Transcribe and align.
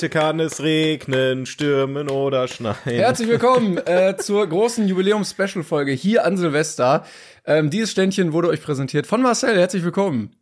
Heute 0.00 0.08
kann 0.08 0.40
es 0.40 0.62
regnen, 0.62 1.44
stürmen 1.44 2.08
oder 2.08 2.48
schneien. 2.48 2.74
Herzlich 2.84 3.28
willkommen 3.28 3.76
äh, 3.84 4.16
zur 4.16 4.46
großen 4.46 4.88
Jubiläums-Special-Folge 4.88 5.92
hier 5.92 6.24
an 6.24 6.38
Silvester. 6.38 7.04
Ähm, 7.44 7.68
dieses 7.68 7.90
Ständchen 7.90 8.32
wurde 8.32 8.48
euch 8.48 8.62
präsentiert 8.62 9.06
von 9.06 9.20
Marcel. 9.20 9.58
Herzlich 9.58 9.84
willkommen. 9.84 10.34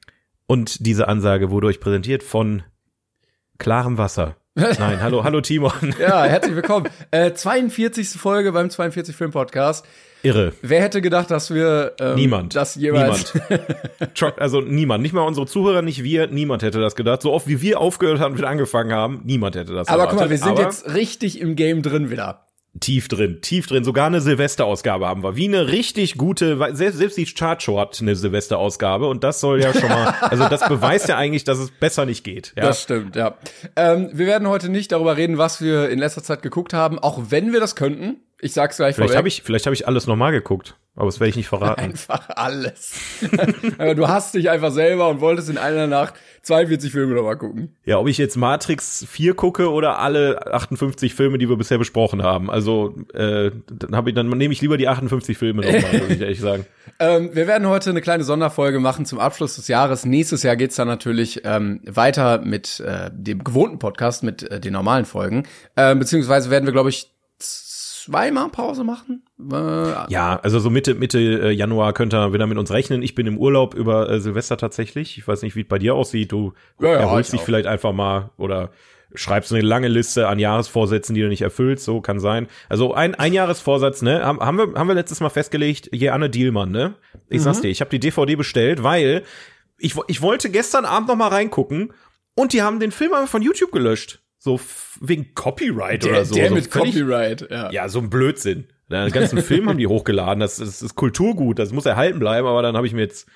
Und 0.46 0.86
diese 0.86 1.08
Ansage 1.08 1.50
wurde 1.50 1.66
euch 1.66 1.80
präsentiert 1.80 2.22
von 2.22 2.62
klarem 3.58 3.98
Wasser. 3.98 4.36
Nein, 4.58 5.00
hallo, 5.00 5.22
hallo 5.24 5.40
Timon. 5.40 5.72
Ja, 6.00 6.24
herzlich 6.24 6.56
willkommen. 6.56 6.88
Äh, 7.12 7.32
42. 7.32 8.08
Folge 8.10 8.50
beim 8.52 8.70
42 8.70 9.14
Film 9.14 9.30
Podcast. 9.30 9.86
Irre. 10.24 10.52
Wer 10.62 10.82
hätte 10.82 11.00
gedacht, 11.00 11.30
dass 11.30 11.54
wir 11.54 11.94
ähm, 12.00 12.16
Niemand. 12.16 12.56
das 12.56 12.74
jeweils 12.74 13.34
Niemand. 13.34 14.40
also 14.40 14.60
niemand. 14.60 15.02
Nicht 15.02 15.12
mal 15.12 15.20
unsere 15.22 15.46
Zuhörer, 15.46 15.80
nicht 15.82 16.02
wir. 16.02 16.26
Niemand 16.26 16.64
hätte 16.64 16.80
das 16.80 16.96
gedacht. 16.96 17.22
So 17.22 17.32
oft 17.32 17.46
wie 17.46 17.62
wir 17.62 17.80
aufgehört 17.80 18.18
haben 18.18 18.32
und 18.32 18.38
wieder 18.38 18.48
angefangen 18.48 18.92
haben, 18.92 19.20
niemand 19.24 19.54
hätte 19.54 19.74
das 19.74 19.86
Aber 19.86 20.02
erwartet. 20.02 20.10
guck 20.18 20.20
mal, 20.26 20.30
wir 20.30 20.38
sind 20.38 20.48
Aber 20.48 20.62
jetzt 20.62 20.92
richtig 20.92 21.40
im 21.40 21.54
Game 21.54 21.82
drin 21.82 22.10
wieder. 22.10 22.47
Tief 22.80 23.08
drin, 23.08 23.40
tief 23.40 23.66
drin. 23.66 23.84
Sogar 23.84 24.06
eine 24.06 24.20
Silvesterausgabe 24.20 25.06
haben 25.06 25.22
wir. 25.22 25.36
Wie 25.36 25.46
eine 25.46 25.68
richtig 25.68 26.16
gute, 26.16 26.58
selbst, 26.74 26.98
selbst 26.98 27.16
die 27.16 27.26
Chartshow 27.26 27.78
hat 27.78 27.98
eine 28.00 28.16
Silvesterausgabe 28.16 29.06
und 29.06 29.24
das 29.24 29.40
soll 29.40 29.60
ja 29.62 29.72
schon 29.72 29.88
mal, 29.88 30.14
also 30.20 30.48
das 30.48 30.66
beweist 30.68 31.08
ja 31.08 31.16
eigentlich, 31.16 31.44
dass 31.44 31.58
es 31.58 31.70
besser 31.70 32.06
nicht 32.06 32.24
geht. 32.24 32.52
Ja? 32.56 32.64
Das 32.64 32.82
stimmt, 32.82 33.16
ja. 33.16 33.36
Ähm, 33.76 34.10
wir 34.12 34.26
werden 34.26 34.48
heute 34.48 34.68
nicht 34.68 34.92
darüber 34.92 35.16
reden, 35.16 35.38
was 35.38 35.60
wir 35.60 35.88
in 35.88 35.98
letzter 35.98 36.22
Zeit 36.22 36.42
geguckt 36.42 36.72
haben, 36.72 36.98
auch 36.98 37.20
wenn 37.30 37.52
wir 37.52 37.60
das 37.60 37.76
könnten. 37.76 38.16
Ich 38.40 38.52
sag's 38.52 38.76
gleich 38.76 38.94
Vielleicht 38.94 39.10
vorweg. 39.10 39.18
habe 39.18 39.28
ich, 39.28 39.42
vielleicht 39.42 39.66
habe 39.66 39.74
ich 39.74 39.88
alles 39.88 40.06
nochmal 40.06 40.30
geguckt, 40.30 40.76
aber 40.94 41.06
das 41.06 41.18
werde 41.18 41.30
ich 41.30 41.36
nicht 41.36 41.48
verraten. 41.48 41.80
Einfach 41.84 42.28
alles. 42.30 42.92
Aber 43.78 43.96
du 43.96 44.06
hast 44.06 44.34
dich 44.34 44.48
einfach 44.48 44.70
selber 44.70 45.08
und 45.08 45.20
wolltest 45.20 45.50
in 45.50 45.58
einer 45.58 45.88
Nacht 45.88 46.14
42 46.42 46.92
Filme 46.92 47.14
nochmal 47.14 47.36
gucken. 47.36 47.76
Ja, 47.84 47.98
ob 47.98 48.08
ich 48.08 48.18
jetzt 48.18 48.36
Matrix 48.36 49.06
4 49.08 49.34
gucke 49.34 49.70
oder 49.70 49.98
alle 49.98 50.52
58 50.52 51.14
Filme, 51.14 51.38
die 51.38 51.48
wir 51.48 51.56
bisher 51.56 51.78
besprochen 51.78 52.22
haben. 52.22 52.50
Also 52.50 52.94
äh, 53.14 53.50
dann 53.66 53.96
habe 53.96 54.10
ich, 54.10 54.16
dann 54.16 54.28
nehme 54.28 54.52
ich 54.52 54.60
lieber 54.60 54.76
die 54.76 54.88
58 54.88 55.36
Filme 55.36 55.62
nochmal, 55.62 56.00
muss 56.00 56.10
ich 56.10 56.20
ehrlich 56.20 56.40
sagen. 56.40 56.66
Ähm, 57.00 57.30
wir 57.32 57.46
werden 57.46 57.68
heute 57.68 57.90
eine 57.90 58.00
kleine 58.00 58.24
Sonderfolge 58.24 58.80
machen 58.80 59.04
zum 59.04 59.20
Abschluss 59.20 59.54
des 59.54 59.68
Jahres. 59.68 60.04
Nächstes 60.04 60.42
Jahr 60.42 60.56
geht's 60.56 60.74
dann 60.74 60.88
natürlich 60.88 61.42
ähm, 61.44 61.80
weiter 61.84 62.38
mit 62.38 62.80
äh, 62.80 63.10
dem 63.12 63.44
gewohnten 63.44 63.78
Podcast, 63.78 64.24
mit 64.24 64.42
äh, 64.50 64.58
den 64.58 64.72
normalen 64.72 65.04
Folgen. 65.04 65.44
Ähm, 65.76 66.00
beziehungsweise 66.00 66.50
werden 66.50 66.64
wir, 66.64 66.72
glaube 66.72 66.88
ich, 66.88 67.12
zweimal 68.08 68.48
Pause 68.48 68.84
machen. 68.84 69.22
Äh, 69.38 70.12
Ja, 70.12 70.38
also 70.42 70.58
so 70.58 70.70
Mitte 70.70 70.94
Mitte 70.94 71.18
äh, 71.18 71.50
Januar 71.50 71.92
könnt 71.92 72.14
ihr 72.14 72.32
wieder 72.32 72.46
mit 72.46 72.58
uns 72.58 72.70
rechnen. 72.70 73.02
Ich 73.02 73.14
bin 73.14 73.26
im 73.26 73.38
Urlaub 73.38 73.74
über 73.74 74.08
äh, 74.10 74.20
Silvester 74.20 74.56
tatsächlich. 74.56 75.18
Ich 75.18 75.26
weiß 75.28 75.42
nicht, 75.42 75.56
wie 75.56 75.62
es 75.62 75.68
bei 75.68 75.78
dir 75.78 75.94
aussieht. 75.94 76.32
Du 76.32 76.52
Ja, 76.80 76.88
ja, 76.88 76.94
erholst 77.00 77.28
ich 77.28 77.32
dich 77.32 77.40
auch. 77.40 77.44
vielleicht 77.46 77.66
einfach 77.66 77.92
mal 77.92 78.30
oder 78.36 78.70
schreibst 79.14 79.52
eine 79.52 79.62
lange 79.62 79.88
Liste 79.88 80.28
an 80.28 80.38
Jahresvorsätzen, 80.38 81.14
die 81.14 81.22
du 81.22 81.28
nicht 81.28 81.40
erfüllst. 81.42 81.84
So 81.84 82.00
kann 82.02 82.20
sein. 82.20 82.46
Also 82.68 82.92
ein 82.94 83.14
ein 83.14 83.32
Jahresvorsatz, 83.32 84.02
ne? 84.02 84.22
Haben, 84.24 84.40
haben 84.40 84.58
wir 84.58 84.74
haben 84.78 84.88
wir 84.88 84.94
letztes 84.94 85.20
Mal 85.20 85.30
festgelegt. 85.30 85.88
Jeanne 85.92 86.28
Dielmann, 86.28 86.70
ne? 86.70 86.94
Ich 87.28 87.38
Mhm. 87.38 87.44
sag's 87.44 87.60
dir, 87.62 87.68
ich 87.68 87.80
habe 87.80 87.90
die 87.90 88.00
DVD 88.00 88.36
bestellt, 88.36 88.82
weil 88.82 89.22
ich 89.78 89.94
ich 90.08 90.20
wollte 90.22 90.50
gestern 90.50 90.84
Abend 90.84 91.08
noch 91.08 91.16
mal 91.16 91.28
reingucken 91.28 91.92
und 92.34 92.52
die 92.52 92.62
haben 92.62 92.80
den 92.80 92.90
Film 92.92 93.12
einfach 93.14 93.28
von 93.30 93.42
YouTube 93.42 93.72
gelöscht. 93.72 94.20
So 94.38 94.58
wegen 95.00 95.34
Copyright 95.34 96.04
der 96.04 96.10
oder 96.10 96.24
so. 96.24 96.34
der 96.34 96.48
so 96.48 96.54
mit 96.54 96.70
Copyright, 96.70 97.48
ja. 97.50 97.70
ja, 97.70 97.88
so 97.88 97.98
ein 97.98 98.10
Blödsinn. 98.10 98.68
Den 98.90 99.12
ganzen 99.12 99.42
Film 99.42 99.68
haben 99.68 99.78
die 99.78 99.86
hochgeladen. 99.88 100.40
Das, 100.40 100.56
das 100.56 100.82
ist 100.82 100.94
Kulturgut, 100.94 101.58
das 101.58 101.72
muss 101.72 101.86
erhalten 101.86 102.18
bleiben, 102.18 102.46
aber 102.46 102.62
dann 102.62 102.76
habe 102.76 102.86
ich 102.86 102.94
mir 102.94 103.02
jetzt 103.02 103.28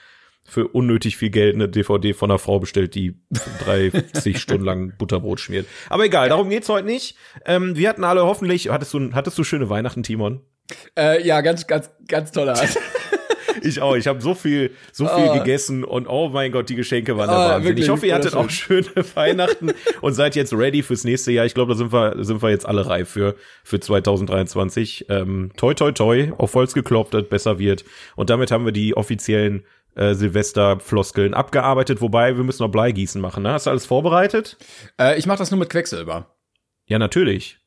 für 0.45 0.67
unnötig 0.69 1.17
viel 1.17 1.31
Geld 1.31 1.55
eine 1.55 1.69
DVD 1.69 2.15
von 2.15 2.31
einer 2.31 2.39
Frau 2.39 2.59
bestellt, 2.59 2.95
die 2.95 3.21
30 3.65 4.39
Stunden 4.41 4.65
lang 4.65 4.95
Butterbrot 4.99 5.41
schmiert. 5.41 5.67
Aber 5.89 6.05
egal, 6.05 6.29
darum 6.29 6.49
geht's 6.51 6.69
heute 6.69 6.87
nicht. 6.87 7.17
Ähm, 7.47 7.77
wir 7.77 7.89
hatten 7.89 8.05
alle 8.05 8.25
hoffentlich, 8.25 8.69
hattest 8.71 8.93
du, 8.93 9.13
hattest 9.13 9.39
du 9.39 9.45
schöne 9.45 9.69
Weihnachten, 9.71 10.03
Timon? 10.03 10.41
Äh, 10.99 11.25
ja, 11.27 11.41
ganz, 11.43 11.67
ganz, 11.67 11.91
ganz 12.09 12.33
toller 12.33 12.55
Art. 12.55 12.77
Ich 13.65 13.81
auch. 13.81 13.95
Ich 13.97 14.07
habe 14.07 14.21
so 14.21 14.35
viel, 14.35 14.71
so 14.93 15.07
viel 15.07 15.29
Oh. 15.31 15.35
gegessen 15.39 15.85
und 15.85 16.07
oh 16.09 16.29
mein 16.29 16.51
Gott, 16.53 16.69
die 16.69 16.75
Geschenke 16.75 17.17
waren 17.17 17.29
der 17.29 17.37
Ah, 17.39 17.49
Wahnsinn. 17.51 17.69
wirklich 17.71 17.85
ich 17.87 17.91
hoffe, 17.91 18.07
ihr 18.07 18.15
hattet 18.15 18.35
auch 18.35 18.51
schöne 18.51 18.87
Weihnachten 19.15 19.73
und 20.01 20.13
seid 20.15 20.35
jetzt 20.37 20.53
ready 20.53 20.83
fürs 20.83 21.05
nächste 21.05 21.33
Jahr. 21.33 21.47
Ich 21.47 21.55
glaube, 21.55 21.73
da 21.73 21.79
sind 21.79 21.93
wir, 21.93 22.17
sind 22.25 22.43
wir 22.43 22.51
jetzt 22.51 22.67
alle 22.67 22.87
reif 22.87 23.09
für, 23.09 23.37
für 23.65 23.79
2023. 23.81 25.07
Ähm, 25.09 25.53
toi, 25.57 25.75
toi, 25.75 25.93
toi, 25.93 26.33
auf 26.39 26.55
Holz 26.55 26.75
geklopft, 26.75 27.15
dass 27.15 27.23
es 27.25 27.29
besser 27.29 27.59
wird. 27.59 27.85
Und 28.17 28.31
damit 28.31 28.51
haben 28.51 28.65
wir 28.65 28.73
die 28.73 28.97
offiziellen 28.97 29.65
äh, 29.95 30.15
Silvester-Floskeln 30.15 31.35
abgearbeitet, 31.35 32.01
wobei 32.01 32.37
wir 32.37 32.45
müssen 32.45 32.63
noch 32.63 32.71
Bleigießen 32.71 33.21
machen. 33.21 33.43
Ne? 33.43 33.53
Hast 33.53 33.67
du 33.67 33.71
alles 33.71 33.87
vorbereitet? 33.87 34.57
äh, 35.01 35.19
ich 35.19 35.27
mache 35.27 35.39
das 35.39 35.51
nur 35.51 35.61
mit 35.61 35.71
Quecksilber. 35.71 36.35
Ja, 36.87 36.99
natürlich. 36.99 37.59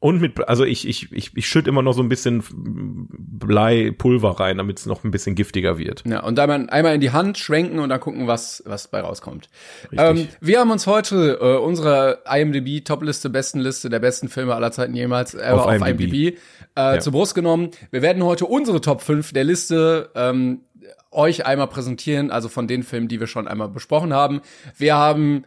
Und 0.00 0.20
mit, 0.20 0.48
also 0.48 0.64
ich, 0.64 0.86
ich, 0.86 1.10
ich, 1.10 1.36
ich 1.36 1.48
schütte 1.48 1.68
immer 1.68 1.82
noch 1.82 1.92
so 1.92 2.02
ein 2.02 2.08
bisschen 2.08 2.44
Bleipulver 2.48 4.38
rein, 4.38 4.58
damit 4.58 4.78
es 4.78 4.86
noch 4.86 5.02
ein 5.02 5.10
bisschen 5.10 5.34
giftiger 5.34 5.76
wird. 5.76 6.04
Ja, 6.06 6.22
und 6.22 6.36
dann 6.38 6.48
mal 6.48 6.70
einmal 6.70 6.94
in 6.94 7.00
die 7.00 7.10
Hand 7.10 7.36
schwenken 7.36 7.80
und 7.80 7.88
dann 7.88 7.98
gucken, 7.98 8.28
was, 8.28 8.62
was 8.64 8.86
bei 8.86 9.00
rauskommt. 9.00 9.48
Ähm, 9.90 10.28
wir 10.40 10.60
haben 10.60 10.70
uns 10.70 10.86
heute 10.86 11.38
äh, 11.40 11.56
unsere 11.56 12.22
IMDb 12.32 12.84
Topliste, 12.84 13.28
besten 13.28 13.58
Liste 13.58 13.90
der 13.90 13.98
besten 13.98 14.28
Filme 14.28 14.54
aller 14.54 14.70
Zeiten 14.70 14.94
jemals 14.94 15.34
äh, 15.34 15.48
Auf 15.50 15.66
auf, 15.66 15.74
IMDb. 15.74 16.12
IMDb, 16.12 16.38
äh, 16.76 17.00
zur 17.00 17.12
Brust 17.12 17.34
genommen. 17.34 17.72
Wir 17.90 18.00
werden 18.00 18.22
heute 18.22 18.46
unsere 18.46 18.80
Top 18.80 19.02
5 19.02 19.32
der 19.32 19.42
Liste 19.42 20.10
ähm, 20.14 20.60
euch 21.10 21.44
einmal 21.44 21.66
präsentieren, 21.66 22.30
also 22.30 22.48
von 22.48 22.68
den 22.68 22.84
Filmen, 22.84 23.08
die 23.08 23.18
wir 23.18 23.26
schon 23.26 23.48
einmal 23.48 23.68
besprochen 23.68 24.12
haben. 24.12 24.42
Wir 24.76 24.94
haben 24.94 25.44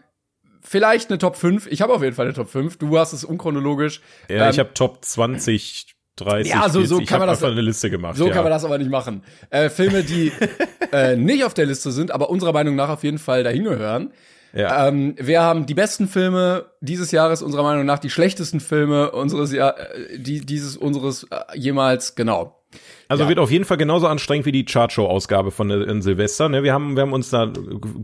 vielleicht 0.61 1.09
eine 1.09 1.17
Top 1.17 1.35
5. 1.35 1.67
Ich 1.67 1.81
habe 1.81 1.93
auf 1.93 2.01
jeden 2.03 2.15
Fall 2.15 2.25
eine 2.25 2.33
Top 2.35 2.49
5. 2.49 2.77
Du 2.77 2.97
hast 2.97 3.13
es 3.13 3.23
unchronologisch. 3.23 4.01
Ja, 4.29 4.45
Ähm, 4.45 4.51
ich 4.51 4.59
habe 4.59 4.73
Top 4.73 5.03
20, 5.03 5.95
30, 6.17 6.51
Ja, 6.51 6.69
so- 6.69 6.81
so 6.85 6.95
40. 6.97 7.07
kann 7.07 7.19
man 7.19 7.27
das- 7.29 7.43
eine 7.43 7.61
Liste 7.61 7.89
gemacht. 7.89 8.15
So 8.17 8.27
ja. 8.27 8.33
kann 8.33 8.43
man 8.43 8.51
das 8.51 8.63
aber 8.65 8.77
nicht 8.77 8.91
machen. 8.91 9.23
Äh, 9.49 9.69
Filme, 9.69 10.03
die 10.03 10.31
äh, 10.91 11.15
nicht 11.15 11.43
auf 11.43 11.53
der 11.53 11.65
Liste 11.65 11.91
sind, 11.91 12.11
aber 12.11 12.29
unserer 12.29 12.53
Meinung 12.53 12.75
nach 12.75 12.89
auf 12.89 13.03
jeden 13.03 13.17
Fall 13.19 13.43
dahin 13.43 13.63
gehören. 13.63 14.11
Ja. 14.53 14.87
Ähm, 14.89 15.15
wir 15.17 15.41
haben 15.41 15.65
die 15.65 15.73
besten 15.73 16.09
Filme 16.09 16.65
dieses 16.81 17.11
Jahres 17.11 17.41
unserer 17.41 17.63
Meinung 17.63 17.85
nach, 17.85 17.99
die 17.99 18.09
schlechtesten 18.09 18.59
Filme 18.59 19.11
unseres 19.11 19.53
Jahr, 19.53 19.79
äh, 19.79 20.19
die, 20.19 20.45
dieses 20.45 20.75
unseres 20.75 21.23
äh, 21.31 21.57
jemals 21.57 22.15
genau. 22.15 22.60
Also 23.07 23.23
ja. 23.23 23.29
wird 23.29 23.39
auf 23.39 23.51
jeden 23.51 23.65
Fall 23.65 23.77
genauso 23.77 24.07
anstrengend 24.07 24.45
wie 24.45 24.51
die 24.51 24.65
Chartshow-Ausgabe 24.65 25.51
von 25.51 25.69
äh, 25.69 25.83
in 25.83 26.01
Silvester. 26.01 26.49
Ne? 26.49 26.63
Wir 26.63 26.73
haben, 26.73 26.95
wir 26.95 27.01
haben 27.01 27.13
uns 27.13 27.29
da 27.29 27.51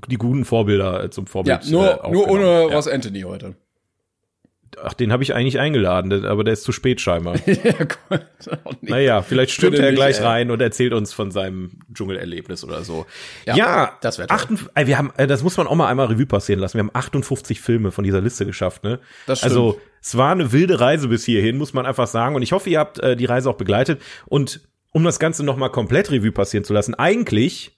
die 0.07 0.17
guten 0.17 0.45
Vorbilder 0.45 1.03
äh, 1.05 1.09
zum 1.09 1.25
Ja, 1.25 1.31
Vorbild. 1.31 1.65
äh, 1.67 1.71
nur 1.71 1.81
nur 1.83 2.05
aufgenommen. 2.05 2.29
ohne 2.29 2.69
ja. 2.69 2.75
Ross 2.75 2.87
Anthony 2.87 3.21
heute. 3.21 3.55
Ach, 4.81 4.93
den 4.93 5.11
habe 5.11 5.23
ich 5.23 5.33
eigentlich 5.33 5.59
eingeladen, 5.59 6.25
aber 6.25 6.43
der 6.43 6.53
ist 6.53 6.63
zu 6.63 6.71
spät 6.71 7.01
scheinbar. 7.01 7.35
ja, 7.45 7.53
nicht. 8.09 8.29
naja, 8.81 9.21
vielleicht 9.21 9.51
stürmt 9.51 9.79
er 9.79 9.91
gleich 9.93 10.19
ey. 10.19 10.25
rein 10.25 10.51
und 10.51 10.61
erzählt 10.61 10.93
uns 10.93 11.13
von 11.13 11.31
seinem 11.31 11.79
Dschungelerlebnis 11.93 12.63
oder 12.63 12.83
so. 12.83 13.05
Ja, 13.45 13.55
Ja, 13.55 13.97
das 14.01 14.19
wär 14.19 14.27
toll. 14.27 14.35
58 14.35 14.75
äh, 14.75 14.87
wir 14.87 14.97
haben, 14.97 15.11
äh, 15.17 15.27
das 15.27 15.43
muss 15.43 15.57
man 15.57 15.67
auch 15.67 15.75
mal 15.75 15.87
einmal 15.87 16.07
Revue 16.07 16.25
passieren 16.25 16.59
lassen. 16.59 16.75
Wir 16.75 16.83
haben 16.83 16.91
58 16.93 17.61
Filme 17.61 17.91
von 17.91 18.03
dieser 18.03 18.21
Liste 18.21 18.45
geschafft, 18.45 18.83
ne? 18.83 18.99
Das 19.25 19.39
stimmt. 19.39 19.51
Also 19.51 19.81
es 20.01 20.17
war 20.17 20.31
eine 20.31 20.51
wilde 20.51 20.79
Reise 20.79 21.07
bis 21.07 21.25
hierhin, 21.25 21.57
muss 21.57 21.73
man 21.73 21.85
einfach 21.85 22.07
sagen. 22.07 22.35
Und 22.35 22.41
ich 22.41 22.51
hoffe, 22.51 22.69
ihr 22.69 22.79
habt 22.79 22.99
äh, 22.99 23.15
die 23.15 23.25
Reise 23.25 23.49
auch 23.49 23.57
begleitet. 23.57 24.01
Und 24.25 24.61
um 24.91 25.03
das 25.03 25.19
Ganze 25.19 25.43
noch 25.43 25.57
mal 25.57 25.69
komplett 25.69 26.11
Revue 26.11 26.31
passieren 26.31 26.63
zu 26.63 26.73
lassen, 26.73 26.95
eigentlich 26.95 27.77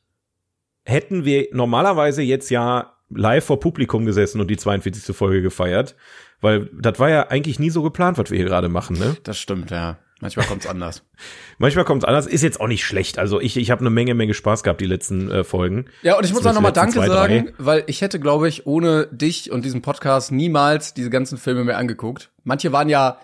hätten 0.85 1.25
wir 1.25 1.47
normalerweise 1.51 2.21
jetzt 2.21 2.49
ja 2.49 2.95
live 3.09 3.45
vor 3.45 3.59
Publikum 3.59 4.05
gesessen 4.05 4.39
und 4.41 4.49
die 4.49 4.57
42. 4.57 5.15
Folge 5.15 5.41
gefeiert, 5.41 5.95
weil 6.41 6.69
das 6.73 6.99
war 6.99 7.09
ja 7.09 7.27
eigentlich 7.27 7.59
nie 7.59 7.69
so 7.69 7.81
geplant, 7.81 8.17
was 8.17 8.29
wir 8.31 8.37
hier 8.37 8.47
gerade 8.47 8.69
machen, 8.69 8.97
ne? 8.97 9.17
Das 9.23 9.37
stimmt, 9.37 9.71
ja. 9.71 9.97
Manchmal 10.21 10.45
kommt's 10.47 10.67
anders. 10.67 11.03
Manchmal 11.59 11.85
kommt 11.85 12.03
es 12.03 12.07
anders, 12.07 12.27
ist 12.27 12.41
jetzt 12.41 12.59
auch 12.59 12.67
nicht 12.67 12.83
schlecht. 12.83 13.17
Also 13.17 13.39
ich, 13.39 13.55
ich 13.55 13.71
habe 13.71 13.81
eine 13.81 13.89
Menge, 13.89 14.15
Menge 14.15 14.33
Spaß 14.33 14.63
gehabt, 14.63 14.81
die 14.81 14.85
letzten 14.85 15.31
äh, 15.31 15.43
Folgen. 15.45 15.85
Ja, 16.01 16.17
und 16.17 16.25
ich 16.25 16.31
muss 16.31 16.45
auch 16.45 16.53
Zumindest 16.53 16.55
nochmal 16.55 16.73
Danke 16.73 16.99
zwei, 16.99 17.07
sagen, 17.07 17.53
weil 17.57 17.83
ich 17.87 18.01
hätte, 18.01 18.19
glaube 18.19 18.49
ich, 18.49 18.67
ohne 18.67 19.07
dich 19.11 19.51
und 19.51 19.63
diesen 19.63 19.81
Podcast 19.81 20.31
niemals 20.31 20.93
diese 20.93 21.09
ganzen 21.09 21.37
Filme 21.37 21.63
mehr 21.63 21.77
angeguckt. 21.77 22.31
Manche 22.43 22.73
waren 22.73 22.89
ja 22.89 23.19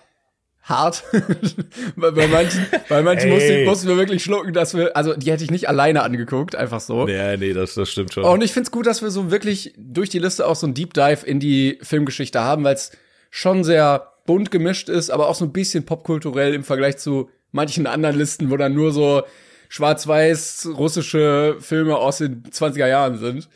hart. 0.63 1.03
bei, 1.97 2.11
bei 2.11 2.27
manchen, 2.27 2.65
bei 2.87 3.01
manchen 3.03 3.29
mussten, 3.29 3.65
mussten 3.65 3.87
wir 3.89 3.97
wirklich 3.97 4.23
schlucken, 4.23 4.53
dass 4.53 4.73
wir, 4.73 4.95
also 4.95 5.13
die 5.15 5.31
hätte 5.31 5.43
ich 5.43 5.51
nicht 5.51 5.67
alleine 5.67 6.03
angeguckt, 6.03 6.55
einfach 6.55 6.79
so. 6.79 7.07
Ja, 7.07 7.35
nee, 7.37 7.53
das, 7.53 7.75
das 7.75 7.89
stimmt 7.89 8.13
schon. 8.13 8.23
Und 8.23 8.41
ich 8.41 8.53
find's 8.53 8.71
gut, 8.71 8.85
dass 8.85 9.01
wir 9.01 9.11
so 9.11 9.31
wirklich 9.31 9.73
durch 9.77 10.09
die 10.09 10.19
Liste 10.19 10.47
auch 10.47 10.55
so 10.55 10.65
ein 10.65 10.73
Deep 10.73 10.93
Dive 10.93 11.25
in 11.25 11.39
die 11.39 11.77
Filmgeschichte 11.81 12.41
haben, 12.41 12.63
weil 12.63 12.75
es 12.75 12.91
schon 13.35 13.65
sehr 13.65 14.13
bunt 14.25 14.49
gemischt 14.49 14.87
ist, 14.87 15.09
aber 15.09 15.27
auch 15.27 15.35
so 15.35 15.43
ein 15.43 15.51
bisschen 15.51 15.85
popkulturell 15.85 16.53
im 16.53 16.63
Vergleich 16.63 16.97
zu 16.97 17.29
manchen 17.51 17.85
anderen 17.85 18.17
Listen, 18.17 18.49
wo 18.49 18.55
dann 18.55 18.73
nur 18.73 18.93
so 18.93 19.23
schwarz-weiß 19.67 20.69
russische 20.77 21.57
Filme 21.59 21.97
aus 21.97 22.19
den 22.19 22.43
20er 22.43 22.87
Jahren 22.87 23.17
sind. 23.17 23.49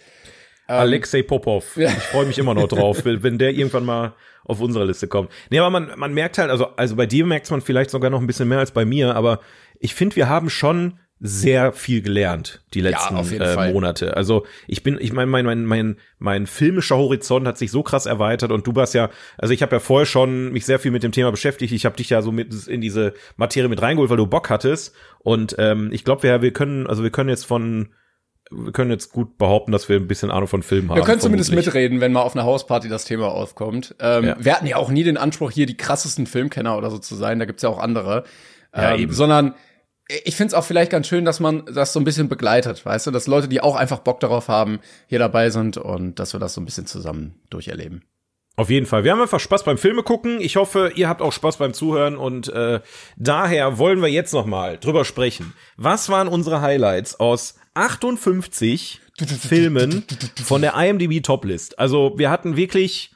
Alexei 0.67 1.23
Popov. 1.23 1.77
Ja. 1.77 1.87
Ich 1.87 2.03
freue 2.03 2.25
mich 2.25 2.37
immer 2.37 2.53
noch 2.53 2.67
drauf, 2.67 3.05
wenn 3.05 3.23
wenn 3.23 3.37
der 3.37 3.51
irgendwann 3.53 3.85
mal 3.85 4.15
auf 4.43 4.59
unsere 4.59 4.83
Liste 4.83 5.07
kommt. 5.07 5.31
Nee, 5.49 5.59
aber 5.59 5.69
man, 5.69 5.97
man 5.97 6.13
merkt 6.13 6.39
halt, 6.39 6.51
also, 6.51 6.75
also 6.75 6.97
bei 6.97 7.05
dir 7.05 7.25
merkt 7.25 7.49
man 7.49 7.61
vielleicht 7.61 7.89
sogar 7.89 8.09
noch 8.09 8.19
ein 8.19 8.27
bisschen 8.27 8.49
mehr 8.49 8.59
als 8.59 8.71
bei 8.71 8.83
mir, 8.83 9.15
aber 9.15 9.39
ich 9.79 9.95
finde, 9.95 10.17
wir 10.17 10.27
haben 10.27 10.49
schon 10.49 10.99
sehr 11.21 11.73
viel 11.73 12.01
gelernt 12.01 12.61
die 12.73 12.79
letzten 12.79 13.17
jeden 13.17 13.41
äh. 13.41 13.73
Monate. 13.73 14.15
Also 14.15 14.45
ich 14.67 14.83
bin, 14.83 14.97
ich 15.01 15.11
meine, 15.11 15.29
mein, 15.29 15.45
mein, 15.45 15.65
mein, 15.65 15.97
mein 16.17 16.47
filmischer 16.47 16.95
Horizont 16.95 17.45
hat 17.45 17.57
sich 17.57 17.71
so 17.71 17.83
krass 17.83 18.05
erweitert 18.05 18.51
und 18.51 18.65
du 18.65 18.75
warst 18.75 18.93
ja, 18.93 19.09
also 19.37 19.53
ich 19.53 19.61
habe 19.61 19.75
ja 19.75 19.79
vorher 19.81 20.05
schon 20.05 20.53
mich 20.53 20.65
sehr 20.65 20.79
viel 20.79 20.91
mit 20.91 21.03
dem 21.03 21.11
Thema 21.11 21.31
beschäftigt. 21.31 21.73
Ich 21.73 21.85
habe 21.85 21.97
dich 21.97 22.09
ja 22.09 22.21
so 22.21 22.31
mit 22.31 22.67
in 22.67 22.79
diese 22.79 23.13
Materie 23.35 23.67
mit 23.67 23.81
reingeholt, 23.81 24.09
weil 24.09 24.17
du 24.17 24.27
Bock 24.27 24.49
hattest. 24.49 24.95
Und 25.19 25.55
ähm, 25.59 25.89
ich 25.91 26.05
glaube, 26.05 26.23
wir, 26.23 26.41
wir 26.41 26.53
können, 26.53 26.87
also 26.87 27.03
wir 27.03 27.11
können 27.11 27.29
jetzt 27.29 27.45
von 27.45 27.89
wir 28.51 28.71
können 28.71 28.89
jetzt 28.89 29.11
gut 29.11 29.37
behaupten, 29.37 29.71
dass 29.71 29.89
wir 29.89 29.97
ein 29.97 30.07
bisschen 30.07 30.31
Ahnung 30.31 30.47
von 30.47 30.63
Filmen 30.63 30.89
haben. 30.89 30.97
Wir 30.97 31.03
können 31.03 31.21
zumindest 31.21 31.51
vermutlich. 31.51 31.73
mitreden, 31.73 32.01
wenn 32.01 32.11
mal 32.13 32.21
auf 32.21 32.35
einer 32.35 32.45
Hausparty 32.45 32.89
das 32.89 33.05
Thema 33.05 33.27
aufkommt. 33.27 33.95
Ähm, 33.99 34.23
Ja. 34.23 34.37
Wir 34.39 34.55
hatten 34.55 34.65
ja 34.65 34.77
auch 34.77 34.89
nie 34.89 35.03
den 35.03 35.17
Anspruch, 35.17 35.51
hier 35.51 35.67
die 35.67 35.77
krassesten 35.77 36.25
Filmkenner 36.25 36.75
oder 36.75 36.89
so 36.89 36.97
zu 36.97 37.15
sein. 37.15 37.37
Da 37.37 37.45
gibt's 37.45 37.61
ja 37.61 37.69
auch 37.69 37.77
andere. 37.77 38.23
Ja, 38.75 38.93
ähm, 38.93 39.01
eben. 39.01 39.13
Sondern 39.13 39.53
ich 40.09 40.35
find's 40.35 40.53
auch 40.53 40.63
vielleicht 40.63 40.91
ganz 40.91 41.07
schön, 41.07 41.23
dass 41.23 41.39
man 41.39 41.65
das 41.65 41.93
so 41.93 41.99
ein 41.99 42.03
bisschen 42.03 42.29
begleitet, 42.29 42.85
weißt 42.85 43.07
du, 43.07 43.11
dass 43.11 43.27
Leute, 43.27 43.47
die 43.47 43.61
auch 43.61 43.75
einfach 43.75 43.99
Bock 43.99 44.19
darauf 44.19 44.47
haben, 44.47 44.79
hier 45.07 45.19
dabei 45.19 45.51
sind 45.51 45.77
und 45.77 46.19
dass 46.19 46.33
wir 46.33 46.39
das 46.39 46.53
so 46.53 46.61
ein 46.61 46.65
bisschen 46.65 46.87
zusammen 46.87 47.35
durcherleben. 47.49 48.03
Auf 48.55 48.69
jeden 48.69 48.87
Fall. 48.87 49.05
Wir 49.05 49.13
haben 49.13 49.21
einfach 49.21 49.39
Spaß 49.39 49.63
beim 49.63 49.77
Filme 49.77 50.03
gucken. 50.03 50.41
Ich 50.41 50.57
hoffe, 50.57 50.91
ihr 50.95 51.07
habt 51.07 51.21
auch 51.21 51.31
Spaß 51.31 51.57
beim 51.57 51.73
Zuhören 51.73 52.17
und 52.17 52.49
äh, 52.49 52.81
daher 53.15 53.77
wollen 53.77 54.01
wir 54.01 54.09
jetzt 54.09 54.33
noch 54.33 54.45
mal 54.45 54.77
drüber 54.77 55.05
sprechen. 55.05 55.53
Was 55.77 56.09
waren 56.09 56.27
unsere 56.27 56.59
Highlights 56.59 57.19
aus 57.19 57.55
58 57.75 58.99
Filmen 59.47 60.03
von 60.43 60.61
der 60.61 60.73
IMDb 60.75 61.23
Toplist? 61.23 61.79
Also 61.79 62.15
wir 62.17 62.29
hatten 62.29 62.57
wirklich, 62.57 63.11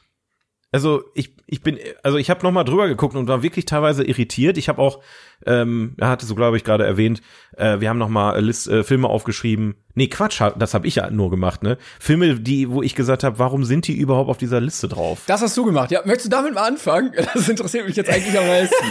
also 0.71 1.03
ich 1.13 1.33
ich 1.53 1.61
bin, 1.61 1.77
also 2.01 2.17
ich 2.17 2.31
habe 2.31 2.43
noch 2.43 2.51
mal 2.51 2.63
drüber 2.63 2.87
geguckt 2.87 3.15
und 3.15 3.27
war 3.27 3.43
wirklich 3.43 3.65
teilweise 3.65 4.03
irritiert. 4.03 4.57
Ich 4.57 4.69
habe 4.69 4.81
auch, 4.81 5.03
ähm, 5.45 5.95
er 5.97 6.09
hatte 6.09 6.25
so 6.25 6.35
glaube 6.35 6.57
ich 6.57 6.63
gerade 6.63 6.85
erwähnt, 6.85 7.21
äh, 7.57 7.79
wir 7.79 7.89
haben 7.89 7.97
noch 7.99 8.09
mal 8.09 8.39
List, 8.39 8.67
äh, 8.67 8.83
Filme 8.83 9.07
aufgeschrieben. 9.09 9.75
Nee, 9.95 10.07
Quatsch, 10.07 10.41
das 10.57 10.73
habe 10.73 10.87
ich 10.87 10.95
ja 10.95 11.11
nur 11.11 11.29
gemacht, 11.29 11.61
ne? 11.61 11.77
Filme, 11.99 12.39
die, 12.39 12.67
wo 12.71 12.81
ich 12.81 12.95
gesagt 12.95 13.23
habe, 13.23 13.37
warum 13.37 13.63
sind 13.63 13.85
die 13.87 13.95
überhaupt 13.95 14.27
auf 14.27 14.37
dieser 14.39 14.59
Liste 14.59 14.87
drauf? 14.87 15.21
Das 15.27 15.41
hast 15.43 15.55
du 15.55 15.65
gemacht. 15.65 15.91
Ja, 15.91 16.01
möchtest 16.03 16.25
du 16.25 16.29
damit 16.31 16.55
mal 16.55 16.67
anfangen? 16.67 17.11
Das 17.33 17.47
interessiert 17.47 17.85
mich 17.87 17.95
jetzt 17.95 18.09
eigentlich 18.09 18.37
am 18.37 18.47
meisten. 18.47 18.75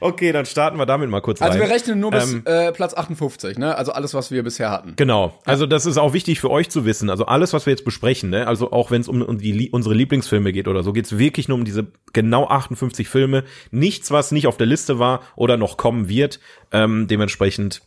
Okay, 0.00 0.30
dann 0.30 0.46
starten 0.46 0.78
wir 0.78 0.86
damit 0.86 1.10
mal 1.10 1.20
kurz 1.20 1.42
Also 1.42 1.58
rein. 1.58 1.68
wir 1.68 1.74
rechnen 1.74 1.98
nur 1.98 2.12
bis 2.12 2.32
Ähm, 2.32 2.42
äh, 2.44 2.70
Platz 2.70 2.94
58, 2.94 3.58
ne? 3.58 3.74
Also 3.76 3.90
alles, 3.90 4.14
was 4.14 4.30
wir 4.30 4.44
bisher 4.44 4.70
hatten. 4.70 4.92
Genau. 4.94 5.36
Also 5.44 5.66
das 5.66 5.86
ist 5.86 5.98
auch 5.98 6.12
wichtig 6.12 6.38
für 6.40 6.50
euch 6.50 6.70
zu 6.70 6.84
wissen. 6.84 7.10
Also 7.10 7.26
alles, 7.26 7.52
was 7.52 7.66
wir 7.66 7.72
jetzt 7.72 7.84
besprechen, 7.84 8.30
ne? 8.30 8.46
also 8.46 8.70
auch 8.70 8.92
wenn 8.92 9.00
es 9.00 9.08
um, 9.08 9.22
um 9.22 9.38
die, 9.38 9.70
unsere 9.70 9.96
Lieblingsfilme 9.96 10.52
geht 10.52 10.68
oder 10.68 10.84
so, 10.84 10.92
geht 10.92 11.06
es 11.06 11.18
wirklich 11.18 11.48
nur 11.48 11.58
um 11.58 11.64
diese 11.64 11.88
genau 12.12 12.46
58 12.46 13.08
Filme. 13.08 13.42
Nichts, 13.72 14.12
was 14.12 14.30
nicht 14.30 14.46
auf 14.46 14.56
der 14.56 14.66
Liste 14.68 15.00
war 15.00 15.20
oder 15.34 15.56
noch 15.56 15.76
kommen 15.88 16.10
wird. 16.10 16.38
Ähm, 16.70 17.06
dementsprechend 17.08 17.80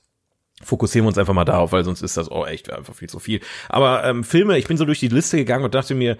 fokussieren 0.64 1.06
wir 1.06 1.10
uns 1.10 1.20
einfach 1.20 1.36
mal 1.36 1.46
darauf, 1.46 1.72
weil 1.72 1.84
sonst 1.84 2.02
ist 2.02 2.18
das 2.18 2.30
auch 2.30 2.48
echt 2.48 2.74
einfach 2.74 2.96
viel 2.96 3.10
zu 3.10 3.20
viel. 3.20 3.42
Aber 3.70 4.04
ähm, 4.04 4.24
Filme, 4.24 4.58
ich 4.58 4.68
bin 4.68 4.78
so 4.78 4.86
durch 4.86 5.00
die 5.00 5.08
Liste 5.08 5.38
gegangen 5.38 5.64
und 5.64 5.76
dachte 5.76 5.94
mir, 5.94 6.18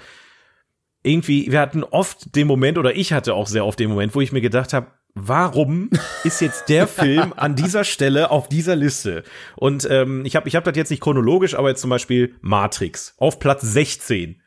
irgendwie, 1.02 1.52
wir 1.52 1.60
hatten 1.60 1.84
oft 1.84 2.36
den 2.36 2.46
Moment, 2.46 2.78
oder 2.78 2.96
ich 2.96 3.14
hatte 3.14 3.34
auch 3.34 3.48
sehr 3.48 3.66
oft 3.66 3.80
den 3.80 3.90
Moment, 3.90 4.14
wo 4.14 4.22
ich 4.22 4.32
mir 4.32 4.42
gedacht 4.42 4.74
habe, 4.74 4.92
warum 5.16 5.90
ist 6.24 6.40
jetzt 6.40 6.70
der 6.70 6.88
Film 6.88 7.34
an 7.36 7.56
dieser 7.56 7.84
Stelle 7.84 8.30
auf 8.30 8.48
dieser 8.48 8.76
Liste? 8.76 9.24
Und 9.56 9.88
ähm, 9.90 10.24
ich 10.24 10.36
habe 10.36 10.48
ich 10.48 10.56
hab 10.56 10.64
das 10.64 10.76
jetzt 10.76 10.92
nicht 10.92 11.02
chronologisch, 11.02 11.56
aber 11.56 11.70
jetzt 11.70 11.82
zum 11.82 11.90
Beispiel 11.90 12.36
Matrix 12.42 13.16
auf 13.18 13.40
Platz 13.40 13.64
16. 13.64 14.40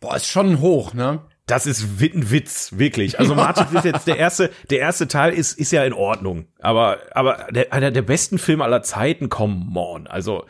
Boah, 0.00 0.16
ist 0.16 0.26
schon 0.26 0.60
hoch, 0.60 0.92
ne? 0.92 1.22
Das 1.46 1.66
ist 1.66 1.82
ein 1.82 2.30
Witz, 2.30 2.72
wirklich. 2.76 3.18
Also 3.18 3.34
Matrix 3.36 3.72
ist 3.72 3.84
jetzt 3.84 4.06
der 4.06 4.16
erste, 4.16 4.50
der 4.70 4.78
erste 4.78 5.08
Teil 5.08 5.32
ist, 5.32 5.58
ist 5.58 5.72
ja 5.72 5.84
in 5.84 5.92
Ordnung. 5.92 6.46
Aber, 6.60 6.98
aber 7.12 7.48
der, 7.50 7.72
einer 7.72 7.90
der 7.90 8.02
besten 8.02 8.38
Filme 8.38 8.64
aller 8.64 8.82
Zeiten, 8.82 9.28
come 9.28 9.78
on. 9.78 10.06
Also, 10.06 10.46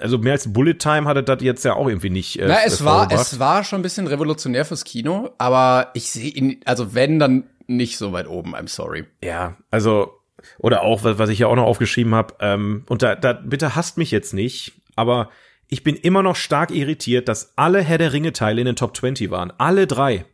also 0.00 0.18
mehr 0.18 0.32
als 0.32 0.52
Bullet 0.52 0.74
Time 0.74 1.06
hatte 1.06 1.22
das 1.22 1.40
jetzt 1.42 1.64
ja 1.64 1.74
auch 1.74 1.88
irgendwie 1.88 2.10
nicht. 2.10 2.38
Äh, 2.38 2.48
Na, 2.48 2.64
es 2.64 2.84
war, 2.84 3.10
es 3.12 3.38
war 3.38 3.62
schon 3.62 3.80
ein 3.80 3.82
bisschen 3.82 4.08
revolutionär 4.08 4.64
fürs 4.64 4.84
Kino, 4.84 5.30
aber 5.38 5.90
ich 5.94 6.10
sehe 6.10 6.30
ihn, 6.30 6.60
also 6.64 6.94
wenn, 6.94 7.20
dann 7.20 7.44
nicht 7.68 7.96
so 7.96 8.12
weit 8.12 8.28
oben, 8.28 8.56
I'm 8.56 8.68
sorry. 8.68 9.04
Ja, 9.22 9.56
also, 9.70 10.12
oder 10.58 10.82
auch, 10.82 11.04
was, 11.04 11.18
was 11.18 11.30
ich 11.30 11.40
ja 11.40 11.46
auch 11.46 11.56
noch 11.56 11.64
aufgeschrieben 11.64 12.14
habe, 12.14 12.34
ähm, 12.40 12.84
und 12.88 13.02
da, 13.02 13.14
da, 13.14 13.34
bitte 13.34 13.76
hasst 13.76 13.98
mich 13.98 14.10
jetzt 14.10 14.34
nicht, 14.34 14.72
aber 14.96 15.30
ich 15.68 15.82
bin 15.82 15.96
immer 15.96 16.22
noch 16.22 16.36
stark 16.36 16.70
irritiert, 16.70 17.28
dass 17.28 17.52
alle 17.56 17.82
Herr 17.82 17.98
der 17.98 18.12
Ringe-Teile 18.12 18.60
in 18.60 18.66
den 18.66 18.76
Top 18.76 18.96
20 18.96 19.30
waren. 19.30 19.52
Alle 19.58 19.86
drei. 19.86 20.24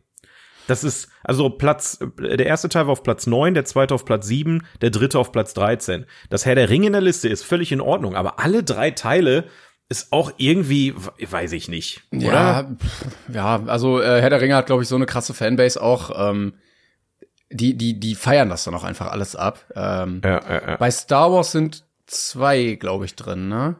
Das 0.67 0.83
ist, 0.83 1.09
also 1.23 1.49
Platz, 1.49 1.99
der 2.19 2.45
erste 2.45 2.69
Teil 2.69 2.85
war 2.85 2.93
auf 2.93 3.03
Platz 3.03 3.27
9, 3.27 3.53
der 3.53 3.65
zweite 3.65 3.93
auf 3.93 4.05
Platz 4.05 4.27
7, 4.27 4.65
der 4.81 4.91
dritte 4.91 5.19
auf 5.19 5.31
Platz 5.31 5.53
13. 5.53 6.05
Das 6.29 6.45
Herr 6.45 6.55
der 6.55 6.69
Ringe 6.69 6.87
in 6.87 6.93
der 6.93 7.01
Liste 7.01 7.27
ist 7.27 7.43
völlig 7.43 7.71
in 7.71 7.81
Ordnung, 7.81 8.15
aber 8.15 8.39
alle 8.39 8.63
drei 8.63 8.91
Teile 8.91 9.45
ist 9.89 10.13
auch 10.13 10.31
irgendwie, 10.37 10.93
weiß 10.95 11.51
ich 11.51 11.67
nicht, 11.67 12.03
oder? 12.11 12.31
Ja, 12.31 12.77
ja, 13.33 13.63
also 13.65 14.01
äh, 14.01 14.21
Herr 14.21 14.29
der 14.29 14.41
Ringe 14.41 14.55
hat, 14.55 14.67
glaube 14.67 14.83
ich, 14.83 14.89
so 14.89 14.95
eine 14.95 15.05
krasse 15.05 15.33
Fanbase 15.33 15.81
auch. 15.81 16.29
Ähm, 16.29 16.53
die, 17.51 17.77
die, 17.77 17.99
die 17.99 18.15
feiern 18.15 18.49
das 18.49 18.63
dann 18.63 18.73
auch 18.73 18.83
einfach 18.83 19.11
alles 19.11 19.35
ab. 19.35 19.65
Ähm, 19.75 20.21
Ja, 20.23 20.41
ja, 20.41 20.67
ja. 20.69 20.77
Bei 20.77 20.89
Star 20.89 21.31
Wars 21.31 21.51
sind 21.51 21.85
zwei, 22.07 22.75
glaube 22.75 23.05
ich, 23.05 23.15
drin, 23.15 23.49
ne? 23.49 23.75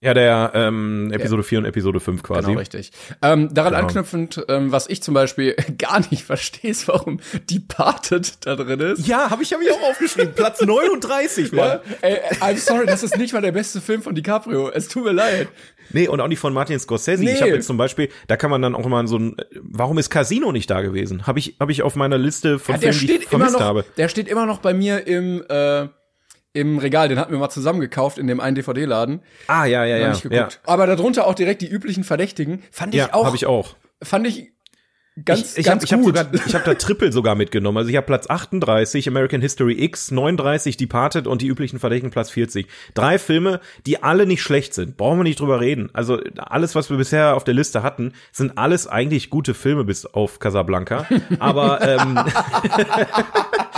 Ja 0.00 0.14
der 0.14 0.52
ähm, 0.54 1.10
Episode 1.12 1.42
4 1.42 1.58
und 1.58 1.64
Episode 1.64 2.00
5 2.00 2.22
quasi. 2.22 2.46
Genau, 2.48 2.58
richtig. 2.58 2.92
Ähm, 3.22 3.52
daran 3.52 3.72
Genau. 3.72 3.84
anknüpfend, 3.86 4.44
ähm, 4.48 4.70
was 4.72 4.88
ich 4.88 5.02
zum 5.02 5.14
Beispiel 5.14 5.56
gar 5.78 6.00
nicht 6.10 6.22
verstehe, 6.24 6.70
ist, 6.70 6.86
warum 6.88 7.20
Departed 7.50 8.46
da 8.46 8.56
drin 8.56 8.80
ist. 8.80 9.06
Ja, 9.06 9.30
habe 9.30 9.42
ich, 9.42 9.52
hab 9.52 9.60
ich 9.60 9.70
auch 9.72 9.82
aufgeschrieben. 9.90 10.32
Platz 10.34 10.60
39, 10.60 11.52
Mann. 11.52 11.80
Ey, 12.00 12.14
äh, 12.14 12.18
I'm 12.40 12.56
sorry, 12.56 12.86
das 12.86 13.02
ist 13.02 13.16
nicht 13.18 13.32
mal 13.32 13.42
der 13.42 13.52
beste 13.52 13.80
Film 13.80 14.02
von 14.02 14.14
DiCaprio. 14.14 14.70
Es 14.70 14.88
tut 14.88 15.04
mir 15.04 15.12
leid. 15.12 15.48
Nee, 15.90 16.06
und 16.06 16.20
auch 16.20 16.28
nicht 16.28 16.38
von 16.38 16.52
Martin 16.52 16.78
Scorsese. 16.78 17.24
Nee. 17.24 17.32
Ich 17.32 17.40
habe 17.40 17.50
jetzt 17.52 17.66
zum 17.66 17.78
Beispiel, 17.78 18.10
da 18.26 18.36
kann 18.36 18.50
man 18.50 18.60
dann 18.60 18.74
auch 18.74 18.86
mal 18.86 19.06
so 19.08 19.18
ein, 19.18 19.36
warum 19.62 19.96
ist 19.98 20.10
Casino 20.10 20.52
nicht 20.52 20.68
da 20.70 20.82
gewesen? 20.82 21.26
Habe 21.26 21.38
ich, 21.38 21.56
hab 21.58 21.70
ich 21.70 21.82
auf 21.82 21.96
meiner 21.96 22.18
Liste 22.18 22.58
von 22.58 22.74
Ja, 22.74 22.80
der 22.80 22.92
Filmen, 22.92 23.06
die 23.08 23.12
ich 23.14 23.20
steht 23.22 23.32
immer 23.32 23.44
vermisst 23.46 23.58
noch, 23.58 23.66
habe. 23.66 23.84
der 23.96 24.08
steht 24.08 24.28
immer 24.28 24.44
noch 24.46 24.58
bei 24.58 24.74
mir 24.74 25.06
im 25.06 25.42
äh, 25.48 25.88
im 26.52 26.78
Regal. 26.78 27.08
Den 27.08 27.18
hatten 27.18 27.32
wir 27.32 27.38
mal 27.38 27.50
zusammen 27.50 27.80
gekauft 27.80 28.18
in 28.18 28.26
dem 28.26 28.40
einen 28.40 28.56
DVD-Laden. 28.56 29.22
Ah, 29.46 29.64
ja, 29.64 29.84
ja, 29.84 29.96
ja. 29.96 30.08
nicht 30.10 30.24
ja, 30.24 30.30
geguckt. 30.30 30.60
Aber 30.64 30.86
darunter 30.86 31.26
auch 31.26 31.34
direkt 31.34 31.62
die 31.62 31.68
üblichen 31.68 32.04
Verdächtigen. 32.04 32.62
Fand 32.70 32.94
ich 32.94 32.98
ja 32.98 33.14
auch. 33.14 33.26
habe 33.26 33.36
ich 33.36 33.46
auch. 33.46 33.76
Fand 34.02 34.26
ich 34.26 34.52
ganz, 35.24 35.56
ich 35.56 35.64
ganz 35.64 35.82
hab, 35.82 35.84
ich 35.84 35.92
hab 35.92 36.00
gut. 36.00 36.16
sogar, 36.16 36.34
ich 36.46 36.54
habe 36.54 36.64
da 36.64 36.74
Triple 36.74 37.12
sogar 37.12 37.34
mitgenommen. 37.34 37.78
Also 37.78 37.90
ich 37.90 37.96
habe 37.96 38.06
Platz 38.06 38.28
38 38.28 39.08
American 39.08 39.40
History 39.40 39.82
X, 39.84 40.10
39 40.10 40.76
Departed 40.76 41.26
und 41.26 41.42
die 41.42 41.46
üblichen 41.48 41.78
Verdächtigen 41.78 42.10
Platz 42.10 42.30
40. 42.30 42.66
Drei 42.94 43.18
Filme, 43.18 43.60
die 43.86 44.02
alle 44.02 44.26
nicht 44.26 44.42
schlecht 44.42 44.74
sind. 44.74 44.96
Brauchen 44.96 45.18
wir 45.18 45.24
nicht 45.24 45.40
drüber 45.40 45.60
reden. 45.60 45.90
Also 45.92 46.20
alles, 46.36 46.74
was 46.74 46.90
wir 46.90 46.96
bisher 46.96 47.36
auf 47.36 47.44
der 47.44 47.54
Liste 47.54 47.82
hatten, 47.82 48.12
sind 48.32 48.58
alles 48.58 48.86
eigentlich 48.86 49.30
gute 49.30 49.54
Filme 49.54 49.84
bis 49.84 50.06
auf 50.06 50.38
Casablanca. 50.38 51.06
Aber 51.38 51.80
ähm, 51.88 52.18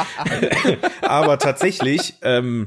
aber 1.03 1.39
tatsächlich, 1.39 2.15
ähm, 2.23 2.67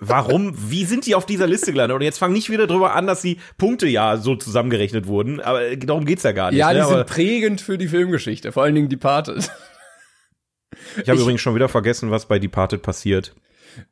warum, 0.00 0.54
wie 0.70 0.84
sind 0.84 1.06
die 1.06 1.14
auf 1.14 1.26
dieser 1.26 1.46
Liste 1.46 1.72
gelandet? 1.72 1.96
Und 1.96 2.02
jetzt 2.02 2.18
fang 2.18 2.32
nicht 2.32 2.50
wieder 2.50 2.66
drüber 2.66 2.94
an, 2.94 3.06
dass 3.06 3.22
die 3.22 3.38
Punkte 3.58 3.86
ja 3.86 4.16
so 4.16 4.36
zusammengerechnet 4.36 5.06
wurden. 5.06 5.40
Aber 5.40 5.76
darum 5.76 6.04
geht's 6.04 6.22
ja 6.22 6.32
gar 6.32 6.50
nicht. 6.50 6.58
ja, 6.58 6.68
ne? 6.68 6.74
die 6.74 6.80
Aber 6.80 6.96
sind 6.96 7.06
prägend 7.06 7.60
für 7.60 7.78
die 7.78 7.88
Filmgeschichte. 8.08 8.52
Vor 8.52 8.62
allen 8.62 8.74
Dingen 8.74 8.88
Departed. 8.90 9.50
ich 11.02 11.08
habe 11.08 11.20
übrigens 11.20 11.40
schon 11.40 11.54
wieder 11.54 11.68
vergessen, 11.68 12.10
was 12.10 12.26
bei 12.26 12.38
Departed 12.38 12.82
passiert. 12.82 13.34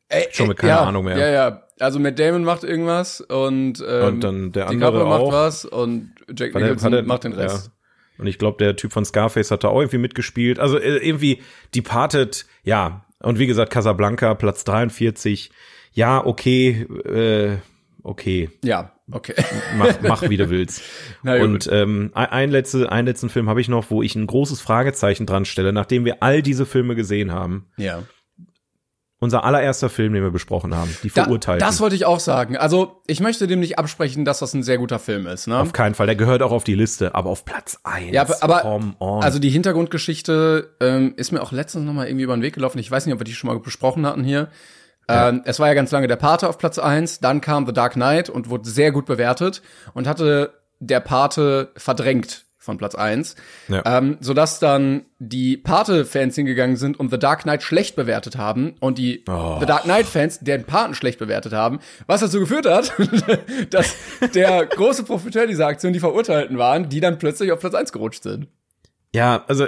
Ey, 0.09 0.27
Schon 0.31 0.49
mit 0.49 0.59
ey, 0.59 0.61
keiner 0.69 0.73
ja, 0.75 0.85
Ahnung 0.85 1.05
mehr. 1.07 1.17
Ja, 1.19 1.29
ja. 1.31 1.63
Also 1.81 1.99
Matt 1.99 2.19
Damon 2.19 2.45
macht 2.45 2.63
irgendwas 2.63 3.21
und, 3.23 3.83
ähm, 3.87 4.05
Und 4.07 4.21
dann 4.21 4.53
der 4.53 4.67
DiCaprio 4.67 4.87
andere 4.89 5.07
macht 5.09 5.21
auch. 5.23 5.33
was 5.33 5.65
und 5.65 6.15
Jack 6.37 6.55
Nicholson 6.55 6.93
der- 6.93 7.03
macht 7.05 7.25
den 7.25 7.33
Rest. 7.33 7.67
Ja. 7.69 7.73
Und 8.19 8.27
ich 8.27 8.39
glaube, 8.39 8.59
der 8.63 8.77
Typ 8.77 8.93
von 8.93 9.05
Scarface 9.05 9.51
hat 9.51 9.65
da 9.65 9.69
auch 9.69 9.81
irgendwie 9.81 9.99
mitgespielt. 9.99 10.61
Also 10.61 10.79
äh, 10.79 10.99
irgendwie 10.99 11.43
Departed, 11.75 12.45
ja. 12.63 13.05
Und 13.21 13.39
wie 13.39 13.47
gesagt, 13.47 13.73
Casablanca, 13.73 14.35
Platz 14.35 14.63
43. 14.65 15.51
Ja, 15.93 16.25
okay, 16.25 16.83
äh, 17.05 17.57
okay. 18.03 18.51
Ja, 18.63 18.93
okay. 19.13 19.35
Mach, 19.77 19.95
mach 20.03 20.23
wie 20.29 20.37
du 20.37 20.51
willst. 20.51 20.83
Und 21.23 21.69
ähm, 21.73 22.11
ein, 22.15 22.27
ein 22.29 22.51
letzte, 22.51 22.91
einen 22.91 23.07
letzten 23.07 23.29
Film 23.29 23.49
habe 23.49 23.61
ich 23.61 23.69
noch, 23.69 23.91
wo 23.91 24.03
ich 24.03 24.15
ein 24.17 24.27
großes 24.27 24.61
Fragezeichen 24.61 25.27
dran 25.27 25.45
stelle, 25.45 25.73
nachdem 25.73 26.05
wir 26.05 26.23
all 26.23 26.43
diese 26.43 26.67
Filme 26.67 26.95
gesehen 26.95 27.33
haben. 27.33 27.67
ja. 27.77 28.03
Unser 29.19 29.45
allererster 29.45 29.89
Film, 29.89 30.15
den 30.15 30.25
wir 30.25 30.33
besprochen 30.33 30.75
haben, 30.75 30.91
die 31.05 31.09
Da, 31.09 31.23
Verurteilten. 31.23 31.65
das 31.65 31.79
wollte 31.79 31.95
ich 31.95 32.07
auch 32.07 32.19
sagen. 32.19 32.57
Also, 32.57 33.03
ich 33.07 33.21
möchte 33.21 33.47
dem 33.47 33.61
nicht 33.61 33.79
absprechen, 33.79 34.25
dass 34.25 34.41
das 34.41 34.53
ein 34.53 34.65
sehr 34.65 34.79
guter 34.79 34.99
Film 34.99 35.29
ist. 35.29 35.47
Ne? 35.47 35.59
auf 35.61 35.73
keinen 35.73 35.95
Fall, 35.95 36.07
der 36.07 36.17
gehört 36.17 36.43
auch 36.43 36.51
auf 36.51 36.65
die 36.65 36.75
Liste, 36.75 37.15
aber 37.15 37.31
auf 37.31 37.45
Platz 37.45 37.79
eins. 37.85 38.11
Ja, 38.11 38.27
aber-. 38.41 38.65
Also 39.23 39.39
die 39.39 39.51
Hintergrundgeschichte 39.51 40.75
ähm, 40.81 41.15
ist 41.17 41.31
mir 41.31 41.41
auch 41.41 41.53
letztens 41.53 41.85
noch 41.85 41.93
mal 41.93 42.09
irgendwie 42.09 42.25
über 42.25 42.35
den 42.37 42.43
Weg 42.43 42.55
gelaufen. 42.55 42.81
Ich 42.81 42.91
weiß 42.91 43.07
nicht, 43.07 43.13
ob 43.13 43.21
wir 43.21 43.25
die 43.25 43.35
schon 43.35 43.47
mal 43.47 43.61
besprochen 43.61 44.05
hatten 44.07 44.25
hier. 44.25 44.49
Ähm, 45.09 45.43
es 45.45 45.59
war 45.59 45.69
ja 45.69 45.75
ganz 45.75 45.91
lange 45.91 46.07
der 46.07 46.17
Pate 46.17 46.49
auf 46.49 46.59
Platz 46.59 46.79
eins, 46.79 47.21
dann 47.21 47.41
kam 47.41 47.67
The 47.67 47.73
Dark 47.73 47.95
Knight 47.95 48.31
und 48.31 48.49
wurde 48.51 48.69
sehr 48.69 48.93
gut 48.93 49.07
bewertet 49.07 49.63
und 49.95 50.07
hatte 50.07 50.55
der 50.81 51.01
Pate 51.01 51.71
verdrängt 51.77 52.45
von 52.59 52.79
Platz 52.79 52.95
eins, 52.95 53.35
Ja. 53.67 53.83
ähm, 53.85 54.19
sodass 54.21 54.61
dann 54.61 55.07
die 55.19 55.57
Pate-Fans 55.57 56.37
hingegangen 56.37 56.77
sind 56.77 56.99
und 56.99 57.11
The 57.11 57.19
Dark 57.19 57.43
Knight 57.43 57.65
schlecht 57.65 57.97
bewertet 57.97 58.39
haben 58.39 58.77
und 58.79 58.99
die 58.99 59.25
Oh. 59.29 59.57
The 59.59 59.67
Dark 59.67 59.83
Knight-Fans 59.83 60.39
den 60.41 60.63
Paten 60.65 60.95
schlecht 60.95 61.19
bewertet 61.19 61.53
haben, 61.53 61.81
was 62.07 62.21
dazu 62.21 62.39
geführt 62.39 62.67
hat, 62.67 62.93
dass 63.71 63.97
der 64.35 64.65
große 64.67 65.03
Profiteur 65.03 65.49
dieser 65.49 65.67
Aktion 65.67 65.93
die 65.93 65.99
Verurteilten 65.99 66.57
waren, 66.57 66.89
die 66.89 67.01
dann 67.01 67.19
plötzlich 67.19 67.51
auf 67.51 67.59
Platz 67.59 67.75
eins 67.75 67.91
gerutscht 67.93 68.23
sind. 68.23 68.47
Ja, 69.13 69.45
also 69.49 69.67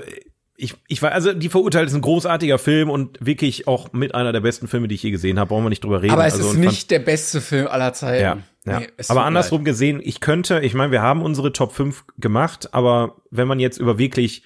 ich, 0.56 0.74
ich 0.86 1.02
war, 1.02 1.12
also 1.12 1.32
die 1.32 1.48
Verurteilt 1.48 1.88
ist 1.88 1.94
ein 1.94 2.00
großartiger 2.00 2.58
Film 2.58 2.88
und 2.88 3.24
wirklich 3.24 3.66
auch 3.66 3.92
mit 3.92 4.14
einer 4.14 4.32
der 4.32 4.40
besten 4.40 4.68
Filme, 4.68 4.86
die 4.86 4.94
ich 4.94 5.02
je 5.02 5.10
gesehen 5.10 5.38
habe. 5.38 5.48
Brauchen 5.48 5.64
wir 5.64 5.70
nicht 5.70 5.82
drüber 5.82 6.02
reden. 6.02 6.12
Aber 6.12 6.26
es 6.26 6.34
also, 6.34 6.52
ist 6.52 6.58
nicht 6.58 6.90
der 6.90 7.00
beste 7.00 7.40
Film 7.40 7.66
aller 7.66 7.92
Zeiten. 7.92 8.22
Ja, 8.22 8.38
ja. 8.64 8.80
Nee, 8.80 8.88
es 8.96 9.10
aber 9.10 9.24
andersrum 9.24 9.64
gesehen, 9.64 10.00
ich 10.02 10.20
könnte, 10.20 10.60
ich 10.60 10.74
meine, 10.74 10.92
wir 10.92 11.02
haben 11.02 11.22
unsere 11.22 11.52
Top 11.52 11.72
5 11.72 12.04
gemacht, 12.18 12.72
aber 12.72 13.16
wenn 13.30 13.48
man 13.48 13.58
jetzt 13.58 13.78
über 13.78 13.98
wirklich 13.98 14.44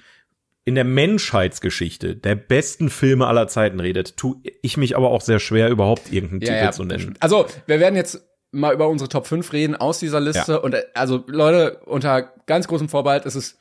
in 0.65 0.75
der 0.75 0.85
Menschheitsgeschichte 0.85 2.17
der 2.17 2.35
besten 2.35 2.91
Filme 2.91 3.27
aller 3.27 3.49
Zeiten 3.49 3.81
redet, 3.81 4.17
tue 4.17 4.37
ich 4.63 4.77
mich 4.77 4.97
aber 4.97 5.11
auch 5.11 5.21
sehr 5.21 5.41
schwer, 5.41 5.69
überhaupt 5.69 6.13
irgendeinen 6.13 6.41
Ja, 6.41 6.49
Titel 6.49 6.65
ja, 6.65 6.73
zu 6.73 6.85
nennen. 6.85 7.15
Also, 7.21 7.47
wir 7.67 7.81
werden 7.81 7.97
jetzt 7.97 8.27
mal 8.51 8.75
über 8.75 8.89
unsere 8.89 9.09
Top 9.09 9.27
5 9.27 9.53
reden 9.53 9.77
aus 9.77 9.99
dieser 9.99 10.21
Liste. 10.21 10.53
Ja. 10.53 10.59
Und 10.59 10.75
äh, 10.75 10.85
also, 10.95 11.25
Leute, 11.27 11.81
unter 11.85 12.33
ganz 12.47 12.67
großem 12.67 12.89
Vorbehalt, 12.89 13.25
es 13.25 13.37
ist 13.37 13.59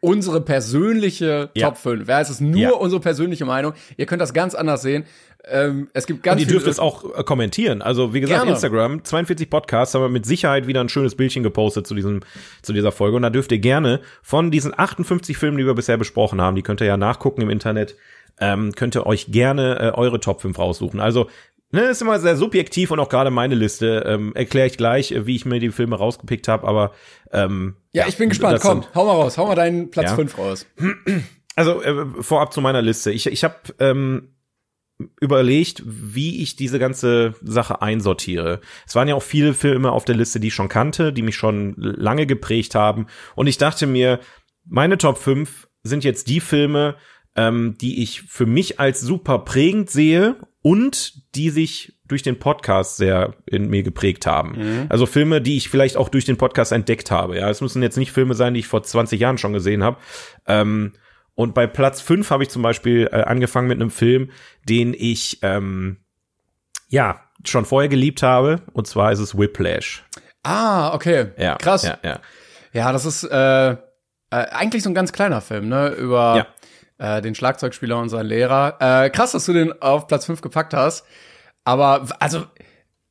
unsere 0.00 0.40
persönliche 0.40 1.50
Ja. 1.54 1.68
Top 1.68 1.78
5. 1.78 2.08
Ja, 2.08 2.20
es 2.20 2.30
ist 2.30 2.40
nur 2.40 2.60
Ja. 2.60 2.72
unsere 2.72 3.00
persönliche 3.00 3.44
Meinung. 3.44 3.72
Ihr 3.96 4.06
könnt 4.06 4.20
das 4.22 4.34
ganz 4.34 4.54
anders 4.54 4.82
sehen. 4.82 5.04
Ähm, 5.48 5.88
es 5.92 6.06
gibt 6.06 6.24
ganz 6.24 6.40
Und 6.40 6.46
ihr 6.48 6.52
dürft 6.52 6.66
es 6.66 6.80
auch 6.80 7.04
äh, 7.16 7.22
kommentieren. 7.22 7.80
Also, 7.80 8.12
wie 8.12 8.20
gesagt, 8.20 8.40
Gerne. 8.40 8.50
Instagram, 8.52 9.04
42 9.04 9.48
Podcasts, 9.48 9.94
haben 9.94 10.02
wir 10.02 10.08
mit 10.08 10.26
Sicherheit 10.26 10.66
wieder 10.66 10.80
ein 10.80 10.88
schönes 10.88 11.14
Bildchen 11.14 11.44
gepostet 11.44 11.86
zu 11.86 11.94
diesem, 11.94 12.20
zu 12.62 12.72
dieser 12.72 12.90
Folge. 12.90 13.14
Und 13.16 13.22
da 13.22 13.30
dürft 13.30 13.52
ihr 13.52 13.58
gerne 13.60 14.00
von 14.22 14.50
diesen 14.50 14.76
58 14.76 15.36
Filmen, 15.38 15.56
die 15.56 15.64
wir 15.64 15.74
bisher 15.74 15.96
besprochen 15.98 16.40
haben, 16.40 16.56
die 16.56 16.62
könnt 16.62 16.80
ihr 16.80 16.86
ja 16.88 16.96
nachgucken 16.96 17.42
im 17.42 17.50
Internet, 17.50 17.94
ähm, 18.40 18.72
könnt 18.74 18.96
ihr 18.96 19.06
euch 19.06 19.30
gerne 19.30 19.78
äh, 19.78 19.90
eure 19.96 20.18
Top 20.18 20.40
5 20.42 20.58
raussuchen. 20.58 20.98
Also, 21.00 21.28
ne, 21.76 21.82
ist 21.90 22.02
immer 22.02 22.18
sehr 22.18 22.36
subjektiv 22.36 22.90
und 22.90 22.98
auch 23.00 23.08
gerade 23.08 23.30
meine 23.30 23.54
Liste, 23.54 24.04
ähm, 24.06 24.32
erkläre 24.34 24.66
ich 24.66 24.76
gleich, 24.76 25.12
äh, 25.12 25.26
wie 25.26 25.36
ich 25.36 25.44
mir 25.44 25.60
die 25.60 25.70
Filme 25.70 25.96
rausgepickt 25.96 26.48
habe, 26.48 26.66
aber 26.66 26.92
ähm, 27.32 27.76
Ja, 27.92 28.06
ich 28.08 28.16
bin 28.16 28.28
gespannt. 28.30 28.60
Komm, 28.60 28.82
sind- 28.82 28.94
hau 28.94 29.04
mal 29.06 29.12
raus. 29.12 29.38
Hau 29.38 29.46
mal 29.46 29.54
deinen 29.54 29.90
Platz 29.90 30.10
Ja. 30.10 30.16
5 30.16 30.38
raus. 30.38 30.66
Also 31.54 31.82
äh, 31.82 32.06
vorab 32.22 32.52
zu 32.52 32.60
meiner 32.60 32.82
Liste. 32.82 33.10
Ich, 33.12 33.26
ich 33.26 33.44
habe 33.44 33.54
ähm, 33.78 34.34
überlegt, 35.20 35.82
wie 35.86 36.42
ich 36.42 36.56
diese 36.56 36.78
ganze 36.78 37.34
Sache 37.42 37.82
einsortiere. 37.82 38.60
Es 38.86 38.94
waren 38.94 39.08
ja 39.08 39.14
auch 39.14 39.22
viele 39.22 39.52
Filme 39.54 39.92
auf 39.92 40.04
der 40.04 40.16
Liste, 40.16 40.40
die 40.40 40.48
ich 40.48 40.54
schon 40.54 40.68
kannte, 40.68 41.12
die 41.12 41.22
mich 41.22 41.36
schon 41.36 41.74
lange 41.76 42.26
geprägt 42.26 42.74
haben. 42.74 43.06
Und 43.34 43.46
ich 43.46 43.58
dachte 43.58 43.86
mir, 43.86 44.20
meine 44.64 44.96
Top 44.98 45.18
5 45.18 45.68
sind 45.82 46.02
jetzt 46.04 46.28
die 46.28 46.40
Filme, 46.40 46.96
ähm, 47.36 47.76
die 47.80 48.02
ich 48.02 48.22
für 48.22 48.46
mich 48.46 48.80
als 48.80 49.00
super 49.00 49.40
prägend 49.40 49.90
sehe 49.90 50.36
und 50.62 51.34
die 51.34 51.50
sich 51.50 51.92
durch 52.08 52.22
den 52.22 52.38
Podcast 52.38 52.96
sehr 52.96 53.34
in 53.46 53.68
mir 53.68 53.82
geprägt 53.82 54.26
haben. 54.26 54.86
Also 54.88 55.06
Filme, 55.06 55.40
die 55.40 55.56
ich 55.56 55.68
vielleicht 55.68 55.96
auch 55.96 56.08
durch 56.08 56.24
den 56.24 56.36
Podcast 56.36 56.72
entdeckt 56.72 57.10
habe. 57.10 57.36
Ja, 57.36 57.50
es 57.50 57.60
müssen 57.60 57.82
jetzt 57.82 57.96
nicht 57.96 58.12
Filme 58.12 58.34
sein, 58.34 58.54
die 58.54 58.60
ich 58.60 58.68
vor 58.68 58.82
20 58.82 59.20
Jahren 59.20 59.38
schon 59.38 59.52
gesehen 59.52 59.82
habe. 59.82 59.98
Ähm, 60.46 60.92
und 61.34 61.54
bei 61.54 61.66
Platz 61.66 62.00
5 62.00 62.30
habe 62.30 62.44
ich 62.44 62.48
zum 62.48 62.62
Beispiel 62.62 63.08
äh, 63.12 63.22
angefangen 63.22 63.68
mit 63.68 63.80
einem 63.80 63.90
Film, 63.90 64.30
den 64.68 64.94
ich 64.96 65.40
ähm, 65.42 65.98
ja 66.88 67.20
schon 67.44 67.64
vorher 67.64 67.88
geliebt 67.88 68.22
habe. 68.22 68.62
Und 68.72 68.86
zwar 68.86 69.12
ist 69.12 69.18
es 69.18 69.36
Whiplash. 69.36 70.04
Ah, 70.42 70.94
okay. 70.94 71.32
Ja, 71.36 71.56
Krass. 71.56 71.82
Ja, 71.82 71.98
ja. 72.02 72.20
Ja, 72.72 72.92
das 72.92 73.04
ist 73.04 73.24
äh, 73.24 73.70
äh, 73.72 73.76
eigentlich 74.30 74.82
so 74.82 74.90
ein 74.90 74.94
ganz 74.94 75.12
kleiner 75.12 75.40
Film, 75.40 75.68
ne? 75.68 75.88
Über 75.88 76.46
äh, 76.98 77.20
den 77.22 77.34
Schlagzeugspieler 77.34 77.98
und 77.98 78.08
seinen 78.08 78.26
Lehrer. 78.26 78.76
Äh, 78.80 79.10
krass, 79.10 79.32
dass 79.32 79.46
du 79.46 79.52
den 79.52 79.80
auf 79.82 80.06
Platz 80.06 80.26
5 80.26 80.40
gepackt 80.40 80.74
hast. 80.74 81.04
Aber, 81.64 82.06
also, 82.20 82.44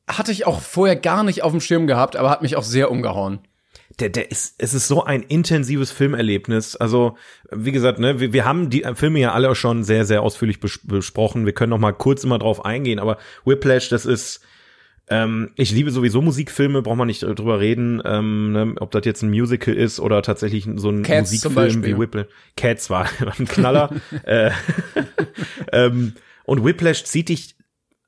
hatte 0.08 0.32
ich 0.32 0.46
auch 0.46 0.62
vorher 0.62 0.96
gar 0.96 1.24
nicht 1.24 1.44
auf 1.44 1.52
dem 1.52 1.62
Schirm 1.62 1.88
gehabt, 1.88 2.16
aber 2.16 2.30
hat 2.30 2.42
mich 2.42 2.56
auch 2.56 2.64
sehr 2.64 2.92
umgehauen. 2.92 3.40
der, 4.00 4.10
der 4.10 4.32
ist, 4.32 4.56
es 4.58 4.74
ist 4.74 4.88
so 4.88 5.04
ein 5.04 5.24
intensives 5.24 5.92
Filmerlebnis. 5.92 6.76
Also, 6.76 7.18
wie 7.52 7.72
gesagt, 7.72 8.00
ne, 8.00 8.20
wir, 8.20 8.34
wir 8.34 8.46
haben 8.46 8.70
die 8.70 8.86
Filme 8.96 9.20
ja 9.20 9.34
alle 9.34 9.54
schon 9.56 9.84
sehr, 9.84 10.06
sehr 10.06 10.22
ausführlich 10.22 10.60
bes 10.60 10.80
besprochen. 10.84 11.46
Wir 11.46 11.54
können 11.54 11.70
noch 11.72 11.80
mal 11.80 11.94
kurz 11.94 12.24
immer 12.24 12.40
drauf 12.40 12.66
eingehen, 12.66 13.00
aber 13.00 13.18
Whiplash, 13.46 13.90
das 13.90 14.06
ist, 14.06 14.42
ähm, 15.08 15.52
ich 15.56 15.72
liebe 15.72 15.92
sowieso 15.92 16.22
Musikfilme, 16.22 16.82
braucht 16.82 16.98
man 16.98 17.08
nicht 17.08 17.22
drüber 17.22 17.60
reden, 17.60 18.02
ähm, 18.04 18.52
ne, 18.52 18.74
ob 18.80 18.92
das 18.92 19.06
jetzt 19.06 19.22
ein 19.22 19.30
Musical 19.30 19.74
ist 19.74 20.00
oder 20.00 20.22
tatsächlich 20.24 20.68
so 20.76 20.90
ein 20.90 21.04
Cats 21.04 21.32
Musikfilm 21.32 21.86
wie 21.86 21.98
Whiplash. 21.98 22.28
Cats 22.58 22.90
war 22.90 23.08
ein 23.40 23.48
Knaller. 23.48 23.92
äh, 24.24 24.52
ähm, 25.72 26.14
und 26.46 26.64
Whiplash 26.64 27.04
zieht 27.04 27.30
dich 27.30 27.56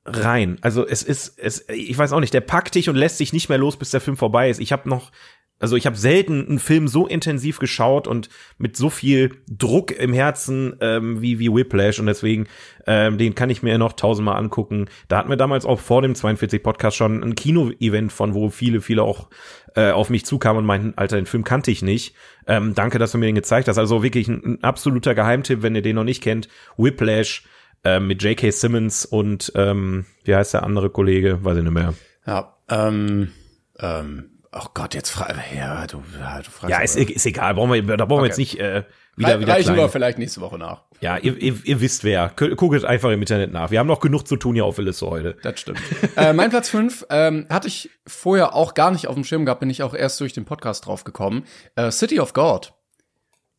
rein. 0.04 0.58
Also 0.60 0.86
es 0.86 1.02
ist, 1.02 1.38
es, 1.38 1.68
ich 1.68 1.96
weiß 1.96 2.12
auch 2.12 2.20
nicht, 2.20 2.34
der 2.34 2.40
packt 2.40 2.74
dich 2.74 2.88
und 2.88 2.96
lässt 2.96 3.18
sich 3.18 3.32
nicht 3.32 3.48
mehr 3.48 3.58
los, 3.58 3.76
bis 3.76 3.90
der 3.90 4.00
Film 4.00 4.16
vorbei 4.16 4.50
ist. 4.50 4.60
Ich 4.60 4.72
habe 4.72 4.88
noch, 4.88 5.12
also 5.60 5.76
ich 5.76 5.86
habe 5.86 5.96
selten 5.96 6.46
einen 6.46 6.58
Film 6.58 6.88
so 6.88 7.06
intensiv 7.06 7.58
geschaut 7.58 8.06
und 8.06 8.28
mit 8.58 8.76
so 8.76 8.90
viel 8.90 9.32
Druck 9.50 9.90
im 9.90 10.12
Herzen 10.12 10.76
ähm, 10.80 11.20
wie 11.20 11.38
wie 11.38 11.52
Whiplash 11.52 11.98
und 11.98 12.06
deswegen 12.06 12.46
ähm, 12.86 13.18
den 13.18 13.34
kann 13.34 13.50
ich 13.50 13.62
mir 13.62 13.76
noch 13.78 13.92
tausendmal 13.92 14.36
angucken. 14.36 14.86
Da 15.08 15.18
hatten 15.18 15.30
wir 15.30 15.36
damals 15.36 15.66
auch 15.66 15.80
vor 15.80 16.02
dem 16.02 16.14
42 16.14 16.62
Podcast 16.62 16.96
schon 16.96 17.22
ein 17.22 17.34
Kino-Event 17.34 18.12
von, 18.12 18.34
wo 18.34 18.50
viele 18.50 18.80
viele 18.80 19.02
auch 19.02 19.28
äh, 19.74 19.90
auf 19.90 20.10
mich 20.10 20.24
zukamen 20.24 20.58
und 20.58 20.66
meinten, 20.66 20.94
Alter, 20.96 21.16
den 21.16 21.26
Film 21.26 21.44
kannte 21.44 21.70
ich 21.70 21.82
nicht. 21.82 22.14
Ähm, 22.46 22.74
danke, 22.74 22.98
dass 22.98 23.12
du 23.12 23.18
mir 23.18 23.26
den 23.26 23.34
gezeigt 23.34 23.68
hast. 23.68 23.78
Also 23.78 24.02
wirklich 24.02 24.28
ein, 24.28 24.42
ein 24.44 24.64
absoluter 24.64 25.14
Geheimtipp, 25.14 25.62
wenn 25.62 25.74
ihr 25.74 25.82
den 25.82 25.96
noch 25.96 26.04
nicht 26.04 26.22
kennt. 26.22 26.48
Whiplash 26.76 27.44
äh, 27.84 28.00
mit 28.00 28.22
J.K. 28.22 28.50
Simmons 28.50 29.04
und 29.04 29.52
ähm, 29.54 30.06
wie 30.24 30.34
heißt 30.34 30.54
der 30.54 30.62
andere 30.62 30.90
Kollege? 30.90 31.44
Weiß 31.44 31.56
ich 31.56 31.64
nicht 31.64 31.72
mehr. 31.72 31.94
Ja, 32.26 32.56
ähm, 32.68 33.32
ähm, 33.78 34.37
oh 34.52 34.66
Gott, 34.74 34.94
jetzt 34.94 35.10
frag, 35.10 35.34
ja, 35.56 35.86
du, 35.86 36.02
ja, 36.18 36.38
du 36.42 36.50
fragst. 36.50 36.70
Ja, 36.70 36.80
ist, 36.80 36.96
ist 36.96 37.26
egal, 37.26 37.54
brauchen 37.54 37.72
wir, 37.72 37.96
da 37.96 38.04
brauchen 38.04 38.22
wir 38.22 38.26
jetzt 38.26 38.38
nicht 38.38 38.58
äh, 38.58 38.84
wieder, 39.16 39.34
Re 39.34 39.40
wieder 39.40 39.52
reichen 39.54 39.68
wir 39.70 39.74
klein. 39.76 39.90
vielleicht 39.90 40.18
nächste 40.18 40.40
Woche 40.40 40.58
nach. 40.58 40.82
Ja, 41.00 41.16
ihr, 41.18 41.36
ihr, 41.36 41.54
ihr 41.64 41.80
wisst 41.80 42.04
wer. 42.04 42.32
Gu- 42.36 42.54
Guckt 42.56 42.84
einfach 42.84 43.10
im 43.10 43.20
Internet 43.20 43.52
nach. 43.52 43.70
Wir 43.70 43.78
haben 43.78 43.86
noch 43.86 44.00
genug 44.00 44.26
zu 44.26 44.36
tun 44.36 44.54
hier 44.54 44.64
auf 44.64 44.78
Liste 44.78 45.06
heute. 45.08 45.36
Das 45.42 45.60
stimmt. 45.60 45.80
äh, 46.16 46.32
mein 46.32 46.50
Platz 46.50 46.68
5 46.70 47.06
ähm, 47.10 47.46
hatte 47.50 47.68
ich 47.68 47.90
vorher 48.06 48.54
auch 48.54 48.74
gar 48.74 48.90
nicht 48.90 49.06
auf 49.06 49.14
dem 49.14 49.24
Schirm 49.24 49.44
gehabt, 49.44 49.60
bin 49.60 49.70
ich 49.70 49.82
auch 49.82 49.94
erst 49.94 50.20
durch 50.20 50.32
den 50.32 50.44
Podcast 50.44 50.86
drauf 50.86 51.04
gekommen. 51.04 51.44
Äh, 51.76 51.90
City 51.90 52.18
of 52.20 52.32
God. 52.32 52.72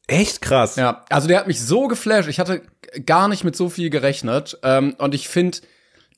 Echt 0.08 0.42
krass. 0.42 0.76
Ja, 0.76 1.06
also 1.10 1.28
der 1.28 1.38
hat 1.40 1.48
mich 1.48 1.62
so 1.62 1.88
geflasht. 1.88 2.28
Ich 2.30 2.40
hatte 2.40 2.62
gar 3.06 3.28
nicht 3.28 3.44
mit 3.44 3.56
so 3.56 3.70
viel 3.70 3.90
gerechnet. 3.92 4.58
Ähm, 4.64 4.96
und 4.98 5.14
ich 5.14 5.28
finde, 5.30 5.60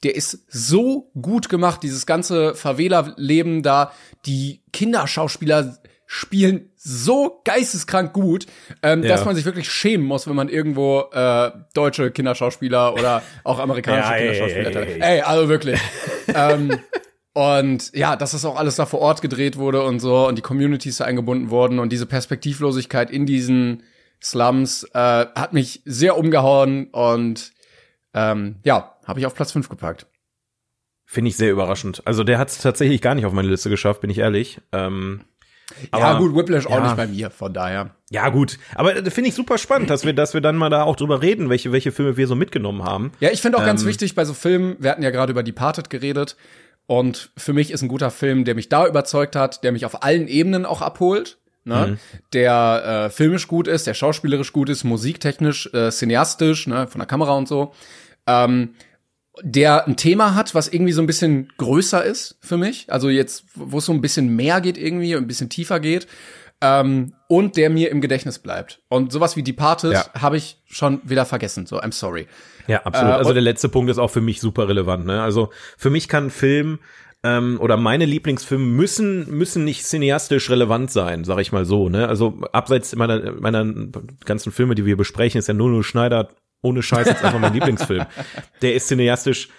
der 0.03 0.15
ist 0.15 0.45
so 0.49 1.11
gut 1.21 1.49
gemacht, 1.49 1.83
dieses 1.83 2.05
ganze 2.05 2.55
Favela-Leben 2.55 3.61
da. 3.63 3.91
Die 4.25 4.61
Kinderschauspieler 4.73 5.77
spielen 6.07 6.69
so 6.75 7.39
geisteskrank 7.45 8.11
gut, 8.11 8.45
ähm, 8.83 9.03
Ja. 9.03 9.09
dass 9.09 9.23
man 9.25 9.35
sich 9.35 9.45
wirklich 9.45 9.69
schämen 9.71 10.05
muss, 10.05 10.27
wenn 10.27 10.35
man 10.35 10.49
irgendwo 10.49 11.05
äh, 11.13 11.51
deutsche 11.73 12.11
Kinderschauspieler 12.11 12.93
oder 12.95 13.21
auch 13.43 13.59
amerikanische 13.59 14.09
Ja, 14.11 14.17
Kinderschauspieler 14.17 14.75
ey, 14.87 14.93
ey. 14.93 14.99
Ey, 15.17 15.21
also 15.21 15.47
wirklich. 15.47 15.79
ähm, 16.33 16.79
und 17.33 17.93
ja, 17.95 18.17
dass 18.17 18.31
das 18.31 18.43
auch 18.43 18.57
alles 18.57 18.75
da 18.75 18.85
vor 18.85 18.99
Ort 18.99 19.21
gedreht 19.21 19.55
wurde 19.55 19.83
und 19.83 19.99
so 20.01 20.27
und 20.27 20.37
die 20.37 20.41
Communities 20.41 20.97
da 20.97 21.05
eingebunden 21.05 21.49
wurden 21.49 21.79
und 21.79 21.93
diese 21.93 22.05
Perspektivlosigkeit 22.05 23.09
in 23.09 23.25
diesen 23.25 23.83
Slums 24.21 24.83
äh, 24.93 24.97
hat 24.97 25.53
mich 25.53 25.81
sehr 25.85 26.17
umgehauen 26.17 26.87
und 26.91 27.53
ähm, 28.13 28.57
ja, 28.65 28.95
habe 29.11 29.19
ich 29.19 29.25
auf 29.25 29.35
Platz 29.35 29.51
5 29.51 29.69
gepackt. 29.69 30.07
Finde 31.05 31.29
ich 31.29 31.37
sehr 31.37 31.51
überraschend. 31.51 32.01
Also 32.05 32.23
der 32.23 32.37
hat 32.37 32.49
es 32.49 32.59
tatsächlich 32.59 33.01
gar 33.01 33.15
nicht 33.15 33.25
auf 33.25 33.33
meine 33.33 33.49
Liste 33.49 33.69
geschafft, 33.69 33.99
bin 33.99 34.09
ich 34.09 34.19
ehrlich. 34.19 34.61
Ähm, 34.71 35.21
ja, 35.93 36.17
gut, 36.17 36.35
Whiplash 36.35 36.65
auch 36.65 36.71
ja. 36.71 36.83
nicht 36.83 36.95
bei 36.95 37.07
mir, 37.07 37.29
von 37.29 37.53
daher. 37.53 37.91
Ja, 38.09 38.29
gut. 38.29 38.57
Aber 38.75 38.95
äh, 38.95 39.11
finde 39.11 39.29
ich 39.29 39.35
super 39.35 39.57
spannend, 39.57 39.89
dass 39.89 40.05
wir, 40.05 40.13
dass 40.13 40.33
wir 40.33 40.39
dann 40.39 40.55
mal 40.55 40.69
da 40.69 40.83
auch 40.83 40.95
drüber 40.95 41.21
reden, 41.21 41.49
welche, 41.49 41.73
welche 41.73 41.91
Filme 41.91 42.15
wir 42.15 42.27
so 42.27 42.35
mitgenommen 42.35 42.83
haben. 42.83 43.11
Ja, 43.19 43.29
ich 43.29 43.41
finde 43.41 43.57
auch 43.57 43.65
ganz 43.65 43.81
Ähm, 43.81 43.89
wichtig 43.89 44.15
bei 44.15 44.23
so 44.23 44.33
Filmen, 44.33 44.77
wir 44.79 44.89
hatten 44.89 45.03
ja 45.03 45.09
gerade 45.09 45.31
über 45.31 45.43
Departed 45.43 45.89
geredet 45.89 46.37
und 46.87 47.31
für 47.37 47.51
mich 47.53 47.71
ist 47.71 47.81
ein 47.81 47.89
guter 47.89 48.11
Film, 48.11 48.45
der 48.45 48.55
mich 48.55 48.69
da 48.69 48.87
überzeugt 48.87 49.35
hat, 49.35 49.63
der 49.65 49.73
mich 49.73 49.85
auf 49.85 50.03
allen 50.03 50.27
Ebenen 50.27 50.65
auch 50.65 50.81
abholt. 50.81 51.39
Ne? 51.63 51.99
Der 52.33 53.05
äh, 53.05 53.09
filmisch 53.11 53.47
gut 53.47 53.67
ist, 53.67 53.85
der 53.85 53.93
schauspielerisch 53.93 54.51
gut 54.51 54.69
ist, 54.69 54.83
musiktechnisch, 54.83 55.69
äh, 55.73 55.91
cineastisch, 55.91 56.67
ne, 56.67 56.87
von 56.87 56.99
der 56.99 57.05
Kamera 57.05 57.33
und 57.33 57.47
so. 57.47 57.73
Ähm, 58.25 58.75
der 59.41 59.87
ein 59.87 59.95
Thema 59.95 60.35
hat, 60.35 60.53
was 60.55 60.67
irgendwie 60.67 60.91
so 60.91 61.01
ein 61.01 61.07
bisschen 61.07 61.51
größer 61.57 62.03
ist 62.03 62.37
für 62.41 62.57
mich. 62.57 62.85
Also 62.89 63.09
jetzt, 63.09 63.45
wo 63.55 63.77
es 63.77 63.85
so 63.85 63.93
ein 63.93 64.01
bisschen 64.01 64.35
mehr 64.35 64.61
geht 64.61 64.77
irgendwie, 64.77 65.15
ein 65.15 65.27
bisschen 65.27 65.49
tiefer 65.49 65.79
geht. 65.79 66.07
Ähm, 66.63 67.13
und 67.27 67.57
der 67.57 67.71
mir 67.71 67.89
im 67.89 68.01
Gedächtnis 68.01 68.37
bleibt. 68.37 68.81
Und 68.87 69.11
sowas 69.11 69.35
wie 69.35 69.41
Departed 69.41 69.93
Ja. 69.93 70.05
habe 70.13 70.37
ich 70.37 70.61
schon 70.67 71.01
wieder 71.03 71.25
vergessen. 71.25 71.65
So, 71.65 71.81
I'm 71.81 71.91
sorry. 71.91 72.27
Ja, 72.67 72.83
absolut. 72.83 73.13
Äh, 73.13 73.17
also 73.17 73.33
der 73.33 73.41
letzte 73.41 73.67
Punkt 73.67 73.89
ist 73.89 73.97
auch 73.97 74.11
für 74.11 74.21
mich 74.21 74.39
super 74.39 74.67
relevant. 74.67 75.07
Ne? 75.07 75.23
Also 75.23 75.49
für 75.77 75.89
mich 75.89 76.07
kann 76.07 76.25
ein 76.25 76.29
Film 76.29 76.77
ähm, 77.23 77.57
oder 77.59 77.77
meine 77.77 78.05
Lieblingsfilme 78.05 78.63
müssen 78.63 79.27
müssen 79.35 79.63
nicht 79.63 79.85
cineastisch 79.85 80.51
relevant 80.51 80.91
sein, 80.91 81.23
sag 81.23 81.39
ich 81.39 81.51
mal 81.51 81.65
so. 81.65 81.89
Ne? 81.89 82.07
Also 82.07 82.41
abseits 82.51 82.95
meiner 82.95 83.31
meiner 83.31 83.65
ganzen 84.25 84.51
Filme, 84.51 84.75
die 84.75 84.85
wir 84.85 84.97
besprechen, 84.97 85.39
ist 85.39 85.47
ja 85.47 85.55
Nuno 85.55 85.81
Schneider 85.81 86.29
ohne 86.61 86.83
Scheiß 86.83 87.07
jetzt 87.07 87.23
einfach 87.23 87.39
mein 87.39 87.53
Lieblingsfilm. 87.53 88.05
Der 88.61 88.75
ist 88.75 88.87
cineastisch 88.87 89.49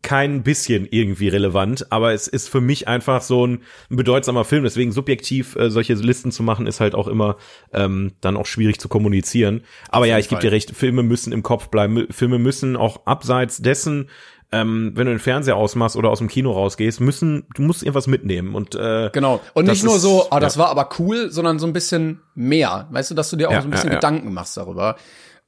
kein 0.00 0.42
bisschen 0.42 0.88
irgendwie 0.90 1.28
relevant, 1.28 1.92
aber 1.92 2.14
es 2.14 2.26
ist 2.26 2.48
für 2.48 2.62
mich 2.62 2.88
einfach 2.88 3.20
so 3.20 3.46
ein, 3.46 3.62
bedeutsamer 3.90 4.44
Film. 4.44 4.64
Deswegen 4.64 4.92
subjektiv 4.92 5.56
äh, 5.56 5.70
solche 5.70 5.92
Listen 5.94 6.32
zu 6.32 6.42
machen, 6.42 6.66
ist 6.66 6.80
halt 6.80 6.94
auch 6.94 7.06
immer 7.06 7.36
ähm, 7.74 8.12
dann 8.22 8.38
auch 8.38 8.46
schwierig 8.46 8.80
zu 8.80 8.88
kommunizieren. 8.88 9.62
Aber 9.90 10.06
ja, 10.06 10.18
ich 10.18 10.28
gebe 10.28 10.40
dir 10.40 10.52
recht, 10.52 10.70
Filme 10.74 11.02
müssen 11.02 11.32
im 11.32 11.42
Kopf 11.42 11.68
bleiben. 11.68 12.06
Filme 12.10 12.38
müssen 12.38 12.76
auch 12.76 13.04
abseits 13.04 13.58
dessen, 13.58 14.08
ähm, 14.50 14.92
wenn 14.94 15.04
du 15.04 15.12
den 15.12 15.18
Fernseher 15.18 15.56
ausmachst 15.56 15.96
oder 15.96 16.08
aus 16.08 16.18
dem 16.18 16.28
Kino 16.28 16.52
rausgehst, 16.52 17.02
müssen, 17.02 17.46
du 17.54 17.60
musst 17.60 17.82
irgendwas 17.82 18.06
mitnehmen. 18.06 18.54
Und 18.54 18.74
äh, 18.74 19.10
genau. 19.12 19.40
Und 19.52 19.66
nicht 19.66 19.84
nur 19.84 19.96
ist, 19.96 20.02
so, 20.02 20.28
ah, 20.30 20.40
das 20.40 20.54
ja. 20.54 20.62
war 20.62 20.70
aber 20.70 20.88
cool, 20.98 21.30
sondern 21.30 21.58
so 21.58 21.66
ein 21.66 21.74
bisschen 21.74 22.22
mehr. 22.34 22.88
Weißt 22.90 23.10
du, 23.10 23.14
dass 23.14 23.28
du 23.28 23.36
dir 23.36 23.48
auch 23.48 23.52
ja, 23.52 23.60
so 23.60 23.68
ein 23.68 23.72
bisschen 23.72 23.90
ja, 23.90 23.96
Gedanken 23.96 24.32
machst 24.32 24.56
darüber. 24.56 24.96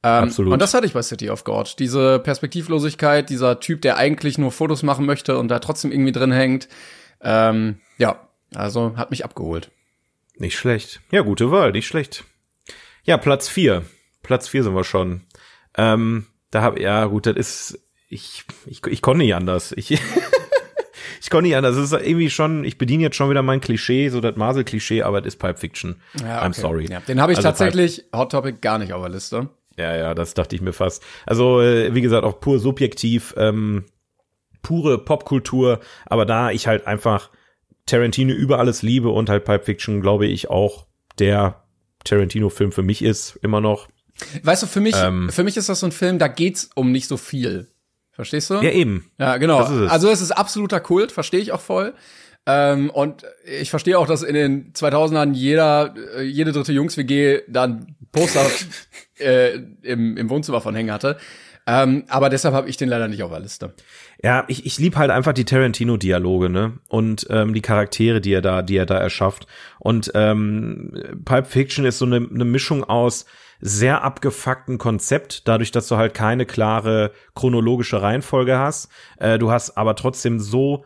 Ähm, 0.03 0.23
Absolut. 0.25 0.53
Und 0.53 0.61
das 0.61 0.73
hatte 0.73 0.87
ich 0.87 0.93
bei 0.93 1.01
City 1.01 1.29
of 1.29 1.43
God. 1.43 1.77
Diese 1.77 2.19
Perspektivlosigkeit, 2.19 3.29
dieser 3.29 3.59
Typ, 3.59 3.81
der 3.81 3.97
eigentlich 3.97 4.37
nur 4.37 4.51
Fotos 4.51 4.81
machen 4.83 5.05
möchte 5.05 5.37
und 5.37 5.49
da 5.49 5.59
trotzdem 5.59 5.91
irgendwie 5.91 6.11
drin 6.11 6.31
hängt. 6.31 6.67
Ähm, 7.21 7.79
ja, 7.97 8.19
also 8.55 8.97
hat 8.97 9.11
mich 9.11 9.23
abgeholt. 9.23 9.69
Nicht 10.37 10.57
schlecht. 10.57 11.01
Ja, 11.11 11.21
gute 11.21 11.51
Wahl, 11.51 11.71
nicht 11.71 11.87
schlecht. 11.87 12.23
Ja, 13.03 13.17
Platz 13.17 13.47
vier. 13.47 13.83
Platz 14.23 14.47
vier 14.47 14.63
sind 14.63 14.75
wir 14.75 14.83
schon. 14.83 15.21
Ähm, 15.77 16.25
da 16.49 16.63
hab 16.63 16.79
ja 16.79 17.05
gut, 17.05 17.27
das 17.27 17.35
ist 17.35 17.79
ich 18.09 18.43
ich 18.65 18.85
ich 18.87 19.01
konnte 19.01 19.19
nicht 19.19 19.35
anders. 19.35 19.71
Ich 19.75 19.91
ich 21.21 21.29
konnte 21.29 21.47
nicht 21.47 21.55
anders. 21.55 21.77
Es 21.77 21.91
ist 21.91 21.93
irgendwie 21.93 22.29
schon, 22.29 22.63
ich 22.63 22.77
bediene 22.77 23.03
jetzt 23.03 23.15
schon 23.15 23.29
wieder 23.29 23.43
mein 23.43 23.61
Klischee, 23.61 24.09
so 24.09 24.19
das 24.19 24.35
Marvel-Klischee, 24.35 25.03
aber 25.03 25.19
es 25.19 25.27
ist 25.27 25.37
Pipe 25.37 25.57
Fiction. 25.57 26.01
Ja, 26.19 26.39
okay. 26.39 26.47
I'm 26.47 26.53
sorry. 26.53 26.87
Ja, 26.89 26.99
den 27.01 27.21
habe 27.21 27.31
ich 27.31 27.37
also 27.37 27.49
tatsächlich 27.49 28.03
Pipe 28.11 28.17
Hot 28.17 28.31
Topic 28.31 28.57
gar 28.61 28.79
nicht 28.79 28.93
auf 28.93 29.01
der 29.01 29.11
Liste. 29.11 29.49
Ja, 29.81 29.95
ja, 29.95 30.13
das 30.13 30.33
dachte 30.33 30.55
ich 30.55 30.61
mir 30.61 30.73
fast. 30.73 31.03
Also, 31.25 31.61
äh, 31.61 31.93
wie 31.93 32.01
gesagt, 32.01 32.23
auch 32.23 32.39
pur 32.39 32.59
subjektiv, 32.59 33.33
ähm, 33.37 33.85
pure 34.61 34.97
Popkultur, 34.99 35.79
aber 36.05 36.25
da 36.25 36.51
ich 36.51 36.67
halt 36.67 36.87
einfach 36.87 37.31
Tarantino 37.85 38.33
über 38.33 38.59
alles 38.59 38.83
liebe 38.83 39.09
und 39.09 39.29
halt 39.29 39.43
Pipe 39.43 39.65
Fiction, 39.65 40.01
glaube 40.01 40.27
ich, 40.27 40.49
auch 40.49 40.85
der 41.19 41.63
Tarantino-Film 42.03 42.71
für 42.71 42.83
mich 42.83 43.01
ist, 43.01 43.37
immer 43.41 43.61
noch. 43.61 43.87
Weißt 44.43 44.63
du, 44.63 44.67
für 44.67 44.81
mich, 44.81 44.95
ähm, 44.97 45.29
für 45.29 45.43
mich 45.43 45.57
ist 45.57 45.69
das 45.69 45.79
so 45.79 45.87
ein 45.87 45.91
Film, 45.91 46.19
da 46.19 46.27
geht's 46.27 46.69
um 46.75 46.91
nicht 46.91 47.07
so 47.07 47.17
viel. 47.17 47.71
Verstehst 48.11 48.49
du? 48.49 48.55
Ja, 48.55 48.71
eben. 48.71 49.09
Ja, 49.17 49.37
genau. 49.37 49.61
Es. 49.61 49.89
Also 49.89 50.09
es 50.09 50.21
ist 50.21 50.31
absoluter 50.31 50.79
Kult, 50.79 51.11
verstehe 51.11 51.39
ich 51.39 51.51
auch 51.51 51.61
voll. 51.61 51.93
Ähm, 52.45 52.89
und 52.89 53.23
ich 53.45 53.69
verstehe 53.69 53.99
auch, 53.99 54.07
dass 54.07 54.23
in 54.23 54.33
den 54.33 54.73
2000ern 54.73 55.33
jeder, 55.33 55.93
äh, 56.17 56.23
jede 56.23 56.51
dritte 56.51 56.73
Jungs-WG 56.73 57.41
dann 57.47 57.95
Poster 58.11 58.45
äh, 59.19 59.59
im, 59.83 60.17
im 60.17 60.29
Wohnzimmer 60.29 60.61
von 60.61 60.75
hängen 60.75 60.91
hatte. 60.91 61.17
Ähm, 61.67 62.05
aber 62.07 62.29
deshalb 62.29 62.55
habe 62.55 62.67
ich 62.67 62.77
den 62.77 62.89
leider 62.89 63.07
nicht 63.07 63.21
auf 63.21 63.29
der 63.29 63.39
Liste. 63.39 63.73
Ja, 64.23 64.45
ich, 64.47 64.65
ich 64.65 64.79
lieb 64.79 64.95
halt 64.95 65.11
einfach 65.11 65.33
die 65.33 65.45
Tarantino-Dialoge, 65.45 66.49
ne? 66.49 66.79
Und 66.87 67.27
ähm, 67.29 67.53
die 67.53 67.61
Charaktere, 67.61 68.19
die 68.19 68.33
er 68.33 68.41
da, 68.41 68.63
die 68.63 68.77
er 68.77 68.87
da 68.87 68.97
erschafft. 68.97 69.45
Und 69.79 70.11
ähm, 70.15 71.21
Pulp 71.23 71.45
Fiction 71.45 71.85
ist 71.85 71.99
so 71.99 72.05
eine, 72.05 72.17
eine 72.17 72.45
Mischung 72.45 72.83
aus 72.83 73.25
sehr 73.59 74.03
abgefuckten 74.03 74.79
Konzept, 74.79 75.47
dadurch, 75.47 75.71
dass 75.71 75.87
du 75.87 75.97
halt 75.97 76.15
keine 76.15 76.47
klare 76.47 77.11
chronologische 77.35 78.01
Reihenfolge 78.01 78.57
hast. 78.57 78.89
Äh, 79.17 79.37
du 79.37 79.51
hast 79.51 79.77
aber 79.77 79.95
trotzdem 79.95 80.39
so 80.39 80.83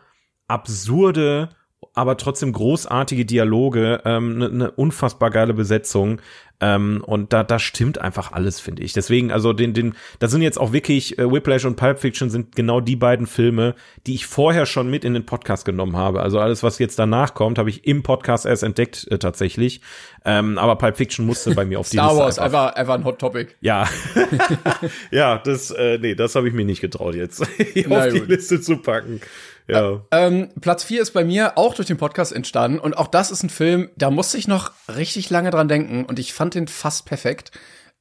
absurde 0.48 1.50
aber 1.94 2.16
trotzdem 2.16 2.52
großartige 2.52 3.24
Dialoge, 3.24 4.02
ähm, 4.04 4.38
ne 4.38 4.46
eine 4.46 4.70
unfassbar 4.70 5.30
geile 5.30 5.54
Besetzung. 5.54 6.20
Ähm, 6.58 7.02
und 7.06 7.34
da, 7.34 7.42
da 7.42 7.58
stimmt 7.58 7.98
einfach 7.98 8.32
alles, 8.32 8.60
finde 8.60 8.82
ich. 8.82 8.94
Deswegen, 8.94 9.30
also 9.30 9.52
den, 9.52 9.74
den, 9.74 9.94
da 10.20 10.28
sind 10.28 10.40
jetzt 10.40 10.58
auch 10.58 10.72
wirklich, 10.72 11.18
äh, 11.18 11.30
Whiplash 11.30 11.66
und 11.66 11.76
Pulp 11.76 11.98
Fiction 11.98 12.30
sind 12.30 12.56
genau 12.56 12.80
die 12.80 12.96
beiden 12.96 13.26
Filme, 13.26 13.74
die 14.06 14.14
ich 14.14 14.26
vorher 14.26 14.64
schon 14.64 14.88
mit 14.88 15.04
in 15.04 15.12
den 15.12 15.26
Podcast 15.26 15.66
genommen 15.66 15.96
habe. 15.96 16.20
Also 16.22 16.38
alles, 16.38 16.62
was 16.62 16.78
jetzt 16.78 16.98
danach 16.98 17.34
kommt, 17.34 17.58
habe 17.58 17.68
ich 17.68 17.86
im 17.86 18.02
Podcast 18.02 18.46
erst 18.46 18.62
entdeckt, 18.62 19.06
äh, 19.10 19.18
tatsächlich. 19.18 19.82
Ähm, 20.24 20.56
aber 20.56 20.76
Pulp 20.76 20.96
Fiction 20.96 21.26
musste 21.26 21.54
bei 21.54 21.66
mir 21.66 21.78
auf 21.78 21.88
die 21.90 21.98
Star 21.98 22.08
Liste. 22.08 22.32
Star 22.32 22.44
Wars, 22.44 22.54
einfach, 22.54 22.74
einfach 22.74 22.94
ein 22.94 23.04
Hot 23.04 23.18
Topic. 23.18 23.52
Ja. 23.60 23.86
ja, 25.10 25.38
das, 25.38 25.70
äh, 25.70 25.98
nee, 25.98 26.14
das 26.14 26.34
habe 26.36 26.48
ich 26.48 26.54
mir 26.54 26.64
nicht 26.64 26.80
getraut 26.80 27.14
jetzt, 27.14 27.42
auf 27.42 27.48
die 27.58 28.24
Liste 28.26 28.62
zu 28.62 28.78
packen. 28.78 29.20
Ja. 29.68 30.02
Ähm, 30.12 30.50
Platz 30.60 30.84
4 30.84 31.02
ist 31.02 31.12
bei 31.12 31.24
mir 31.24 31.58
auch 31.58 31.74
durch 31.74 31.88
den 31.88 31.96
Podcast 31.96 32.32
entstanden 32.32 32.78
und 32.78 32.96
auch 32.96 33.08
das 33.08 33.30
ist 33.30 33.42
ein 33.42 33.50
Film, 33.50 33.90
da 33.96 34.10
musste 34.10 34.38
ich 34.38 34.46
noch 34.46 34.72
richtig 34.88 35.28
lange 35.30 35.50
dran 35.50 35.68
denken 35.68 36.04
und 36.04 36.18
ich 36.18 36.32
fand 36.32 36.54
den 36.54 36.68
fast 36.68 37.06
perfekt. 37.06 37.50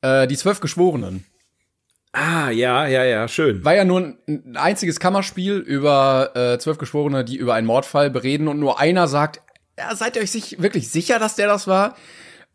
Äh, 0.01 0.27
die 0.27 0.37
Zwölf 0.37 0.59
Geschworenen. 0.59 1.25
Ah, 2.15 2.49
ja, 2.49 2.87
ja, 2.87 3.03
ja, 3.03 3.27
schön. 3.27 3.65
War 3.65 3.75
ja 3.75 3.83
nur 3.83 4.15
ein 4.25 4.55
einziges 4.55 5.01
Kammerspiel 5.01 5.57
über 5.57 6.31
äh, 6.33 6.57
zwölf 6.59 6.77
Geschworene, 6.77 7.25
die 7.25 7.35
über 7.35 7.55
einen 7.55 7.67
Mordfall 7.67 8.09
bereden 8.09 8.47
und 8.47 8.57
nur 8.57 8.79
einer 8.79 9.09
sagt, 9.09 9.41
ja, 9.77 9.93
seid 9.95 10.15
ihr 10.15 10.21
euch 10.21 10.31
sich 10.31 10.61
wirklich 10.61 10.89
sicher, 10.89 11.19
dass 11.19 11.35
der 11.35 11.47
das 11.47 11.67
war? 11.67 11.97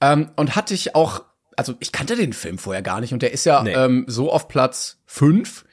Ähm, 0.00 0.30
und 0.36 0.56
hatte 0.56 0.72
ich 0.72 0.94
auch, 0.94 1.24
also 1.58 1.74
ich 1.80 1.92
kannte 1.92 2.16
den 2.16 2.32
Film 2.32 2.56
vorher 2.56 2.80
gar 2.80 3.02
nicht 3.02 3.12
und 3.12 3.20
der 3.20 3.32
ist 3.32 3.44
ja 3.44 3.62
nee. 3.62 3.74
ähm, 3.74 4.04
so 4.06 4.32
auf 4.32 4.48
Platz 4.48 5.02
5 5.04 5.66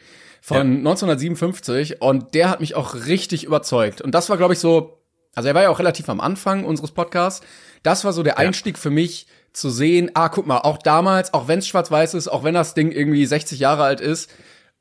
von 0.47 0.55
ja. 0.55 0.63
1957 0.63 2.01
und 2.01 2.33
der 2.33 2.49
hat 2.49 2.61
mich 2.61 2.73
auch 2.73 2.95
richtig 3.05 3.43
überzeugt. 3.43 3.99
Und 3.99 4.15
das 4.15 4.29
war, 4.29 4.37
glaube 4.37 4.53
ich, 4.53 4.59
so, 4.59 5.03
also 5.35 5.49
er 5.49 5.55
war 5.55 5.63
ja 5.63 5.69
auch 5.69 5.79
relativ 5.79 6.07
am 6.07 6.21
Anfang 6.21 6.63
unseres 6.63 6.91
Podcasts. 6.91 7.45
Das 7.83 8.05
war 8.05 8.13
so 8.13 8.23
der 8.23 8.37
Einstieg 8.37 8.77
für 8.77 8.89
mich 8.89 9.27
zu 9.51 9.69
sehen, 9.69 10.09
ah, 10.13 10.29
guck 10.29 10.47
mal, 10.47 10.59
auch 10.59 10.77
damals, 10.77 11.33
auch 11.33 11.49
wenn 11.49 11.59
es 11.59 11.67
schwarz-weiß 11.67 12.13
ist, 12.13 12.29
auch 12.29 12.45
wenn 12.45 12.53
das 12.53 12.75
Ding 12.75 12.93
irgendwie 12.93 13.25
60 13.25 13.59
Jahre 13.59 13.83
alt 13.83 13.99
ist, 13.99 14.31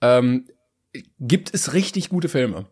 ähm, 0.03 0.47
gibt 1.19 1.53
es 1.53 1.73
richtig 1.73 2.11
gute 2.11 2.29
Filme. 2.29 2.67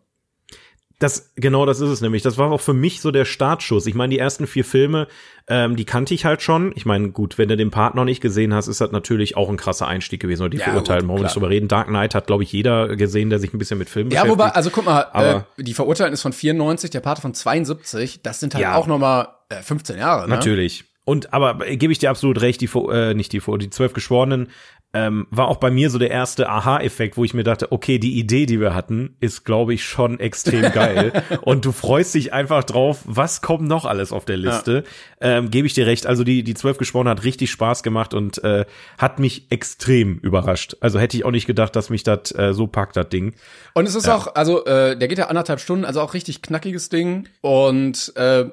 Das, 0.99 1.33
genau 1.35 1.65
das 1.65 1.81
ist 1.81 1.89
es 1.89 2.01
nämlich. 2.01 2.21
Das 2.21 2.37
war 2.37 2.51
auch 2.51 2.61
für 2.61 2.73
mich 2.73 3.01
so 3.01 3.11
der 3.11 3.25
Startschuss. 3.25 3.85
Ich 3.85 3.95
meine, 3.95 4.11
die 4.11 4.19
ersten 4.19 4.47
vier 4.47 4.63
Filme, 4.63 5.07
ähm, 5.47 5.75
die 5.75 5.83
kannte 5.83 6.13
ich 6.13 6.23
halt 6.23 6.41
schon. 6.41 6.71
Ich 6.75 6.85
meine, 6.85 7.09
gut, 7.09 7.37
wenn 7.37 7.49
du 7.49 7.57
den 7.57 7.69
Part 7.69 7.95
noch 7.95 8.05
nicht 8.05 8.21
gesehen 8.21 8.53
hast, 8.53 8.67
ist 8.67 8.79
das 8.79 8.91
natürlich 8.91 9.35
auch 9.35 9.49
ein 9.49 9.57
krasser 9.57 9.87
Einstieg 9.87 10.21
gewesen. 10.21 10.43
Oder 10.43 10.51
die 10.51 10.57
ja, 10.57 10.65
Verurteilten, 10.65 11.09
wollen 11.09 11.19
wir 11.19 11.23
nicht 11.23 11.35
drüber 11.35 11.49
reden. 11.49 11.67
Dark 11.67 11.87
Knight 11.87 12.15
hat, 12.15 12.27
glaube 12.27 12.43
ich, 12.43 12.51
jeder 12.53 12.95
gesehen, 12.95 13.29
der 13.29 13.39
sich 13.39 13.53
ein 13.53 13.57
bisschen 13.57 13.77
mit 13.77 13.89
Filmen 13.89 14.09
ja, 14.11 14.21
beschäftigt. 14.21 14.39
Ja, 14.39 14.45
wobei, 14.45 14.55
also 14.55 14.69
guck 14.69 14.85
mal, 14.85 15.05
Aber, 15.11 15.47
äh, 15.57 15.63
die 15.63 15.73
Verurteilten 15.73 16.13
ist 16.13 16.21
von 16.21 16.33
94, 16.33 16.91
der 16.91 17.01
Part 17.01 17.19
von 17.19 17.33
72. 17.33 18.21
Das 18.23 18.39
sind 18.39 18.55
halt 18.55 18.61
ja, 18.61 18.75
auch 18.75 18.87
noch 18.87 18.97
mal 18.97 19.35
äh, 19.49 19.61
15 19.61 19.97
Jahre, 19.97 20.29
ne? 20.29 20.35
Natürlich. 20.35 20.85
Und 21.03 21.33
aber 21.33 21.67
äh, 21.67 21.77
gebe 21.77 21.93
ich 21.93 21.99
dir 21.99 22.09
absolut 22.09 22.41
recht, 22.41 22.61
die 22.61 22.69
äh, 22.89 23.13
nicht 23.13 23.31
die 23.31 23.39
die 23.39 23.69
zwölf 23.69 23.93
Geschworenen 23.93 24.49
ähm, 24.95 25.27
war 25.29 25.49
auch 25.49 25.57
bei 25.57 25.69
mir 25.69 25.89
so 25.89 25.99
der 25.99 26.09
erste 26.09 26.47
Aha-Effekt, 26.49 27.17
wo 27.17 27.25
ich 27.25 27.33
mir 27.33 27.43
dachte, 27.43 27.73
okay, 27.73 27.99
die 27.99 28.17
Idee, 28.17 28.45
die 28.45 28.61
wir 28.61 28.73
hatten, 28.73 29.17
ist, 29.19 29.43
glaube 29.43 29.73
ich, 29.73 29.83
schon 29.83 30.21
extrem 30.21 30.71
geil. 30.73 31.11
und 31.41 31.65
du 31.65 31.73
freust 31.73 32.15
dich 32.15 32.31
einfach 32.31 32.63
drauf, 32.63 33.01
was 33.03 33.41
kommt 33.41 33.67
noch 33.67 33.83
alles 33.83 34.13
auf 34.13 34.23
der 34.23 34.37
Liste. 34.37 34.85
Ja. 35.21 35.37
Ähm, 35.37 35.51
Gebe 35.51 35.67
ich 35.67 35.73
dir 35.73 35.85
recht. 35.85 36.07
Also 36.07 36.23
die, 36.23 36.43
die 36.43 36.53
zwölf 36.53 36.77
gesprochen 36.77 37.09
hat 37.09 37.25
richtig 37.25 37.51
Spaß 37.51 37.83
gemacht 37.83 38.13
und 38.13 38.41
äh, 38.45 38.63
hat 38.97 39.19
mich 39.19 39.51
extrem 39.51 40.17
überrascht. 40.19 40.77
Also 40.79 40.97
hätte 40.97 41.17
ich 41.17 41.25
auch 41.25 41.31
nicht 41.31 41.45
gedacht, 41.45 41.75
dass 41.75 41.89
mich 41.89 42.03
das 42.03 42.33
äh, 42.33 42.53
so 42.53 42.67
packt, 42.67 42.95
das 42.95 43.09
Ding. 43.09 43.35
Und 43.73 43.89
es 43.89 43.95
ist 43.95 44.07
ja. 44.07 44.15
auch, 44.15 44.33
also 44.35 44.63
äh, 44.63 44.97
der 44.97 45.09
geht 45.09 45.17
ja 45.17 45.27
anderthalb 45.27 45.59
Stunden, 45.59 45.83
also 45.83 45.99
auch 45.99 46.13
richtig 46.13 46.41
knackiges 46.41 46.87
Ding. 46.87 47.27
Und 47.41 48.13
äh, 48.15 48.45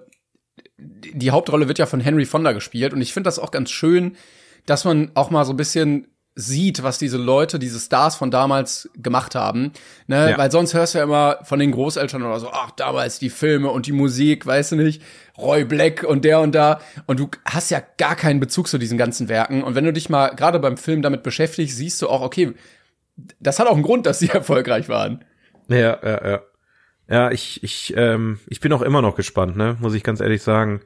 die 0.77 1.31
Hauptrolle 1.31 1.69
wird 1.69 1.79
ja 1.79 1.87
von 1.87 2.01
Henry 2.01 2.25
Fonda 2.25 2.51
gespielt. 2.51 2.93
Und 2.93 3.01
ich 3.01 3.13
finde 3.13 3.29
das 3.29 3.39
auch 3.39 3.53
ganz 3.53 3.71
schön, 3.71 4.17
dass 4.67 4.85
man 4.85 5.13
auch 5.15 5.31
mal 5.31 5.45
so 5.45 5.53
ein 5.53 5.57
bisschen 5.57 6.09
sieht, 6.35 6.83
was 6.83 6.99
diese 6.99 7.19
Leute, 7.19 7.59
diese 7.59 7.79
Stars 7.79 8.17
von 8.17 8.31
damals 8.31 8.89
gemacht 8.97 9.35
haben. 9.35 9.73
Ne? 10.07 10.31
Ja. 10.31 10.39
Weil 10.39 10.51
sonst 10.51 10.73
hörst 10.73 10.95
du 10.95 10.99
ja 10.99 11.05
immer 11.05 11.39
von 11.43 11.59
den 11.59 11.73
Großeltern 11.73 12.23
oder 12.23 12.41
so, 12.41 12.51
ach, 12.51 12.71
damals 12.71 13.19
die 13.19 13.29
Filme 13.29 13.71
und 13.71 13.87
die 13.87 13.93
Musik, 13.93 14.47
weißt 14.47 14.73
du 14.73 14.77
nicht, 14.77 15.03
Roy 15.37 15.65
Black 15.65 16.05
und 16.05 16.25
der 16.25 16.41
und 16.41 16.55
da. 16.55 16.81
Und 17.07 17.21
du 17.21 17.29
hast 17.45 17.71
ja 17.71 17.83
gar 17.99 18.17
keinen 18.17 18.41
Bezug 18.41 18.69
zu 18.69 18.79
diesen 18.79 18.97
ganzen 18.97 19.29
Werken. 19.29 19.63
Und 19.63 19.75
wenn 19.75 19.85
du 19.85 19.93
dich 19.93 20.09
mal 20.09 20.29
gerade 20.29 20.59
beim 20.59 20.79
Film 20.79 21.03
damit 21.03 21.23
beschäftigst, 21.23 21.77
siehst 21.77 22.01
du 22.01 22.09
auch, 22.09 22.23
okay, 22.23 22.55
das 23.39 23.59
hat 23.59 23.67
auch 23.67 23.75
einen 23.75 23.83
Grund, 23.83 24.07
dass 24.07 24.19
sie 24.19 24.29
erfolgreich 24.33 24.89
waren. 24.89 25.25
Ja, 25.69 25.99
ja, 26.03 26.31
ja. 26.31 26.41
Ja, 27.09 27.31
ich, 27.31 27.63
ich, 27.63 27.93
ähm, 27.97 28.39
ich 28.47 28.61
bin 28.61 28.73
auch 28.73 28.81
immer 28.81 29.03
noch 29.03 29.17
gespannt, 29.17 29.57
ne? 29.57 29.77
Muss 29.81 29.93
ich 29.93 30.03
ganz 30.03 30.21
ehrlich 30.21 30.43
sagen, 30.43 30.81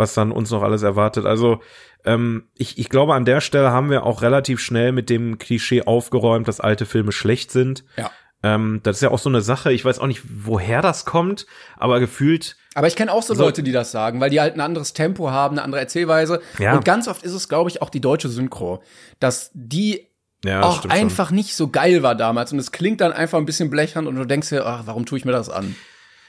was 0.00 0.14
dann 0.14 0.32
uns 0.32 0.50
noch 0.50 0.62
alles 0.62 0.82
erwartet. 0.82 1.24
Also, 1.24 1.60
ähm, 2.04 2.48
ich, 2.56 2.78
ich 2.78 2.88
glaube, 2.88 3.14
an 3.14 3.24
der 3.24 3.40
Stelle 3.40 3.70
haben 3.70 3.90
wir 3.90 4.04
auch 4.04 4.22
relativ 4.22 4.58
schnell 4.58 4.90
mit 4.90 5.08
dem 5.08 5.38
Klischee 5.38 5.82
aufgeräumt, 5.82 6.48
dass 6.48 6.58
alte 6.58 6.86
Filme 6.86 7.12
schlecht 7.12 7.52
sind. 7.52 7.84
Ja. 7.96 8.10
Ähm, 8.42 8.80
das 8.82 8.96
ist 8.96 9.02
ja 9.02 9.10
auch 9.10 9.18
so 9.18 9.28
eine 9.28 9.42
Sache, 9.42 9.72
ich 9.72 9.84
weiß 9.84 9.98
auch 9.98 10.06
nicht, 10.06 10.22
woher 10.44 10.80
das 10.80 11.04
kommt, 11.04 11.46
aber 11.76 12.00
gefühlt. 12.00 12.56
Aber 12.74 12.86
ich 12.86 12.96
kenne 12.96 13.12
auch 13.12 13.22
so, 13.22 13.34
so 13.34 13.42
Leute, 13.42 13.62
die 13.62 13.72
das 13.72 13.92
sagen, 13.92 14.20
weil 14.20 14.30
die 14.30 14.40
halt 14.40 14.54
ein 14.54 14.60
anderes 14.60 14.94
Tempo 14.94 15.30
haben, 15.30 15.56
eine 15.56 15.62
andere 15.62 15.80
Erzählweise. 15.80 16.40
Ja. 16.58 16.74
Und 16.74 16.84
ganz 16.84 17.06
oft 17.06 17.22
ist 17.22 17.34
es, 17.34 17.48
glaube 17.48 17.68
ich, 17.68 17.82
auch 17.82 17.90
die 17.90 18.00
deutsche 18.00 18.28
Synchro, 18.28 18.82
dass 19.18 19.50
die 19.52 20.08
ja, 20.44 20.62
auch 20.62 20.86
einfach 20.86 21.28
schon. 21.28 21.36
nicht 21.36 21.54
so 21.54 21.68
geil 21.68 22.02
war 22.02 22.14
damals. 22.14 22.52
Und 22.52 22.58
es 22.58 22.72
klingt 22.72 23.02
dann 23.02 23.12
einfach 23.12 23.38
ein 23.38 23.44
bisschen 23.44 23.68
blechern 23.68 24.06
und 24.06 24.16
du 24.16 24.24
denkst 24.24 24.48
dir, 24.48 24.64
ach, 24.64 24.82
warum 24.86 25.04
tue 25.04 25.18
ich 25.18 25.26
mir 25.26 25.32
das 25.32 25.50
an? 25.50 25.76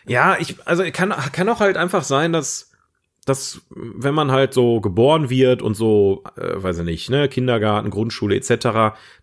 Ja, 0.06 0.36
ich, 0.38 0.56
also 0.66 0.84
kann, 0.92 1.14
kann 1.32 1.48
auch 1.48 1.60
halt 1.60 1.78
einfach 1.78 2.04
sein, 2.04 2.34
dass, 2.34 2.71
dass, 3.32 3.62
wenn 3.70 4.14
man 4.14 4.32
halt 4.32 4.54
so 4.54 4.82
geboren 4.82 5.30
wird 5.30 5.62
und 5.62 5.74
so, 5.74 6.24
äh, 6.36 6.62
weiß 6.62 6.80
ich 6.80 6.86
nicht, 6.86 7.10
ne, 7.10 7.30
Kindergarten, 7.30 7.90
Grundschule 7.90 8.36
etc., 8.36 8.50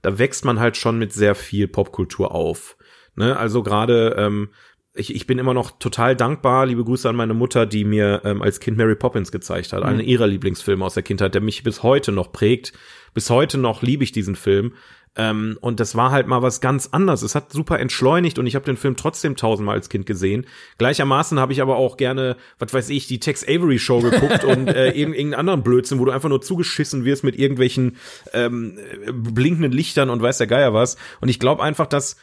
da 0.03 0.19
wächst 0.19 0.47
man 0.47 0.59
halt 0.59 0.79
schon 0.79 0.99
mit 0.99 1.13
sehr 1.13 1.35
viel 1.35 1.69
Popkultur 1.69 2.35
auf. 2.35 2.79
Ne? 3.17 3.37
Also 3.37 3.63
gerade, 3.63 4.17
ähm, 4.19 4.49
ich, 4.95 5.15
ich 5.15 5.27
bin 5.27 5.39
immer 5.39 5.53
noch 5.53 5.79
total 5.79 6.17
dankbar, 6.17 6.65
liebe 6.65 6.85
Grüße 6.85 7.09
an 7.09 7.17
meine 7.17 7.35
Mutter, 7.35 7.67
die 7.67 7.85
mir 7.85 8.23
ähm, 8.25 8.41
als 8.41 8.61
Kind 8.61 8.79
Mary 8.79 8.97
Poppins 8.97 9.31
gezeigt 9.31 9.75
hat, 9.75 9.83
mhm. 9.83 9.89
einen 9.89 10.01
ihrer 10.01 10.27
Lieblingsfilme 10.27 10.85
aus 10.85 10.95
der 10.95 11.03
Kindheit, 11.03 11.35
der 11.35 11.43
mich 11.43 11.63
bis 11.63 11.83
heute 11.83 12.11
noch 12.11 12.33
prägt. 12.33 12.73
Bis 13.13 13.29
heute 13.29 13.59
noch 13.59 13.83
liebe 13.83 14.05
ich 14.05 14.13
diesen 14.13 14.37
Film. 14.37 14.73
Ähm, 15.17 15.59
und 15.61 15.81
das 15.81 15.95
war 15.95 16.11
halt 16.11 16.27
mal 16.27 16.43
was 16.43 16.61
ganz 16.61 16.89
anderes. 16.93 17.23
Es 17.23 17.35
hat 17.35 17.53
super 17.53 17.79
entschleunigt 17.79 18.39
und 18.39 18.47
ich 18.47 18.55
habe 18.55 18.65
den 18.65 18.77
Film 18.77 18.97
trotzdem 18.97 19.37
tausendmal 19.37 19.77
als 19.77 19.89
Kind 19.89 20.07
gesehen. 20.07 20.47
Gleichermaßen 20.79 21.39
habe 21.41 21.53
ich 21.53 21.63
aber 21.63 21.77
auch 21.77 21.97
gerne, 21.97 22.37
was 22.59 22.73
weiß 22.73 22.91
ich, 22.91 23.07
die 23.07 23.21
Tex 23.21 23.45
Avery 23.45 23.79
Show 23.79 24.01
geguckt 24.01 24.45
und 24.45 24.69
äh, 24.69 24.91
irgendeinen 24.95 25.35
anderen 25.35 25.63
Blödsinn, 25.63 25.99
wo 25.99 26.05
du 26.05 26.13
einfach 26.13 26.29
nur 26.29 26.41
zugeschissen 26.41 27.05
wirst 27.05 27.25
mit 27.25 27.39
irgendwelchen 27.39 27.97
ähm, 28.33 28.79
blinkenden 29.13 29.73
Lichtern 29.73 30.11
und 30.11 30.23
weiß 30.23 30.39
der 30.39 30.47
Geier 30.47 30.75
was. 30.75 30.97
Und 31.21 31.29
ich 31.29 31.39
glaube 31.39 31.63
einfach, 31.63 31.87
dass 31.87 32.17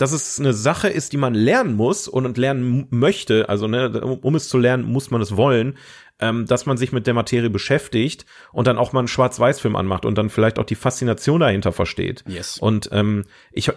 dass 0.00 0.12
es 0.12 0.40
eine 0.40 0.54
Sache 0.54 0.88
ist, 0.88 1.12
die 1.12 1.18
man 1.18 1.34
lernen 1.34 1.76
muss 1.76 2.08
und 2.08 2.38
lernen 2.38 2.86
möchte, 2.88 3.50
also 3.50 3.68
ne, 3.68 4.00
um 4.00 4.34
es 4.34 4.48
zu 4.48 4.56
lernen, 4.56 4.84
muss 4.84 5.10
man 5.10 5.20
es 5.20 5.36
wollen, 5.36 5.76
ähm, 6.20 6.46
dass 6.46 6.64
man 6.64 6.78
sich 6.78 6.90
mit 6.92 7.06
der 7.06 7.12
Materie 7.12 7.50
beschäftigt 7.50 8.24
und 8.50 8.66
dann 8.66 8.78
auch 8.78 8.94
mal 8.94 9.00
einen 9.00 9.08
Schwarz-Weiß-Film 9.08 9.76
anmacht 9.76 10.06
und 10.06 10.16
dann 10.16 10.30
vielleicht 10.30 10.58
auch 10.58 10.64
die 10.64 10.74
Faszination 10.74 11.40
dahinter 11.40 11.72
versteht. 11.72 12.24
Yes. 12.26 12.56
Und 12.56 12.88
ähm, 12.92 13.26
ich, 13.52 13.70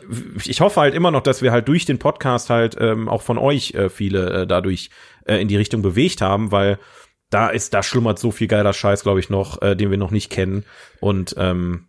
ich 0.45 0.61
hoffe 0.61 0.79
halt 0.79 0.93
immer 0.93 1.11
noch, 1.11 1.23
dass 1.23 1.41
wir 1.41 1.51
halt 1.51 1.67
durch 1.67 1.83
den 1.83 1.99
Podcast 1.99 2.49
halt 2.49 2.77
ähm, 2.79 3.09
auch 3.09 3.21
von 3.21 3.37
euch 3.37 3.73
äh, 3.73 3.89
viele 3.89 4.43
äh, 4.43 4.47
dadurch 4.47 4.91
äh, 5.25 5.41
in 5.41 5.49
die 5.49 5.57
Richtung 5.57 5.81
bewegt 5.81 6.21
haben, 6.21 6.53
weil 6.53 6.79
da 7.29 7.49
ist, 7.49 7.73
da 7.73 7.83
schlummert 7.83 8.17
so 8.17 8.31
viel 8.31 8.47
geiler 8.47 8.71
Scheiß, 8.71 9.03
glaube 9.03 9.19
ich, 9.19 9.29
noch, 9.29 9.61
äh, 9.61 9.75
den 9.75 9.91
wir 9.91 9.97
noch 9.97 10.11
nicht 10.11 10.29
kennen. 10.29 10.63
Und 11.01 11.35
ähm, 11.37 11.87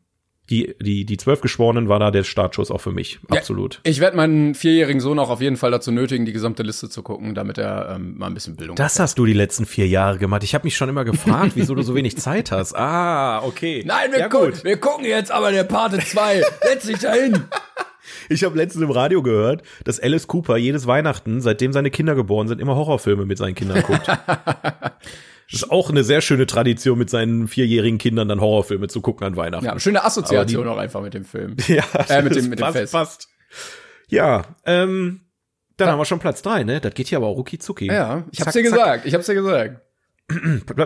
die, 0.51 0.75
die, 0.81 1.07
die 1.07 1.17
zwölf 1.17 1.41
Geschworenen 1.41 1.89
war 1.89 1.99
da 1.99 2.11
der 2.11 2.23
Startschuss 2.23 2.71
auch 2.71 2.81
für 2.81 2.93
mich. 2.93 3.19
Absolut. 3.31 3.81
Ja, 3.85 3.91
ich 3.91 4.01
werde 4.01 4.17
meinen 4.17 4.55
vierjährigen 4.55 5.01
Sohn 5.01 5.19
auch 5.19 5.31
auf 5.31 5.41
jeden 5.41 5.57
Fall 5.57 5.71
dazu 5.71 5.91
nötigen, 5.91 6.27
die 6.27 6.33
gesamte 6.33 6.63
Liste 6.63 6.91
zu 6.91 7.03
gucken, 7.03 7.35
damit 7.35 7.57
er 7.57 7.95
ähm, 7.97 8.19
mal 8.19 8.27
ein 8.27 8.35
bisschen 8.35 8.55
Bildung 8.55 8.77
Das 8.77 8.95
hat. 8.95 9.01
hast 9.05 9.19
du 9.19 9.25
die 9.25 9.33
letzten 9.33 9.65
vier 9.65 9.89
Jahre 9.89 10.19
gemacht. 10.19 10.45
Ich 10.45 10.55
habe 10.55 10.65
mich 10.67 10.77
schon 10.77 10.89
immer 10.91 11.05
gefragt, 11.07 11.53
wieso 11.55 11.75
du 11.75 11.83
so 11.83 11.95
wenig 11.95 12.17
Zeit 12.19 12.51
hast. 12.53 12.75
Ah, 12.85 13.43
okay. 13.45 13.83
Nein, 13.87 14.13
wir, 14.13 14.19
ja, 14.21 14.29
gu 14.29 14.41
gut. 14.47 14.63
wir 14.65 14.77
gucken 14.77 15.07
jetzt 15.07 15.31
aber 15.33 15.51
der 15.53 15.65
Pate 15.65 15.99
2. 15.99 16.43
Setz 16.63 16.87
dich 16.87 16.99
dahin. 16.99 17.45
Ich 18.29 18.45
habe 18.45 18.57
letztens 18.57 18.85
im 18.85 18.91
Radio 18.91 19.23
gehört, 19.23 19.63
dass 19.85 19.99
Alice 19.99 20.27
Cooper 20.29 20.57
jedes 20.57 20.87
Weihnachten, 20.87 21.41
seitdem 21.41 21.73
seine 21.73 21.91
Kinder 21.91 22.15
geboren 22.15 22.49
sind, 22.49 22.61
immer 22.61 22.77
Horrorfilme 22.77 23.25
mit 23.27 23.39
seinen 23.39 23.55
Kindern 23.55 23.83
guckt. 23.83 24.07
Das 25.51 25.63
ist 25.63 25.71
auch 25.71 25.91
eine 25.91 26.05
sehr 26.05 26.21
schöne 26.21 26.47
Tradition, 26.47 26.99
mit 26.99 27.11
seinen 27.11 27.49
vierjährigen 27.49 27.99
Kindern 27.99 28.29
dann 28.29 28.41
Horrorfilme 28.41 28.89
zu 28.89 29.01
gucken 29.01 29.27
an 29.27 29.37
Weihnachten. 29.37 29.67
Ja, 29.67 29.79
schöne 29.79 30.05
Assoziation 30.05 30.67
auch 30.69 30.79
einfach 30.79 31.03
mit 31.03 31.15
dem 31.15 31.25
Film. 31.25 31.57
Ja, 31.69 31.85
äh, 32.09 32.23
mit 32.23 32.35
dem, 32.35 32.49
mit 32.49 32.61
dem 32.61 32.73
Fest. 32.73 32.93
Passt. 32.93 33.29
Ja, 34.09 34.57
ähm, 34.65 35.21
dann 35.77 35.87
da 35.87 35.93
haben 35.93 35.99
wir 35.99 36.05
schon 36.05 36.21
Platz 36.21 36.43
drei, 36.43 36.63
ne? 36.63 36.81
Das 36.81 36.95
geht 36.95 37.11
ja 37.11 37.19
aber 37.19 37.27
auch 37.27 37.37
rucki 37.37 37.59
zucki. 37.59 37.87
Ja, 37.87 38.25
ich 38.31 38.41
hab's 38.41 38.53
dir 38.53 38.63
gesagt, 38.63 39.07
ich 39.07 39.15
hab's 39.15 39.27
dir 39.27 39.35
gesagt. 39.35 39.81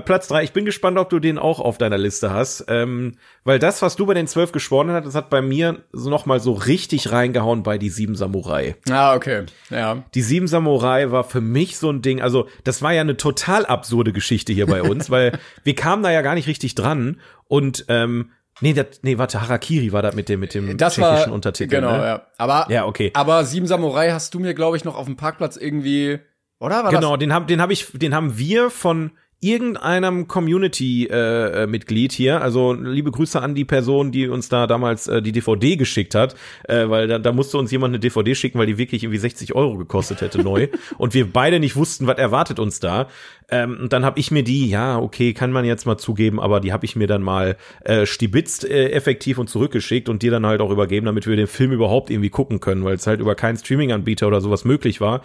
Platz 0.04 0.26
drei. 0.26 0.42
Ich 0.42 0.52
bin 0.52 0.64
gespannt, 0.64 0.98
ob 0.98 1.10
du 1.10 1.20
den 1.20 1.38
auch 1.38 1.60
auf 1.60 1.78
deiner 1.78 1.98
Liste 1.98 2.32
hast, 2.32 2.64
ähm, 2.68 3.16
weil 3.44 3.60
das, 3.60 3.82
was 3.82 3.94
du 3.94 4.04
bei 4.04 4.14
den 4.14 4.26
zwölf 4.26 4.50
geschworen 4.50 4.90
hast, 4.90 5.06
das 5.06 5.14
hat 5.14 5.30
bei 5.30 5.40
mir 5.40 5.84
so 5.92 6.10
noch 6.10 6.26
mal 6.26 6.40
so 6.40 6.52
richtig 6.52 7.12
reingehauen 7.12 7.62
bei 7.62 7.78
die 7.78 7.88
sieben 7.88 8.16
Samurai. 8.16 8.74
Ah, 8.90 9.14
okay, 9.14 9.46
ja. 9.70 10.02
Die 10.14 10.22
sieben 10.22 10.48
Samurai 10.48 11.12
war 11.12 11.22
für 11.22 11.40
mich 11.40 11.78
so 11.78 11.88
ein 11.90 12.02
Ding. 12.02 12.20
Also 12.20 12.48
das 12.64 12.82
war 12.82 12.92
ja 12.92 13.02
eine 13.02 13.16
total 13.16 13.64
absurde 13.64 14.12
Geschichte 14.12 14.52
hier 14.52 14.66
bei 14.66 14.82
uns, 14.82 15.08
weil 15.10 15.38
wir 15.62 15.76
kamen 15.76 16.02
da 16.02 16.10
ja 16.10 16.22
gar 16.22 16.34
nicht 16.34 16.48
richtig 16.48 16.74
dran 16.74 17.20
und 17.46 17.84
ähm, 17.88 18.30
Nee, 18.60 18.72
das, 18.72 18.86
nee, 19.02 19.18
warte, 19.18 19.40
Harakiri 19.40 19.92
war 19.92 20.02
das 20.02 20.16
mit 20.16 20.28
dem 20.28 20.40
mit 20.40 20.52
dem 20.52 20.76
das 20.76 20.94
tschechischen 20.94 21.28
war, 21.28 21.32
Untertitel. 21.32 21.70
Genau, 21.70 21.96
ne? 21.96 22.04
ja. 22.04 22.26
Aber 22.38 22.66
ja, 22.70 22.86
okay. 22.86 23.12
Aber 23.14 23.44
Sieben 23.44 23.68
Samurai 23.68 24.10
hast 24.10 24.34
du 24.34 24.40
mir, 24.40 24.52
glaube 24.52 24.76
ich, 24.76 24.84
noch 24.84 24.96
auf 24.96 25.06
dem 25.06 25.16
Parkplatz 25.16 25.56
irgendwie, 25.56 26.18
oder? 26.58 26.82
War 26.82 26.90
genau, 26.90 27.12
das? 27.12 27.20
den 27.20 27.32
haben 27.32 27.46
den 27.46 27.62
hab 27.62 27.70
ich, 27.70 27.86
den 27.92 28.16
haben 28.16 28.36
wir 28.36 28.70
von 28.70 29.12
irgendeinem 29.40 30.26
Community-Mitglied 30.26 32.12
äh, 32.12 32.16
hier, 32.16 32.42
also 32.42 32.72
liebe 32.72 33.12
Grüße 33.12 33.40
an 33.40 33.54
die 33.54 33.64
Person, 33.64 34.10
die 34.10 34.26
uns 34.26 34.48
da 34.48 34.66
damals 34.66 35.06
äh, 35.06 35.22
die 35.22 35.30
DVD 35.30 35.76
geschickt 35.76 36.16
hat, 36.16 36.34
äh, 36.64 36.88
weil 36.88 37.06
da, 37.06 37.20
da 37.20 37.32
musste 37.32 37.56
uns 37.56 37.70
jemand 37.70 37.92
eine 37.92 38.00
DVD 38.00 38.34
schicken, 38.34 38.58
weil 38.58 38.66
die 38.66 38.78
wirklich 38.78 39.04
irgendwie 39.04 39.18
60 39.18 39.54
Euro 39.54 39.76
gekostet 39.76 40.22
hätte 40.22 40.42
neu 40.42 40.66
und 40.98 41.14
wir 41.14 41.32
beide 41.32 41.60
nicht 41.60 41.76
wussten, 41.76 42.08
was 42.08 42.18
erwartet 42.18 42.58
uns 42.58 42.80
da. 42.80 43.06
Ähm, 43.48 43.78
und 43.82 43.92
dann 43.92 44.04
habe 44.04 44.18
ich 44.18 44.32
mir 44.32 44.42
die, 44.42 44.68
ja, 44.68 44.98
okay, 44.98 45.32
kann 45.34 45.52
man 45.52 45.64
jetzt 45.64 45.86
mal 45.86 45.98
zugeben, 45.98 46.40
aber 46.40 46.58
die 46.58 46.72
habe 46.72 46.84
ich 46.84 46.96
mir 46.96 47.06
dann 47.06 47.22
mal 47.22 47.56
äh, 47.84 48.06
stibitzt 48.06 48.64
äh, 48.64 48.90
effektiv 48.90 49.38
und 49.38 49.48
zurückgeschickt 49.48 50.08
und 50.08 50.22
dir 50.22 50.32
dann 50.32 50.46
halt 50.46 50.60
auch 50.60 50.70
übergeben, 50.70 51.06
damit 51.06 51.28
wir 51.28 51.36
den 51.36 51.46
Film 51.46 51.70
überhaupt 51.70 52.10
irgendwie 52.10 52.30
gucken 52.30 52.58
können, 52.58 52.82
weil 52.84 52.96
es 52.96 53.06
halt 53.06 53.20
über 53.20 53.36
keinen 53.36 53.56
Streaming-Anbieter 53.56 54.26
oder 54.26 54.40
sowas 54.40 54.64
möglich 54.64 55.00
war. 55.00 55.22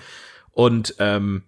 Und 0.51 0.95
ähm, 0.99 1.43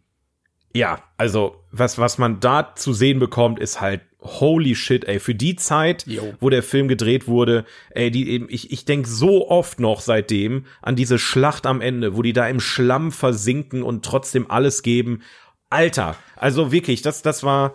ja, 0.76 1.00
also 1.16 1.64
was, 1.72 1.98
was 1.98 2.18
man 2.18 2.42
da 2.42 2.76
zu 2.76 2.92
sehen 2.94 3.18
bekommt, 3.18 3.60
ist 3.60 3.80
halt 3.80 4.02
holy 4.20 4.76
shit, 4.76 5.06
ey. 5.06 5.22
Für 5.22 5.34
die 5.34 5.56
Zeit, 5.56 6.06
jo. 6.06 6.34
wo 6.42 6.50
der 6.50 6.64
Film 6.64 6.90
gedreht 6.90 7.30
wurde, 7.30 7.64
ey, 7.92 8.12
die 8.12 8.30
eben, 8.30 8.48
ich, 8.50 8.74
ich 8.74 8.84
denk 8.84 9.08
so 9.08 9.50
oft 9.50 9.80
noch 9.80 10.02
seitdem 10.02 10.66
an 10.82 10.98
diese 10.98 11.18
Schlacht 11.18 11.66
am 11.66 11.80
Ende, 11.80 12.18
wo 12.18 12.22
die 12.22 12.34
da 12.34 12.46
im 12.50 12.60
Schlamm 12.60 13.14
versinken 13.14 13.84
und 13.84 14.04
trotzdem 14.04 14.52
alles 14.52 14.84
geben. 14.84 15.22
Alter, 15.70 16.18
also 16.36 16.74
wirklich, 16.74 17.02
das, 17.02 17.22
das 17.22 17.44
war, 17.44 17.74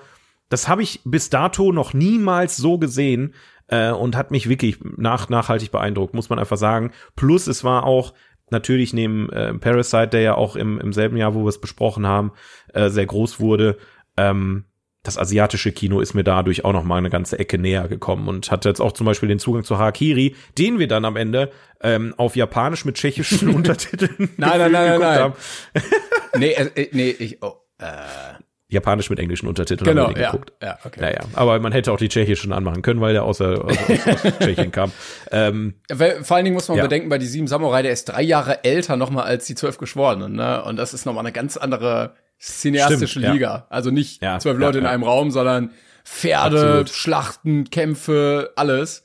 das 0.50 0.68
habe 0.68 0.82
ich 0.82 1.00
bis 1.04 1.30
dato 1.30 1.72
noch 1.72 1.94
niemals 1.94 2.58
so 2.58 2.76
gesehen 2.76 3.32
äh, 3.68 3.92
und 3.92 4.14
hat 4.14 4.30
mich 4.30 4.46
wirklich 4.48 4.76
nach, 4.82 5.30
nachhaltig 5.30 5.70
beeindruckt, 5.70 6.12
muss 6.12 6.28
man 6.28 6.38
einfach 6.38 6.58
sagen. 6.58 6.92
Plus 7.16 7.46
es 7.46 7.64
war 7.64 7.84
auch 7.84 8.12
natürlich 8.52 8.92
neben 8.92 9.30
äh, 9.30 9.54
Parasite, 9.54 10.08
der 10.08 10.20
ja 10.20 10.34
auch 10.34 10.56
im, 10.56 10.80
im 10.80 10.92
selben 10.92 11.16
Jahr, 11.16 11.34
wo 11.34 11.44
wir 11.44 11.48
es 11.48 11.60
besprochen 11.60 12.06
haben, 12.06 12.32
äh, 12.74 12.88
sehr 12.88 13.06
groß 13.06 13.40
wurde, 13.40 13.78
ähm, 14.16 14.64
das 15.02 15.16
asiatische 15.16 15.72
Kino 15.72 16.00
ist 16.00 16.12
mir 16.12 16.24
dadurch 16.24 16.64
auch 16.64 16.74
noch 16.74 16.84
mal 16.84 16.98
eine 16.98 17.08
ganze 17.08 17.38
Ecke 17.38 17.56
näher 17.56 17.88
gekommen 17.88 18.28
und 18.28 18.50
hatte 18.50 18.68
jetzt 18.68 18.80
auch 18.80 18.92
zum 18.92 19.06
Beispiel 19.06 19.30
den 19.30 19.38
Zugang 19.38 19.64
zu 19.64 19.78
Harakiri, 19.78 20.36
den 20.58 20.78
wir 20.78 20.88
dann 20.88 21.06
am 21.06 21.16
Ende 21.16 21.50
ähm, 21.80 22.14
auf 22.18 22.36
Japanisch 22.36 22.84
mit 22.84 22.96
tschechischen 22.96 23.48
Untertiteln 23.54 24.28
nein, 24.36 24.58
nein, 24.58 24.72
nein, 24.72 24.72
nein, 25.00 25.00
nein. 25.00 25.32
nee, 26.36 26.52
äh, 26.52 26.88
nee, 26.92 27.10
ich, 27.10 27.42
oh, 27.42 27.54
äh, 27.78 27.86
Japanisch 28.70 29.10
mit 29.10 29.18
englischen 29.18 29.46
Untertiteln 29.48 29.84
genau, 29.84 30.06
haben 30.06 30.14
wir 30.14 30.22
ja, 30.22 30.30
geguckt. 30.30 30.52
Ja, 30.62 30.78
okay. 30.84 31.00
Naja, 31.00 31.20
aber 31.34 31.58
man 31.60 31.72
hätte 31.72 31.92
auch 31.92 31.98
die 31.98 32.08
tschechischen 32.08 32.52
anmachen 32.52 32.82
können, 32.82 33.00
weil 33.00 33.12
der 33.12 33.24
außer, 33.24 33.64
aus, 33.64 33.76
aus, 33.76 34.24
aus 34.24 34.38
Tschechien 34.38 34.72
kam. 34.72 34.92
Ähm, 35.32 35.74
Vor 36.22 36.36
allen 36.36 36.44
Dingen 36.44 36.54
muss 36.54 36.68
man 36.68 36.78
ja. 36.78 36.84
bedenken, 36.84 37.08
bei 37.08 37.18
die 37.18 37.26
sieben 37.26 37.48
Samurai, 37.48 37.82
der 37.82 37.92
ist 37.92 38.06
drei 38.06 38.22
Jahre 38.22 38.64
älter 38.64 38.96
nochmal 38.96 39.24
als 39.24 39.46
die 39.46 39.54
zwölf 39.54 39.78
Geschworenen, 39.78 40.34
ne? 40.34 40.62
Und 40.62 40.76
das 40.76 40.94
ist 40.94 41.04
nochmal 41.04 41.24
eine 41.24 41.32
ganz 41.32 41.56
andere 41.56 42.14
cineastische 42.40 43.20
Stimmt, 43.20 43.34
Liga. 43.34 43.48
Ja. 43.48 43.66
Also 43.68 43.90
nicht 43.90 44.22
zwölf 44.38 44.58
Leute 44.58 44.78
in 44.78 44.86
einem 44.86 45.02
Raum, 45.02 45.30
sondern 45.30 45.72
Pferde, 46.04 46.60
Absolut. 46.60 46.90
Schlachten, 46.90 47.70
Kämpfe, 47.70 48.52
alles. 48.56 49.04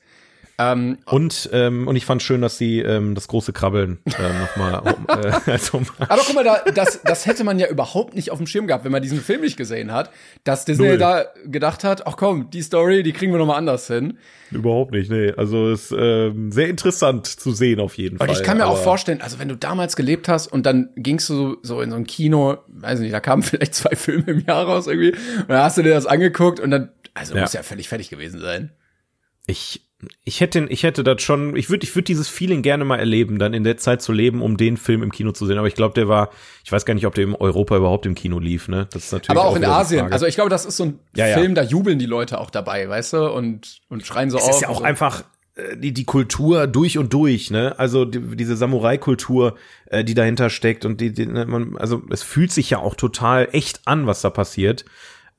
Ähm, 0.58 0.98
und 1.04 1.50
ähm, 1.52 1.86
und 1.86 1.96
ich 1.96 2.06
fand 2.06 2.22
schön, 2.22 2.40
dass 2.40 2.56
sie 2.56 2.80
ähm, 2.80 3.14
das 3.14 3.28
große 3.28 3.52
Krabbeln 3.52 3.98
äh, 4.06 4.32
nochmal 4.40 4.80
um, 4.80 5.06
äh, 5.08 5.50
als 5.50 5.74
Aber 5.74 6.22
guck 6.26 6.34
mal, 6.34 6.44
da, 6.44 6.62
das, 6.74 7.02
das 7.02 7.26
hätte 7.26 7.44
man 7.44 7.58
ja 7.58 7.68
überhaupt 7.68 8.14
nicht 8.14 8.30
auf 8.30 8.38
dem 8.38 8.46
Schirm 8.46 8.66
gehabt, 8.66 8.84
wenn 8.84 8.92
man 8.92 9.02
diesen 9.02 9.20
Film 9.20 9.42
nicht 9.42 9.58
gesehen 9.58 9.92
hat, 9.92 10.10
dass 10.44 10.64
Disney 10.64 10.88
Null. 10.88 10.98
da 10.98 11.26
gedacht 11.44 11.84
hat, 11.84 12.06
ach 12.06 12.16
komm, 12.16 12.48
die 12.50 12.62
Story, 12.62 13.02
die 13.02 13.12
kriegen 13.12 13.32
wir 13.32 13.38
nochmal 13.38 13.58
anders 13.58 13.86
hin. 13.86 14.18
Überhaupt 14.50 14.92
nicht, 14.92 15.10
nee. 15.10 15.32
Also 15.36 15.70
ist 15.72 15.92
ähm, 15.96 16.50
sehr 16.52 16.68
interessant 16.68 17.26
zu 17.26 17.52
sehen 17.52 17.78
auf 17.78 17.98
jeden 17.98 18.16
Fall. 18.16 18.28
Und 18.28 18.34
ich 18.34 18.42
kann 18.42 18.56
mir 18.56 18.66
auch 18.66 18.78
vorstellen, 18.78 19.20
also 19.20 19.38
wenn 19.38 19.48
du 19.48 19.56
damals 19.56 19.94
gelebt 19.94 20.28
hast 20.28 20.46
und 20.46 20.64
dann 20.64 20.88
gingst 20.96 21.28
du 21.28 21.58
so 21.62 21.82
in 21.82 21.90
so 21.90 21.96
ein 21.96 22.06
Kino, 22.06 22.58
weiß 22.68 23.00
nicht, 23.00 23.12
da 23.12 23.20
kamen 23.20 23.42
vielleicht 23.42 23.74
zwei 23.74 23.94
Filme 23.94 24.24
im 24.28 24.40
Jahr 24.40 24.64
raus 24.64 24.86
irgendwie, 24.86 25.12
und 25.12 25.48
dann 25.48 25.62
hast 25.62 25.76
du 25.76 25.82
dir 25.82 25.92
das 25.92 26.06
angeguckt 26.06 26.60
und 26.60 26.70
dann, 26.70 26.90
also 27.12 27.34
ja. 27.34 27.42
muss 27.42 27.52
ja 27.52 27.62
völlig 27.62 27.90
fertig 27.90 28.08
gewesen 28.08 28.40
sein. 28.40 28.72
Ich 29.46 29.85
ich 30.24 30.40
hätte, 30.40 30.66
ich 30.68 30.82
hätte 30.82 31.02
das 31.02 31.22
schon, 31.22 31.56
ich 31.56 31.70
würde, 31.70 31.84
ich 31.84 31.94
würde 31.94 32.04
dieses 32.04 32.28
Feeling 32.28 32.60
gerne 32.60 32.84
mal 32.84 32.98
erleben, 32.98 33.38
dann 33.38 33.54
in 33.54 33.64
der 33.64 33.78
Zeit 33.78 34.02
zu 34.02 34.12
leben, 34.12 34.42
um 34.42 34.56
den 34.56 34.76
Film 34.76 35.02
im 35.02 35.10
Kino 35.10 35.32
zu 35.32 35.46
sehen. 35.46 35.56
Aber 35.56 35.68
ich 35.68 35.74
glaube, 35.74 35.94
der 35.94 36.06
war, 36.06 36.30
ich 36.64 36.70
weiß 36.72 36.84
gar 36.84 36.94
nicht, 36.94 37.06
ob 37.06 37.14
der 37.14 37.24
in 37.24 37.34
Europa 37.34 37.76
überhaupt 37.76 38.04
im 38.04 38.14
Kino 38.14 38.38
lief, 38.38 38.68
ne? 38.68 38.86
Das 38.92 39.06
ist 39.06 39.12
natürlich. 39.12 39.30
Aber 39.30 39.48
auch, 39.48 39.52
auch 39.52 39.56
in 39.56 39.64
Asien. 39.64 40.12
Also 40.12 40.26
ich 40.26 40.34
glaube, 40.34 40.50
das 40.50 40.66
ist 40.66 40.76
so 40.76 40.84
ein 40.84 40.98
ja, 41.14 41.26
Film, 41.28 41.54
ja. 41.54 41.62
da 41.62 41.68
jubeln 41.68 41.98
die 41.98 42.06
Leute 42.06 42.38
auch 42.38 42.50
dabei, 42.50 42.88
weißt 42.88 43.14
du, 43.14 43.32
und, 43.32 43.80
und 43.88 44.06
schreien 44.06 44.30
so 44.30 44.36
es 44.36 44.42
auf. 44.42 44.50
Es 44.50 44.56
ist 44.56 44.62
ja 44.62 44.68
auch 44.68 44.78
so. 44.78 44.84
einfach, 44.84 45.24
äh, 45.54 45.78
die, 45.78 45.92
die 45.92 46.04
Kultur 46.04 46.66
durch 46.66 46.98
und 46.98 47.14
durch, 47.14 47.50
ne? 47.50 47.78
Also 47.78 48.04
die, 48.04 48.36
diese 48.36 48.56
Samurai-Kultur, 48.56 49.56
äh, 49.86 50.04
die 50.04 50.14
dahinter 50.14 50.50
steckt 50.50 50.84
und 50.84 51.00
die, 51.00 51.14
die 51.14 51.24
ne, 51.24 51.46
man, 51.46 51.78
also 51.78 52.02
es 52.10 52.22
fühlt 52.22 52.52
sich 52.52 52.68
ja 52.68 52.78
auch 52.78 52.96
total 52.96 53.48
echt 53.52 53.80
an, 53.86 54.06
was 54.06 54.20
da 54.20 54.28
passiert. 54.28 54.84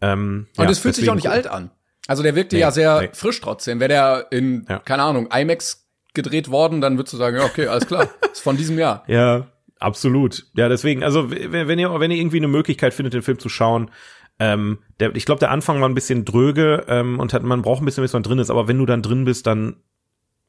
Ähm, 0.02 0.48
und 0.58 0.64
ja, 0.64 0.70
es 0.72 0.80
fühlt 0.80 0.96
sich 0.96 1.10
auch 1.12 1.16
nicht 1.16 1.30
alt 1.30 1.46
an. 1.46 1.70
Also 2.08 2.24
der 2.24 2.36
wirkte 2.36 2.56
nee, 2.56 2.62
ja 2.62 2.72
sehr 2.72 3.02
nee. 3.02 3.10
frisch 3.14 3.40
trotzdem. 3.42 3.80
Wäre 3.80 3.90
der 3.90 4.28
in, 4.32 4.66
ja. 4.68 4.80
keine 4.80 5.04
Ahnung, 5.04 5.30
IMAX 5.32 5.88
gedreht 6.14 6.50
worden, 6.50 6.82
dann 6.82 6.98
würdest 6.98 7.14
du 7.14 7.18
sagen, 7.18 7.38
ja, 7.38 7.44
okay, 7.44 7.68
alles 7.68 7.86
klar. 7.86 8.10
ist 8.32 8.42
von 8.42 8.58
diesem 8.58 8.80
Jahr. 8.80 9.04
Ja. 9.08 9.48
Absolut. 9.80 10.48
Ja, 10.56 10.70
deswegen, 10.70 11.04
also 11.04 11.30
wenn 11.30 11.78
ihr, 11.78 12.00
wenn 12.00 12.12
ihr 12.12 12.18
irgendwie 12.18 12.38
eine 12.38 12.48
Möglichkeit 12.48 12.96
findet, 12.96 13.14
den 13.14 13.22
Film 13.22 13.38
zu 13.38 13.48
schauen, 13.48 13.92
ähm, 14.40 14.80
der, 15.00 15.16
ich 15.16 15.26
glaube, 15.26 15.40
der 15.40 15.52
Anfang 15.52 15.82
war 15.82 15.90
ein 15.90 15.96
bisschen 15.96 16.26
dröge 16.26 16.86
ähm, 16.88 17.20
und 17.20 17.34
hat, 17.34 17.44
man 17.44 17.62
braucht 17.62 17.82
ein 17.82 17.86
bisschen, 17.86 18.04
bis 18.04 18.14
man 18.14 18.24
drin 18.24 18.40
ist, 18.40 18.50
aber 18.50 18.68
wenn 18.68 18.78
du 18.78 18.86
dann 18.86 19.02
drin 19.02 19.26
bist, 19.26 19.48
dann 19.48 19.78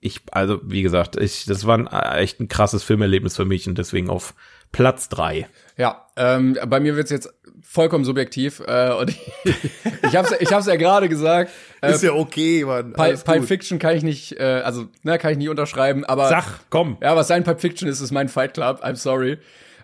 ich, 0.01 0.21
also 0.31 0.61
wie 0.62 0.83
gesagt, 0.83 1.16
ich, 1.16 1.44
das 1.47 1.66
war 1.66 1.77
ein, 1.77 1.87
echt 1.88 2.40
ein 2.40 2.49
krasses 2.49 2.85
Filmerlebnis 2.85 3.37
für 3.37 3.44
mich 3.44 3.68
und 3.68 3.79
deswegen 3.79 4.11
auf 4.11 4.35
Platz 4.71 5.09
drei. 5.09 5.49
Ja, 5.77 6.07
ähm, 6.16 6.57
bei 6.68 6.79
mir 6.79 6.94
wird's 6.94 7.11
jetzt 7.11 7.35
vollkommen 7.62 8.05
subjektiv 8.05 8.61
äh, 8.66 8.92
und 8.92 9.11
ich, 9.44 9.57
ich 10.03 10.16
habe 10.16 10.29
ich 10.40 10.53
hab's 10.53 10.66
ja 10.66 10.77
gerade 10.77 11.09
gesagt. 11.09 11.51
Äh, 11.81 11.92
ist 11.92 12.03
ja 12.03 12.12
okay, 12.12 12.64
Mann. 12.64 12.92
Pulp, 12.92 13.25
Pulp 13.25 13.44
Fiction 13.44 13.79
kann 13.79 13.97
ich 13.97 14.03
nicht, 14.03 14.38
äh, 14.38 14.62
also 14.64 14.87
ne, 15.03 15.18
kann 15.18 15.33
ich 15.33 15.38
nicht 15.38 15.49
unterschreiben, 15.49 16.05
aber 16.05 16.29
Sag, 16.29 16.44
komm. 16.71 16.97
Ja, 17.01 17.16
was 17.16 17.29
sein 17.29 17.44
Pulp 17.44 17.61
Fiction 17.61 17.88
ist, 17.88 18.01
ist 18.01 18.11
mein 18.11 18.29
Fight 18.29 18.55
Club. 18.55 18.83
I'm 18.85 18.97
sorry. 18.97 19.38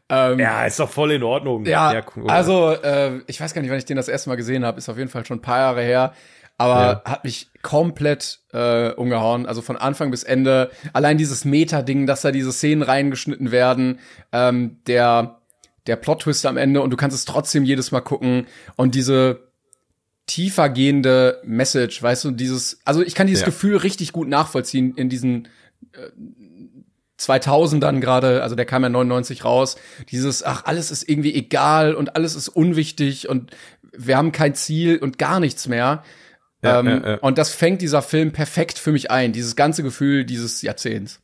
Ähm, 0.09 0.39
ja, 0.39 0.67
ist 0.67 0.79
doch 0.79 0.91
voll 0.91 1.13
in 1.13 1.23
Ordnung. 1.23 1.65
Ja, 1.65 1.93
ja 1.93 2.03
cool. 2.15 2.29
also 2.29 2.73
äh, 2.73 3.21
ich 3.27 3.41
weiß 3.41 3.55
gar 3.55 3.63
nicht, 3.63 3.71
wann 3.71 3.79
ich 3.79 3.87
den 3.87 3.97
das 3.97 4.09
erste 4.09 4.29
Mal 4.29 4.37
gesehen 4.37 4.65
habe. 4.65 4.79
Ist 4.79 4.89
auf 4.89 4.99
jeden 4.99 5.09
Fall 5.09 5.25
schon 5.25 5.39
ein 5.39 5.43
paar 5.43 5.59
Jahre 5.59 5.83
her. 5.83 6.13
Aber 6.57 7.03
ja. 7.05 7.11
hat 7.11 7.25
mich 7.25 7.51
komplett 7.63 8.41
äh, 8.53 8.91
umgehauen. 8.91 9.47
Also 9.47 9.61
von 9.61 9.77
Anfang 9.77 10.11
bis 10.11 10.23
Ende. 10.23 10.71
Allein 10.93 11.19
dieses 11.19 11.45
Meta-Ding, 11.45 12.07
dass 12.07 12.21
da 12.21 12.31
diese 12.31 12.53
Szenen 12.53 12.83
reingeschnitten 12.83 13.51
werden. 13.51 13.99
Ähm, 14.33 14.79
der 14.87 15.39
der 15.87 15.97
Plot-Twist 15.97 16.47
am 16.47 16.57
Ende 16.57 16.81
und 16.81 16.91
du 16.91 16.97
kannst 16.97 17.17
es 17.17 17.25
trotzdem 17.25 17.65
jedes 17.65 17.93
Mal 17.93 18.01
gucken. 18.01 18.47
Und 18.77 18.95
diese 18.95 19.49
tiefer 20.27 20.69
gehende 20.69 21.41
Message, 21.45 22.03
weißt 22.03 22.25
du, 22.25 22.31
dieses, 22.31 22.81
also 22.85 23.03
ich 23.03 23.15
kann 23.15 23.27
dieses 23.27 23.43
ja. 23.43 23.47
Gefühl 23.47 23.77
richtig 23.77 24.13
gut 24.13 24.29
nachvollziehen 24.29 24.95
in 24.97 25.09
diesen 25.09 25.49
äh, 25.93 26.09
2000ern 27.19 28.01
gerade, 28.01 28.43
also 28.43 28.57
der 28.57 28.65
kam 28.65 28.83
ja 28.83 28.89
99 28.89 29.45
raus, 29.45 29.77
dieses, 30.11 30.43
ach, 30.43 30.65
alles 30.65 30.91
ist 30.91 31.09
irgendwie 31.09 31.35
egal 31.35 31.95
und 31.95 32.17
alles 32.17 32.35
ist 32.35 32.49
unwichtig 32.49 33.29
und 33.29 33.51
wir 33.97 34.17
haben 34.17 34.33
kein 34.33 34.55
Ziel 34.55 34.99
und 34.99 35.19
gar 35.19 35.41
nichts 35.41 35.69
mehr. 35.69 36.03
Ja, 36.63 36.81
ähm, 36.81 37.03
ja. 37.05 37.15
Und 37.17 37.39
das 37.39 37.51
fängt 37.51 37.83
dieser 37.83 38.03
Film 38.03 38.33
perfekt 38.33 38.79
für 38.79 38.91
mich 38.91 39.11
ein, 39.11 39.33
dieses 39.33 39.55
ganze 39.55 39.83
Gefühl 39.83 40.25
dieses 40.25 40.63
Jahrzehnts. 40.63 41.21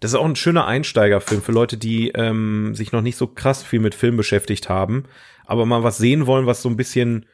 Das 0.00 0.12
ist 0.12 0.16
auch 0.16 0.24
ein 0.24 0.36
schöner 0.36 0.66
Einsteigerfilm 0.66 1.42
für 1.42 1.52
Leute, 1.52 1.76
die 1.76 2.10
ähm, 2.10 2.74
sich 2.74 2.92
noch 2.92 3.02
nicht 3.02 3.16
so 3.16 3.26
krass 3.26 3.62
viel 3.62 3.80
mit 3.80 3.94
Film 3.94 4.16
beschäftigt 4.16 4.68
haben, 4.68 5.04
aber 5.46 5.66
mal 5.66 5.82
was 5.82 5.98
sehen 5.98 6.26
wollen, 6.26 6.46
was 6.46 6.62
so 6.62 6.68
ein 6.68 6.76
bisschen 6.76 7.26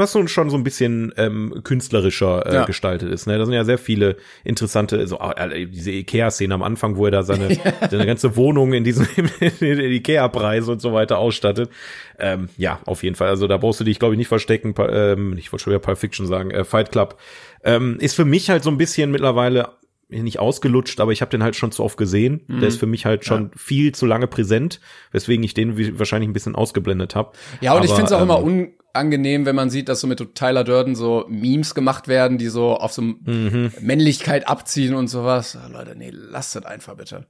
was 0.00 0.12
so 0.12 0.26
schon 0.26 0.50
so 0.50 0.56
ein 0.56 0.64
bisschen 0.64 1.12
ähm, 1.16 1.60
künstlerischer 1.62 2.46
äh, 2.46 2.54
ja. 2.54 2.64
gestaltet 2.64 3.12
ist. 3.12 3.26
Ne? 3.26 3.38
Da 3.38 3.44
sind 3.44 3.54
ja 3.54 3.64
sehr 3.64 3.78
viele 3.78 4.16
interessante, 4.44 5.06
so 5.06 5.18
äh, 5.18 5.66
diese 5.66 5.90
Ikea-Szene 5.90 6.54
am 6.54 6.62
Anfang, 6.62 6.96
wo 6.96 7.04
er 7.04 7.10
da 7.10 7.22
seine, 7.22 7.56
seine 7.90 8.06
ganze 8.06 8.34
Wohnung 8.36 8.72
in 8.72 8.82
diesen 8.82 9.06
Ikea-Preise 9.60 10.72
und 10.72 10.80
so 10.80 10.92
weiter 10.92 11.18
ausstattet. 11.18 11.70
Ähm, 12.18 12.48
ja, 12.56 12.80
auf 12.86 13.02
jeden 13.02 13.16
Fall. 13.16 13.28
Also 13.28 13.46
da 13.46 13.58
brauchst 13.58 13.80
du 13.80 13.84
dich, 13.84 13.98
glaube 13.98 14.14
ich, 14.14 14.18
nicht 14.18 14.28
verstecken. 14.28 14.74
Ähm, 14.78 15.36
ich 15.36 15.52
wollte 15.52 15.64
schon 15.64 15.72
wieder 15.72 15.80
Pulp 15.80 15.98
Fiction 15.98 16.26
sagen. 16.26 16.50
Äh, 16.50 16.64
Fight 16.64 16.92
Club 16.92 17.18
ähm, 17.62 17.98
ist 18.00 18.14
für 18.14 18.24
mich 18.24 18.48
halt 18.48 18.62
so 18.62 18.70
ein 18.70 18.78
bisschen 18.78 19.10
mittlerweile 19.10 19.68
nicht 20.10 20.38
ausgelutscht, 20.38 21.00
aber 21.00 21.12
ich 21.12 21.20
habe 21.20 21.30
den 21.30 21.42
halt 21.42 21.56
schon 21.56 21.72
zu 21.72 21.82
oft 21.82 21.96
gesehen. 21.96 22.42
Mhm. 22.46 22.60
Der 22.60 22.68
ist 22.68 22.78
für 22.78 22.86
mich 22.86 23.06
halt 23.06 23.24
schon 23.24 23.44
ja. 23.44 23.50
viel 23.56 23.92
zu 23.92 24.06
lange 24.06 24.26
präsent, 24.26 24.80
weswegen 25.12 25.44
ich 25.44 25.54
den 25.54 25.98
wahrscheinlich 25.98 26.28
ein 26.28 26.32
bisschen 26.32 26.54
ausgeblendet 26.54 27.14
habe. 27.14 27.32
Ja, 27.60 27.72
und 27.72 27.78
aber, 27.78 27.86
ich 27.86 27.92
finde 27.92 28.06
es 28.06 28.12
auch 28.12 28.18
ähm, 28.18 28.24
immer 28.24 28.42
un 28.42 28.68
angenehm, 28.92 29.46
wenn 29.46 29.54
man 29.54 29.70
sieht, 29.70 29.88
dass 29.88 30.00
so 30.00 30.08
mit 30.08 30.34
Tyler 30.34 30.64
Durden 30.64 30.96
so 30.96 31.24
Memes 31.28 31.74
gemacht 31.74 32.08
werden, 32.08 32.38
die 32.38 32.48
so 32.48 32.76
auf 32.76 32.92
so 32.92 33.02
mhm. 33.02 33.70
Männlichkeit 33.80 34.48
abziehen 34.48 34.94
und 34.94 35.06
sowas. 35.06 35.56
Oh, 35.56 35.72
Leute, 35.72 35.94
nee, 35.96 36.10
lasst 36.12 36.56
das 36.56 36.64
einfach 36.64 36.96
bitte. 36.96 37.26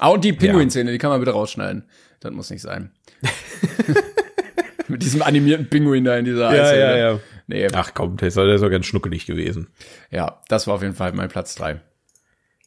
Ah, 0.00 0.08
und 0.08 0.24
die 0.24 0.32
Pinguin-Szene, 0.32 0.90
die 0.90 0.98
kann 0.98 1.10
man 1.10 1.20
bitte 1.20 1.32
rausschneiden. 1.32 1.84
Das 2.18 2.32
muss 2.32 2.50
nicht 2.50 2.62
sein. 2.62 2.90
mit 4.88 5.02
diesem 5.02 5.22
animierten 5.22 5.68
Pinguin 5.68 6.04
da 6.04 6.16
in 6.16 6.24
dieser 6.24 6.54
Ja, 6.54 6.74
ja, 6.74 6.96
ja. 6.96 7.20
Nee. 7.46 7.68
Ach 7.72 7.92
komm, 7.94 8.16
der 8.16 8.28
ist, 8.28 8.36
der 8.36 8.46
ist 8.46 8.62
doch 8.62 8.70
ganz 8.70 8.86
schnuckelig 8.86 9.26
gewesen. 9.26 9.68
Ja, 10.10 10.40
das 10.48 10.66
war 10.66 10.74
auf 10.74 10.82
jeden 10.82 10.94
Fall 10.94 11.12
mein 11.12 11.28
Platz 11.28 11.54
drei. 11.54 11.80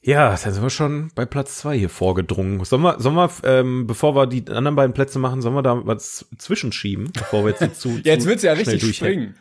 Ja, 0.07 0.29
da 0.29 0.37
sind 0.37 0.63
wir 0.63 0.69
schon 0.69 1.11
bei 1.15 1.25
Platz 1.25 1.57
zwei 1.57 1.77
hier 1.77 1.89
vorgedrungen. 1.89 2.63
Sollen 2.63 2.81
wir, 2.81 2.97
sollen 2.97 3.15
wir 3.15 3.29
ähm, 3.43 3.87
bevor 3.87 4.15
wir 4.15 4.25
die 4.25 4.47
anderen 4.47 4.77
beiden 4.77 4.93
Plätze 4.93 5.19
machen, 5.19 5.41
sollen 5.41 5.53
wir 5.53 5.63
da 5.63 5.85
was 5.85 6.25
zwischenschieben, 6.37 7.11
bevor 7.11 7.43
wir 7.43 7.53
jetzt 7.59 7.81
zu, 7.81 7.89
ja, 8.05 8.13
jetzt 8.13 8.25
wird's 8.25 8.41
ja 8.41 8.53
richtig 8.53 8.95
springen. 8.95 9.35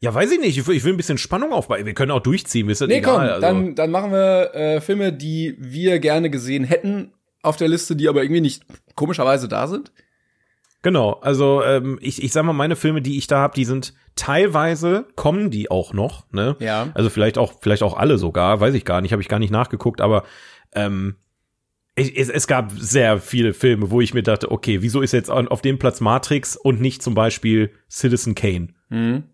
Ja, 0.00 0.12
weiß 0.12 0.32
ich 0.32 0.40
nicht. 0.40 0.58
Ich 0.58 0.66
will, 0.66 0.74
ich 0.74 0.82
will 0.82 0.92
ein 0.92 0.96
bisschen 0.96 1.18
Spannung 1.18 1.52
aufbauen. 1.52 1.86
Wir 1.86 1.94
können 1.94 2.10
auch 2.10 2.20
durchziehen. 2.20 2.68
Ist 2.68 2.80
nee, 2.80 2.96
egal, 2.96 3.14
komm, 3.14 3.20
also. 3.20 3.40
dann, 3.40 3.74
dann 3.76 3.90
machen 3.92 4.10
wir 4.10 4.52
äh, 4.56 4.80
Filme, 4.80 5.12
die 5.12 5.54
wir 5.60 6.00
gerne 6.00 6.30
gesehen 6.30 6.64
hätten 6.64 7.12
auf 7.40 7.56
der 7.56 7.68
Liste, 7.68 7.94
die 7.94 8.08
aber 8.08 8.24
irgendwie 8.24 8.40
nicht 8.40 8.64
komischerweise 8.96 9.46
da 9.46 9.68
sind. 9.68 9.92
Genau, 10.82 11.12
also 11.12 11.62
ähm, 11.62 11.98
ich, 12.02 12.22
ich 12.22 12.32
sag 12.32 12.44
mal, 12.44 12.52
meine 12.52 12.76
Filme, 12.76 13.02
die 13.02 13.16
ich 13.16 13.28
da 13.28 13.38
habe, 13.38 13.54
die 13.54 13.64
sind 13.64 13.94
teilweise 14.16 15.06
kommen 15.14 15.50
die 15.50 15.70
auch 15.70 15.92
noch, 15.92 16.30
ne? 16.32 16.56
Ja. 16.58 16.90
Also 16.94 17.08
vielleicht 17.08 17.38
auch, 17.38 17.54
vielleicht 17.60 17.82
auch 17.82 17.96
alle 17.96 18.18
sogar, 18.18 18.60
weiß 18.60 18.74
ich 18.74 18.84
gar 18.84 19.00
nicht, 19.00 19.12
habe 19.12 19.22
ich 19.22 19.28
gar 19.28 19.38
nicht 19.38 19.52
nachgeguckt, 19.52 20.00
aber 20.00 20.24
ähm, 20.74 21.16
ich, 21.94 22.18
es, 22.18 22.28
es 22.28 22.46
gab 22.46 22.72
sehr 22.72 23.18
viele 23.18 23.52
Filme, 23.54 23.90
wo 23.90 24.00
ich 24.00 24.12
mir 24.12 24.22
dachte, 24.22 24.50
okay, 24.50 24.82
wieso 24.82 25.02
ist 25.02 25.12
jetzt 25.12 25.30
auf 25.30 25.62
dem 25.62 25.78
Platz 25.78 26.00
Matrix 26.00 26.56
und 26.56 26.80
nicht 26.80 27.02
zum 27.02 27.14
Beispiel 27.14 27.70
Citizen 27.88 28.34
Kane? 28.34 28.68
Mhm. 28.88 29.24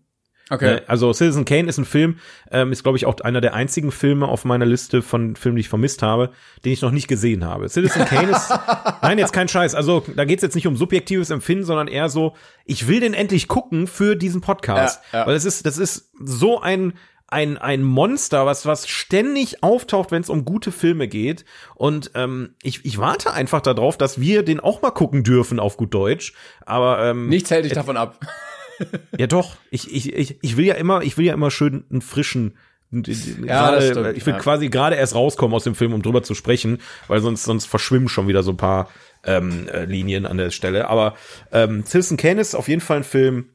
Okay. 0.49 0.75
Ne, 0.75 0.83
also 0.87 1.13
Citizen 1.13 1.45
Kane 1.45 1.69
ist 1.69 1.77
ein 1.77 1.85
Film, 1.85 2.17
ähm, 2.51 2.71
ist 2.71 2.83
glaube 2.83 2.97
ich 2.97 3.05
auch 3.05 3.19
einer 3.21 3.41
der 3.41 3.53
einzigen 3.53 3.91
Filme 3.91 4.27
auf 4.27 4.45
meiner 4.45 4.65
Liste 4.65 5.01
von 5.01 5.35
Filmen, 5.35 5.57
die 5.57 5.61
ich 5.61 5.69
vermisst 5.69 6.01
habe, 6.01 6.31
den 6.65 6.73
ich 6.73 6.81
noch 6.81 6.91
nicht 6.91 7.07
gesehen 7.07 7.45
habe. 7.45 7.69
Citizen 7.69 8.05
Kane 8.05 8.31
ist, 8.31 8.49
nein, 9.01 9.19
jetzt 9.19 9.33
kein 9.33 9.47
Scheiß. 9.47 9.75
Also 9.75 10.03
da 10.15 10.25
geht's 10.25 10.41
jetzt 10.41 10.55
nicht 10.55 10.67
um 10.67 10.75
subjektives 10.75 11.29
Empfinden, 11.29 11.65
sondern 11.65 11.87
eher 11.87 12.09
so, 12.09 12.35
ich 12.65 12.87
will 12.87 12.99
den 12.99 13.13
endlich 13.13 13.47
gucken 13.47 13.87
für 13.87 14.15
diesen 14.15 14.41
Podcast, 14.41 15.01
ja, 15.13 15.19
ja. 15.19 15.27
weil 15.27 15.35
das 15.35 15.45
ist, 15.45 15.65
das 15.65 15.77
ist 15.77 16.11
so 16.19 16.59
ein 16.59 16.93
ein, 17.31 17.59
ein 17.59 17.83
Monster, 17.83 18.47
was, 18.47 18.65
was 18.65 18.87
ständig 18.87 19.61
auftaucht, 19.61 20.09
wenn 20.11 20.21
es 20.21 20.29
um 20.29 20.45
gute 20.45 20.71
Filme 20.71 21.07
geht. 21.07 21.45
Und 21.75 22.09
ähm, 22.15 22.55
ich, 22.63 22.85
ich 22.85 22.97
warte 22.97 23.33
einfach 23.33 23.61
darauf, 23.61 23.99
dass 23.99 24.19
wir 24.19 24.41
den 24.41 24.59
auch 24.59 24.81
mal 24.81 24.89
gucken 24.89 25.23
dürfen 25.23 25.59
auf 25.59 25.77
gut 25.77 25.93
Deutsch. 25.93 26.33
Aber 26.65 27.05
ähm, 27.05 27.29
nichts 27.29 27.51
hält 27.51 27.65
dich 27.65 27.73
davon 27.73 27.97
ab 27.97 28.19
ja 29.17 29.27
doch, 29.27 29.55
ich, 29.71 29.93
ich, 29.93 30.13
ich, 30.13 30.37
ich 30.41 30.57
will 30.57 30.65
ja 30.65 30.75
immer, 30.75 31.01
ich 31.01 31.17
will 31.17 31.25
ja 31.25 31.33
immer 31.33 31.51
schön 31.51 31.85
einen 31.89 32.01
frischen 32.01 32.55
ja, 32.91 33.69
grade, 33.69 34.13
ich 34.13 34.25
will 34.25 34.33
ja. 34.33 34.39
quasi 34.39 34.69
gerade 34.69 34.95
erst 34.95 35.13
rauskommen 35.13 35.55
aus 35.55 35.63
dem 35.63 35.75
Film, 35.75 35.93
um 35.93 36.01
drüber 36.01 36.23
zu 36.23 36.33
sprechen, 36.33 36.79
weil 37.07 37.21
sonst 37.21 37.43
sonst 37.43 37.65
verschwimmen 37.65 38.09
schon 38.09 38.27
wieder 38.27 38.41
so 38.41 38.51
ein 38.51 38.57
paar 38.57 38.89
ähm, 39.23 39.67
äh, 39.67 39.85
Linien 39.85 40.25
an 40.25 40.37
der 40.37 40.49
Stelle. 40.49 40.87
Aber 40.87 41.13
ähm, 41.51 41.85
Citizen 41.85 42.17
Kane 42.17 42.41
ist 42.41 42.55
auf 42.55 42.67
jeden 42.67 42.81
Fall 42.81 42.97
ein 42.97 43.03
Film. 43.03 43.49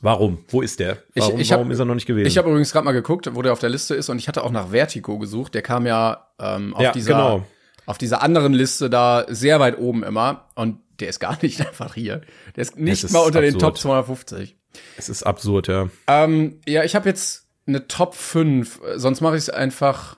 Warum? 0.00 0.38
Wo 0.48 0.62
ist 0.62 0.80
der? 0.80 0.98
Warum, 1.14 1.36
ich, 1.36 1.42
ich 1.42 1.50
warum 1.50 1.66
hab, 1.66 1.72
ist 1.72 1.78
er 1.78 1.84
noch 1.84 1.94
nicht 1.94 2.06
gewesen? 2.06 2.26
Ich 2.26 2.38
habe 2.38 2.48
übrigens 2.48 2.72
gerade 2.72 2.84
mal 2.84 2.92
geguckt, 2.92 3.30
wo 3.32 3.42
der 3.42 3.52
auf 3.52 3.60
der 3.60 3.70
Liste 3.70 3.94
ist, 3.94 4.08
und 4.08 4.18
ich 4.18 4.26
hatte 4.28 4.42
auch 4.42 4.50
nach 4.50 4.70
Vertigo 4.70 5.18
gesucht. 5.18 5.54
Der 5.54 5.62
kam 5.62 5.86
ja 5.86 6.26
ähm, 6.40 6.74
auf 6.74 6.82
ja, 6.82 6.92
dieser 6.92 7.14
genau. 7.14 7.46
auf 7.86 7.98
dieser 7.98 8.20
anderen 8.22 8.52
Liste 8.52 8.90
da 8.90 9.26
sehr 9.28 9.60
weit 9.60 9.78
oben 9.78 10.02
immer. 10.02 10.48
Und 10.54 10.80
der 11.00 11.08
ist 11.08 11.20
gar 11.20 11.38
nicht 11.42 11.60
einfach 11.66 11.94
hier. 11.94 12.22
Der 12.54 12.62
ist 12.62 12.78
nicht 12.78 13.04
ist 13.04 13.12
mal 13.12 13.20
unter 13.20 13.38
absurd. 13.38 13.54
den 13.54 13.58
Top 13.58 13.78
250. 13.78 14.56
Es 14.96 15.08
ist 15.08 15.22
absurd, 15.22 15.68
ja. 15.68 15.88
Ähm, 16.06 16.60
ja, 16.66 16.84
ich 16.84 16.94
habe 16.94 17.08
jetzt 17.08 17.46
eine 17.66 17.88
Top 17.88 18.14
5, 18.14 18.80
sonst 18.96 19.20
mache 19.20 19.36
ich 19.36 19.42
es 19.42 19.50
einfach. 19.50 20.16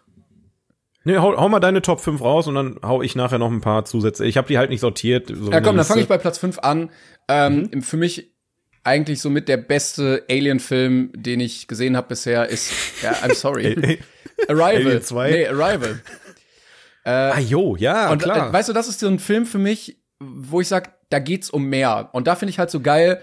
Nee, 1.04 1.16
hau, 1.16 1.36
hau 1.36 1.48
mal 1.48 1.60
deine 1.60 1.80
Top 1.80 2.00
5 2.00 2.20
raus 2.20 2.46
und 2.48 2.54
dann 2.54 2.78
hau 2.82 3.02
ich 3.02 3.16
nachher 3.16 3.38
noch 3.38 3.50
ein 3.50 3.60
paar 3.60 3.84
Zusätze. 3.84 4.26
Ich 4.26 4.36
habe 4.36 4.48
die 4.48 4.58
halt 4.58 4.70
nicht 4.70 4.80
sortiert. 4.80 5.28
So 5.32 5.50
ja, 5.50 5.60
komm, 5.60 5.76
dann 5.76 5.86
fange 5.86 6.02
ich 6.02 6.08
bei 6.08 6.18
Platz 6.18 6.38
5 6.38 6.58
an. 6.58 6.90
Ähm, 7.28 7.70
mhm. 7.72 7.82
Für 7.82 7.96
mich 7.96 8.32
eigentlich 8.84 9.20
somit 9.20 9.48
der 9.48 9.56
beste 9.56 10.24
Alien-Film, 10.28 11.12
den 11.14 11.40
ich 11.40 11.68
gesehen 11.68 11.96
habe 11.96 12.08
bisher, 12.08 12.48
ist, 12.48 12.72
ja, 13.02 13.12
I'm 13.12 13.34
sorry. 13.34 14.00
Arrival. 14.48 14.86
Alien 14.86 15.02
2? 15.02 15.30
Nee, 15.30 15.46
Arrival. 15.46 16.00
Äh, 17.04 17.10
ah, 17.10 17.40
jo, 17.40 17.76
ja, 17.76 18.10
und, 18.10 18.22
klar. 18.22 18.50
Äh, 18.50 18.52
weißt 18.52 18.68
du, 18.68 18.72
das 18.72 18.88
ist 18.88 19.00
so 19.00 19.06
ein 19.06 19.18
Film 19.18 19.46
für 19.46 19.58
mich, 19.58 19.98
wo 20.20 20.61
ich 20.61 20.68
sag, 20.68 20.94
da 21.11 21.18
geht's 21.18 21.50
um 21.50 21.64
mehr. 21.66 22.11
Und 22.12 22.26
da 22.26 22.35
finde 22.35 22.50
ich 22.50 22.59
halt 22.59 22.70
so 22.70 22.81
geil, 22.81 23.20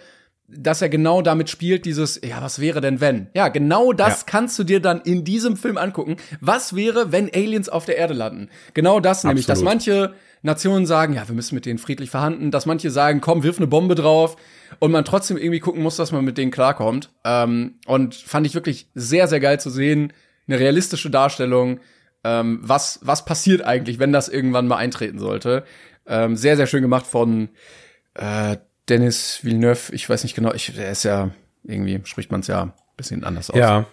dass 0.48 0.82
er 0.82 0.90
genau 0.90 1.22
damit 1.22 1.50
spielt, 1.50 1.86
dieses, 1.86 2.22
ja, 2.24 2.42
was 2.42 2.60
wäre 2.60 2.80
denn 2.80 3.02
wenn? 3.02 3.28
Ja, 3.34 3.48
genau 3.48 3.94
das 3.94 4.22
ja. 4.22 4.26
kannst 4.28 4.60
du 4.60 4.64
dir 4.64 4.80
dann 4.80 5.02
in 5.02 5.24
diesem 5.24 5.58
Film 5.58 5.78
angucken. 5.78 6.18
Was 6.40 6.76
wäre, 6.76 7.12
wenn 7.12 7.34
Aliens 7.34 7.68
auf 7.68 7.86
der 7.86 7.98
Erde 7.98 8.14
landen? 8.14 8.50
Genau 8.74 9.00
das 9.00 9.20
Absolut. 9.20 9.32
nämlich, 9.32 9.46
dass 9.48 9.64
manche 9.64 10.14
Nationen 10.44 10.86
sagen, 10.86 11.14
ja, 11.14 11.28
wir 11.28 11.34
müssen 11.34 11.56
mit 11.56 11.66
denen 11.66 11.80
friedlich 11.80 12.12
verhandeln, 12.12 12.52
dass 12.52 12.68
manche 12.68 12.92
sagen, 12.92 13.22
komm, 13.22 13.42
wirf 13.42 13.58
eine 13.58 13.66
Bombe 13.66 13.96
drauf 13.96 14.36
und 14.80 14.92
man 14.92 15.04
trotzdem 15.04 15.38
irgendwie 15.38 15.60
gucken 15.60 15.82
muss, 15.82 15.96
dass 15.96 16.12
man 16.12 16.24
mit 16.24 16.38
denen 16.38 16.52
klarkommt. 16.52 17.10
Ähm, 17.24 17.80
und 17.88 18.14
fand 18.14 18.46
ich 18.46 18.54
wirklich 18.54 18.90
sehr, 18.94 19.28
sehr 19.28 19.40
geil 19.40 19.60
zu 19.60 19.72
sehen, 19.72 20.14
eine 20.48 20.60
realistische 20.60 21.10
Darstellung, 21.10 21.80
ähm, 22.24 22.60
was, 22.62 23.00
was 23.02 23.26
passiert 23.26 23.64
eigentlich, 23.64 23.98
wenn 23.98 24.14
das 24.14 24.30
irgendwann 24.30 24.68
mal 24.68 24.78
eintreten 24.78 25.18
sollte. 25.18 25.64
Ähm, 26.08 26.36
sehr, 26.36 26.58
sehr 26.58 26.68
schön 26.68 26.82
gemacht 26.82 27.08
von 27.08 27.50
äh, 28.14 28.58
Dennis 28.90 29.40
Villeneuve, 29.44 29.94
ich 29.94 30.10
weiß 30.10 30.24
nicht 30.24 30.36
genau, 30.36 30.54
ich, 30.54 30.74
der 30.76 30.92
ist 30.92 31.04
ja, 31.04 31.32
irgendwie 31.64 32.00
spricht 32.04 32.32
man 32.32 32.42
es 32.42 32.48
ja 32.48 32.64
ein 32.64 32.74
bisschen 32.98 33.24
anders 33.24 33.50
aus. 33.50 33.58
Ja. 33.58 33.88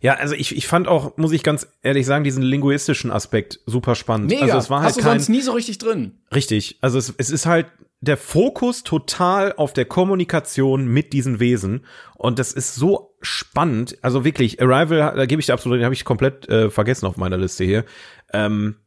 Ja, 0.00 0.14
also 0.14 0.34
ich, 0.34 0.56
ich 0.56 0.66
fand 0.66 0.88
auch, 0.88 1.16
muss 1.16 1.30
ich 1.30 1.44
ganz 1.44 1.68
ehrlich 1.82 2.06
sagen, 2.06 2.24
diesen 2.24 2.42
linguistischen 2.42 3.12
Aspekt 3.12 3.60
super 3.66 3.94
spannend. 3.94 4.30
Mega. 4.30 4.42
Also 4.42 4.58
es 4.58 4.68
war 4.68 4.80
halt 4.80 4.88
Hast 4.88 4.98
du 4.98 5.02
kein, 5.02 5.20
sonst 5.20 5.28
nie 5.28 5.42
so 5.42 5.52
richtig 5.52 5.78
drin. 5.78 6.18
Richtig. 6.34 6.78
Also 6.80 6.98
es, 6.98 7.14
es 7.18 7.30
ist 7.30 7.46
halt 7.46 7.66
der 8.00 8.16
Fokus 8.16 8.82
total 8.82 9.52
auf 9.52 9.72
der 9.72 9.84
Kommunikation 9.84 10.88
mit 10.88 11.12
diesen 11.12 11.38
Wesen. 11.38 11.86
Und 12.16 12.40
das 12.40 12.52
ist 12.52 12.74
so 12.74 13.14
spannend. 13.20 13.96
Also 14.02 14.24
wirklich, 14.24 14.60
Arrival, 14.60 15.14
da 15.14 15.24
gebe 15.24 15.38
ich 15.38 15.46
dir 15.46 15.52
absolut, 15.52 15.78
den 15.78 15.84
habe 15.84 15.94
ich 15.94 16.04
komplett 16.04 16.48
äh, 16.48 16.68
vergessen 16.68 17.06
auf 17.06 17.16
meiner 17.16 17.38
Liste 17.38 17.62
hier. 17.62 17.84
Ähm, 18.32 18.78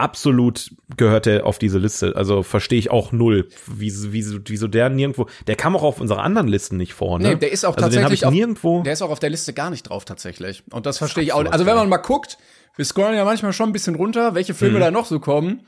absolut 0.00 0.70
gehört 0.96 1.26
er 1.26 1.46
auf 1.46 1.58
diese 1.58 1.78
Liste. 1.78 2.14
Also 2.16 2.42
verstehe 2.42 2.78
ich 2.78 2.90
auch 2.90 3.12
null, 3.12 3.48
wieso, 3.66 4.12
wieso, 4.12 4.38
wieso 4.46 4.66
der 4.68 4.88
nirgendwo. 4.90 5.26
Der 5.46 5.56
kam 5.56 5.76
auch 5.76 5.82
auf 5.82 6.00
unsere 6.00 6.20
anderen 6.20 6.48
Listen 6.48 6.76
nicht 6.76 6.92
vor. 6.94 7.18
Ne? 7.18 7.30
Nee, 7.30 7.34
der 7.36 7.52
ist 7.52 7.64
auch 7.64 7.76
also 7.76 7.86
tatsächlich 7.86 8.20
ich 8.20 8.26
auf- 8.26 8.32
nirgendwo. 8.34 8.82
Der 8.82 8.92
ist 8.92 9.02
auch 9.02 9.10
auf 9.10 9.20
der 9.20 9.30
Liste 9.30 9.52
gar 9.52 9.70
nicht 9.70 9.84
drauf 9.84 10.04
tatsächlich. 10.04 10.62
Und 10.70 10.86
das 10.86 10.98
verstehe 10.98 11.22
ich 11.24 11.32
auch. 11.32 11.44
Also 11.44 11.66
wenn 11.66 11.76
man 11.76 11.88
mal 11.88 11.98
guckt, 11.98 12.38
wir 12.76 12.84
scrollen 12.84 13.14
ja 13.16 13.24
manchmal 13.24 13.52
schon 13.52 13.68
ein 13.70 13.72
bisschen 13.72 13.94
runter, 13.94 14.34
welche 14.34 14.54
Filme 14.54 14.78
Mhm. 14.78 14.80
da 14.80 14.90
noch 14.90 15.06
so 15.06 15.20
kommen. 15.20 15.66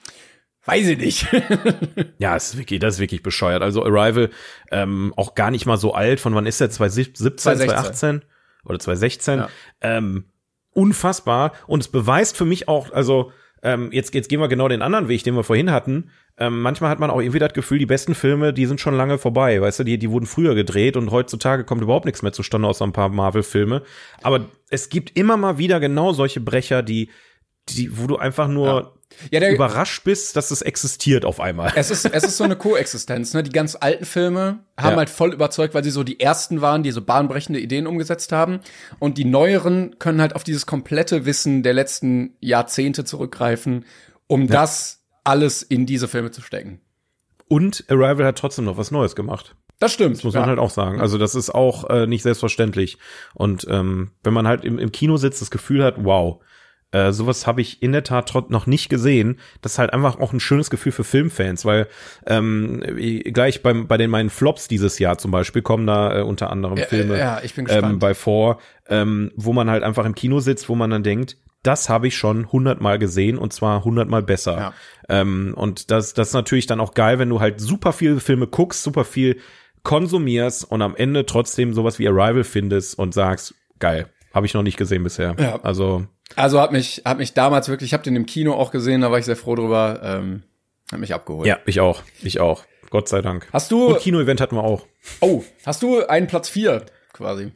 Weiß 0.64 0.86
ich 0.86 0.98
nicht. 0.98 1.26
Ja, 2.18 2.36
es 2.36 2.50
ist 2.50 2.58
wirklich, 2.58 2.78
das 2.80 2.94
ist 2.94 3.00
wirklich 3.00 3.22
bescheuert. 3.24 3.62
Also 3.62 3.84
Arrival, 3.84 4.30
ähm, 4.70 5.12
auch 5.16 5.34
gar 5.34 5.50
nicht 5.50 5.66
mal 5.66 5.76
so 5.76 5.92
alt. 5.94 6.20
Von 6.20 6.34
wann 6.36 6.46
ist 6.46 6.60
der? 6.60 6.70
2017, 6.70 7.36
2018 7.38 8.22
oder 8.64 8.78
2016? 8.78 9.38
Ja. 9.40 9.48
Ähm, 9.80 10.26
unfassbar. 10.70 11.52
Und 11.66 11.80
es 11.80 11.88
beweist 11.88 12.36
für 12.36 12.44
mich 12.44 12.68
auch, 12.68 12.92
also 12.92 13.32
ähm, 13.62 13.90
jetzt, 13.92 14.12
jetzt 14.14 14.28
gehen 14.28 14.40
wir 14.40 14.48
genau 14.48 14.68
den 14.68 14.82
anderen 14.82 15.08
Weg, 15.08 15.22
den 15.22 15.34
wir 15.34 15.44
vorhin 15.44 15.70
hatten. 15.70 16.10
Ähm, 16.36 16.62
manchmal 16.62 16.90
hat 16.90 16.98
man 16.98 17.10
auch 17.10 17.20
irgendwie 17.20 17.38
das 17.38 17.52
Gefühl, 17.52 17.78
die 17.78 17.86
besten 17.86 18.14
Filme, 18.14 18.52
die 18.52 18.66
sind 18.66 18.80
schon 18.80 18.94
lange 18.94 19.18
vorbei. 19.18 19.60
Weißt 19.60 19.80
du, 19.80 19.84
die, 19.84 19.98
die 19.98 20.10
wurden 20.10 20.26
früher 20.26 20.54
gedreht 20.54 20.96
und 20.96 21.10
heutzutage 21.10 21.64
kommt 21.64 21.82
überhaupt 21.82 22.06
nichts 22.06 22.22
mehr 22.22 22.32
zustande 22.32 22.66
außer 22.66 22.84
ein 22.84 22.92
paar 22.92 23.08
Marvel-Filme. 23.08 23.82
Aber 24.22 24.46
es 24.68 24.88
gibt 24.88 25.16
immer 25.16 25.36
mal 25.36 25.58
wieder 25.58 25.78
genau 25.78 26.12
solche 26.12 26.40
Brecher, 26.40 26.82
die, 26.82 27.10
die, 27.68 27.96
wo 27.96 28.06
du 28.06 28.16
einfach 28.16 28.48
nur 28.48 28.66
Ja, 28.66 28.92
der, 29.32 29.52
überrascht 29.52 30.04
bist, 30.04 30.36
dass 30.36 30.50
es 30.50 30.62
existiert 30.62 31.24
auf 31.24 31.40
einmal. 31.40 31.72
es 31.76 31.90
ist, 31.90 32.04
es 32.06 32.24
ist 32.24 32.36
so 32.36 32.44
eine 32.44 32.56
Koexistenz, 32.56 33.34
ne? 33.34 33.42
Die 33.42 33.50
ganz 33.50 33.76
alten 33.78 34.04
Filme 34.04 34.60
haben 34.76 34.92
Ja. 34.92 34.96
halt 34.96 35.10
voll 35.10 35.32
überzeugt, 35.32 35.74
weil 35.74 35.84
sie 35.84 35.90
so 35.90 36.02
die 36.02 36.20
ersten 36.20 36.60
waren, 36.60 36.82
die 36.82 36.90
so 36.90 37.02
bahnbrechende 37.02 37.60
Ideen 37.60 37.86
umgesetzt 37.86 38.32
haben. 38.32 38.60
Und 38.98 39.18
die 39.18 39.24
neueren 39.24 39.98
können 39.98 40.20
halt 40.20 40.34
auf 40.34 40.44
dieses 40.44 40.66
komplette 40.66 41.24
Wissen 41.26 41.62
der 41.62 41.74
letzten 41.74 42.36
Jahrzehnte 42.40 43.04
zurückgreifen, 43.04 43.84
um 44.26 44.46
das 44.46 45.02
alles 45.24 45.62
in 45.62 45.86
diese 45.86 46.08
Filme 46.08 46.30
zu 46.30 46.42
stecken. 46.42 46.80
Und 47.48 47.84
Arrival 47.88 48.26
hat 48.26 48.38
trotzdem 48.38 48.64
noch 48.64 48.76
was 48.78 48.90
Neues 48.90 49.14
gemacht. 49.14 49.56
Das 49.78 49.92
stimmt. 49.92 50.16
Das 50.16 50.24
muss 50.24 50.34
man 50.34 50.46
halt 50.46 50.60
auch 50.60 50.70
sagen. 50.70 51.00
Also 51.00 51.18
das 51.18 51.34
ist 51.34 51.50
auch 51.52 51.90
äh, 51.90 52.06
nicht 52.06 52.22
selbstverständlich. 52.22 52.98
Und 53.34 53.66
ähm, 53.68 54.12
wenn 54.22 54.32
man 54.32 54.46
halt 54.46 54.64
im, 54.64 54.78
im 54.78 54.92
Kino 54.92 55.16
sitzt, 55.16 55.42
das 55.42 55.50
Gefühl 55.50 55.82
hat, 55.82 55.96
wow, 55.98 56.40
äh, 56.92 57.10
sowas 57.12 57.46
habe 57.46 57.60
ich 57.60 57.82
in 57.82 57.92
der 57.92 58.04
Tat 58.04 58.32
noch 58.50 58.66
nicht 58.66 58.88
gesehen. 58.88 59.38
Das 59.62 59.72
ist 59.72 59.78
halt 59.78 59.92
einfach 59.92 60.20
auch 60.20 60.32
ein 60.32 60.40
schönes 60.40 60.70
Gefühl 60.70 60.92
für 60.92 61.04
Filmfans, 61.04 61.64
weil 61.64 61.88
ähm, 62.26 62.80
gleich 63.32 63.62
beim, 63.62 63.88
bei 63.88 63.96
den 63.96 64.10
meinen 64.10 64.30
Flops 64.30 64.68
dieses 64.68 64.98
Jahr 64.98 65.18
zum 65.18 65.30
Beispiel 65.30 65.62
kommen 65.62 65.86
da 65.86 66.18
äh, 66.18 66.22
unter 66.22 66.50
anderem 66.50 66.76
Ja, 66.78 66.84
Filme 66.86 67.18
ja, 67.18 67.40
gespannt. 67.40 67.70
ähm, 67.70 67.98
bei 67.98 68.14
vor, 68.14 68.58
ähm, 68.88 69.32
wo 69.36 69.52
man 69.52 69.70
halt 69.70 69.82
einfach 69.82 70.04
im 70.04 70.14
Kino 70.14 70.40
sitzt, 70.40 70.68
wo 70.68 70.74
man 70.74 70.90
dann 70.90 71.02
denkt, 71.02 71.36
das 71.62 71.88
habe 71.88 72.08
ich 72.08 72.16
schon 72.16 72.50
hundertmal 72.50 72.98
gesehen 72.98 73.38
und 73.38 73.52
zwar 73.52 73.84
hundertmal 73.84 74.22
besser. 74.22 74.56
Ja. 74.56 74.72
Ähm, 75.08 75.54
und 75.56 75.90
das, 75.90 76.12
das 76.12 76.28
ist 76.28 76.34
natürlich 76.34 76.66
dann 76.66 76.80
auch 76.80 76.94
geil, 76.94 77.18
wenn 77.18 77.28
du 77.28 77.40
halt 77.40 77.60
super 77.60 77.92
viele 77.92 78.20
Filme 78.20 78.46
guckst, 78.48 78.82
super 78.82 79.04
viel 79.04 79.38
konsumierst 79.82 80.70
und 80.70 80.82
am 80.82 80.94
Ende 80.96 81.26
trotzdem 81.26 81.74
sowas 81.74 81.98
wie 81.98 82.08
Arrival 82.08 82.44
findest 82.44 82.98
und 82.98 83.14
sagst, 83.14 83.54
geil, 83.78 84.06
habe 84.34 84.46
ich 84.46 84.54
noch 84.54 84.62
nicht 84.62 84.76
gesehen 84.76 85.02
bisher. 85.04 85.34
Ja. 85.38 85.60
Also 85.62 86.06
Also 86.36 86.60
hat 86.60 86.72
mich, 86.72 87.02
hat 87.04 87.18
mich 87.18 87.34
damals 87.34 87.68
wirklich, 87.68 87.90
ich 87.90 87.94
habe 87.94 88.02
den 88.02 88.16
im 88.16 88.26
Kino 88.26 88.54
auch 88.54 88.70
gesehen, 88.70 89.00
da 89.00 89.10
war 89.10 89.18
ich 89.18 89.24
sehr 89.24 89.36
froh 89.36 89.54
drüber, 89.54 90.00
ähm, 90.02 90.42
hat 90.90 90.98
mich 91.00 91.14
abgeholt. 91.14 91.46
ja, 91.46 91.58
ich 91.66 91.80
auch, 91.80 92.02
ich 92.22 92.40
auch. 92.40 92.64
Gott 92.90 93.08
sei 93.08 93.22
Dank. 93.22 93.48
Hast 93.52 93.70
du, 93.70 93.86
Und 93.86 94.00
Kino-Event 94.00 94.40
hatten 94.40 94.54
wir 94.56 94.64
auch. 94.64 94.86
oh, 95.20 95.42
hast 95.64 95.82
du 95.82 96.04
einen 96.06 96.26
Platz 96.26 96.48
vier 96.50 96.84
quasi? 97.14 97.52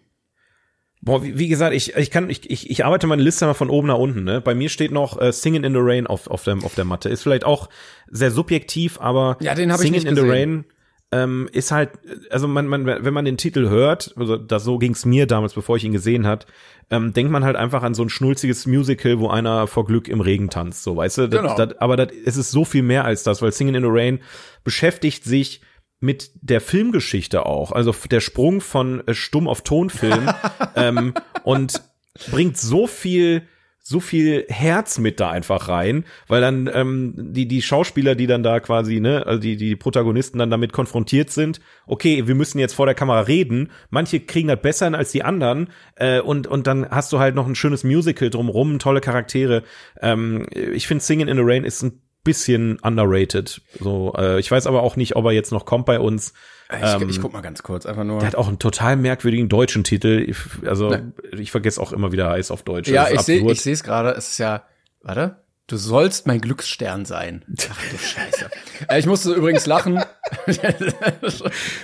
Boah, 1.03 1.23
wie, 1.23 1.39
wie 1.39 1.49
gesagt, 1.49 1.75
ich, 1.75 1.95
ich 1.95 2.11
kann, 2.11 2.31
ich, 2.31 2.51
ich, 2.51 2.71
ich 2.71 2.85
arbeite 2.87 3.07
meine 3.07 3.23
Liste 3.23 3.45
mal 3.45 3.53
von 3.55 3.69
oben 3.69 3.89
nach 3.89 3.99
unten. 3.99 4.25
Ne? 4.25 4.41
Bei 4.41 4.55
mir 4.55 4.71
steht 4.71 4.93
noch 4.93 5.21
äh, 5.21 5.33
Singing 5.33 5.63
in 5.63 5.73
the 5.75 5.79
Rain 5.81 6.07
auf, 6.07 6.27
auf, 6.29 6.43
der, 6.45 6.57
auf 6.65 6.75
der 6.75 6.87
Matte. 6.87 7.11
Ist 7.11 7.23
vielleicht 7.23 7.45
auch 7.45 7.69
sehr 8.09 8.31
subjektiv, 8.31 8.99
aber 8.99 9.37
Ja, 9.41 9.55
den 9.55 9.71
hab 9.71 9.79
ich 9.79 9.83
Singing 9.83 10.01
nicht 10.01 10.09
in 10.09 10.17
the 10.17 10.23
gesehen. 10.23 10.33
Rain 10.33 10.65
ähm, 11.13 11.49
ist 11.53 11.71
halt, 11.71 11.91
also 12.31 12.49
man, 12.49 12.67
man, 12.67 12.85
wenn 12.87 13.15
man 13.15 13.25
den 13.25 13.37
Titel 13.37 13.69
hört, 13.69 14.13
also 14.17 14.37
das, 14.37 14.65
so 14.65 14.79
ging's 14.79 15.05
mir 15.05 15.27
damals, 15.27 15.55
bevor 15.55 15.77
ich 15.77 15.85
ihn 15.85 15.93
gesehen 15.93 16.27
hat, 16.27 16.47
ähm, 16.91 17.13
denkt 17.13 17.31
man 17.31 17.45
halt 17.45 17.57
einfach 17.57 17.83
an 17.83 17.95
so 17.95 18.03
ein 18.03 18.09
schnulziges 18.09 18.67
Musical, 18.67 19.19
wo 19.21 19.29
einer 19.29 19.67
vor 19.67 19.87
Glück 19.87 20.09
im 20.09 20.21
Regen 20.21 20.51
tanzt, 20.51 20.83
so 20.83 20.97
weißt 20.97 21.19
du. 21.19 21.29
Das, 21.29 21.41
Genau. 21.41 21.57
das, 21.57 21.79
aber 21.79 21.97
das, 21.97 22.09
es 22.25 22.37
ist 22.37 22.51
so 22.51 22.65
viel 22.65 22.83
mehr 22.83 23.05
als 23.05 23.23
das, 23.23 23.41
weil 23.41 23.53
Singing 23.53 23.77
in 23.77 23.83
the 23.83 23.89
Rain 23.91 24.21
beschäftigt 24.65 25.25
sich 25.25 25.61
mit 26.01 26.31
der 26.35 26.61
Filmgeschichte 26.61 27.47
auch, 27.47 27.73
also 27.73 27.95
der 28.11 28.21
Sprung 28.21 28.61
von 28.61 29.07
äh, 29.07 29.15
Stumm 29.15 29.49
auf 29.49 29.63
Tonfilm 29.63 30.29
ähm, 30.77 31.15
und 31.45 31.83
bringt 32.31 32.57
so 32.57 32.87
viel 32.87 33.43
so 33.89 34.01
viel 34.01 34.47
Herz 34.49 34.99
mit 34.99 35.21
da 35.21 35.31
einfach 35.31 35.69
rein, 35.69 36.07
weil 36.27 36.41
dann 36.41 36.69
ähm, 36.75 37.15
die 37.17 37.47
die 37.47 37.63
Schauspieler, 37.63 38.17
die 38.17 38.27
dann 38.27 38.43
da 38.43 38.59
quasi 38.59 38.99
ne, 38.99 39.25
also 39.25 39.39
die 39.39 39.57
die 39.57 39.77
Protagonisten 39.77 40.39
dann 40.39 40.51
damit 40.51 40.73
konfrontiert 40.73 41.31
sind. 41.31 41.61
Okay, 41.87 42.27
wir 42.27 42.35
müssen 42.35 42.59
jetzt 42.59 42.75
vor 42.75 42.87
der 42.87 42.97
Kamera 42.97 43.21
reden. 43.21 43.71
Manche 43.89 44.19
kriegen 44.19 44.49
das 44.49 44.61
besser 44.61 44.93
als 44.93 45.13
die 45.13 45.23
anderen 45.23 45.69
äh, 45.95 46.19
und 46.19 46.49
und 46.49 46.67
dann 46.67 46.91
hast 46.91 47.13
du 47.13 47.21
halt 47.21 47.37
noch 47.37 47.47
ein 47.47 47.55
schönes 47.55 47.85
Musical 47.85 48.29
drumrum, 48.29 48.81
tolle 48.81 49.01
Charaktere. 49.01 49.63
Ähm, 50.01 50.49
ich 50.51 50.89
finde 50.89 51.05
Singing 51.05 51.29
in 51.29 51.37
the 51.37 51.45
Rain 51.45 51.63
ist 51.63 51.85
ein 51.85 52.01
bisschen 52.27 52.79
underrated. 52.81 53.63
So, 53.81 54.13
äh, 54.19 54.39
ich 54.39 54.51
weiß 54.51 54.67
aber 54.67 54.83
auch 54.83 54.97
nicht, 54.97 55.17
ob 55.17 55.25
er 55.25 55.33
jetzt 55.33 55.51
noch 55.53 55.65
kommt 55.65 55.87
bei 55.87 55.99
uns. 55.99 56.35
Ich, 56.69 56.83
Ähm, 56.83 57.09
ich 57.09 57.21
guck 57.23 57.33
mal 57.33 57.41
ganz 57.41 57.63
kurz, 57.63 57.87
einfach 57.87 58.05
nur. 58.05 58.19
Der 58.19 58.27
hat 58.27 58.35
auch 58.35 58.49
einen 58.49 58.59
total 58.59 58.97
merkwürdigen 58.97 59.49
deutschen 59.49 59.83
Titel. 59.85 60.25
Ich, 60.29 60.37
also 60.69 60.91
Ne. 60.91 61.13
ich 61.39 61.51
vergesse 61.51 61.81
auch 61.81 61.93
immer 61.93 62.13
wieder 62.13 62.29
heiß 62.29 62.51
auf 62.51 62.63
Deutsch. 62.65 62.89
ja, 62.89 63.09
ich 63.09 63.21
sehe 63.23 63.51
ich 63.51 63.63
sehe 63.63 63.73
es 63.73 63.83
gerade, 63.83 64.11
es 64.11 64.29
ist 64.31 64.39
ja, 64.39 64.65
warte, 65.03 65.37
du 65.69 65.77
sollst 65.77 66.27
mein 66.27 66.41
Glücksstern 66.41 67.05
sein. 67.05 67.45
Ach 67.71 67.91
du 67.91 67.97
Scheiße. 67.99 68.51
äh, 68.89 68.99
ich 68.99 69.07
musste 69.07 69.33
übrigens 69.33 69.67
lachen. 69.67 70.03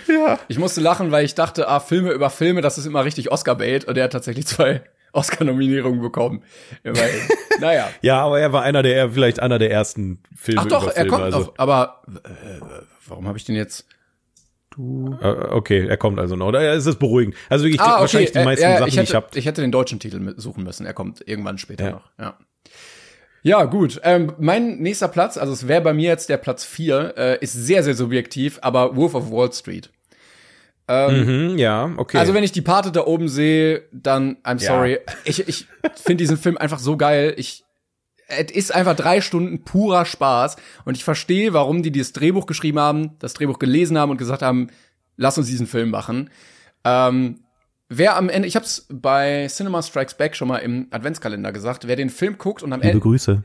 ja. 0.08 0.38
Ich 0.48 0.58
musste 0.58 0.80
lachen, 0.80 1.10
weil 1.10 1.24
ich 1.24 1.34
dachte, 1.34 1.68
ah, 1.68 1.80
Filme 1.80 2.12
über 2.12 2.30
Filme, 2.30 2.60
das 2.60 2.78
ist 2.78 2.86
immer 2.86 3.04
richtig 3.04 3.30
Oscar-Bait 3.30 3.84
und 3.84 3.96
er 3.96 4.04
hat 4.04 4.12
tatsächlich 4.12 4.46
zwei 4.46 4.82
Oscar-Nominierungen 5.12 6.00
bekommen. 6.00 6.42
Immerhin. 6.82 7.20
naja. 7.60 7.88
Ja, 8.02 8.22
aber 8.22 8.40
er 8.40 8.52
war 8.52 8.62
einer 8.62 8.82
der, 8.82 9.10
vielleicht 9.10 9.40
einer 9.40 9.58
der 9.58 9.70
ersten 9.70 10.22
Filme. 10.34 10.62
Ach 10.62 10.66
doch, 10.66 10.82
über 10.84 10.92
er 10.92 11.02
Filme, 11.02 11.10
kommt 11.10 11.22
also, 11.24 11.38
noch, 11.40 11.54
aber 11.58 12.02
äh, 12.08 12.60
warum 13.06 13.28
habe 13.28 13.38
ich 13.38 13.44
den 13.44 13.54
jetzt? 13.56 13.86
Äh, 14.76 15.26
okay, 15.50 15.86
er 15.86 15.96
kommt 15.98 16.18
also 16.18 16.34
noch. 16.36 16.46
Oder 16.46 16.72
es 16.72 16.86
ist 16.86 16.98
beruhigend. 16.98 17.34
Also 17.48 17.64
wirklich 17.64 17.80
Ah, 17.80 17.92
okay, 17.94 18.00
wahrscheinlich 18.00 18.32
die 18.32 18.38
äh, 18.38 18.44
meisten 18.44 18.64
ja, 18.64 18.78
Sachen, 18.78 18.88
ich 18.88 18.94
die 18.94 19.00
ich 19.00 19.08
hätte, 19.08 19.16
hab. 19.16 19.36
ich 19.36 19.46
hätte 19.46 19.60
den 19.60 19.72
deutschen 19.72 20.00
Titel 20.00 20.34
suchen 20.38 20.64
müssen. 20.64 20.86
Er 20.86 20.94
kommt 20.94 21.26
irgendwann 21.26 21.58
später 21.58 21.84
Ja. 21.84 21.90
noch. 21.90 22.10
Ja. 22.18 22.38
Ja, 23.44 23.64
gut. 23.64 24.00
Ähm, 24.04 24.32
mein 24.38 24.78
nächster 24.78 25.08
Platz, 25.08 25.36
also 25.36 25.52
es 25.52 25.66
wäre 25.66 25.80
bei 25.80 25.92
mir 25.92 26.08
jetzt 26.08 26.28
der 26.28 26.36
Platz 26.36 26.64
vier, 26.64 27.14
äh, 27.16 27.38
ist 27.40 27.52
sehr, 27.52 27.82
sehr 27.82 27.94
subjektiv, 27.94 28.60
aber 28.62 28.94
Wolf 28.96 29.14
of 29.14 29.30
Wall 29.32 29.52
Street. 29.52 29.90
Mhm, 31.10 31.58
ja, 31.58 31.90
okay. 31.96 32.18
Also 32.18 32.34
wenn 32.34 32.44
ich 32.44 32.52
die 32.52 32.60
Pate 32.62 32.92
da 32.92 33.06
oben 33.06 33.28
sehe, 33.28 33.82
dann 33.92 34.36
I'm 34.44 34.60
Ja. 34.62 34.68
sorry. 34.74 34.98
Ich, 35.24 35.46
ich 35.48 35.66
finde 35.96 36.22
diesen 36.22 36.36
Film 36.36 36.56
einfach 36.58 36.78
so 36.78 36.96
geil. 36.96 37.34
Ich 37.36 37.64
es 38.28 38.50
ist 38.50 38.74
einfach 38.74 38.96
drei 38.96 39.20
Stunden 39.20 39.62
purer 39.62 40.04
Spaß 40.04 40.56
und 40.84 40.96
ich 40.96 41.04
verstehe, 41.04 41.52
warum 41.52 41.82
die 41.82 41.90
dieses 41.90 42.12
Drehbuch 42.12 42.46
geschrieben 42.46 42.78
haben, 42.78 43.18
das 43.18 43.34
Drehbuch 43.34 43.58
gelesen 43.58 43.98
haben 43.98 44.10
und 44.10 44.16
gesagt 44.16 44.42
haben, 44.42 44.68
lass 45.16 45.36
uns 45.36 45.48
diesen 45.48 45.66
Film 45.66 45.90
machen. 45.90 46.30
Ähm, 46.84 47.40
wer 47.88 48.16
am 48.16 48.28
Ende, 48.28 48.48
ich 48.48 48.56
habe 48.56 48.64
es 48.64 48.86
bei 48.90 49.46
Cinema 49.48 49.82
Strikes 49.82 50.14
Back 50.14 50.34
schon 50.34 50.48
mal 50.48 50.58
im 50.58 50.86
Adventskalender 50.90 51.52
gesagt, 51.52 51.86
wer 51.86 51.96
den 51.96 52.10
Film 52.10 52.38
guckt 52.38 52.62
und 52.62 52.72
am 52.72 52.80
Liebe 52.80 52.92
Ende, 52.92 53.02
Grüße. 53.02 53.42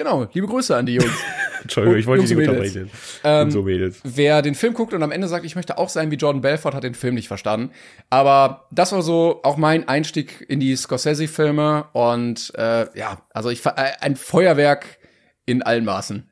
Genau, 0.00 0.26
liebe 0.32 0.46
Grüße 0.46 0.74
an 0.74 0.86
die 0.86 0.94
Jungs. 0.94 1.12
Entschuldigung, 1.62 1.98
ich 1.98 2.06
wollte 2.06 2.22
dich 2.24 2.34
nicht 2.34 2.48
und 2.48 2.54
unterbrechen. 2.54 2.90
Ähm, 3.22 3.44
und 3.44 3.50
so 3.50 3.62
Mädels. 3.62 4.00
Wer 4.02 4.40
den 4.40 4.54
Film 4.54 4.72
guckt 4.72 4.94
und 4.94 5.02
am 5.02 5.12
Ende 5.12 5.28
sagt, 5.28 5.44
ich 5.44 5.56
möchte 5.56 5.76
auch 5.76 5.90
sein 5.90 6.10
wie 6.10 6.16
Jordan 6.16 6.40
Belfort, 6.40 6.72
hat 6.72 6.84
den 6.84 6.94
Film 6.94 7.14
nicht 7.14 7.28
verstanden. 7.28 7.70
Aber 8.08 8.66
das 8.70 8.92
war 8.92 9.02
so 9.02 9.40
auch 9.42 9.58
mein 9.58 9.86
Einstieg 9.88 10.46
in 10.48 10.58
die 10.58 10.74
Scorsese-Filme 10.74 11.84
und 11.92 12.50
äh, 12.56 12.86
ja, 12.98 13.20
also 13.34 13.50
ich 13.50 13.64
äh, 13.66 13.72
ein 14.00 14.16
Feuerwerk 14.16 14.86
in 15.44 15.62
allen 15.62 15.84
Maßen. 15.84 16.30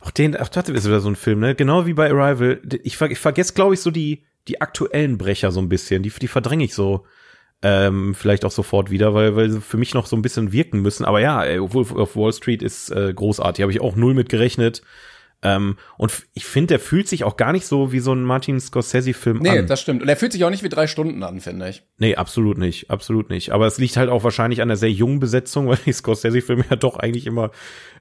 Auch 0.00 0.10
den, 0.10 0.36
ach, 0.36 0.48
das 0.48 0.68
ist 0.68 0.86
wieder 0.86 1.00
so 1.00 1.08
ein 1.08 1.16
Film, 1.16 1.38
ne? 1.38 1.54
Genau 1.54 1.86
wie 1.86 1.94
bei 1.94 2.10
Arrival. 2.10 2.60
Ich, 2.82 2.96
ver, 2.96 3.12
ich 3.12 3.20
vergesse, 3.20 3.54
glaube 3.54 3.74
ich, 3.74 3.80
so 3.80 3.92
die, 3.92 4.24
die 4.48 4.60
aktuellen 4.60 5.18
Brecher 5.18 5.52
so 5.52 5.60
ein 5.60 5.68
bisschen. 5.68 6.02
Die, 6.02 6.10
die 6.10 6.26
verdränge 6.26 6.64
ich 6.64 6.74
so 6.74 7.06
ähm, 7.62 8.14
vielleicht 8.14 8.44
auch 8.44 8.50
sofort 8.50 8.90
wieder, 8.90 9.14
weil, 9.14 9.34
weil 9.36 9.50
sie 9.50 9.60
für 9.60 9.76
mich 9.78 9.94
noch 9.94 10.06
so 10.06 10.16
ein 10.16 10.22
bisschen 10.22 10.52
wirken 10.52 10.80
müssen. 10.80 11.04
Aber 11.04 11.20
ja, 11.20 11.42
ey, 11.44 11.60
Wolf 11.60 11.92
of 11.92 12.16
Wall 12.16 12.32
Street 12.32 12.62
ist 12.62 12.90
äh, 12.90 13.12
großartig. 13.12 13.62
Habe 13.62 13.72
ich 13.72 13.80
auch 13.80 13.96
null 13.96 14.14
mit 14.14 14.28
gerechnet. 14.28 14.82
Ähm, 15.40 15.76
und 15.96 16.26
ich 16.34 16.44
finde, 16.44 16.68
der 16.68 16.80
fühlt 16.80 17.06
sich 17.06 17.22
auch 17.22 17.36
gar 17.36 17.52
nicht 17.52 17.64
so 17.64 17.92
wie 17.92 18.00
so 18.00 18.12
ein 18.12 18.24
Martin 18.24 18.58
Scorsese-Film 18.58 19.38
Nee, 19.38 19.60
an. 19.60 19.66
das 19.68 19.80
stimmt. 19.80 20.02
Und 20.02 20.08
er 20.08 20.16
fühlt 20.16 20.32
sich 20.32 20.44
auch 20.44 20.50
nicht 20.50 20.64
wie 20.64 20.68
drei 20.68 20.88
Stunden 20.88 21.22
an, 21.22 21.40
finde 21.40 21.68
ich. 21.68 21.84
Nee, 21.96 22.16
absolut 22.16 22.58
nicht, 22.58 22.90
absolut 22.90 23.30
nicht. 23.30 23.50
Aber 23.52 23.66
es 23.66 23.78
liegt 23.78 23.96
halt 23.96 24.10
auch 24.10 24.24
wahrscheinlich 24.24 24.62
an 24.62 24.68
der 24.68 24.76
sehr 24.76 24.90
jungen 24.90 25.20
Besetzung, 25.20 25.68
weil 25.68 25.78
die 25.86 25.92
Scorsese-Filme 25.92 26.64
ja 26.68 26.76
doch 26.76 26.96
eigentlich 26.96 27.26
immer 27.26 27.52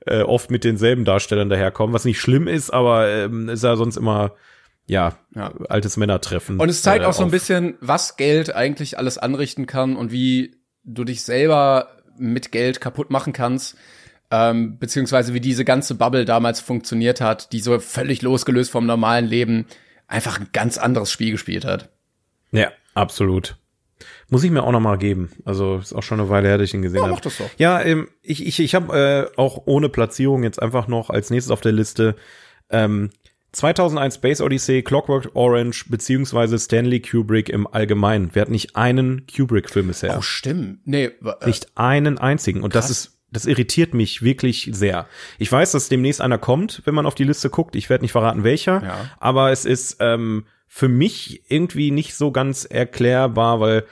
äh, 0.08 0.22
oft 0.22 0.50
mit 0.50 0.64
denselben 0.64 1.06
Darstellern 1.06 1.50
daherkommen, 1.50 1.94
was 1.94 2.06
nicht 2.06 2.20
schlimm 2.20 2.48
ist, 2.48 2.72
aber 2.72 3.08
ähm, 3.08 3.50
ist 3.50 3.64
ja 3.64 3.76
sonst 3.76 3.98
immer 3.98 4.34
ja, 4.88 5.18
Ja. 5.36 5.54
altes 5.70 5.98
Männertreffen. 5.98 6.60
Und 6.60 6.70
es 6.70 6.82
zeigt 6.82 7.04
äh, 7.04 7.08
auch 7.08 7.14
so 7.14 7.24
ein 7.24 7.32
bisschen, 7.32 7.76
was 7.82 8.18
Geld 8.18 8.56
eigentlich 8.56 8.98
alles 8.98 9.18
anrichten 9.18 9.66
kann 9.68 9.96
und 9.96 10.12
wie 10.12 10.56
du 10.84 11.04
dich 11.04 11.22
selber 11.24 11.90
mit 12.18 12.52
Geld 12.52 12.82
kaputt 12.82 13.12
machen 13.12 13.34
kannst. 13.34 13.78
Ähm, 14.30 14.78
beziehungsweise 14.78 15.34
wie 15.34 15.40
diese 15.40 15.64
ganze 15.64 15.96
Bubble 15.96 16.26
damals 16.26 16.60
funktioniert 16.60 17.22
hat, 17.22 17.54
die 17.54 17.60
so 17.62 17.80
völlig 17.80 18.22
losgelöst 18.22 18.72
vom 18.72 18.86
normalen 18.86 19.26
Leben 19.26 19.68
einfach 20.08 20.40
ein 20.40 20.50
ganz 20.52 20.78
anderes 20.78 21.12
Spiel 21.12 21.32
gespielt 21.32 21.64
hat. 21.64 21.90
Ja, 22.52 22.72
absolut. 22.94 23.56
Muss 24.30 24.44
ich 24.44 24.52
mir 24.52 24.64
auch 24.64 24.72
noch 24.74 24.82
mal 24.82 24.98
geben. 24.98 25.32
Also 25.46 25.78
ist 25.78 25.94
auch 25.94 26.04
schon 26.04 26.20
eine 26.20 26.30
Weile 26.30 26.50
her, 26.50 26.58
dass 26.58 26.68
ich 26.68 26.74
ihn 26.74 26.82
gesehen 26.82 26.98
Ja, 26.98 27.04
habe. 27.04 27.14
mach 27.14 27.22
das 27.22 27.38
doch. 27.38 27.50
Ja, 27.58 27.82
ähm, 27.82 28.10
ich, 28.22 28.46
ich, 28.46 28.60
ich 28.60 28.76
habe 28.76 29.30
äh, 29.34 29.40
auch 29.40 29.64
ohne 29.66 29.88
Platzierung 29.88 30.44
jetzt 30.44 30.62
einfach 30.62 30.88
noch 30.90 31.10
als 31.10 31.30
nächstes 31.30 31.52
auf 31.52 31.62
der 31.62 31.72
Liste 31.72 32.16
ähm, 32.70 33.12
2001 33.58 34.16
Space 34.16 34.42
Odyssey, 34.42 34.84
Clockwork 34.84 35.32
Orange 35.34 35.86
beziehungsweise 35.90 36.60
Stanley 36.60 37.02
Kubrick 37.02 37.50
im 37.50 37.66
Allgemeinen. 37.66 38.36
Wir 38.36 38.44
hatten 38.44 38.52
nicht 38.52 38.76
einen 38.76 39.26
Kubrick-Film 39.26 39.88
bisher. 39.88 40.16
Oh, 40.16 40.22
stimmt. 40.22 40.82
Nee, 40.86 41.06
äh, 41.06 41.46
Nicht 41.46 41.72
einen 41.76 42.20
einzigen. 42.20 42.62
Und 42.62 42.76
das 42.76 42.86
Krass. 42.86 42.92
ist, 42.92 43.18
das 43.32 43.46
irritiert 43.48 43.96
mich 43.96 44.22
wirklich 44.22 44.70
sehr. 44.74 45.08
Ich 45.40 45.52
weiß, 45.52 45.72
dass 45.72 45.90
demnächst 45.90 46.22
einer 46.22 46.38
kommt, 46.38 46.84
wenn 46.86 46.94
man 46.94 47.08
auf 47.08 47.16
die 47.16 47.24
Liste 47.24 47.50
guckt. 47.50 47.76
Ich 47.76 47.90
werde 47.90 48.04
nicht 48.04 48.12
verraten, 48.12 48.44
welcher. 48.44 48.84
Ja. 48.84 49.10
Aber 49.20 49.52
es 49.52 49.66
ist 49.66 49.98
ähm, 50.02 50.46
für 50.68 50.88
mich 50.88 51.42
irgendwie 51.50 51.90
nicht 51.90 52.14
so 52.14 52.32
ganz 52.32 52.64
erklärbar, 52.64 53.60
weil 53.60 53.86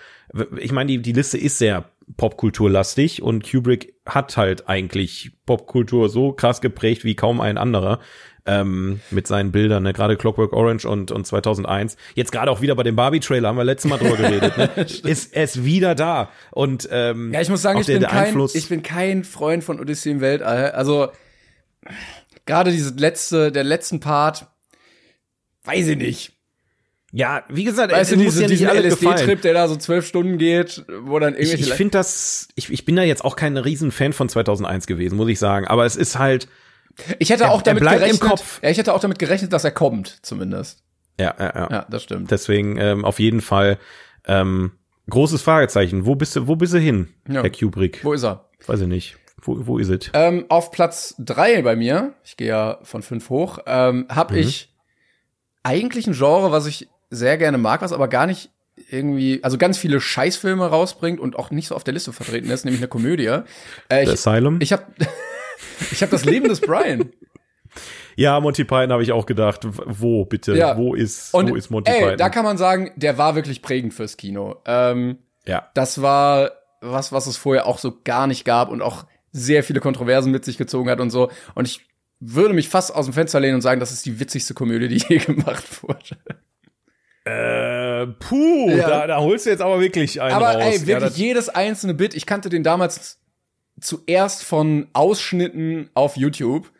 ich 0.60 0.74
meine, 0.74 0.92
die, 0.92 1.02
die 1.02 1.14
Liste 1.14 1.40
ist 1.40 1.58
sehr 1.58 1.90
popkulturlastig 2.18 3.24
und 3.24 3.50
Kubrick 3.50 3.96
hat 4.06 4.38
halt 4.38 4.70
eigentlich 4.70 5.32
Popkultur 5.48 6.10
so 6.10 6.34
krass 6.34 6.62
geprägt 6.62 7.04
wie 7.04 7.16
kaum 7.16 7.42
ein 7.42 7.58
anderer 7.58 8.00
ähm, 8.46 9.00
mit 9.10 9.28
seinen 9.28 9.52
Bildern, 9.52 9.84
ne? 9.84 9.94
gerade 9.94 10.18
Clockwork 10.18 10.54
Orange 10.54 10.86
und, 10.86 11.12
und 11.12 11.26
2001. 11.26 11.98
Jetzt 12.14 12.32
gerade 12.32 12.52
auch 12.52 12.62
wieder 12.62 12.76
bei 12.76 12.84
dem 12.84 12.96
Barbie-Trailer, 12.96 13.48
haben 13.48 13.58
wir 13.58 13.64
letztes 13.64 13.90
Mal 13.90 13.98
drüber 13.98 14.18
geredet, 14.18 14.58
ne? 14.58 14.70
ist 15.10 15.36
es 15.36 15.64
wieder 15.64 15.96
da. 15.96 16.30
Und 16.52 16.88
ähm, 16.92 17.34
Ja, 17.34 17.42
ich 17.42 17.50
muss 17.50 17.62
sagen, 17.62 17.80
ich 17.80 17.88
der, 17.88 17.94
bin, 17.94 18.02
der 18.02 18.10
kein, 18.10 18.26
Einfluss, 18.26 18.54
ich 18.56 18.70
bin 18.70 18.84
kein 18.84 19.24
Freund 19.24 19.64
von 19.64 19.80
Odyssey 19.80 20.12
im 20.12 20.22
Weltall. 20.22 20.72
Also, 20.72 21.10
gerade 22.46 22.72
diese 22.72 22.94
letzte, 22.96 23.52
der 23.52 23.64
letzten 23.64 24.00
Part, 24.00 24.48
weiß 25.64 25.88
ich 25.88 25.98
nicht. 25.98 26.34
ja, 27.12 27.44
wie 27.50 27.64
gesagt, 27.64 27.92
Weißt 27.92 28.12
es 28.12 28.18
du, 28.18 28.24
diese, 28.24 28.44
ja 28.44 28.48
nicht 28.48 28.62
diesen. 28.62 29.08
LSD-Trip, 29.10 29.42
der 29.42 29.54
da 29.54 29.68
so 29.68 29.76
zwölf 29.78 30.06
Stunden 30.06 30.38
geht, 30.38 30.86
wo 31.02 31.18
dann 31.18 31.34
Ich, 31.34 31.50
irgendwelche. 31.50 31.72
ich 31.72 31.74
finde 31.74 31.92
das, 31.98 32.48
ich, 32.56 32.72
ich 32.72 32.86
bin 32.86 32.96
da 32.96 33.02
jetzt 33.02 33.26
auch 33.26 33.36
kein 33.36 33.58
Riesenfan 33.58 34.14
von 34.14 34.30
2001 34.30 34.86
gewesen, 34.86 35.16
muss 35.16 35.30
ich 35.30 35.40
sagen. 35.40 35.66
Aber 35.66 35.86
es 35.86 35.96
ist 35.96 36.20
halt, 36.20 36.48
ich 37.20 37.30
hätte 37.30 37.46
er- 37.46 37.52
auch 37.52 37.62
damit 37.62 37.84
gerechnet. 37.84 38.22
Kopf. 38.22 38.60
Ja, 38.64 38.70
ich 38.70 38.78
hätte 38.78 38.94
auch 38.94 39.00
damit 39.00 39.20
gerechnet, 39.20 39.52
dass 39.54 39.64
er 39.64 39.72
kommt, 39.72 40.20
zumindest. 40.22 40.84
ja, 41.20 41.34
ja, 41.40 41.46
ja. 41.56 41.68
Ja, 41.72 41.86
das 41.90 42.04
stimmt. 42.04 42.32
Deswegen 42.32 42.78
ähm, 42.78 43.06
auf 43.06 43.20
jeden 43.20 43.42
Fall 43.42 43.78
ähm, 44.26 44.72
großes 45.10 45.42
Fragezeichen. 45.42 46.06
Wo 46.06 46.16
bist 46.16 46.36
du, 46.36 46.48
wo 46.48 46.56
bist 46.56 46.74
du 46.74 46.80
hin, 46.80 47.10
Ja. 47.28 47.42
Herr 47.42 47.50
Kubrick? 47.50 48.04
Wo 48.04 48.14
ist 48.14 48.24
er? 48.24 48.50
Weiß 48.68 48.82
ich 48.82 48.88
nicht. 48.88 49.18
Wo, 49.42 49.68
wo 49.68 49.78
ist 49.78 49.90
es? 49.90 50.10
Ähm, 50.14 50.46
auf 50.50 50.72
Platz 50.72 51.14
drei 51.20 51.62
bei 51.62 51.76
mir, 51.76 52.14
ich 52.24 52.36
gehe 52.38 52.48
ja 52.48 52.80
von 52.84 53.04
fünf 53.04 53.30
hoch, 53.30 53.60
ähm, 53.68 54.08
habe 54.10 54.34
Mhm. 54.34 54.40
ich 54.40 54.74
eigentlich 55.64 56.08
ein 56.08 56.14
Genre, 56.14 56.52
was 56.52 56.66
ich 56.66 56.88
sehr 57.12 57.38
gerne 57.38 57.58
mag, 57.58 57.82
was 57.82 57.94
aber 57.94 58.08
gar 58.08 58.26
nicht 58.26 58.50
irgendwie, 58.90 59.44
also 59.44 59.58
ganz 59.58 59.78
viele 59.78 60.02
Scheißfilme 60.02 60.66
rausbringt 60.66 61.20
und 61.20 61.36
auch 61.38 61.50
nicht 61.52 61.68
so 61.68 61.76
auf 61.76 61.84
der 61.84 61.94
Liste 61.94 62.12
vertreten 62.12 62.50
ist, 62.50 62.66
nämlich 62.66 62.82
eine 62.82 62.88
Komödie. 62.88 63.26
Äh, 63.90 64.04
ich 64.04 64.10
Asylum? 64.10 64.58
ich 64.62 64.74
habe 64.74 64.84
ich 65.92 66.02
hab 66.02 66.10
das 66.10 66.26
Leben 66.26 66.48
des 66.50 66.62
Brian. 66.62 67.12
ja, 68.16 68.40
Monty 68.40 68.64
Python 68.64 68.92
habe 68.92 69.04
ich 69.04 69.12
auch 69.12 69.26
gedacht. 69.26 69.62
Wo 69.64 70.26
bitte? 70.26 70.56
Ja. 70.56 70.78
Wo 70.78 70.94
ist, 70.96 71.34
Und 71.34 71.50
wo 71.52 71.56
ist 71.56 71.70
Monty 71.70 71.92
ey, 71.92 72.02
Python? 72.02 72.18
da 72.18 72.30
kann 72.30 72.44
man 72.46 72.58
sagen, 72.58 72.92
der 72.96 73.18
war 73.18 73.36
wirklich 73.36 73.62
prägend 73.62 73.94
fürs 73.94 74.18
Kino. 74.18 74.58
Ähm, 74.66 75.18
ja. 75.46 75.70
das 75.74 76.02
war 76.02 76.52
was, 76.82 77.12
was 77.12 77.28
es 77.28 77.38
vorher 77.38 77.66
auch 77.68 77.80
so 77.80 77.98
gar 78.04 78.28
nicht 78.28 78.46
gab 78.46 78.70
und 78.70 78.82
auch 78.82 79.06
sehr 79.32 79.64
viele 79.64 79.80
Kontroversen 79.80 80.32
mit 80.32 80.46
sich 80.46 80.58
gezogen 80.58 80.90
hat 80.90 81.00
und 81.00 81.10
so. 81.10 81.30
Und 81.56 81.68
ich 81.68 81.82
würde 82.20 82.54
mich 82.54 82.70
fast 82.70 82.94
aus 82.96 83.06
dem 83.06 83.14
Fenster 83.14 83.40
lehnen 83.40 83.56
und 83.56 83.62
sagen, 83.62 83.80
das 83.80 83.92
ist 83.92 84.06
die 84.06 84.20
witzigste 84.20 84.54
Komödie, 84.54 84.88
die 84.88 85.04
je 85.08 85.18
gemacht 85.18 85.84
wurde. 85.84 86.18
Äh, 87.26 88.08
puh, 88.20 88.70
Ja. 88.70 88.88
da, 88.88 89.08
da 89.08 89.18
holst 89.20 89.46
du 89.46 89.50
jetzt 89.50 89.62
aber 89.62 89.80
wirklich 89.80 90.22
einen 90.22 90.36
Aber 90.36 90.52
raus. 90.54 90.64
ey, 90.64 90.78
ja, 90.78 90.88
wirklich 90.88 91.10
das, 91.10 91.18
jedes 91.18 91.50
einzelne 91.50 91.94
Bit. 91.96 92.14
Ich 92.14 92.26
kannte 92.26 92.50
den 92.50 92.64
damals 92.64 93.20
zuerst 93.86 94.44
von 94.44 94.88
Ausschnitten 94.94 95.90
auf 95.94 96.18
YouTube, 96.18 96.72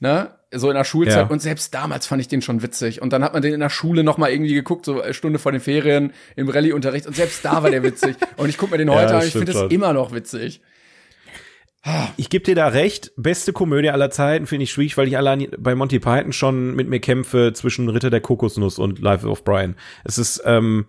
ne? 0.00 0.30
So 0.52 0.70
in 0.70 0.76
der 0.76 0.84
Schulzeit. 0.84 1.16
Ja. 1.16 1.26
Und 1.26 1.42
selbst 1.42 1.74
damals 1.74 2.06
fand 2.06 2.20
ich 2.20 2.28
den 2.28 2.40
schon 2.40 2.62
witzig. 2.62 3.02
Und 3.02 3.12
dann 3.12 3.24
hat 3.24 3.32
man 3.32 3.42
den 3.42 3.52
in 3.52 3.60
der 3.60 3.68
Schule 3.68 4.04
noch 4.04 4.16
mal 4.16 4.30
irgendwie 4.30 4.54
geguckt, 4.54 4.86
so 4.86 5.02
eine 5.02 5.12
Stunde 5.12 5.38
vor 5.38 5.52
den 5.52 5.60
Ferien 5.60 6.12
im 6.36 6.48
Rallye-Unterricht. 6.48 7.06
Und 7.06 7.16
selbst 7.16 7.44
da 7.44 7.62
war 7.62 7.70
der 7.70 7.82
witzig. 7.82 8.16
Und 8.36 8.48
ich 8.48 8.56
guck 8.56 8.70
mir 8.70 8.78
den 8.78 8.88
Ja, 8.88 8.94
heute 8.94 9.12
das 9.12 9.22
an. 9.22 9.26
Ich 9.26 9.32
finde 9.32 9.52
das 9.52 9.70
immer 9.72 9.92
noch 9.92 10.12
witzig. 10.12 10.62
ich 12.16 12.30
gebe 12.30 12.44
dir 12.44 12.54
da 12.54 12.68
recht. 12.68 13.12
Beste 13.16 13.52
Komödie 13.52 13.90
aller 13.90 14.10
Zeiten 14.10 14.46
finde 14.46 14.64
ich 14.64 14.70
schwierig, 14.70 14.96
weil 14.96 15.08
ich 15.08 15.16
allein 15.16 15.48
bei 15.58 15.74
Monty 15.74 15.98
Python 15.98 16.32
schon 16.32 16.74
mit 16.74 16.88
mir 16.88 17.00
kämpfe 17.00 17.52
zwischen 17.52 17.88
Ritter 17.88 18.10
der 18.10 18.20
Kokosnuss 18.20 18.78
und 18.78 19.00
Life 19.00 19.26
of 19.26 19.44
Brian. 19.44 19.74
Es 20.04 20.16
ist, 20.16 20.42
ähm, 20.44 20.86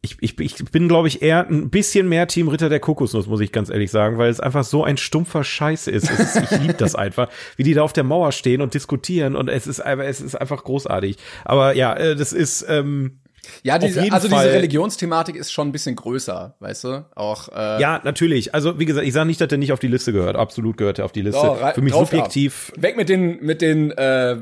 ich, 0.00 0.16
ich, 0.20 0.38
ich 0.38 0.64
bin, 0.70 0.86
glaube 0.86 1.08
ich, 1.08 1.22
eher 1.22 1.48
ein 1.48 1.70
bisschen 1.70 2.08
mehr 2.08 2.28
Team 2.28 2.46
Ritter 2.48 2.68
der 2.68 2.78
Kokosnuss, 2.78 3.26
muss 3.26 3.40
ich 3.40 3.50
ganz 3.50 3.68
ehrlich 3.68 3.90
sagen, 3.90 4.16
weil 4.16 4.30
es 4.30 4.38
einfach 4.38 4.62
so 4.62 4.84
ein 4.84 4.96
stumpfer 4.96 5.42
Scheiß 5.42 5.88
ist. 5.88 6.08
Ist 6.08 6.36
ich 6.36 6.58
liebe 6.60 6.74
das 6.74 6.94
einfach, 6.94 7.28
wie 7.56 7.64
die 7.64 7.74
da 7.74 7.82
auf 7.82 7.92
der 7.92 8.04
Mauer 8.04 8.30
stehen 8.30 8.60
und 8.60 8.74
diskutieren 8.74 9.34
und 9.34 9.48
es 9.48 9.66
ist 9.66 9.80
einfach, 9.80 10.04
es 10.04 10.20
ist 10.20 10.36
einfach 10.36 10.62
großartig. 10.62 11.16
Aber 11.44 11.74
ja, 11.74 11.94
äh, 11.94 12.14
das 12.14 12.32
ist, 12.32 12.64
ähm, 12.68 13.18
Ja, 13.64 13.78
diese, 13.78 14.00
also 14.12 14.28
Fall. 14.28 14.44
diese 14.44 14.54
Religionsthematik 14.54 15.34
ist 15.34 15.52
schon 15.52 15.68
ein 15.68 15.72
bisschen 15.72 15.96
größer, 15.96 16.54
weißt 16.60 16.84
du? 16.84 17.06
Auch, 17.16 17.48
äh, 17.48 17.80
ja, 17.80 18.00
natürlich. 18.04 18.54
Also, 18.54 18.78
wie 18.78 18.84
gesagt, 18.84 19.04
ich 19.04 19.12
sage 19.12 19.26
nicht, 19.26 19.40
dass 19.40 19.48
der 19.48 19.58
nicht 19.58 19.72
auf 19.72 19.80
die 19.80 19.88
Liste 19.88 20.12
gehört. 20.12 20.36
Absolut 20.36 20.76
gehört 20.76 21.00
er 21.00 21.06
auf 21.06 21.12
die 21.12 21.22
Liste. 21.22 21.40
Oh, 21.42 21.56
Für 21.74 21.82
mich 21.82 21.94
subjektiv 21.94 22.72
Weg 22.76 22.96
mit 22.96 23.08
den, 23.08 23.44
mit 23.44 23.62
den, 23.62 23.90
äh, 23.90 24.36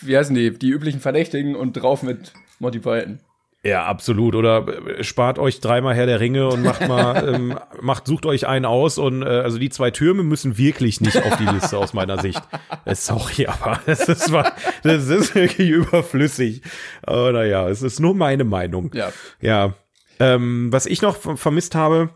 wie 0.00 0.16
heißen 0.16 0.34
die, 0.34 0.50
die 0.58 0.70
üblichen 0.70 0.98
Verdächtigen 0.98 1.54
und 1.54 1.74
drauf 1.74 2.02
mit 2.02 2.32
Monty 2.58 2.80
Python. 2.80 3.20
Ja, 3.66 3.84
absolut. 3.86 4.34
Oder 4.34 4.66
äh, 4.98 5.02
spart 5.04 5.38
euch 5.38 5.60
dreimal 5.60 5.94
Herr 5.94 6.06
der 6.06 6.20
Ringe 6.20 6.48
und 6.48 6.62
macht 6.62 6.86
mal, 6.86 7.28
ähm, 7.34 7.58
macht, 7.80 8.06
sucht 8.06 8.24
euch 8.26 8.46
einen 8.46 8.64
aus 8.64 8.98
und 8.98 9.22
äh, 9.22 9.26
also 9.26 9.58
die 9.58 9.70
zwei 9.70 9.90
Türme 9.90 10.22
müssen 10.22 10.56
wirklich 10.58 11.00
nicht 11.00 11.20
auf 11.22 11.36
die 11.36 11.44
Liste 11.46 11.76
aus 11.78 11.92
meiner 11.92 12.20
Sicht. 12.20 12.40
Äh, 12.84 12.94
Sorry, 12.94 13.46
aber 13.46 13.80
das 13.86 14.08
ist, 14.08 14.32
das 14.82 15.08
ist 15.08 15.34
wirklich 15.34 15.68
überflüssig. 15.70 16.62
Aber 17.02 17.32
naja, 17.32 17.68
es 17.68 17.82
ist 17.82 17.98
nur 18.00 18.14
meine 18.14 18.44
Meinung. 18.44 18.90
Ja. 18.94 19.12
Ja. 19.40 19.74
Ähm, 20.20 20.68
was 20.72 20.86
ich 20.86 21.02
noch 21.02 21.16
ver- 21.16 21.36
vermisst 21.36 21.74
habe, 21.74 22.10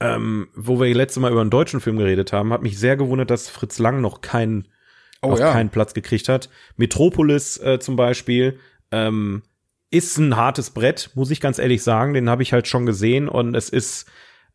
ähm, 0.00 0.48
wo 0.54 0.80
wir 0.80 0.92
letzte 0.94 1.20
Mal 1.20 1.30
über 1.30 1.40
einen 1.42 1.50
deutschen 1.50 1.80
Film 1.80 1.96
geredet 1.98 2.32
haben, 2.32 2.52
hat 2.52 2.62
mich 2.62 2.78
sehr 2.78 2.96
gewundert, 2.96 3.30
dass 3.30 3.48
Fritz 3.48 3.78
Lang 3.78 4.00
noch 4.00 4.20
keinen 4.20 4.68
Oh 5.24 5.30
auf 5.32 5.38
ja. 5.38 5.52
keinen 5.52 5.70
Platz 5.70 5.94
gekriegt 5.94 6.28
hat. 6.28 6.48
Metropolis 6.76 7.56
äh, 7.58 7.78
zum 7.78 7.94
Beispiel 7.94 8.58
ähm, 8.90 9.42
ist 9.92 10.18
ein 10.18 10.36
hartes 10.36 10.70
Brett, 10.70 11.10
muss 11.14 11.30
ich 11.30 11.40
ganz 11.40 11.58
ehrlich 11.58 11.82
sagen. 11.82 12.14
Den 12.14 12.30
habe 12.30 12.42
ich 12.42 12.52
halt 12.52 12.66
schon 12.66 12.86
gesehen 12.86 13.28
und 13.28 13.54
es 13.54 13.68
ist 13.68 14.06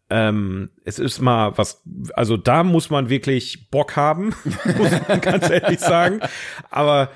ähm, 0.09 0.69
es 0.85 0.99
ist 0.99 1.19
mal 1.19 1.57
was, 1.57 1.83
also 2.13 2.37
da 2.37 2.63
muss 2.63 2.89
man 2.89 3.09
wirklich 3.09 3.69
Bock 3.69 3.95
haben, 3.95 4.33
muss 4.77 4.91
man 5.07 5.21
ganz 5.21 5.49
ehrlich 5.49 5.79
sagen. 5.79 6.21
Aber 6.69 7.09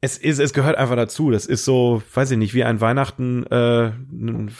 es 0.00 0.18
ist, 0.18 0.40
es 0.40 0.52
gehört 0.52 0.76
einfach 0.76 0.96
dazu. 0.96 1.30
Das 1.30 1.46
ist 1.46 1.64
so, 1.64 2.02
weiß 2.12 2.32
ich 2.32 2.38
nicht, 2.38 2.52
wie 2.52 2.64
ein 2.64 2.80
Weihnachten 2.80 3.46
äh, 3.46 3.92
einen, 3.92 4.50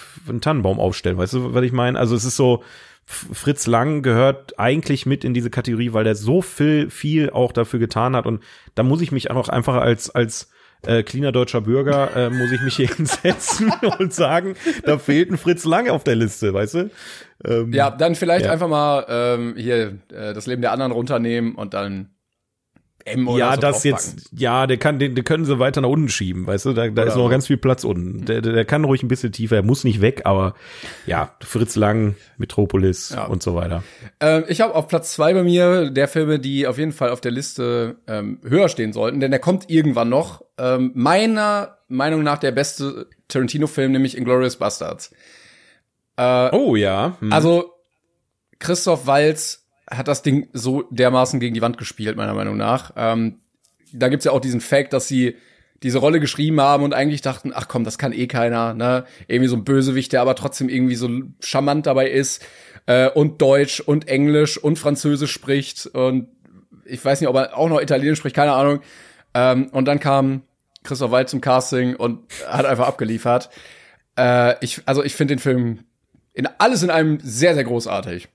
Tannenbaum 0.40 0.78
aufstellen. 0.78 1.18
Weißt 1.18 1.32
du, 1.32 1.52
was 1.52 1.64
ich 1.64 1.72
meine? 1.72 1.98
Also 1.98 2.14
es 2.14 2.24
ist 2.24 2.36
so, 2.36 2.62
Fritz 3.04 3.66
Lang 3.66 4.02
gehört 4.02 4.58
eigentlich 4.58 5.04
mit 5.04 5.24
in 5.24 5.34
diese 5.34 5.50
Kategorie, 5.50 5.92
weil 5.92 6.04
der 6.04 6.14
so 6.14 6.40
viel, 6.40 6.88
viel 6.88 7.28
auch 7.30 7.52
dafür 7.52 7.78
getan 7.80 8.16
hat. 8.16 8.24
Und 8.24 8.42
da 8.76 8.82
muss 8.82 9.02
ich 9.02 9.12
mich 9.12 9.30
auch 9.30 9.48
einfach 9.48 9.74
als, 9.74 10.10
als 10.10 10.48
äh, 10.86 11.02
cleaner 11.02 11.32
deutscher 11.32 11.60
Bürger, 11.60 12.14
äh, 12.16 12.30
muss 12.30 12.52
ich 12.52 12.60
mich 12.62 12.76
hier 12.76 12.88
hinsetzen 12.96 13.72
und 13.98 14.12
sagen, 14.12 14.54
da 14.84 14.98
fehlt 14.98 15.30
ein 15.30 15.38
Fritz 15.38 15.64
Lang 15.64 15.88
auf 15.88 16.04
der 16.04 16.16
Liste, 16.16 16.52
weißt 16.54 16.74
du? 16.74 16.90
Ähm, 17.44 17.72
Ja, 17.72 17.90
dann 17.90 18.14
vielleicht 18.14 18.46
Ja. 18.46 18.52
einfach 18.52 18.68
mal 18.68 19.04
ähm, 19.08 19.54
hier 19.56 19.98
äh, 20.12 20.32
das 20.34 20.46
Leben 20.46 20.62
der 20.62 20.72
anderen 20.72 20.92
runternehmen 20.92 21.54
und 21.54 21.74
dann 21.74 22.08
M 23.06 23.28
oder 23.28 23.38
Ja, 23.38 23.54
so 23.54 23.60
das 23.60 23.84
jetzt, 23.84 24.30
ja, 24.32 24.66
der 24.66 24.76
kann, 24.78 24.98
den, 24.98 25.14
den 25.14 25.24
können 25.24 25.44
sie 25.44 25.58
weiter 25.58 25.80
nach 25.80 25.88
unten 25.88 26.08
schieben, 26.08 26.46
weißt 26.46 26.64
du, 26.66 26.72
da, 26.72 26.88
da 26.88 27.02
ist 27.02 27.16
noch 27.16 27.28
ganz 27.28 27.46
viel 27.46 27.56
Platz 27.58 27.84
unten. 27.84 28.24
Der, 28.24 28.40
der, 28.40 28.52
der 28.52 28.64
kann 28.64 28.84
ruhig 28.84 29.02
ein 29.02 29.08
bisschen 29.08 29.30
tiefer, 29.32 29.56
er 29.56 29.62
muss 29.62 29.84
nicht 29.84 30.00
weg, 30.00 30.22
aber 30.24 30.54
ja, 31.06 31.34
Fritz 31.42 31.76
Lang, 31.76 32.16
Metropolis 32.38 33.10
Ja. 33.10 33.24
und 33.26 33.42
so 33.42 33.54
weiter. 33.54 33.82
Ähm, 34.20 34.44
ich 34.48 34.60
habe 34.60 34.74
auf 34.74 34.88
Platz 34.88 35.12
zwei 35.12 35.34
bei 35.34 35.42
mir 35.42 35.90
der 35.90 36.08
Filme, 36.08 36.38
die 36.38 36.66
auf 36.66 36.78
jeden 36.78 36.92
Fall 36.92 37.10
auf 37.10 37.20
der 37.20 37.32
Liste 37.32 37.96
ähm, 38.06 38.40
höher 38.42 38.68
stehen 38.68 38.92
sollten, 38.92 39.20
denn 39.20 39.30
der 39.30 39.40
kommt 39.40 39.68
irgendwann 39.70 40.08
noch. 40.08 40.42
Ähm, 40.56 40.92
meiner 40.94 41.78
Meinung 41.88 42.22
nach 42.22 42.38
der 42.38 42.52
beste 42.52 43.06
Tarantino-Film, 43.28 43.92
nämlich 43.92 44.16
Inglourious 44.16 44.56
Bastards. 44.56 45.12
Äh, 46.16 46.48
Oh 46.52 46.76
ja. 46.76 47.16
Hm. 47.20 47.32
Also 47.32 47.72
Christoph 48.60 49.06
Walz 49.06 49.63
hat 49.96 50.08
das 50.08 50.22
Ding 50.22 50.48
so 50.52 50.82
dermaßen 50.90 51.40
gegen 51.40 51.54
die 51.54 51.62
Wand 51.62 51.78
gespielt, 51.78 52.16
meiner 52.16 52.34
Meinung 52.34 52.56
nach. 52.56 52.92
Ähm, 52.96 53.40
da 53.92 54.08
gibt's 54.08 54.24
ja 54.24 54.32
auch 54.32 54.40
diesen 54.40 54.60
Fact, 54.60 54.92
dass 54.92 55.08
sie 55.08 55.36
diese 55.82 55.98
Rolle 55.98 56.20
geschrieben 56.20 56.60
haben 56.60 56.82
und 56.82 56.94
eigentlich 56.94 57.20
dachten, 57.20 57.52
ach 57.54 57.68
komm, 57.68 57.84
das 57.84 57.98
kann 57.98 58.12
eh 58.12 58.26
keiner, 58.26 58.74
ne? 58.74 59.04
Irgendwie 59.28 59.48
so 59.48 59.56
ein 59.56 59.64
Bösewicht, 59.64 60.12
der 60.12 60.22
aber 60.22 60.34
trotzdem 60.34 60.68
irgendwie 60.68 60.94
so 60.94 61.10
charmant 61.40 61.86
dabei 61.86 62.08
ist 62.08 62.44
äh, 62.86 63.10
und 63.10 63.42
Deutsch 63.42 63.80
und 63.80 64.08
Englisch 64.08 64.56
und 64.56 64.78
Französisch 64.78 65.32
spricht 65.32 65.86
und 65.86 66.28
ich 66.86 67.04
weiß 67.04 67.20
nicht, 67.20 67.28
ob 67.28 67.36
er 67.36 67.56
auch 67.56 67.68
noch 67.68 67.80
Italienisch 67.80 68.18
spricht, 68.18 68.36
keine 68.36 68.52
Ahnung. 68.52 68.80
Ähm, 69.34 69.68
und 69.72 69.86
dann 69.86 70.00
kam 70.00 70.42
Christoph 70.82 71.10
Waltz 71.10 71.30
zum 71.30 71.40
Casting 71.40 71.96
und 71.96 72.20
hat 72.46 72.66
einfach 72.66 72.86
abgeliefert. 72.86 73.50
Äh, 74.18 74.54
ich, 74.64 74.82
also 74.86 75.02
ich 75.02 75.14
finde 75.14 75.34
den 75.34 75.40
Film 75.40 75.80
in 76.34 76.48
alles 76.58 76.82
in 76.82 76.90
einem 76.90 77.18
sehr, 77.22 77.54
sehr 77.54 77.64
großartig. 77.64 78.28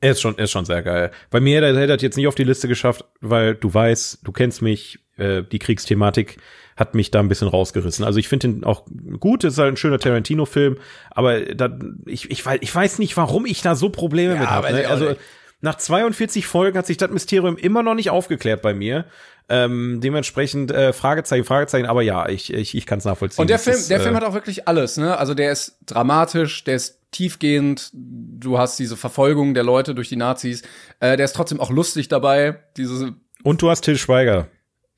Er 0.00 0.12
ist 0.12 0.20
schon, 0.20 0.38
er 0.38 0.44
ist 0.44 0.50
schon 0.50 0.64
sehr 0.64 0.82
geil. 0.82 1.10
Bei 1.30 1.40
mir 1.40 1.56
hätte 1.56 1.80
er 1.80 1.86
das 1.86 2.02
jetzt 2.02 2.16
nicht 2.16 2.28
auf 2.28 2.34
die 2.34 2.44
Liste 2.44 2.68
geschafft, 2.68 3.04
weil 3.20 3.54
du 3.54 3.72
weißt, 3.72 4.20
du 4.22 4.32
kennst 4.32 4.62
mich, 4.62 5.00
äh, 5.16 5.42
die 5.42 5.58
Kriegsthematik 5.58 6.38
hat 6.76 6.94
mich 6.94 7.10
da 7.10 7.18
ein 7.18 7.28
bisschen 7.28 7.48
rausgerissen. 7.48 8.04
Also 8.04 8.20
ich 8.20 8.28
finde 8.28 8.46
ihn 8.46 8.64
auch 8.64 8.84
gut, 9.18 9.42
es 9.42 9.54
ist 9.54 9.58
halt 9.58 9.72
ein 9.72 9.76
schöner 9.76 9.98
Tarantino-Film, 9.98 10.76
aber 11.10 11.40
da, 11.40 11.76
ich, 12.06 12.30
ich, 12.30 12.46
weiß, 12.46 12.58
ich 12.60 12.72
weiß 12.72 13.00
nicht, 13.00 13.16
warum 13.16 13.46
ich 13.46 13.62
da 13.62 13.74
so 13.74 13.90
Probleme 13.90 14.34
Ja, 14.34 14.40
mit 14.40 14.48
habe. 14.50 14.72
Ne? 14.72 14.88
Also 14.88 15.16
nach 15.60 15.76
42 15.76 16.46
Folgen 16.46 16.78
hat 16.78 16.86
sich 16.86 16.96
das 16.96 17.10
Mysterium 17.10 17.56
immer 17.56 17.82
noch 17.82 17.94
nicht 17.94 18.10
aufgeklärt 18.10 18.62
bei 18.62 18.74
mir. 18.74 19.06
Ähm, 19.48 20.00
dementsprechend 20.00 20.70
äh, 20.70 20.92
Fragezeichen, 20.92 21.44
Fragezeichen, 21.44 21.86
aber 21.86 22.02
ja, 22.02 22.28
ich, 22.28 22.52
ich, 22.52 22.76
ich 22.76 22.86
kann 22.86 22.98
es 22.98 23.06
nachvollziehen. 23.06 23.40
Und 23.40 23.50
der 23.50 23.56
Das 23.56 23.64
Film, 23.64 23.76
ist, 23.76 23.90
der 23.90 23.98
äh, 23.98 24.02
Film 24.02 24.14
hat 24.14 24.22
auch 24.22 24.34
wirklich 24.34 24.68
alles, 24.68 24.98
ne? 24.98 25.16
Also 25.16 25.34
der 25.34 25.50
ist 25.50 25.78
dramatisch, 25.86 26.64
der 26.64 26.76
ist 26.76 26.97
tiefgehend, 27.10 27.90
du 27.92 28.58
hast 28.58 28.78
diese 28.78 28.96
Verfolgung 28.96 29.54
der 29.54 29.64
Leute 29.64 29.94
durch 29.94 30.08
die 30.08 30.16
Nazis, 30.16 30.62
äh, 31.00 31.16
der 31.16 31.24
ist 31.24 31.34
trotzdem 31.36 31.60
auch 31.60 31.70
lustig 31.70 32.08
dabei, 32.08 32.58
diese, 32.76 33.14
Und 33.42 33.62
du 33.62 33.70
hast 33.70 33.82
Till 33.82 33.96
Schweiger. 33.98 34.48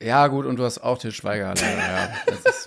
ja 0.02 0.26
gut, 0.26 0.46
und 0.46 0.56
du 0.58 0.64
hast 0.64 0.78
auch 0.78 0.98
Til 0.98 1.12
Schweiger, 1.12 1.54
leider, 1.54 1.78
ja. 1.78 2.08
Ist, 2.34 2.66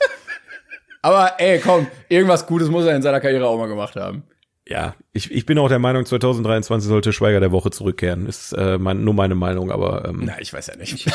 aber 1.02 1.34
ey, 1.40 1.60
komm, 1.60 1.88
irgendwas 2.10 2.46
Gutes 2.46 2.70
muss 2.70 2.86
er 2.86 2.96
in 2.96 3.02
seiner 3.02 3.20
Karriere 3.20 3.48
auch 3.48 3.58
mal 3.58 3.68
gemacht 3.68 3.96
haben. 3.96 4.24
Ja, 4.66 4.96
ich, 5.12 5.30
ich 5.30 5.46
bin 5.46 5.58
auch 5.58 5.68
der 5.68 5.80
Meinung, 5.80 6.06
2023 6.06 6.88
sollte 6.88 7.12
Schweiger 7.12 7.42
der 7.42 7.52
Woche 7.52 7.70
zurückkehren. 7.70 8.26
Ist 8.28 8.54
äh, 8.54 8.78
mein, 8.78 9.04
nur 9.04 9.14
meine 9.14 9.36
Meinung, 9.36 9.72
aber 9.72 10.06
ähm, 10.08 10.22
Na, 10.24 10.40
ich 10.40 10.54
weiß 10.54 10.68
ja 10.68 10.78
nicht. 10.78 11.12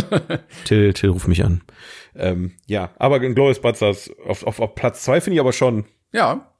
Till, 0.66 0.92
Till 0.92 1.08
ruf 1.08 1.26
mich 1.26 1.42
an. 1.42 1.62
Ähm, 2.14 2.52
ja, 2.66 2.90
aber 2.98 3.18
Glorious 3.18 3.62
Bastards 3.62 4.10
auf, 4.26 4.44
auf, 4.46 4.60
auf 4.60 4.74
Platz 4.74 5.04
zwei 5.04 5.22
finde 5.22 5.36
ich 5.36 5.40
aber 5.40 5.54
schon. 5.54 5.86
ja, 6.12 6.51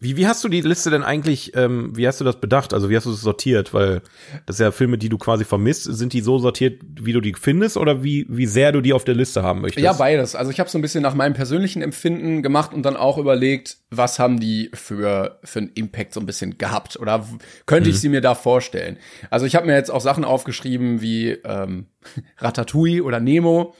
Wie, 0.00 0.16
wie 0.16 0.26
hast 0.26 0.44
du 0.44 0.48
die 0.48 0.60
Liste 0.60 0.90
denn 0.90 1.02
eigentlich, 1.02 1.56
ähm, 1.56 1.96
wie 1.96 2.06
hast 2.06 2.20
du 2.20 2.24
das 2.24 2.38
bedacht? 2.38 2.74
Also 2.74 2.90
wie 2.90 2.96
hast 2.96 3.06
du 3.06 3.12
es 3.12 3.22
sortiert? 3.22 3.72
Weil 3.72 4.02
das 4.44 4.58
sind 4.58 4.64
ja 4.64 4.70
Filme, 4.72 4.98
die 4.98 5.08
du 5.08 5.16
quasi 5.16 5.44
vermisst. 5.44 5.84
Sind 5.84 6.12
die 6.12 6.20
so 6.20 6.38
sortiert, 6.38 6.82
wie 7.00 7.12
du 7.12 7.20
die 7.20 7.32
findest 7.32 7.76
oder 7.76 8.02
wie, 8.02 8.26
wie 8.28 8.46
sehr 8.46 8.72
du 8.72 8.80
die 8.82 8.92
auf 8.92 9.04
der 9.04 9.14
Liste 9.14 9.42
haben 9.42 9.62
möchtest? 9.62 9.82
Ja, 9.82 9.92
beides. 9.94 10.34
Also 10.34 10.50
ich 10.50 10.60
habe 10.60 10.68
so 10.68 10.76
ein 10.76 10.82
bisschen 10.82 11.02
nach 11.02 11.14
meinem 11.14 11.32
persönlichen 11.32 11.80
Empfinden 11.80 12.42
gemacht 12.42 12.74
und 12.74 12.82
dann 12.82 12.96
auch 12.96 13.16
überlegt, 13.18 13.78
was 13.90 14.18
haben 14.18 14.40
die 14.40 14.70
für 14.74 15.38
für 15.44 15.60
einen 15.60 15.70
Impact 15.74 16.12
so 16.12 16.20
ein 16.20 16.26
bisschen 16.26 16.58
gehabt 16.58 16.98
oder 16.98 17.26
könnte 17.64 17.88
ich 17.88 17.98
sie 18.00 18.08
mir 18.08 18.20
da 18.20 18.34
vorstellen? 18.34 18.98
Also 19.30 19.46
ich 19.46 19.54
habe 19.54 19.66
mir 19.66 19.74
jetzt 19.74 19.90
auch 19.90 20.00
Sachen 20.02 20.24
aufgeschrieben 20.24 21.00
wie 21.00 21.30
ähm, 21.30 21.86
Ratatouille 22.38 23.02
oder 23.02 23.20
Nemo. 23.20 23.74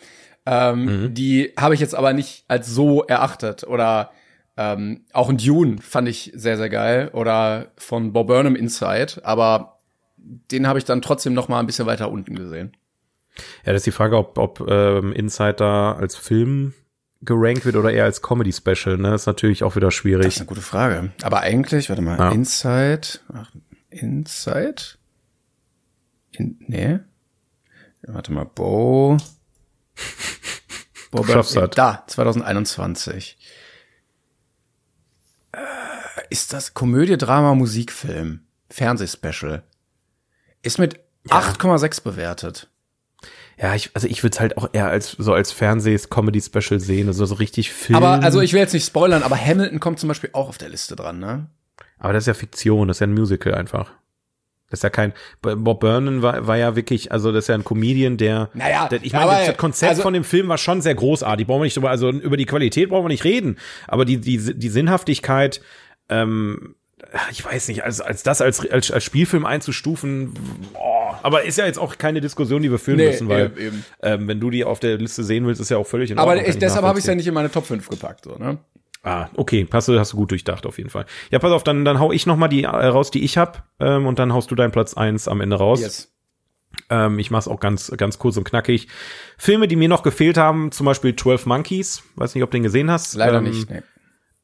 Ähm, 0.46 1.12
Die 1.12 1.52
habe 1.58 1.74
ich 1.74 1.80
jetzt 1.80 1.94
aber 1.94 2.12
nicht 2.12 2.44
als 2.48 2.68
so 2.68 3.02
erachtet 3.02 3.64
oder 3.64 4.10
ähm, 4.56 5.04
auch 5.12 5.28
ein 5.28 5.36
Dune 5.38 5.78
fand 5.80 6.08
ich 6.08 6.30
sehr 6.34 6.56
sehr 6.56 6.68
geil 6.70 7.10
oder 7.12 7.72
von 7.76 8.12
Bob 8.12 8.28
Burnham 8.28 8.56
Inside, 8.56 9.20
aber 9.24 9.80
den 10.16 10.66
habe 10.66 10.78
ich 10.78 10.84
dann 10.84 11.02
trotzdem 11.02 11.34
noch 11.34 11.48
mal 11.48 11.60
ein 11.60 11.66
bisschen 11.66 11.86
weiter 11.86 12.10
unten 12.10 12.34
gesehen. 12.36 12.76
Ja, 13.66 13.72
das 13.72 13.80
ist 13.80 13.86
die 13.86 13.90
Frage, 13.92 14.16
ob, 14.16 14.38
ob 14.38 14.60
ähm, 14.68 15.12
Inside 15.12 15.54
da 15.54 15.92
als 15.92 16.16
Film 16.16 16.72
gerankt 17.22 17.64
wird 17.64 17.74
oder 17.76 17.90
eher 17.92 18.04
als 18.04 18.22
Comedy-Special, 18.22 18.96
ne? 18.98 19.14
Ist 19.14 19.26
natürlich 19.26 19.64
auch 19.64 19.76
wieder 19.76 19.88
Das 19.88 19.94
schwierig. 19.94 20.26
ist 20.26 20.38
eine 20.38 20.46
gute 20.46 20.60
Frage. 20.60 21.10
Aber 21.22 21.40
eigentlich, 21.40 21.88
warte 21.88 22.02
mal, 22.02 22.18
Ja. 22.18 22.30
Inside, 22.30 23.08
ach, 23.32 23.50
Inside? 23.90 24.82
In, 26.32 26.56
nee. 26.60 26.98
Warte 28.02 28.32
mal, 28.32 28.44
Bo. 28.44 29.16
Bo 31.10 31.24
Schaff's 31.24 31.56
halt. 31.56 31.76
Da, 31.78 32.04
2021. 32.06 33.36
Ist 36.30 36.52
das 36.52 36.74
Komödie, 36.74 37.16
Drama, 37.16 37.54
Musikfilm? 37.54 38.40
Fernsehspecial. 38.70 39.62
Ist 40.62 40.78
mit 40.78 40.98
8,6 41.28 42.02
bewertet. 42.02 42.68
Ja, 43.56 43.74
ich, 43.74 43.90
also 43.94 44.08
ich 44.08 44.22
würde 44.22 44.34
es 44.34 44.40
halt 44.40 44.58
auch 44.58 44.70
eher 44.72 44.88
als 44.88 45.12
so 45.12 45.32
als 45.32 45.52
Fernsehs-Comedy-Special 45.52 46.80
sehen, 46.80 47.06
also 47.06 47.24
so 47.24 47.36
richtig 47.36 47.72
Film. 47.72 47.96
Aber, 47.96 48.22
also 48.22 48.40
ich 48.40 48.52
will 48.52 48.60
jetzt 48.60 48.72
nicht 48.74 48.84
spoilern, 48.86 49.22
aber 49.22 49.36
Hamilton 49.36 49.78
kommt 49.78 50.00
zum 50.00 50.08
Beispiel 50.08 50.30
auch 50.32 50.48
auf 50.48 50.58
der 50.58 50.70
Liste 50.70 50.96
dran, 50.96 51.20
ne? 51.20 51.46
Aber 51.98 52.12
das 52.12 52.24
ist 52.24 52.26
ja 52.28 52.34
Fiktion, 52.34 52.88
das 52.88 52.96
ist 52.96 53.00
ja 53.00 53.06
ein 53.06 53.14
Musical 53.14 53.54
einfach. 53.54 53.92
Das 54.70 54.78
ist 54.80 54.82
ja 54.82 54.90
kein. 54.90 55.12
Bob 55.40 55.80
Burnham 55.80 56.22
war, 56.22 56.48
war 56.48 56.56
ja 56.56 56.74
wirklich, 56.74 57.12
also 57.12 57.30
das 57.30 57.44
ist 57.44 57.48
ja 57.48 57.54
ein 57.54 57.62
Comedian, 57.64 58.16
der. 58.16 58.50
Naja, 58.54 58.88
der, 58.88 59.04
ich 59.04 59.12
meine, 59.12 59.26
aber- 59.30 59.46
das, 59.46 59.56
Konzept 59.56 59.90
also- 59.90 60.02
von 60.02 60.14
dem 60.14 60.24
Film 60.24 60.48
war 60.48 60.58
schon 60.58 60.82
sehr 60.82 60.96
großartig. 60.96 61.46
Brauchen 61.46 61.60
wir 61.60 61.64
nicht 61.64 61.76
drüber, 61.76 61.90
also 61.90 62.10
über 62.10 62.36
die 62.36 62.46
Qualität 62.46 62.88
brauchen 62.88 63.04
wir 63.04 63.08
nicht 63.10 63.22
reden. 63.24 63.56
Aber 63.86 64.04
die, 64.04 64.16
die, 64.18 64.38
die 64.58 64.68
Sinnhaftigkeit, 64.68 65.60
ähm, 66.08 66.74
ich 67.30 67.44
weiß 67.44 67.68
nicht, 67.68 67.84
als, 67.84 68.00
als 68.00 68.22
das 68.22 68.40
als, 68.40 68.66
als, 68.68 68.90
als 68.90 69.04
Spielfilm 69.04 69.44
einzustufen, 69.44 70.32
boah, 70.72 71.18
aber 71.22 71.42
ist 71.44 71.58
ja 71.58 71.66
jetzt 71.66 71.78
auch 71.78 71.98
keine 71.98 72.20
Diskussion, 72.20 72.62
die 72.62 72.70
wir 72.70 72.78
führen 72.78 72.96
Nee, 72.96 73.08
müssen, 73.08 73.28
weil 73.28 73.52
eben. 73.58 73.84
Ähm, 74.02 74.28
wenn 74.28 74.40
du 74.40 74.50
die 74.50 74.64
auf 74.64 74.80
der 74.80 74.96
Liste 74.96 75.22
sehen 75.22 75.46
willst, 75.46 75.60
ist 75.60 75.70
ja 75.70 75.76
auch 75.76 75.86
völlig 75.86 76.10
in 76.10 76.18
Aber 76.18 76.30
Ordnung. 76.30 76.46
ich, 76.46 76.52
kann 76.52 76.60
deshalb 76.60 76.84
habe 76.84 76.98
ich 76.98 77.04
es 77.04 77.08
ja 77.08 77.14
nicht 77.14 77.26
in 77.26 77.34
meine 77.34 77.50
Top 77.50 77.66
5 77.66 77.88
gepackt, 77.88 78.24
so, 78.24 78.36
ne? 78.36 78.58
Ah, 79.02 79.28
okay, 79.36 79.66
hast 79.70 79.88
du, 79.88 79.98
hast 79.98 80.14
du 80.14 80.16
gut 80.16 80.30
durchdacht 80.30 80.64
auf 80.64 80.78
jeden 80.78 80.88
Fall. 80.88 81.04
Ja, 81.30 81.38
pass 81.38 81.52
auf, 81.52 81.62
dann, 81.62 81.84
dann 81.84 82.00
hau 82.00 82.10
ich 82.10 82.24
noch 82.24 82.36
mal 82.36 82.48
die 82.48 82.64
äh, 82.64 82.68
raus, 82.68 83.10
die 83.10 83.22
ich 83.22 83.36
hab, 83.36 83.68
ähm, 83.78 84.06
und 84.06 84.18
dann 84.18 84.32
haust 84.32 84.50
du 84.50 84.54
deinen 84.54 84.72
Platz 84.72 84.94
eins 84.94 85.28
am 85.28 85.42
Ende 85.42 85.56
raus. 85.56 85.80
Yes. 85.82 86.10
Ähm, 86.88 87.18
ich 87.18 87.30
mach's 87.30 87.46
auch 87.46 87.60
ganz, 87.60 87.92
ganz 87.96 88.18
kurz 88.18 88.36
und 88.38 88.44
knackig. 88.44 88.88
Filme, 89.36 89.68
die 89.68 89.76
mir 89.76 89.88
noch 89.88 90.02
gefehlt 90.02 90.38
haben, 90.38 90.72
zum 90.72 90.86
Beispiel 90.86 91.14
12 91.14 91.46
Monkeys, 91.46 92.02
weiß 92.16 92.34
nicht, 92.34 92.42
ob 92.44 92.50
du 92.50 92.56
den 92.56 92.62
gesehen 92.62 92.90
hast. 92.90 93.14
Leider 93.14 93.38
ähm, 93.38 93.44
nicht, 93.44 93.70
nee. 93.70 93.82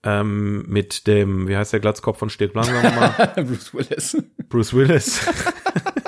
Ähm, 0.02 0.64
mit 0.66 1.06
dem, 1.06 1.46
wie 1.46 1.56
heißt 1.56 1.72
der 1.74 1.80
Glatzkopf 1.80 2.18
von 2.18 2.30
Stirb 2.30 2.54
langsam 2.54 2.82
nochmal? 2.82 3.32
Bruce 3.36 3.74
Willis. 3.74 4.16
Bruce 4.48 4.72
Willis. 4.72 5.20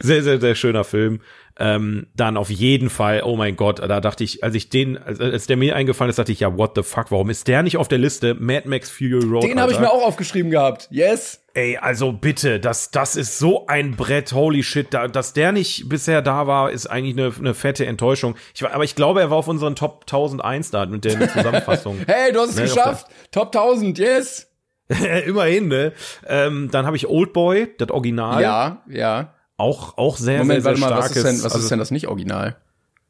sehr, 0.00 0.22
sehr, 0.22 0.40
sehr 0.40 0.54
schöner 0.54 0.84
Film. 0.84 1.20
Ähm, 1.56 2.08
dann 2.16 2.36
auf 2.36 2.50
jeden 2.50 2.90
Fall, 2.90 3.22
oh 3.24 3.36
mein 3.36 3.54
Gott, 3.54 3.78
da 3.78 4.00
dachte 4.00 4.24
ich, 4.24 4.42
als 4.42 4.56
ich 4.56 4.70
den, 4.70 4.98
als, 4.98 5.20
als 5.20 5.46
der 5.46 5.56
mir 5.56 5.76
eingefallen 5.76 6.10
ist, 6.10 6.18
dachte 6.18 6.32
ich, 6.32 6.40
ja, 6.40 6.58
what 6.58 6.72
the 6.74 6.82
fuck, 6.82 7.12
warum 7.12 7.30
ist 7.30 7.46
der 7.46 7.62
nicht 7.62 7.76
auf 7.76 7.86
der 7.86 7.98
Liste? 7.98 8.34
Mad 8.34 8.68
Max 8.68 8.90
Fury 8.90 9.24
Road. 9.24 9.44
Den 9.44 9.60
habe 9.60 9.70
ich 9.70 9.78
mir 9.78 9.88
auch 9.92 10.04
aufgeschrieben 10.04 10.50
gehabt. 10.50 10.88
Yes. 10.90 11.44
Ey, 11.54 11.76
also 11.76 12.10
bitte, 12.10 12.58
das, 12.58 12.90
das 12.90 13.14
ist 13.14 13.38
so 13.38 13.68
ein 13.68 13.92
Brett, 13.94 14.32
holy 14.32 14.64
shit, 14.64 14.92
da, 14.92 15.06
dass 15.06 15.32
der 15.32 15.52
nicht 15.52 15.88
bisher 15.88 16.22
da 16.22 16.48
war, 16.48 16.72
ist 16.72 16.88
eigentlich 16.88 17.16
eine, 17.16 17.32
eine 17.38 17.54
fette 17.54 17.86
Enttäuschung. 17.86 18.34
Ich, 18.52 18.62
war- 18.62 18.72
aber 18.72 18.82
ich 18.82 18.96
glaube, 18.96 19.20
er 19.20 19.30
war 19.30 19.36
auf 19.36 19.46
unseren 19.46 19.76
Top 19.76 20.06
1001 20.08 20.72
da 20.72 20.86
mit 20.86 21.04
der 21.04 21.28
Zusammenfassung. 21.30 21.98
Hey, 22.08 22.32
du 22.32 22.40
hast 22.40 22.50
es 22.50 22.58
auf 22.58 22.64
geschafft. 22.74 23.06
Top 23.30 23.54
1000, 23.54 23.96
yes. 24.00 24.50
Immerhin, 25.26 25.68
ne? 25.68 25.92
Ähm, 26.26 26.68
dann 26.72 26.84
habe 26.84 26.96
ich 26.96 27.06
Oldboy, 27.08 27.68
das 27.78 27.90
Original. 27.90 28.42
Ja, 28.42 28.82
ja. 28.88 29.33
Auch, 29.56 29.96
auch 29.98 30.16
sehr, 30.16 30.38
Moment, 30.38 30.62
sehr, 30.62 30.76
sehr 30.76 30.82
warte 30.82 30.94
mal, 30.94 30.98
was 31.00 31.10
starkes. 31.12 31.16
ist 31.16 31.24
denn, 31.24 31.44
was 31.44 31.52
also, 31.52 31.58
ist 31.64 31.70
denn 31.70 31.78
das 31.78 31.90
nicht 31.90 32.08
Original? 32.08 32.56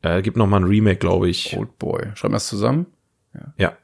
Äh, 0.02 0.20
gibt 0.22 0.36
noch 0.36 0.46
mal 0.46 0.58
ein 0.60 0.64
Remake, 0.64 0.98
glaube 0.98 1.28
ich. 1.28 1.56
Old 1.56 1.78
Boy. 1.78 2.08
Schreiben 2.14 2.34
wir 2.34 2.38
es 2.38 2.46
zusammen? 2.48 2.86
Ja. 3.56 3.76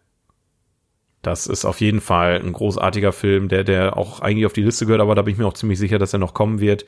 Das 1.22 1.46
ist 1.46 1.64
auf 1.64 1.80
jeden 1.80 2.00
Fall 2.00 2.40
ein 2.42 2.52
großartiger 2.52 3.12
Film, 3.12 3.48
der, 3.48 3.62
der 3.64 3.96
auch 3.96 4.20
eigentlich 4.20 4.46
auf 4.46 4.54
die 4.54 4.62
Liste 4.62 4.86
gehört, 4.86 5.02
aber 5.02 5.14
da 5.14 5.22
bin 5.22 5.32
ich 5.32 5.38
mir 5.38 5.46
auch 5.46 5.52
ziemlich 5.54 5.78
sicher, 5.78 5.98
dass 5.98 6.12
er 6.14 6.18
noch 6.18 6.32
kommen 6.32 6.60
wird. 6.60 6.86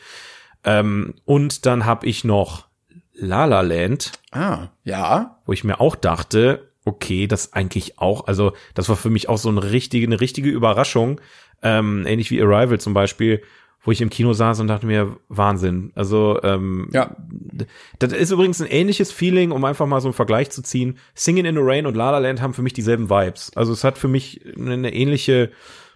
Ähm, 0.65 1.15
und 1.27 1.67
dann 1.67 1.85
habe 1.85 2.07
ich 2.07 2.25
noch 2.25 2.67
La 3.15 3.45
La 3.45 3.61
Land, 3.61 4.13
Ah, 4.31 4.69
ja. 4.85 5.39
wo 5.45 5.53
ich 5.53 5.65
mir 5.65 5.81
auch 5.81 5.97
dachte, 5.97 6.71
okay, 6.87 7.27
das 7.27 7.53
eigentlich 7.53 7.99
auch, 7.99 8.27
also 8.27 8.55
das 8.75 8.89
war 8.89 8.97
für 8.97 9.11
mich 9.11 9.29
auch 9.29 9.37
so 9.39 9.51
eine 9.51 9.71
richtige, 9.71 10.07
eine 10.07 10.21
richtige 10.21 10.49
Überraschung, 10.49 11.21
ähm, 11.63 12.07
ähnlich 12.07 12.31
wie 12.31 12.41
Arrival 12.41 12.81
zum 12.81 12.95
Beispiel, 12.95 13.43
wo 13.85 13.91
ich 13.91 14.01
im 14.01 14.11
Kino 14.11 14.33
saß 14.33 14.61
und 14.61 14.69
dachte 14.69 14.87
mir, 14.87 15.17
Wahnsinn. 15.29 15.93
Also, 15.95 16.41
ähm, 16.43 16.89
Ja. 16.93 17.17
das 17.99 18.13
ist 18.13 18.31
übrigens 18.31 18.61
ein 18.61 18.69
ähnliches 18.69 19.11
Feeling, 19.11 19.51
um 19.51 19.65
einfach 19.65 19.87
mal 19.87 20.01
so 20.01 20.09
einen 20.09 20.15
Vergleich 20.15 20.51
zu 20.51 20.63
ziehen. 20.63 20.99
Singing 21.15 21.45
in 21.47 21.57
the 21.57 21.61
Rain 21.63 21.87
und 21.87 21.97
La 21.97 22.11
La 22.13 22.19
Land 22.19 22.41
haben 22.41 22.55
für 22.55 22.63
mich 22.63 22.73
dieselben 22.75 23.11
Vibes. 23.11 23.51
Also 23.57 23.73
es 23.73 23.83
hat 23.83 23.99
für 23.99 24.09
mich 24.09 24.41
eine 24.57 24.93
ähnliche, 24.95 25.51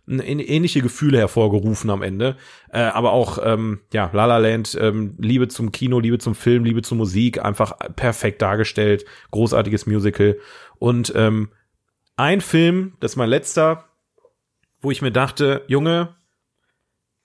eine 0.09 0.25
ähnliche 0.25 0.83
Gefühle 0.83 1.19
hervorgerufen 1.19 1.91
am 1.91 2.03
Ende. 2.03 2.37
Äh, 2.73 2.81
aber 2.81 3.13
auch, 3.13 3.39
ähm, 3.43 3.81
ja, 3.93 4.11
La 4.13 4.27
La 4.27 4.39
Land, 4.39 4.77
ähm, 4.81 5.15
Liebe 5.19 5.47
zum 5.49 5.71
Kino, 5.71 6.01
Liebe 6.01 6.19
zum 6.19 6.35
Film, 6.35 6.65
Liebe 6.65 6.83
zur 6.83 6.97
Musik, 6.97 7.45
einfach 7.45 7.77
perfekt 7.95 8.43
dargestellt, 8.43 9.05
großartiges 9.31 9.87
Musical. 9.87 10.37
Und 10.79 11.13
ähm, 11.17 11.51
ein 12.17 12.41
Film, 12.41 12.95
das 13.01 13.13
ist 13.13 13.17
mein 13.17 13.29
letzter, 13.29 13.85
wo 14.81 14.91
ich 14.91 15.03
mir 15.03 15.13
dachte, 15.13 15.63
Junge, 15.69 16.17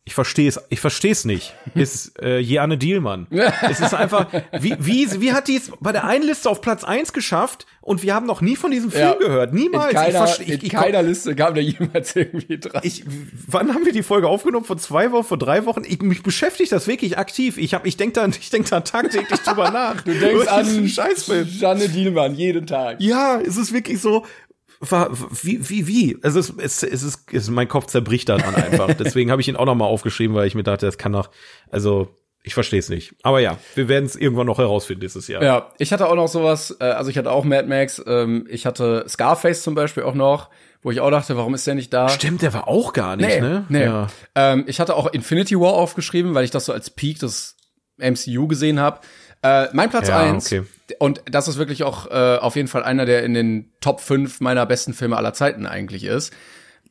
ich 0.04 0.16
verstehe 0.16 0.50
es, 0.50 0.60
ich 0.70 0.80
verstehe 0.80 1.12
es 1.12 1.26
nicht, 1.26 1.54
ist 1.76 2.20
äh, 2.20 2.40
Jeanne 2.40 2.78
Dielmann. 2.78 3.28
es 3.70 3.80
ist 3.80 3.94
einfach, 3.94 4.28
wie, 4.60 4.76
wie, 4.80 5.22
wie 5.22 5.32
hat 5.32 5.48
die 5.48 5.58
es 5.58 5.72
bei 5.80 5.92
der 5.92 6.06
einen 6.06 6.26
Liste 6.26 6.50
auf 6.50 6.60
Platz 6.60 6.84
eins 6.84 7.14
geschafft 7.14 7.68
und 7.82 8.02
wir 8.02 8.16
haben 8.16 8.26
noch 8.26 8.42
nie 8.42 8.56
von 8.56 8.72
diesem 8.72 8.90
Film 8.90 9.04
Ja. 9.10 9.14
gehört. 9.14 9.54
Niemals. 9.54 9.92
In 9.92 9.96
keiner, 10.00 10.26
ich 10.26 10.40
in 10.48 10.54
ich, 10.56 10.64
ich, 10.64 10.70
keiner 10.72 11.04
Liste 11.04 11.36
kam 11.36 11.54
der 11.54 11.64
jemals 11.64 12.16
irgendwie 12.16 12.58
dran. 12.58 12.82
ich, 12.84 13.04
wann 13.48 13.74
haben 13.76 13.86
wir 13.86 13.94
die 13.94 14.02
Folge 14.02 14.28
aufgenommen? 14.28 14.66
Vor 14.66 14.78
zwei 14.80 15.12
Wochen, 15.12 15.24
vor 15.28 15.38
drei 15.38 15.66
Wochen? 15.68 15.84
Ich, 15.86 16.02
mich 16.02 16.24
beschäftigt 16.24 16.72
das 16.72 16.88
wirklich 16.88 17.20
aktiv. 17.20 17.58
Ich 17.58 17.76
hab, 17.76 17.86
ich 17.86 17.96
denk 17.96 18.16
da, 18.16 18.26
ich 18.28 18.50
denk 18.50 18.68
da 18.72 18.80
tagtäglich 18.82 19.40
drüber 19.42 19.70
nach. 19.72 20.02
Du 20.02 20.14
denkst 20.14 20.48
an 20.48 20.88
Scheißfilm. 20.88 21.48
Janne 21.48 21.88
Dielmann 21.90 22.34
jeden 22.34 22.66
Tag. 22.66 22.98
Ja, 23.00 23.40
es 23.40 23.56
ist 23.56 23.72
wirklich 23.72 24.02
so. 24.02 24.26
Wa- 24.82 25.10
Wie, 25.42 25.70
wie, 25.70 25.88
wie? 25.88 26.18
Also 26.22 26.40
es, 26.40 26.54
es, 26.58 26.84
es 26.84 27.04
ist, 27.04 27.32
es, 27.34 27.50
mein 27.50 27.68
Kopf 27.68 27.86
zerbricht 27.88 28.28
daran 28.30 28.56
einfach. 28.56 28.94
Deswegen 29.00 29.32
habe 29.32 29.42
ich 29.42 29.48
ihn 29.48 29.56
auch 29.56 29.66
noch 29.66 29.76
mal 29.76 29.86
aufgeschrieben, 29.86 30.36
weil 30.36 30.48
ich 30.48 30.56
mir 30.56 30.64
dachte, 30.64 30.86
das 30.86 30.98
kann 30.98 31.14
doch, 31.14 31.30
also 31.70 32.10
ich 32.44 32.56
verstehe 32.56 32.80
es 32.80 32.90
nicht. 32.90 33.14
Aber 33.22 33.40
ja, 33.40 33.58
wir 33.76 33.88
werden 33.88 34.06
es 34.06 34.16
irgendwann 34.16 34.48
noch 34.48 34.58
herausfinden 34.58 35.02
dieses 35.02 35.28
Jahr. 35.28 35.44
Ja, 35.44 35.70
ich 35.78 35.94
hatte 35.94 36.08
auch 36.10 36.16
noch 36.16 36.28
sowas, 36.28 36.76
äh, 36.80 36.86
also 36.86 37.12
ich 37.12 37.18
hatte 37.18 37.32
auch 37.32 37.44
Mad 37.46 37.68
Max, 37.68 38.02
ähm, 38.08 38.48
ich 38.50 38.66
hatte 38.66 39.06
Scarface 39.08 39.62
zum 39.62 39.76
Beispiel 39.76 40.02
auch 40.04 40.16
noch, 40.16 40.50
wo 40.82 40.90
ich 40.90 41.00
auch 41.02 41.12
dachte, 41.12 41.38
warum 41.38 41.54
ist 41.54 41.68
der 41.68 41.76
nicht 41.76 41.94
da? 41.94 42.10
Stimmt, 42.10 42.42
der 42.42 42.52
war 42.54 42.68
auch 42.68 42.94
gar 42.94 43.16
nicht, 43.16 43.28
Nee, 43.28 43.42
ne? 43.42 43.66
nee. 43.70 43.84
Ja. 43.84 44.08
Ähm, 44.34 44.64
ich 44.66 44.80
hatte 44.80 44.96
auch 44.96 45.14
Infinity 45.14 45.60
War 45.60 45.74
aufgeschrieben, 45.74 46.34
weil 46.34 46.44
ich 46.44 46.50
das 46.50 46.66
so 46.66 46.74
als 46.74 46.90
Peak 46.90 47.20
des 47.20 47.56
MCU 48.00 48.48
gesehen 48.48 48.80
habe. 48.80 49.02
Äh, 49.44 49.68
mein 49.74 49.90
Platz 49.90 50.08
Ja, 50.08 50.20
eins 50.20 50.46
okay. 50.52 50.64
und 51.00 51.22
das 51.26 51.48
ist 51.48 51.58
wirklich 51.58 51.84
auch 51.84 52.06
äh, 52.12 52.38
auf 52.38 52.56
jeden 52.56 52.68
Fall 52.68 52.84
einer, 52.84 53.06
der 53.06 53.24
in 53.24 53.34
den 53.34 53.72
Top 53.82 54.00
5 54.02 54.40
meiner 54.42 54.66
besten 54.66 54.94
Filme 54.94 55.18
aller 55.18 55.34
Zeiten 55.34 55.66
eigentlich 55.66 56.04
ist, 56.04 56.32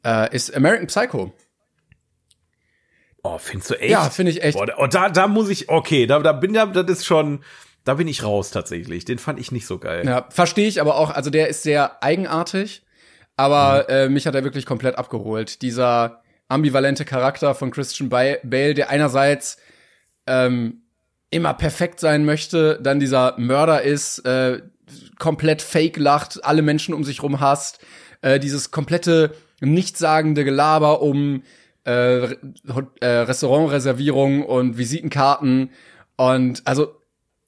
äh, 0.05 0.35
ist 0.35 0.55
American 0.55 0.87
Psycho. 0.89 1.33
Oh, 3.23 3.39
findest 3.39 3.71
du 3.71 3.75
echt? 3.81 3.91
Ja, 3.91 4.09
finde 4.11 4.33
ich 4.33 4.43
echt. 4.43 4.57
Boah, 4.57 4.67
da, 4.67 4.75
oh, 4.79 4.87
da, 4.87 5.11
da 5.11 5.29
muss 5.29 5.49
ich, 5.51 5.69
okay, 5.69 6.07
da, 6.07 6.19
da 6.21 6.33
bin 6.33 6.55
ja, 6.55 6.65
das 6.67 6.89
ist 6.91 7.05
schon, 7.07 7.45
da 7.85 7.95
bin 7.95 8.09
ich 8.09 8.25
raus 8.25 8.51
tatsächlich. 8.51 9.05
Den 9.05 9.19
fand 9.19 9.39
ich 9.39 9.53
nicht 9.53 9.67
so 9.67 9.79
geil. 9.79 10.07
Ja, 10.07 10.27
verstehe 10.31 10.67
ich 10.69 10.81
aber 10.81 10.97
auch. 10.97 11.11
Also 11.11 11.29
der 11.31 11.49
ist 11.49 11.63
sehr 11.63 12.03
eigenartig, 12.03 12.83
aber 13.37 13.89
äh, 13.91 14.09
mich 14.09 14.27
hat 14.27 14.35
er 14.35 14.43
wirklich 14.45 14.65
komplett 14.65 14.97
abgeholt. 14.97 15.61
Dieser 15.63 16.23
ambivalente 16.49 17.05
Charakter 17.05 17.55
von 17.55 17.71
Christian 17.71 18.09
Ba- 18.09 18.39
Bale, 18.43 18.75
der 18.75 18.89
einerseits 18.91 19.59
ähm, 20.27 20.80
immer 21.31 21.55
perfekt 21.55 22.01
sein 22.01 22.25
möchte, 22.25 22.79
dann 22.83 23.01
dieser 23.01 23.35
Mörder 23.39 23.83
ist, 23.83 24.21
äh, 24.27 24.63
komplett 25.19 25.63
fake 25.63 25.97
lacht, 25.97 26.45
alle 26.45 26.63
Menschen 26.63 26.95
um 26.95 27.05
sich 27.05 27.23
rum 27.23 27.41
hasst, 27.41 27.79
äh, 28.23 28.41
dieses 28.41 28.71
komplette 28.71 29.35
nichtssagende 29.61 30.45
Gelaber 30.45 31.03
um 31.03 31.43
äh, 31.85 32.35
äh, 33.01 33.07
Restaurantreservierungen 33.07 34.43
und 34.43 34.79
Visitenkarten 34.79 35.71
und 36.17 36.63
also 36.67 36.97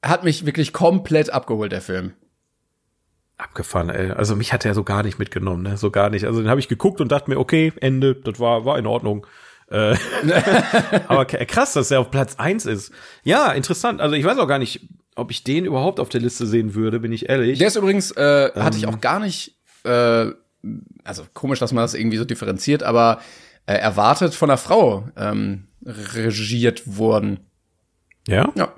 hat 0.03 0.25
mich 0.25 0.47
wirklich 0.47 0.73
komplett 0.73 1.31
abgeholt, 1.31 1.73
der 1.73 1.81
Film. 1.81 2.13
Abgefahren, 3.39 3.89
ey. 3.89 4.11
Also 4.11 4.37
mich 4.37 4.53
hat 4.53 4.65
er 4.65 4.75
so 4.75 4.85
gar 4.85 5.03
nicht 5.03 5.19
mitgenommen, 5.19 5.63
ne? 5.63 5.77
So 5.77 5.91
gar 5.91 6.11
nicht. 6.11 6.27
Also 6.27 6.41
den 6.41 6.51
habe 6.51 6.61
ich 6.61 6.69
geguckt 6.69 7.01
und 7.01 7.11
dachte 7.11 7.31
mir, 7.31 7.39
okay, 7.39 7.73
Ende, 7.81 8.15
das 8.15 8.39
war, 8.39 8.65
war 8.65 8.79
in 8.79 8.87
Ordnung. 8.87 9.27
Äh, 9.73 9.97
aber 11.09 11.25
krass, 11.25 11.73
dass 11.73 11.91
er 11.91 12.01
auf 12.01 12.11
Platz 12.11 12.37
eins 12.37 12.67
ist. 12.67 12.93
Ja, 13.25 13.53
interessant. 13.53 14.01
Also 14.03 14.15
ich 14.15 14.25
weiß 14.25 14.39
auch 14.39 14.47
gar 14.47 14.59
nicht, 14.59 14.87
ob 15.17 15.31
ich 15.31 15.45
den 15.45 15.65
überhaupt 15.65 15.99
auf 15.99 16.11
der 16.11 16.21
Liste 16.21 16.47
sehen 16.47 16.75
würde, 16.75 17.01
bin 17.01 17.11
ich 17.11 17.29
ehrlich. 17.29 17.59
Der 17.59 17.69
ist 17.69 17.77
übrigens, 17.77 18.11
äh, 18.13 18.51
hatte 18.55 18.77
ich 18.77 18.87
auch 18.87 19.01
gar 19.01 19.19
nicht, 19.19 19.57
äh, 19.85 20.27
also 21.05 21.25
komisch, 21.33 21.59
dass 21.59 21.73
man 21.73 21.85
das 21.85 21.95
irgendwie 21.95 22.19
so 22.19 22.25
differenziert, 22.27 22.83
aber 22.83 23.21
äh, 23.65 23.75
erwartet 23.75 24.35
von 24.35 24.51
einer 24.51 24.59
Frau 24.59 25.09
ähm, 25.17 25.69
regiert 25.85 26.99
worden. 26.99 27.41
ja? 28.29 28.53
Ja. 28.55 28.75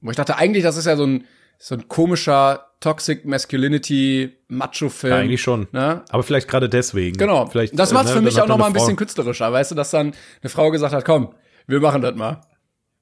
Wo 0.00 0.10
ich 0.10 0.16
dachte, 0.16 0.36
eigentlich, 0.36 0.62
das 0.62 0.76
ist 0.76 0.86
ja 0.86 0.96
so 0.96 1.06
ein, 1.06 1.24
so 1.58 1.74
ein 1.74 1.88
komischer 1.88 2.66
Toxic 2.80 3.24
Masculinity 3.24 4.36
Macho-Film. 4.48 5.12
ja, 5.12 5.18
eigentlich 5.20 5.42
schon. 5.42 5.66
Ne? 5.72 6.02
Aber 6.10 6.22
vielleicht 6.22 6.48
gerade 6.48 6.68
deswegen. 6.68 7.16
Genau. 7.16 7.46
Vielleicht, 7.46 7.78
das 7.78 7.90
äh, 7.90 7.94
macht's 7.94 8.10
ne, 8.10 8.16
für 8.16 8.22
mich 8.22 8.40
auch 8.40 8.46
noch 8.46 8.58
mal 8.58 8.66
ein 8.66 8.72
bisschen 8.72 8.90
Frau- 8.90 8.96
künstlerischer, 8.96 9.52
weißt 9.52 9.70
du, 9.70 9.74
dass 9.74 9.90
dann 9.90 10.12
eine 10.42 10.50
Frau 10.50 10.70
gesagt 10.70 10.94
hat, 10.94 11.04
komm, 11.04 11.34
wir 11.66 11.80
machen 11.80 12.02
das 12.02 12.14
mal. 12.14 12.42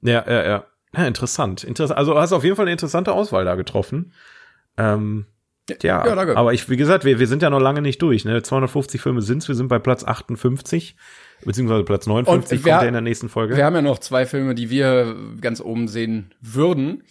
Ja, 0.01 0.23
ja, 0.27 0.45
ja. 0.45 0.65
Ja, 0.95 1.07
interessant. 1.07 1.63
Interessant. 1.65 1.97
Also 1.97 2.13
du 2.13 2.19
hast 2.19 2.31
auf 2.31 2.43
jeden 2.45 2.55
Fall 2.55 2.63
eine 2.65 2.71
interessante 2.71 3.11
Auswahl 3.11 3.43
da 3.43 3.55
getroffen. 3.55 4.13
Ähm, 4.77 5.25
ja, 5.81 6.05
ja, 6.05 6.35
aber 6.35 6.53
ich, 6.53 6.69
wie 6.69 6.77
gesagt, 6.77 7.05
wir, 7.05 7.19
wir 7.19 7.27
sind 7.27 7.41
ja 7.41 7.49
noch 7.49 7.59
lange 7.59 7.81
nicht 7.81 8.01
durch. 8.01 8.23
Ne? 8.23 8.41
250 8.43 9.01
Filme 9.01 9.21
sind's. 9.21 9.47
Wir 9.47 9.55
sind 9.55 9.67
bei 9.67 9.79
Platz 9.79 10.03
58, 10.05 10.95
beziehungsweise 11.43 11.83
Platz 11.83 12.05
59 12.07 12.59
Und 12.59 12.65
wer- 12.65 12.71
kommt 12.73 12.81
der 12.83 12.87
in 12.87 12.93
der 12.93 13.01
nächsten 13.01 13.29
Folge. 13.29 13.57
Wir 13.57 13.65
haben 13.65 13.75
ja 13.75 13.81
noch 13.81 13.99
zwei 13.99 14.25
Filme, 14.25 14.55
die 14.55 14.69
wir 14.69 15.15
ganz 15.41 15.59
oben 15.59 15.87
sehen 15.87 16.33
würden. 16.39 17.03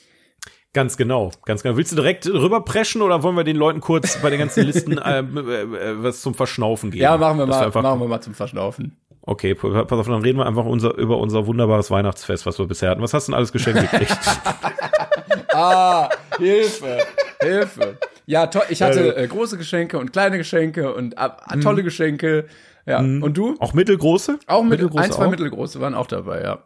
Ganz 0.75 0.97
genau, 0.97 1.31
ganz 1.47 1.62
genau. 1.62 1.77
Willst 1.77 1.93
du 1.93 1.97
direkt 1.97 2.27
rüberpreschen 2.27 3.01
oder 3.01 3.22
wollen 3.22 3.37
wir 3.37 3.45
den 3.45 3.57
Leuten 3.57 3.81
kurz 3.81 4.20
bei 4.20 4.29
den 4.29 4.41
ganzen 4.41 4.66
Listen 4.66 4.99
äh, 4.99 5.20
äh, 5.20 6.03
was 6.03 6.20
zum 6.20 6.35
Verschnaufen 6.35 6.91
geben? 6.91 7.03
Ja, 7.03 7.16
machen 7.16 7.39
wir 7.39 7.47
mal, 7.47 7.64
einfach, 7.64 7.81
machen 7.83 8.01
wir 8.01 8.09
mal 8.09 8.20
zum 8.20 8.35
Verschnaufen. 8.35 8.97
Okay, 9.22 9.55
pass 9.55 9.93
auf, 9.93 10.07
dann 10.07 10.20
reden 10.20 10.39
wir 10.39 10.47
einfach 10.47 10.66
unser, 10.66 10.97
über 10.99 11.18
unser 11.18 11.47
wunderbares 11.47 11.91
Weihnachtsfest, 11.91 12.45
was 12.45 12.59
wir 12.59 12.66
bisher 12.66 12.91
hatten. 12.91 13.01
Was 13.01 13.14
hast 13.14 13.29
du 13.29 13.33
denn 13.33 13.37
alles 13.37 13.53
geschenkt 13.53 13.81
gekriegt? 13.81 14.18
Ah, 15.55 16.09
Hilfe, 16.37 16.99
Hilfe. 17.41 17.99
Ja, 18.27 18.49
to 18.49 18.61
ich 18.68 18.83
hatte 18.83 19.16
äh, 19.16 19.29
große 19.29 19.57
Geschenke 19.57 19.99
und 19.99 20.12
kleine 20.12 20.37
Geschenke 20.37 20.93
und 20.93 21.14
äh, 21.16 21.61
tolle 21.61 21.85
Geschenke. 21.85 22.47
Ja, 22.87 22.99
und 22.99 23.35
du? 23.35 23.55
auch 23.61 23.72
mittelgroße? 23.72 24.41
Auch 24.49 24.62
mit, 24.62 24.72
Mittelgroße 24.72 25.05
ein, 25.05 25.12
zwei 25.12 25.27
auch? 25.27 25.31
mittelgroße 25.31 25.81
waren 25.81 25.95
auch 25.95 26.09
dabei, 26.09 26.43
ja. 26.43 26.64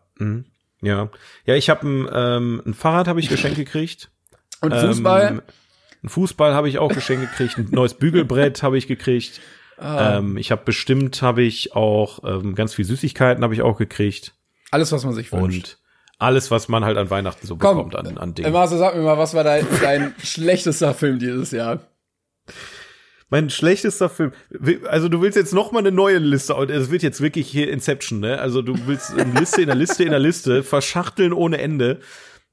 Ja, 0.81 1.09
ja, 1.45 1.55
ich 1.55 1.71
habe 1.71 1.87
ein, 1.87 2.09
ähm, 2.13 2.63
ein 2.67 2.75
Fahrrad 2.75 3.09
habe 3.09 3.21
ich 3.21 3.29
geschenkt 3.29 3.57
gekriegt. 3.57 4.11
Und 4.61 4.75
Fußball? 4.75 5.29
Ähm, 5.29 5.43
ein 6.03 6.09
Fußball 6.09 6.55
habe 6.55 6.69
ich 6.69 6.79
auch 6.79 6.93
geschenkt 6.93 7.31
gekriegt. 7.31 7.59
Ein 7.59 7.69
neues 7.71 7.95
Bügelbrett 7.95 8.63
habe 8.63 8.79
ich 8.79 8.87
gekriegt. 8.87 9.41
Ah. 9.77 10.19
Ähm, 10.19 10.37
ich 10.37 10.51
habe 10.51 10.63
bestimmt 10.65 11.23
habe 11.23 11.43
ich 11.43 11.75
auch 11.75 12.25
ähm, 12.25 12.55
ganz 12.55 12.75
viel 12.75 12.85
Süßigkeiten 12.85 13.45
habe 13.45 13.55
ich 13.55 13.63
auch 13.63 13.77
gekriegt 13.77 14.35
alles, 14.71 14.93
was 14.93 15.05
man 15.05 15.15
sich 15.15 15.33
wünscht. 15.33 15.79
und 15.79 15.79
alles, 16.19 16.51
was 16.51 16.69
man 16.69 16.85
halt 16.85 16.97
an 16.97 17.11
Weihnachten 17.11 17.47
so 17.47 17.57
Komm, 17.57 17.77
bekommt 17.77 17.97
an, 17.97 18.19
an 18.19 18.35
Dingen. 18.35 18.53
Marcel, 18.53 18.79
sag 18.79 18.97
mir 18.97 19.03
mal, 19.03 19.19
was 19.19 19.35
war 19.35 19.45
dein, 19.45 19.67
dein 19.81 20.15
schlechtester 20.23 20.95
Film 20.95 21.19
dieses 21.19 21.53
Jahr? 21.53 21.81
Mein 23.31 23.51
schlechtester 23.51 24.09
Film. 24.09 24.33
Also 24.89 25.09
du 25.09 25.21
willst 25.21 25.37
jetzt 25.37 25.53
noch 25.53 25.71
mal 25.71 25.81
eine 25.81 25.93
neue 25.93 26.19
Liste. 26.19 26.55
Es 26.55 26.91
wird 26.91 27.03
jetzt 27.03 27.21
wirklich 27.21 27.49
hier 27.49 27.71
Inception, 27.71 28.21
ne? 28.21 28.41
Also 28.41 28.63
du 28.63 28.75
willst 28.87 29.13
eine 29.19 29.39
Liste 29.39 29.61
in 29.61 29.67
der 29.67 29.77
Liste 29.77 30.03
in 30.05 30.11
der 30.11 30.19
Liste 30.19 30.63
verschachteln 30.63 31.35
ohne 31.35 31.59
Ende. 31.59 32.01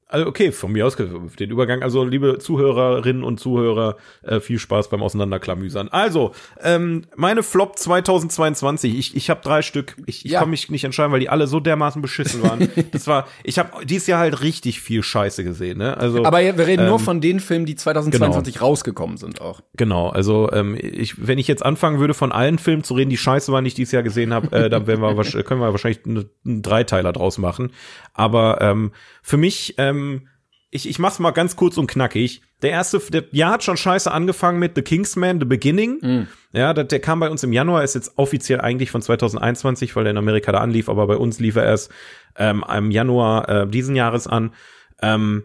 Also 0.08 0.26
okay, 0.28 0.52
von 0.52 0.70
mir 0.70 0.86
aus 0.86 0.96
den 0.96 1.50
Übergang. 1.50 1.82
Also 1.82 2.04
liebe 2.04 2.38
Zuhörerinnen 2.38 3.24
und 3.24 3.40
Zuhörer, 3.40 3.96
äh, 4.22 4.38
viel 4.38 4.60
Spaß 4.60 4.88
beim 4.88 5.02
Auseinanderklamüsern. 5.02 5.88
Also 5.88 6.30
ähm, 6.62 7.02
meine 7.16 7.42
Flop 7.42 7.76
2022. 7.76 8.96
Ich 8.96 9.16
ich 9.16 9.30
habe 9.30 9.40
drei 9.42 9.62
Stück. 9.62 9.96
Ich, 10.06 10.24
ich 10.24 10.30
Ja. 10.30 10.40
kann 10.40 10.50
mich 10.50 10.70
nicht 10.70 10.84
entscheiden, 10.84 11.10
weil 11.10 11.18
die 11.18 11.28
alle 11.28 11.48
so 11.48 11.58
dermaßen 11.58 12.02
beschissen 12.02 12.40
waren. 12.44 12.68
das 12.92 13.08
war. 13.08 13.26
Ich 13.42 13.58
habe 13.58 13.84
dieses 13.84 14.06
Jahr 14.06 14.20
halt 14.20 14.42
richtig 14.42 14.80
viel 14.80 15.02
Scheiße 15.02 15.42
gesehen, 15.42 15.78
ne? 15.78 15.96
Also 15.96 16.24
Aber 16.24 16.38
wir 16.38 16.66
reden 16.66 16.86
nur 16.86 17.00
von 17.00 17.20
den 17.20 17.40
Filmen, 17.40 17.66
die 17.66 17.74
2022 17.74 18.54
genau. 18.54 18.66
rausgekommen 18.66 19.16
sind 19.16 19.40
auch. 19.40 19.60
Genau, 19.76 20.10
also 20.10 20.52
ähm, 20.52 20.78
ich, 20.80 21.26
wenn 21.26 21.38
ich 21.38 21.48
jetzt 21.48 21.64
anfangen 21.64 21.98
würde, 21.98 22.14
von 22.14 22.30
allen 22.30 22.58
Filmen 22.58 22.84
zu 22.84 22.94
reden, 22.94 23.10
die 23.10 23.16
scheiße 23.16 23.50
waren, 23.50 23.64
die 23.64 23.68
ich 23.68 23.74
dieses 23.74 23.90
Jahr 23.90 24.04
gesehen 24.04 24.32
habe, 24.32 24.54
äh, 24.56 24.70
dann 24.70 24.86
werden 24.86 25.00
wir, 25.00 25.42
können 25.42 25.60
wir 25.60 25.72
wahrscheinlich 25.72 26.06
einen, 26.06 26.30
einen 26.44 26.62
Dreiteiler 26.62 27.12
draus 27.12 27.38
machen. 27.38 27.72
Aber 28.14 28.60
ähm, 28.60 28.92
für 29.22 29.36
mich, 29.36 29.74
ähm, 29.78 29.95
ich, 30.70 30.88
ich 30.88 30.98
mach's 30.98 31.18
mal 31.18 31.30
ganz 31.30 31.56
kurz 31.56 31.78
und 31.78 31.86
knackig. 31.86 32.42
Der 32.62 32.70
erste, 32.70 32.98
der 32.98 33.24
Jahr 33.32 33.52
hat 33.52 33.64
schon 33.64 33.76
scheiße 33.76 34.10
angefangen 34.10 34.58
mit 34.58 34.74
The 34.74 34.82
Kingsman, 34.82 35.40
The 35.40 35.46
Beginning. 35.46 35.98
Ja, 36.52 36.72
der, 36.74 36.84
der 36.84 37.00
kam 37.00 37.20
bei 37.20 37.30
uns 37.30 37.42
im 37.42 37.52
Januar, 37.52 37.84
ist 37.84 37.94
jetzt 37.94 38.12
offiziell 38.16 38.60
eigentlich 38.60 38.90
von 38.90 39.02
2021, 39.02 39.94
weil 39.94 40.04
der 40.04 40.12
in 40.12 40.18
Amerika 40.18 40.52
da 40.52 40.58
anlief, 40.58 40.88
aber 40.88 41.06
bei 41.06 41.16
uns 41.16 41.38
lief 41.38 41.56
er 41.56 41.64
erst 41.64 41.90
ähm, 42.36 42.64
im 42.74 42.90
Januar 42.90 43.48
äh, 43.48 43.66
diesen 43.68 43.96
Jahres 43.96 44.26
an. 44.26 44.52
Ähm, 45.00 45.44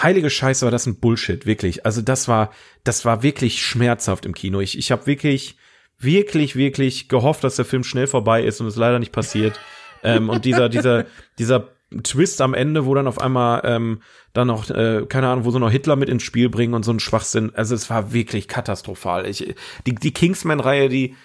heilige 0.00 0.30
Scheiße 0.30 0.64
war 0.64 0.70
das 0.70 0.86
ein 0.86 1.00
Bullshit, 1.00 1.46
wirklich. 1.46 1.84
Also 1.84 2.02
das 2.02 2.28
war, 2.28 2.50
das 2.84 3.04
war 3.04 3.22
wirklich 3.22 3.62
schmerzhaft 3.62 4.24
im 4.24 4.34
Kino. 4.34 4.60
Ich, 4.60 4.78
ich 4.78 4.92
habe 4.92 5.06
wirklich, 5.06 5.56
wirklich, 5.98 6.56
wirklich 6.56 7.08
gehofft, 7.08 7.44
dass 7.44 7.56
der 7.56 7.64
Film 7.64 7.84
schnell 7.84 8.06
vorbei 8.06 8.42
ist 8.42 8.60
und 8.60 8.66
es 8.66 8.76
leider 8.76 8.98
nicht 8.98 9.12
passiert. 9.12 9.58
ähm, 10.02 10.28
und 10.28 10.44
dieser, 10.44 10.68
dieser, 10.68 11.06
dieser 11.38 11.68
Twist 12.02 12.40
am 12.40 12.54
Ende, 12.54 12.86
wo 12.86 12.94
dann 12.94 13.08
auf 13.08 13.20
einmal 13.20 13.62
ähm, 13.64 14.00
dann 14.32 14.46
noch, 14.46 14.70
äh, 14.70 15.06
keine 15.08 15.28
Ahnung, 15.28 15.44
wo 15.44 15.50
sie 15.50 15.58
noch 15.58 15.70
Hitler 15.70 15.96
mit 15.96 16.08
ins 16.08 16.22
Spiel 16.22 16.48
bringen 16.48 16.74
und 16.74 16.84
so 16.84 16.92
ein 16.92 17.00
Schwachsinn. 17.00 17.52
Also 17.54 17.74
es 17.74 17.90
war 17.90 18.12
wirklich 18.12 18.46
katastrophal. 18.46 19.26
Ich, 19.26 19.54
die, 19.86 19.94
die 19.94 20.12
Kingsman-Reihe, 20.12 20.88
die, 20.88 21.16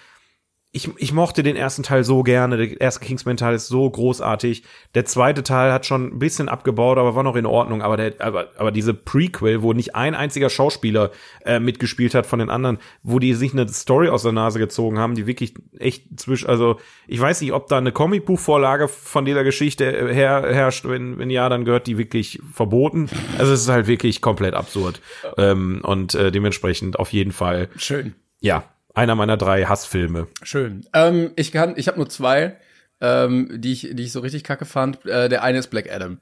ich, 0.76 0.90
ich 0.98 1.14
mochte 1.14 1.42
den 1.42 1.56
ersten 1.56 1.82
Teil 1.82 2.04
so 2.04 2.22
gerne. 2.22 2.58
Der 2.58 2.78
erste 2.78 3.02
Kingsman-Teil 3.02 3.54
ist 3.54 3.68
so 3.68 3.88
großartig. 3.88 4.62
Der 4.94 5.06
zweite 5.06 5.42
Teil 5.42 5.72
hat 5.72 5.86
schon 5.86 6.08
ein 6.08 6.18
bisschen 6.18 6.50
abgebaut, 6.50 6.98
aber 6.98 7.14
war 7.14 7.22
noch 7.22 7.34
in 7.34 7.46
Ordnung. 7.46 7.80
Aber, 7.80 7.96
der, 7.96 8.12
aber, 8.18 8.50
aber 8.58 8.72
diese 8.72 8.92
Prequel, 8.92 9.62
wo 9.62 9.72
nicht 9.72 9.94
ein 9.94 10.14
einziger 10.14 10.50
Schauspieler 10.50 11.12
äh, 11.46 11.60
mitgespielt 11.60 12.14
hat 12.14 12.26
von 12.26 12.40
den 12.40 12.50
anderen, 12.50 12.76
wo 13.02 13.18
die 13.18 13.32
sich 13.32 13.54
eine 13.54 13.66
Story 13.68 14.10
aus 14.10 14.22
der 14.22 14.32
Nase 14.32 14.58
gezogen 14.58 14.98
haben, 14.98 15.14
die 15.14 15.26
wirklich 15.26 15.54
echt 15.78 16.20
zwischen, 16.20 16.46
also 16.46 16.78
ich 17.06 17.20
weiß 17.20 17.40
nicht, 17.40 17.54
ob 17.54 17.68
da 17.68 17.78
eine 17.78 17.92
Comicbuchvorlage 17.92 18.88
von 18.88 19.24
dieser 19.24 19.44
Geschichte 19.44 20.12
her, 20.12 20.44
herrscht. 20.46 20.84
Wenn, 20.86 21.18
wenn 21.18 21.30
ja, 21.30 21.48
dann 21.48 21.64
gehört 21.64 21.86
die 21.86 21.96
wirklich 21.96 22.38
verboten. 22.52 23.08
Also 23.38 23.54
es 23.54 23.62
ist 23.62 23.70
halt 23.70 23.86
wirklich 23.86 24.20
komplett 24.20 24.52
absurd. 24.52 25.00
Ähm, 25.38 25.80
und 25.82 26.14
äh, 26.14 26.30
dementsprechend 26.30 26.98
auf 26.98 27.14
jeden 27.14 27.32
Fall. 27.32 27.70
Schön. 27.76 28.14
Ja, 28.40 28.64
einer 28.96 29.14
meiner 29.14 29.36
drei 29.36 29.64
Hassfilme. 29.64 30.26
Schön. 30.42 30.86
Ähm, 30.94 31.32
ich 31.36 31.52
kann, 31.52 31.74
ich 31.76 31.86
habe 31.86 31.98
nur 31.98 32.08
zwei, 32.08 32.56
ähm, 33.00 33.48
die 33.60 33.72
ich, 33.72 33.88
die 33.92 34.04
ich 34.04 34.12
so 34.12 34.20
richtig 34.20 34.42
kacke 34.42 34.64
fand. 34.64 35.04
Äh, 35.04 35.28
der 35.28 35.42
eine 35.42 35.58
ist 35.58 35.68
Black 35.68 35.92
Adam. 35.92 36.18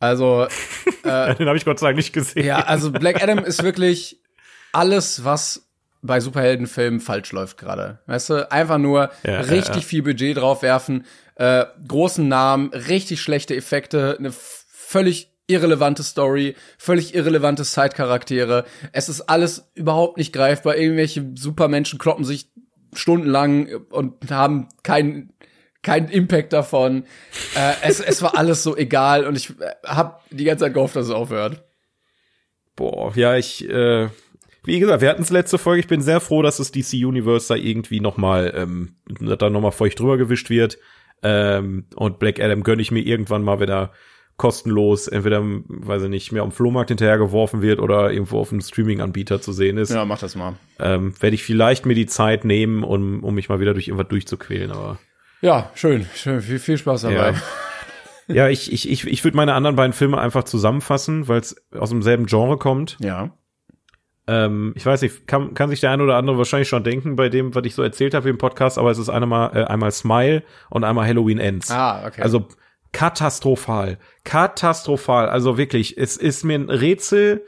Also 0.00 0.46
äh, 1.04 1.34
den 1.36 1.46
habe 1.46 1.56
ich 1.56 1.64
Gott 1.64 1.78
sei 1.78 1.86
Dank 1.88 1.96
nicht 1.96 2.12
gesehen. 2.12 2.44
Ja, 2.44 2.60
also 2.62 2.90
Black 2.90 3.22
Adam 3.22 3.38
ist 3.38 3.62
wirklich 3.62 4.20
alles, 4.72 5.24
was 5.24 5.68
bei 6.02 6.18
Superheldenfilmen 6.18 7.00
falsch 7.00 7.30
läuft 7.32 7.58
gerade. 7.58 8.00
Weißt 8.06 8.30
du, 8.30 8.50
einfach 8.50 8.78
nur 8.78 9.10
Ja, 9.22 9.40
richtig 9.40 9.68
ja, 9.68 9.74
ja. 9.76 9.80
viel 9.80 10.02
Budget 10.02 10.36
draufwerfen, 10.36 11.04
äh, 11.36 11.66
großen 11.86 12.26
Namen, 12.26 12.70
richtig 12.70 13.20
schlechte 13.20 13.54
Effekte, 13.54 14.16
eine 14.18 14.32
völlig 14.32 15.29
irrelevante 15.50 16.02
Story, 16.02 16.54
völlig 16.78 17.14
irrelevante 17.14 17.64
Side-Charaktere. 17.64 18.64
Es 18.92 19.08
ist 19.08 19.22
alles 19.22 19.70
überhaupt 19.74 20.16
nicht 20.16 20.32
greifbar. 20.32 20.76
Irgendwelche 20.76 21.32
Supermenschen 21.34 21.98
kloppen 21.98 22.24
sich 22.24 22.50
stundenlang 22.92 23.68
und 23.90 24.30
haben 24.30 24.68
keinen 24.82 25.32
keinen 25.82 26.08
Impact 26.08 26.52
davon. 26.52 27.04
Äh, 27.54 27.72
es, 27.82 28.00
es 28.00 28.22
war 28.22 28.36
alles 28.36 28.62
so 28.62 28.76
egal 28.76 29.26
und 29.26 29.36
ich 29.36 29.50
äh, 29.60 29.72
hab 29.84 30.28
die 30.30 30.44
ganze 30.44 30.64
Zeit 30.64 30.74
gehofft, 30.74 30.96
dass 30.96 31.06
es 31.06 31.12
aufhört. 31.12 31.64
Boah, 32.76 33.12
ja, 33.16 33.36
ich, 33.36 33.68
äh, 33.68 34.08
wie 34.64 34.78
gesagt, 34.78 35.00
wir 35.00 35.08
hatten 35.08 35.22
es 35.22 35.30
letzte 35.30 35.58
Folge. 35.58 35.80
Ich 35.80 35.88
bin 35.88 36.02
sehr 36.02 36.20
froh, 36.20 36.42
dass 36.42 36.58
das 36.58 36.70
DC 36.70 36.92
Universe 36.94 37.48
da 37.48 37.54
irgendwie 37.54 38.00
noch 38.00 38.16
mal, 38.16 38.52
ähm, 38.54 38.96
da 39.20 39.48
noch 39.48 39.60
mal 39.60 39.70
feucht 39.70 39.98
drüber 39.98 40.18
gewischt 40.18 40.50
wird. 40.50 40.78
Ähm, 41.22 41.86
und 41.94 42.18
Black 42.18 42.40
Adam 42.40 42.62
gönne 42.62 42.82
ich 42.82 42.90
mir 42.90 43.00
irgendwann 43.00 43.42
mal 43.42 43.60
wieder 43.60 43.92
kostenlos, 44.40 45.06
entweder, 45.06 45.42
weiß 45.44 46.04
ich 46.04 46.08
nicht, 46.08 46.32
mehr 46.32 46.42
am 46.42 46.50
Flohmarkt 46.50 46.88
hinterhergeworfen 46.88 47.60
wird 47.60 47.78
oder 47.78 48.10
irgendwo 48.10 48.40
auf 48.40 48.50
einem 48.50 48.62
Streaming-Anbieter 48.62 49.42
zu 49.42 49.52
sehen 49.52 49.76
ist. 49.76 49.90
Ja, 49.90 50.06
mach 50.06 50.18
das 50.18 50.34
mal. 50.34 50.54
Ähm, 50.78 51.12
Werde 51.20 51.34
ich 51.34 51.44
vielleicht 51.44 51.84
mir 51.84 51.94
die 51.94 52.06
Zeit 52.06 52.46
nehmen, 52.46 52.82
um, 52.82 53.22
um 53.22 53.34
mich 53.34 53.50
mal 53.50 53.60
wieder 53.60 53.74
durch 53.74 53.88
irgendwas 53.88 54.08
durchzuquälen, 54.08 54.70
aber. 54.70 54.98
Ja, 55.42 55.70
schön, 55.74 56.06
schön, 56.14 56.40
viel, 56.40 56.58
viel 56.58 56.78
Spaß 56.78 57.02
dabei. 57.02 57.34
Ja, 58.28 58.34
ja 58.34 58.48
ich, 58.48 58.72
ich, 58.72 58.90
ich, 58.90 59.06
ich 59.06 59.24
würde 59.24 59.36
meine 59.36 59.52
anderen 59.52 59.76
beiden 59.76 59.92
Filme 59.92 60.16
einfach 60.16 60.44
zusammenfassen, 60.44 61.28
weil 61.28 61.40
es 61.40 61.62
aus 61.78 61.90
demselben 61.90 62.24
Genre 62.24 62.56
kommt. 62.56 62.96
Ja. 62.98 63.36
Ähm, 64.26 64.72
ich 64.74 64.86
weiß 64.86 65.02
nicht, 65.02 65.26
kann, 65.26 65.52
kann 65.52 65.68
sich 65.68 65.80
der 65.80 65.90
eine 65.90 66.02
oder 66.02 66.16
andere 66.16 66.38
wahrscheinlich 66.38 66.68
schon 66.70 66.82
denken 66.82 67.14
bei 67.14 67.28
dem, 67.28 67.54
was 67.54 67.66
ich 67.66 67.74
so 67.74 67.82
erzählt 67.82 68.14
habe 68.14 68.30
im 68.30 68.38
Podcast, 68.38 68.78
aber 68.78 68.90
es 68.90 68.96
ist 68.96 69.10
einmal, 69.10 69.54
äh, 69.54 69.64
einmal 69.64 69.90
Smile 69.90 70.44
und 70.70 70.84
einmal 70.84 71.06
Halloween 71.06 71.38
Ends. 71.38 71.70
Ah, 71.70 72.06
okay. 72.06 72.22
Also 72.22 72.48
katastrophal. 72.92 73.98
Katastrophal. 74.24 75.28
Also 75.28 75.56
wirklich, 75.58 75.96
es 75.98 76.16
ist 76.16 76.44
mir 76.44 76.58
ein 76.58 76.70
Rätsel, 76.70 77.44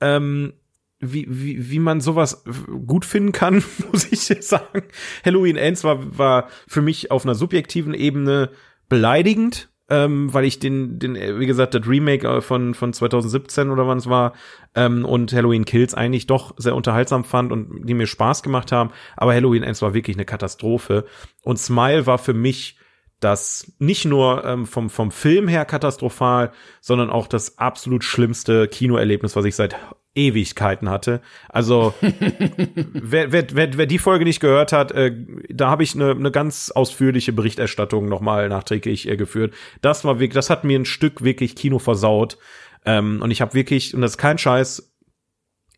ähm, 0.00 0.54
wie, 0.98 1.26
wie, 1.28 1.70
wie 1.70 1.78
man 1.78 2.00
sowas 2.00 2.44
gut 2.86 3.04
finden 3.04 3.32
kann, 3.32 3.62
muss 3.92 4.10
ich 4.10 4.20
sagen. 4.20 4.82
Halloween 5.24 5.56
Ends 5.56 5.84
war, 5.84 6.18
war 6.18 6.48
für 6.66 6.82
mich 6.82 7.10
auf 7.10 7.24
einer 7.24 7.34
subjektiven 7.34 7.94
Ebene 7.94 8.50
beleidigend, 8.88 9.68
ähm, 9.88 10.32
weil 10.32 10.44
ich 10.44 10.58
den, 10.58 10.98
den, 10.98 11.14
wie 11.14 11.46
gesagt, 11.46 11.74
das 11.74 11.86
Remake 11.86 12.26
äh, 12.26 12.40
von, 12.40 12.74
von 12.74 12.92
2017 12.92 13.70
oder 13.70 13.86
wann 13.86 13.98
es 13.98 14.08
war, 14.08 14.32
ähm, 14.74 15.04
und 15.04 15.32
Halloween 15.32 15.64
Kills 15.64 15.94
eigentlich 15.94 16.26
doch 16.26 16.54
sehr 16.56 16.74
unterhaltsam 16.74 17.24
fand 17.24 17.52
und 17.52 17.86
die 17.86 17.94
mir 17.94 18.06
Spaß 18.06 18.42
gemacht 18.42 18.72
haben. 18.72 18.90
Aber 19.16 19.34
Halloween 19.34 19.62
Ends 19.62 19.82
war 19.82 19.94
wirklich 19.94 20.16
eine 20.16 20.24
Katastrophe. 20.24 21.04
Und 21.42 21.58
Smile 21.58 22.06
war 22.06 22.18
für 22.18 22.34
mich 22.34 22.75
das 23.20 23.72
nicht 23.78 24.04
nur 24.04 24.44
ähm, 24.44 24.66
vom, 24.66 24.90
vom 24.90 25.10
Film 25.10 25.48
her 25.48 25.64
katastrophal, 25.64 26.52
sondern 26.80 27.10
auch 27.10 27.26
das 27.26 27.58
absolut 27.58 28.04
schlimmste 28.04 28.68
Kinoerlebnis, 28.68 29.36
was 29.36 29.44
ich 29.44 29.56
seit 29.56 29.76
Ewigkeiten 30.14 30.88
hatte. 30.88 31.20
Also 31.48 31.94
wer, 32.00 33.32
wer, 33.32 33.46
wer, 33.52 33.76
wer 33.76 33.86
die 33.86 33.98
Folge 33.98 34.24
nicht 34.24 34.40
gehört 34.40 34.72
hat, 34.72 34.92
äh, 34.92 35.14
da 35.48 35.70
habe 35.70 35.82
ich 35.82 35.94
eine 35.94 36.14
ne 36.14 36.30
ganz 36.30 36.70
ausführliche 36.70 37.32
Berichterstattung 37.32 38.08
nochmal 38.08 38.48
nachträglich 38.48 39.08
äh, 39.08 39.16
geführt. 39.16 39.54
Das 39.82 40.04
war 40.04 40.18
wirklich, 40.18 40.34
das 40.34 40.50
hat 40.50 40.64
mir 40.64 40.78
ein 40.78 40.86
Stück 40.86 41.22
wirklich 41.22 41.54
Kino 41.54 41.78
versaut. 41.78 42.38
Ähm, 42.84 43.20
und 43.22 43.30
ich 43.30 43.40
habe 43.40 43.54
wirklich, 43.54 43.94
und 43.94 44.00
das 44.00 44.12
ist 44.12 44.18
kein 44.18 44.38
Scheiß, 44.38 44.95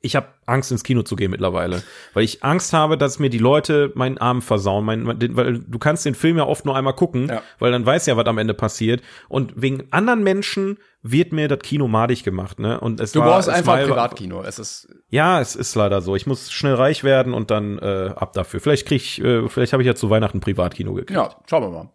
ich 0.01 0.15
habe 0.15 0.29
Angst 0.47 0.71
ins 0.71 0.85
Kino 0.85 1.03
zu 1.03 1.17
gehen 1.17 1.31
mittlerweile, 1.31 1.83
weil 2.15 2.23
ich 2.25 2.45
Angst 2.45 2.73
habe, 2.73 2.97
dass 2.97 3.19
mir 3.19 3.31
die 3.31 3.39
Leute 3.39 3.91
meinen 3.97 4.17
Arm 4.19 4.43
versauen, 4.43 4.85
mein, 4.85 5.19
den, 5.19 5.37
weil 5.37 5.59
du 5.59 5.79
kannst 5.79 6.05
den 6.07 6.15
Film 6.15 6.37
ja 6.39 6.45
oft 6.47 6.65
nur 6.65 6.77
einmal 6.77 6.95
gucken, 6.95 7.29
Ja. 7.29 7.43
weil 7.59 7.73
dann 7.73 7.85
weiß 7.85 8.07
ja, 8.07 8.17
was 8.17 8.27
am 8.27 8.39
Ende 8.39 8.55
passiert 8.55 9.03
und 9.29 9.53
wegen 9.61 9.89
anderen 9.91 10.23
Menschen 10.23 10.79
wird 11.03 11.33
mir 11.33 11.49
das 11.49 11.61
Kino 11.61 11.87
madig 11.89 12.23
gemacht, 12.25 12.59
ne? 12.59 12.81
Und 12.81 13.01
es 13.01 13.13
du 13.13 13.21
war, 13.21 13.29
brauchst 13.29 13.49
es 13.49 13.55
einfach 13.55 13.73
war- 13.75 13.79
ein 13.81 13.87
Privatkino. 13.89 14.43
Es 14.43 14.59
ist 14.59 14.89
Ja, 15.11 15.41
es 15.41 15.55
ist 15.57 15.75
leider 15.75 16.01
so. 16.01 16.17
Ich 16.17 16.27
muss 16.27 16.51
schnell 16.51 16.75
reich 16.75 17.03
werden 17.05 17.35
und 17.35 17.51
dann 17.51 17.79
äh, 17.79 18.11
ab 18.17 18.33
dafür. 18.35 18.61
Vielleicht 18.61 18.87
krieg 18.87 19.03
ich, 19.03 19.23
äh, 19.23 19.49
vielleicht 19.49 19.73
habe 19.73 19.83
ich 19.83 19.87
ja 19.87 19.95
zu 19.95 20.11
Weihnachten 20.11 20.39
ein 20.39 20.41
Privatkino 20.41 20.95
gekriegt. 20.95 21.11
ja, 21.17 21.31
schauen 21.49 21.63
wir 21.63 21.71
mal. 21.71 21.91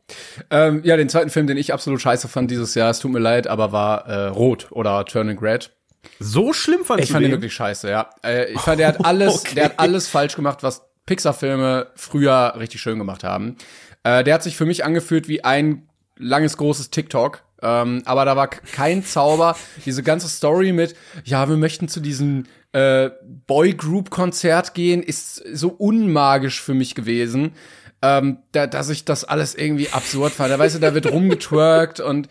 Ähm, 0.50 0.82
ja, 0.84 0.96
den 0.98 1.10
zweiten 1.10 1.30
Film, 1.30 1.48
den 1.48 1.58
ich 1.58 1.74
absolut 1.74 2.02
scheiße 2.02 2.28
fand 2.28 2.50
dieses 2.52 2.76
Jahr, 2.76 2.90
es 2.92 3.00
tut 3.00 3.12
mir 3.12 3.20
leid, 3.20 3.48
aber 3.48 3.72
war 3.72 4.06
äh, 4.08 4.28
Rot 4.28 4.68
oder 4.72 5.04
Turning 5.06 5.38
Red. 5.40 5.72
So 6.20 6.54
schlimm 6.54 6.84
fandst 6.86 7.06
Ich 7.06 7.12
fand 7.12 7.24
den 7.26 7.32
wirklich 7.32 7.54
scheiße, 7.54 7.90
ja. 7.90 8.10
Äh, 8.24 8.52
ich 8.54 8.60
fand, 8.60 8.80
der 8.80 8.88
hat 8.90 9.06
alles, 9.06 9.36
Okay. 9.42 9.56
der 9.56 9.66
hat 9.66 9.74
alles 9.80 10.08
falsch 10.08 10.36
gemacht, 10.36 10.60
was 10.64 10.84
Pixar-Filme 11.06 11.88
früher 11.96 12.54
richtig 12.58 12.82
schön 12.82 12.98
gemacht 12.98 13.24
haben. 13.24 13.58
Äh, 14.04 14.24
der 14.24 14.36
hat 14.36 14.44
sich 14.44 14.56
für 14.58 14.66
mich 14.66 14.84
angefühlt 14.86 15.28
wie 15.28 15.44
ein 15.44 15.88
langes, 16.18 16.58
großes 16.58 16.90
TikTok. 16.92 17.44
Ähm, 17.62 18.02
aber 18.06 18.26
da 18.26 18.36
war 18.36 18.48
kein 18.50 19.04
Zauber. 19.06 19.56
Diese 19.86 20.04
ganze 20.04 20.28
Story 20.28 20.74
mit, 20.74 20.96
ja, 21.24 21.48
wir 21.48 21.56
möchten 21.58 21.88
zu 21.88 22.00
diesem 22.02 22.44
äh, 22.74 23.10
Boy-Group-Konzert 23.48 24.74
gehen, 24.74 25.02
ist 25.04 25.36
so 25.56 25.70
unmagisch 25.70 26.62
für 26.62 26.74
mich 26.74 26.96
gewesen. 26.96 27.54
Ähm, 28.02 28.40
da, 28.52 28.68
dass 28.68 28.90
ich 28.90 29.06
das 29.06 29.24
alles 29.24 29.56
irgendwie 29.56 29.90
absurd 29.90 30.34
fand. 30.34 30.52
Da 30.52 30.60
weißt 30.60 30.76
du, 30.76 30.80
da 30.80 30.94
wird 30.94 31.10
rumgetwerkt 31.10 32.00
und 32.02 32.28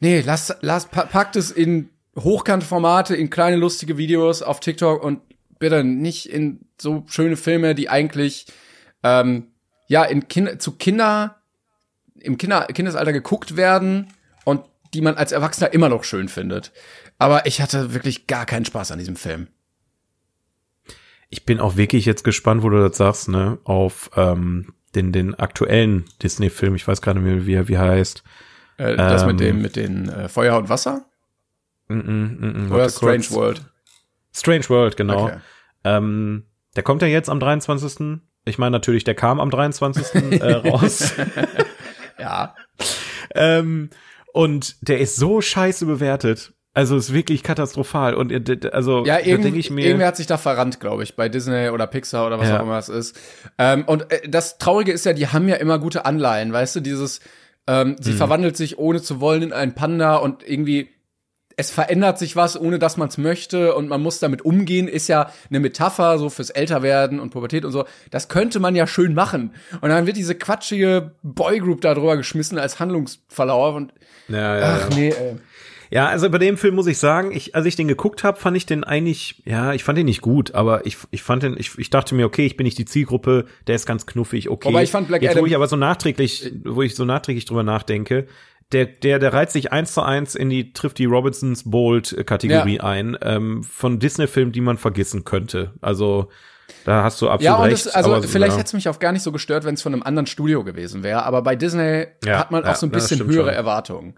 nee, 0.00 0.22
lass, 0.24 0.54
lass, 0.60 0.86
pa- 0.86 1.06
packt 1.06 1.36
es 1.36 1.50
in 1.50 1.88
Hochkantformate, 2.16 3.14
in 3.14 3.30
kleine 3.30 3.56
lustige 3.56 3.98
Videos 3.98 4.42
auf 4.42 4.60
TikTok 4.60 5.02
und 5.02 5.20
bitte 5.58 5.84
nicht 5.84 6.28
in 6.28 6.60
so 6.80 7.04
schöne 7.08 7.36
Filme, 7.36 7.74
die 7.74 7.88
eigentlich 7.88 8.46
ähm, 9.02 9.48
ja 9.88 10.04
in 10.04 10.28
kind 10.28 10.60
zu 10.60 10.72
Kinder 10.72 11.36
im 12.18 12.38
Kinder 12.38 12.66
Kindesalter 12.66 13.12
geguckt 13.12 13.56
werden 13.56 14.08
und 14.44 14.62
die 14.94 15.00
man 15.00 15.16
als 15.16 15.32
Erwachsener 15.32 15.72
immer 15.72 15.88
noch 15.88 16.04
schön 16.04 16.28
findet. 16.28 16.72
Aber 17.18 17.46
ich 17.46 17.60
hatte 17.60 17.94
wirklich 17.94 18.26
gar 18.26 18.46
keinen 18.46 18.64
Spaß 18.64 18.92
an 18.92 18.98
diesem 18.98 19.16
Film. 19.16 19.48
Ich 21.28 21.44
bin 21.44 21.60
auch 21.60 21.76
wirklich 21.76 22.06
jetzt 22.06 22.24
gespannt, 22.24 22.62
wo 22.62 22.70
du 22.70 22.88
das 22.88 22.96
sagst, 22.96 23.28
ne, 23.28 23.58
auf 23.64 24.10
ähm, 24.16 24.72
den, 24.94 25.12
den 25.12 25.34
aktuellen 25.34 26.04
Disney-Film. 26.22 26.76
Ich 26.76 26.86
weiß 26.86 27.02
gerade 27.02 27.20
nicht 27.20 27.28
mehr, 27.30 27.46
wie 27.46 27.54
er 27.54 27.68
wie 27.68 27.78
heißt. 27.78 28.22
Äh, 28.78 28.96
das 28.96 29.22
Ähm. 29.22 29.28
mit 29.28 29.40
dem 29.40 29.62
mit 29.62 29.76
den 29.76 30.08
äh, 30.08 30.28
Feuer 30.28 30.56
und 30.56 30.68
Wasser 30.68 31.04
Mm 31.88 31.94
-mm, 32.00 32.40
mm 32.40 32.68
-mm, 32.68 32.74
oder 32.74 32.88
Strange 32.88 33.16
kurz. 33.18 33.32
World. 33.32 33.62
Strange 34.34 34.68
World, 34.68 34.96
genau. 34.96 35.24
Okay. 35.26 35.36
Ähm, 35.84 36.44
der 36.74 36.82
kommt 36.82 37.02
ja 37.02 37.08
jetzt 37.08 37.30
am 37.30 37.40
23. 37.40 38.18
Ich 38.44 38.58
meine 38.58 38.72
natürlich, 38.72 39.04
der 39.04 39.14
kam 39.14 39.40
am 39.40 39.50
23. 39.50 40.40
äh, 40.40 40.52
raus. 40.68 41.12
Ja. 42.18 42.54
ähm, 43.34 43.90
und 44.32 44.76
der 44.88 45.00
ist 45.00 45.16
so 45.16 45.40
scheiße 45.40 45.86
bewertet. 45.86 46.52
Also 46.74 46.96
ist 46.96 47.12
wirklich 47.12 47.42
katastrophal. 47.42 48.14
Und 48.14 48.30
äh, 48.32 48.68
also 48.70 49.04
Ja, 49.06 49.18
denke 49.20 49.56
ich 49.58 49.70
mir. 49.70 49.84
irgendwer 49.86 50.08
hat 50.08 50.16
sich 50.16 50.26
da 50.26 50.36
verrannt, 50.36 50.78
glaube 50.80 51.02
ich, 51.02 51.16
bei 51.16 51.28
Disney 51.28 51.70
oder 51.70 51.86
Pixar 51.86 52.26
oder 52.26 52.38
was 52.38 52.48
Ja. 52.48 52.58
auch 52.58 52.62
immer 52.62 52.78
es 52.78 52.88
ist. 52.88 53.18
Ähm, 53.58 53.84
und 53.86 54.10
äh, 54.12 54.28
das 54.28 54.58
Traurige 54.58 54.92
ist 54.92 55.06
ja, 55.06 55.12
die 55.14 55.28
haben 55.28 55.48
ja 55.48 55.56
immer 55.56 55.78
gute 55.78 56.04
Anleihen, 56.04 56.52
weißt 56.52 56.76
du, 56.76 56.80
dieses, 56.80 57.20
ähm, 57.66 57.96
sie 58.00 58.12
Mhm. 58.12 58.16
verwandelt 58.16 58.56
sich 58.56 58.78
ohne 58.78 59.00
zu 59.00 59.20
wollen 59.20 59.42
in 59.42 59.52
einen 59.54 59.74
Panda 59.74 60.16
und 60.16 60.46
irgendwie 60.46 60.90
es 61.56 61.70
verändert 61.70 62.18
sich 62.18 62.36
was, 62.36 62.60
ohne 62.60 62.78
dass 62.78 62.96
man 62.98 63.08
es 63.08 63.16
möchte 63.16 63.74
und 63.74 63.88
man 63.88 64.02
muss 64.02 64.18
damit 64.18 64.42
umgehen, 64.44 64.88
ist 64.88 65.08
ja 65.08 65.30
eine 65.48 65.60
Metapher 65.60 66.18
so 66.18 66.28
fürs 66.28 66.50
Älterwerden 66.50 67.18
und 67.18 67.30
Pubertät 67.30 67.64
und 67.64 67.72
so. 67.72 67.84
Das 68.10 68.28
könnte 68.28 68.60
man 68.60 68.76
ja 68.76 68.86
schön 68.86 69.14
machen. 69.14 69.54
Und 69.80 69.88
dann 69.88 70.06
wird 70.06 70.16
diese 70.18 70.34
quatschige 70.34 71.12
Boygroup 71.22 71.80
da 71.80 71.94
drüber 71.94 72.16
geschmissen 72.18 72.58
als 72.58 72.78
Handlungsverlauf 72.78 73.74
und 73.74 73.94
Ja, 74.28 74.58
ja, 74.58 74.74
ach 74.82 74.90
ja. 74.90 74.96
nee, 74.96 75.08
ey. 75.10 75.36
Ja, 75.88 76.08
also 76.08 76.28
bei 76.30 76.38
dem 76.38 76.56
Film 76.58 76.74
muss 76.74 76.88
ich 76.88 76.98
sagen, 76.98 77.30
ich, 77.30 77.54
als 77.54 77.64
ich 77.64 77.76
den 77.76 77.86
geguckt 77.86 78.24
habe, 78.24 78.40
fand 78.40 78.56
ich 78.56 78.66
den 78.66 78.82
eigentlich, 78.82 79.40
ja, 79.46 79.72
ich 79.72 79.84
fand 79.84 79.96
den 79.96 80.06
nicht 80.06 80.20
gut, 80.20 80.52
aber 80.52 80.84
ich, 80.84 80.96
ich 81.12 81.22
fand 81.22 81.44
den, 81.44 81.56
ich, 81.56 81.78
ich 81.78 81.90
dachte 81.90 82.16
mir, 82.16 82.26
okay, 82.26 82.44
ich 82.44 82.56
bin 82.56 82.64
nicht 82.64 82.76
die 82.76 82.84
Zielgruppe, 82.86 83.46
der 83.68 83.76
ist 83.76 83.86
ganz 83.86 84.04
knuffig, 84.04 84.48
okay. 84.50 84.68
Wobei 84.68 84.82
ich 84.82 84.90
fand 84.90 85.06
Black 85.06 85.22
Jetzt, 85.22 85.30
Adam- 85.32 85.42
wo 85.42 85.46
ich 85.46 85.54
aber 85.54 85.68
so 85.68 85.76
nachträglich, 85.76 86.52
wo 86.64 86.82
ich 86.82 86.96
so 86.96 87.04
nachträglich 87.04 87.44
drüber 87.44 87.62
nachdenke, 87.62 88.26
der, 88.72 88.86
der, 88.86 89.18
der 89.18 89.32
reiht 89.32 89.50
sich 89.50 89.72
eins 89.72 89.94
zu 89.94 90.02
eins 90.02 90.34
in 90.34 90.50
die, 90.50 90.72
trifft 90.72 90.98
die 90.98 91.04
Robinsons 91.04 91.70
Bold 91.70 92.26
Kategorie 92.26 92.76
Ja. 92.76 92.84
ein, 92.84 93.16
ähm, 93.22 93.62
von 93.62 93.98
Disney-Filmen, 93.98 94.52
die 94.52 94.60
man 94.60 94.76
vergessen 94.78 95.24
könnte. 95.24 95.72
Also, 95.80 96.28
da 96.84 97.04
hast 97.04 97.20
du 97.22 97.28
absolut 97.28 97.44
Ja, 97.44 97.54
und 97.56 97.70
recht. 97.70 97.86
das, 97.86 97.94
also 97.94 98.14
aber, 98.14 98.22
vielleicht 98.24 98.52
ja. 98.54 98.58
hätte 98.58 98.66
es 98.68 98.72
mich 98.72 98.88
auch 98.88 98.98
gar 98.98 99.12
nicht 99.12 99.22
so 99.22 99.30
gestört, 99.32 99.64
wenn 99.64 99.74
es 99.74 99.82
von 99.82 99.92
einem 99.92 100.02
anderen 100.02 100.26
Studio 100.26 100.64
gewesen 100.64 101.02
wäre. 101.04 101.22
Aber 101.24 101.42
bei 101.42 101.54
Disney 101.56 102.06
Ja, 102.24 102.38
hat 102.40 102.50
man 102.50 102.64
auch 102.64 102.68
ja, 102.68 102.74
so 102.74 102.86
ein 102.86 102.90
bisschen 102.90 103.24
höhere 103.26 103.46
schon. 103.46 103.54
Erwartungen. 103.54 104.14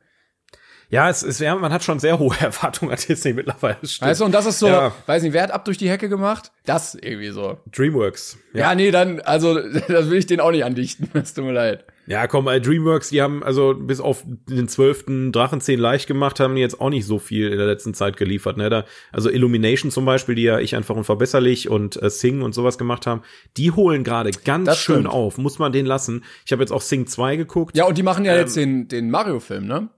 Ja, 0.90 1.10
es 1.10 1.22
ist, 1.22 1.40
ja, 1.40 1.54
man 1.54 1.70
hat 1.72 1.84
schon 1.84 1.98
sehr 1.98 2.18
hohe 2.18 2.34
Erwartungen 2.40 2.92
an 2.92 2.98
Disney 3.06 3.34
mittlerweile. 3.34 3.76
das 3.82 3.92
stimmt. 3.92 4.10
Weißt 4.10 4.20
du, 4.20 4.24
und 4.24 4.32
das 4.32 4.46
ist 4.46 4.58
so, 4.58 4.68
Ja. 4.68 4.92
weiß 5.06 5.22
nicht, 5.22 5.32
wer 5.34 5.42
hat 5.42 5.50
ab 5.50 5.64
durch 5.66 5.76
die 5.76 5.90
Hecke 5.90 6.08
gemacht? 6.08 6.50
Das 6.64 6.94
irgendwie 6.94 7.28
so. 7.30 7.58
Dreamworks. 7.70 8.38
Ja, 8.54 8.74
nee, 8.74 8.90
dann, 8.90 9.20
also, 9.20 9.54
das 9.88 10.08
will 10.08 10.18
ich 10.18 10.26
den 10.26 10.40
auch 10.40 10.50
nicht 10.50 10.64
andichten. 10.64 11.10
Es 11.14 11.34
tut 11.34 11.44
mir 11.44 11.52
leid. 11.52 11.84
Ja, 12.06 12.26
komm, 12.26 12.46
bei 12.46 12.58
Dreamworks, 12.58 13.10
die 13.10 13.20
haben 13.20 13.42
also 13.42 13.74
bis 13.74 14.00
auf 14.00 14.24
den 14.26 14.66
zwölften 14.66 15.30
Drachenzehn 15.30 15.78
leicht 15.78 16.06
gemacht, 16.06 16.40
haben 16.40 16.54
die 16.54 16.62
jetzt 16.62 16.80
auch 16.80 16.88
nicht 16.88 17.04
so 17.04 17.18
viel 17.18 17.50
in 17.52 17.58
der 17.58 17.66
letzten 17.66 17.92
Zeit 17.92 18.16
geliefert. 18.16 18.56
Ne? 18.56 18.70
Da, 18.70 18.86
also 19.12 19.28
Illumination 19.28 19.90
zum 19.90 20.06
Beispiel, 20.06 20.34
die 20.34 20.44
ja 20.44 20.58
ich 20.58 20.74
einfach 20.74 20.96
unverbesserlich 20.96 21.68
und 21.68 22.02
äh, 22.02 22.08
Sing 22.08 22.40
und 22.40 22.54
sowas 22.54 22.78
gemacht 22.78 23.06
haben, 23.06 23.20
die 23.58 23.72
holen 23.72 24.04
gerade 24.04 24.30
ganz 24.30 24.64
Das 24.64 24.78
schön 24.78 25.00
stimmt. 25.00 25.08
auf. 25.12 25.36
Muss 25.36 25.58
man 25.58 25.70
den 25.70 25.84
lassen. 25.84 26.24
Ich 26.46 26.52
habe 26.52 26.62
jetzt 26.62 26.70
auch 26.72 26.80
Sing 26.80 27.06
2 27.06 27.36
geguckt. 27.36 27.76
Ja, 27.76 27.84
und 27.84 27.98
die 27.98 28.02
machen 28.02 28.24
ja 28.24 28.32
Ähm, 28.32 28.38
jetzt 28.40 28.56
den, 28.56 28.88
den 28.88 29.10
Mario-Film, 29.10 29.66
ne? 29.66 29.90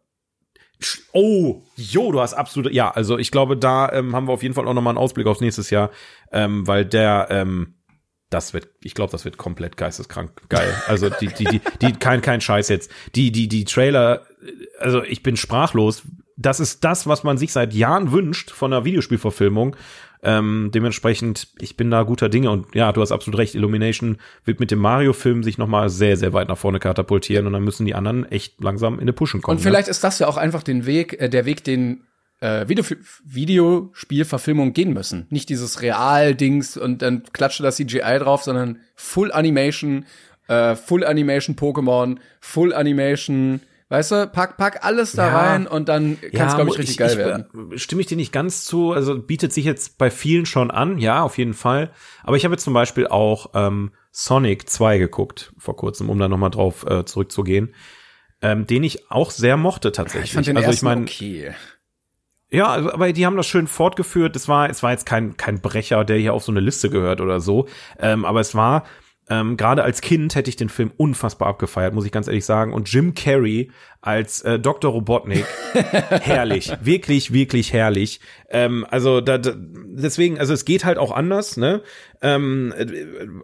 Oh, 1.13 1.63
jo, 1.77 2.13
du 2.13 2.21
hast 2.21 2.35
absolut, 2.35 2.73
ja, 2.73 2.91
also 2.91 3.19
ich 3.19 3.31
glaube, 3.31 3.57
da 3.57 3.91
ähm, 3.93 4.15
haben 4.15 4.29
wir 4.29 4.33
auf 4.33 4.43
jeden 4.43 4.55
Fall 4.55 4.67
auch 4.67 4.75
nochmal 4.75 4.93
einen 4.93 4.99
Ausblick 4.99 5.27
aufs 5.27 5.41
nächstes 5.41 5.71
Jahr, 5.71 5.91
ähm, 6.33 6.67
weil 6.67 6.85
der, 6.85 7.29
ähm, 7.31 7.75
das 8.31 8.55
wird, 8.55 8.69
ich 8.83 8.95
glaube, 8.95 9.11
das 9.11 9.25
wird 9.25 9.37
komplett 9.37 9.77
geisteskrank 9.77 10.31
geil. 10.49 10.73
Also 10.87 11.11
die, 11.11 11.27
die, 11.27 11.45
die, 11.45 11.61
die, 11.83 11.93
kein, 11.93 12.23
kein 12.23 12.41
Scheiß 12.41 12.69
jetzt. 12.69 12.91
Die, 13.17 13.33
die, 13.33 13.49
die 13.49 13.65
Trailer, 13.65 14.25
also 14.79 15.03
ich 15.03 15.23
bin 15.23 15.37
sprachlos. 15.37 16.03
Das 16.37 16.61
ist 16.61 16.85
das, 16.85 17.07
was 17.07 17.25
man 17.25 17.39
sich 17.39 17.53
seit 17.53 17.75
Jahren 17.75 18.13
wünscht 18.13 18.51
von 18.51 18.73
einer 18.73 18.85
Videospielverfilmung. 18.85 19.77
Ähm, 20.23 20.71
dementsprechend, 20.75 21.49
ich 21.61 21.77
bin 21.77 21.91
da 21.91 22.03
guter 22.03 22.29
Dinge 22.29 22.51
und 22.51 22.75
ja, 22.75 22.93
du 22.93 23.01
hast 23.01 23.11
absolut 23.11 23.39
recht. 23.39 23.55
Illumination 23.55 24.19
wird 24.45 24.61
mit 24.61 24.71
dem 24.71 24.79
Mario-Film 24.79 25.43
sich 25.43 25.57
nochmal 25.57 25.89
sehr, 25.89 26.17
sehr 26.17 26.33
weit 26.33 26.49
nach 26.49 26.59
vorne 26.59 26.79
katapultieren 26.79 27.47
und 27.47 27.55
dann 27.55 27.65
müssen 27.65 27.87
die 27.87 27.95
anderen 27.95 28.31
echt 28.31 28.63
langsam 28.63 28.95
in 28.95 29.03
eine 29.03 29.15
Pushen 29.15 29.41
kommen. 29.41 29.57
Und 29.57 29.63
vielleicht 29.63 29.89
ist 29.89 30.05
das 30.05 30.19
ja 30.19 30.29
auch 30.29 30.37
einfach 30.37 30.63
den 30.63 30.85
Weg, 30.85 31.19
äh, 31.21 31.31
der 31.31 31.47
Weg, 31.47 31.65
den 31.65 32.05
äh, 32.41 32.69
Video 32.69 32.85
Videospielverfilmungen 33.25 34.75
gehen 34.75 34.93
müssen. 34.93 35.27
Nicht 35.31 35.49
dieses 35.49 35.81
Real-Dings 35.81 36.77
und 36.77 37.03
dann 37.03 37.23
klatscht 37.33 37.61
da 37.61 37.71
CGI 37.71 38.19
drauf, 38.19 38.43
sondern 38.43 38.81
Full 38.97 39.33
Animation, 39.33 40.05
äh, 40.49 40.75
Full 40.77 41.05
Animation 41.05 41.57
Pokémon, 41.57 42.19
Full 42.41 42.75
Animation, 42.75 43.61
weißt 43.91 44.13
du, 44.13 44.27
pack, 44.29 44.57
pack 44.57 44.85
alles 44.85 45.13
da 45.13 45.27
Ja. 45.29 45.39
rein 45.39 45.67
und 45.67 45.89
dann 45.89 46.19
kann 46.33 46.49
es, 46.49 46.55
glaube 46.55 46.71
ich, 46.71 46.79
richtig 46.79 46.97
geil 46.97 47.11
ich, 47.11 47.19
werden. 47.19 47.47
Stimme 47.77 48.01
ich 48.01 48.07
dir 48.07 48.17
nicht 48.17 48.33
ganz 48.33 48.65
zu. 48.65 48.93
Also 48.93 49.19
bietet 49.19 49.53
sich 49.53 49.65
jetzt 49.65 49.99
bei 49.99 50.11
vielen 50.11 50.47
schon 50.47 50.71
an, 50.71 50.99
ja, 50.99 51.23
auf 51.23 51.37
jeden 51.37 51.55
Fall. 51.55 51.91
Aber 52.23 52.37
ich 52.37 52.45
habe 52.45 52.55
jetzt 52.55 52.65
zum 52.65 52.73
Beispiel 52.73 53.09
auch 53.09 53.51
ähm, 53.55 53.91
Sonic 54.13 54.71
2 54.71 54.99
geguckt 54.99 55.53
vor 55.59 55.77
kurzem, 55.77 56.09
um 56.09 56.19
da 56.19 56.29
nochmal 56.29 56.51
drauf 56.51 56.87
äh, 56.89 57.05
zurückzugehen. 57.05 57.75
Ähm, 58.43 58.67
den 58.67 58.85
ich 58.85 59.11
auch 59.11 59.31
sehr 59.31 59.59
mochte 59.59 59.93
tatsächlich. 59.93 60.31
Ich 60.31 60.35
fand 60.35 60.47
den 60.47 60.57
also 60.57 60.71
ich 60.71 60.81
mein, 60.81 61.03
okay. 61.03 61.51
ja, 62.49 62.69
aber 62.69 63.13
die 63.13 63.27
haben 63.27 63.37
das 63.37 63.47
schön 63.47 63.67
fortgeführt. 63.67 64.35
Es 64.35 64.49
war, 64.49 64.71
es 64.71 64.83
war 64.83 64.93
jetzt 64.93 65.05
kein, 65.05 65.37
kein 65.37 65.61
Brecher, 65.61 66.05
der 66.05 66.17
hier 66.17 66.33
auf 66.33 66.43
so 66.45 66.53
eine 66.53 66.61
Liste 66.61 66.89
gehört 66.89 67.21
oder 67.21 67.41
so. 67.41 67.67
Ähm, 67.99 68.25
aber 68.25 68.41
es 68.41 68.55
war, 68.55 68.85
ähm, 69.31 69.57
gerade 69.57 69.85
als 69.85 70.01
Kind 70.01 70.35
hätte 70.35 70.51
ich 70.51 70.57
den 70.57 70.69
Film 70.69 70.91
unfassbar 70.97 71.49
abgefeiert, 71.49 71.95
muss 71.95 72.05
ich 72.05 72.11
ganz 72.13 72.27
ehrlich 72.27 72.45
sagen. 72.45 72.73
Und 72.73 72.93
Jim 72.93 73.15
Carrey 73.15 73.71
als 74.01 74.43
äh, 74.43 74.59
Dr. 74.59 74.91
Robotnik, 74.91 75.45
herrlich, 76.23 76.73
wirklich, 76.83 77.33
wirklich 77.33 77.73
herrlich. 77.73 78.21
Ähm, 78.49 78.85
also 78.91 79.21
da, 79.21 79.39
da, 79.39 79.53
deswegen, 79.57 80.39
also 80.41 80.53
es 80.53 80.65
geht 80.65 80.85
halt 80.85 80.99
auch 80.99 81.13
anders, 81.13 81.57
ne? 81.57 81.83
Ähm, 82.23 82.75
äh, 82.77 82.87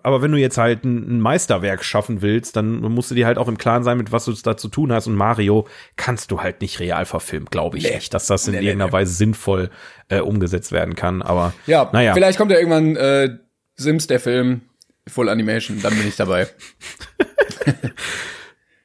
aber 0.03 0.22
wenn 0.22 0.32
du 0.32 0.39
jetzt 0.39 0.59
halt 0.59 0.84
ein, 0.84 1.18
ein 1.18 1.20
Meisterwerk 1.20 1.84
schaffen 1.84 2.20
willst, 2.20 2.57
dann 2.57 2.80
musst 2.80 3.11
du 3.11 3.14
dir 3.14 3.26
halt 3.26 3.39
auch 3.39 3.49
im 3.49 3.57
Klaren 3.59 3.84
sein, 3.84 3.97
mit 3.97 4.11
was 4.12 4.24
du 4.24 4.32
da 4.32 4.57
zu 4.57 4.68
tun 4.68 4.93
hast. 4.93 5.07
Und 5.07 5.14
Mario 5.14 5.68
kannst 5.97 6.30
du 6.32 6.41
halt 6.41 6.61
nicht 6.62 6.80
real 6.80 7.05
verfilmen, 7.05 7.49
glaube 7.51 7.78
ich 7.78 7.84
Nee. 7.84 7.95
nicht, 7.95 8.12
dass 8.12 8.26
das 8.26 8.47
in 8.49 8.55
Nee, 8.55 8.61
nee, 8.61 8.66
irgendeiner 8.66 8.89
nee. 8.91 8.93
Weise 8.95 9.12
sinnvoll 9.14 9.70
äh, 10.09 10.18
umgesetzt 10.20 10.72
werden 10.72 10.97
kann. 10.97 11.22
Aber 11.22 11.53
Ja, 11.66 11.89
naja. 11.93 12.12
vielleicht 12.14 12.39
kommt 12.39 12.51
ja 12.51 12.59
irgendwann 12.59 12.97
äh, 12.97 13.28
Sims, 13.76 14.07
der 14.09 14.18
Film, 14.20 14.62
Full 15.09 15.29
Animation, 15.29 15.81
dann 15.83 15.97
bin 15.97 16.09
ich 16.09 16.17
dabei. 16.17 16.49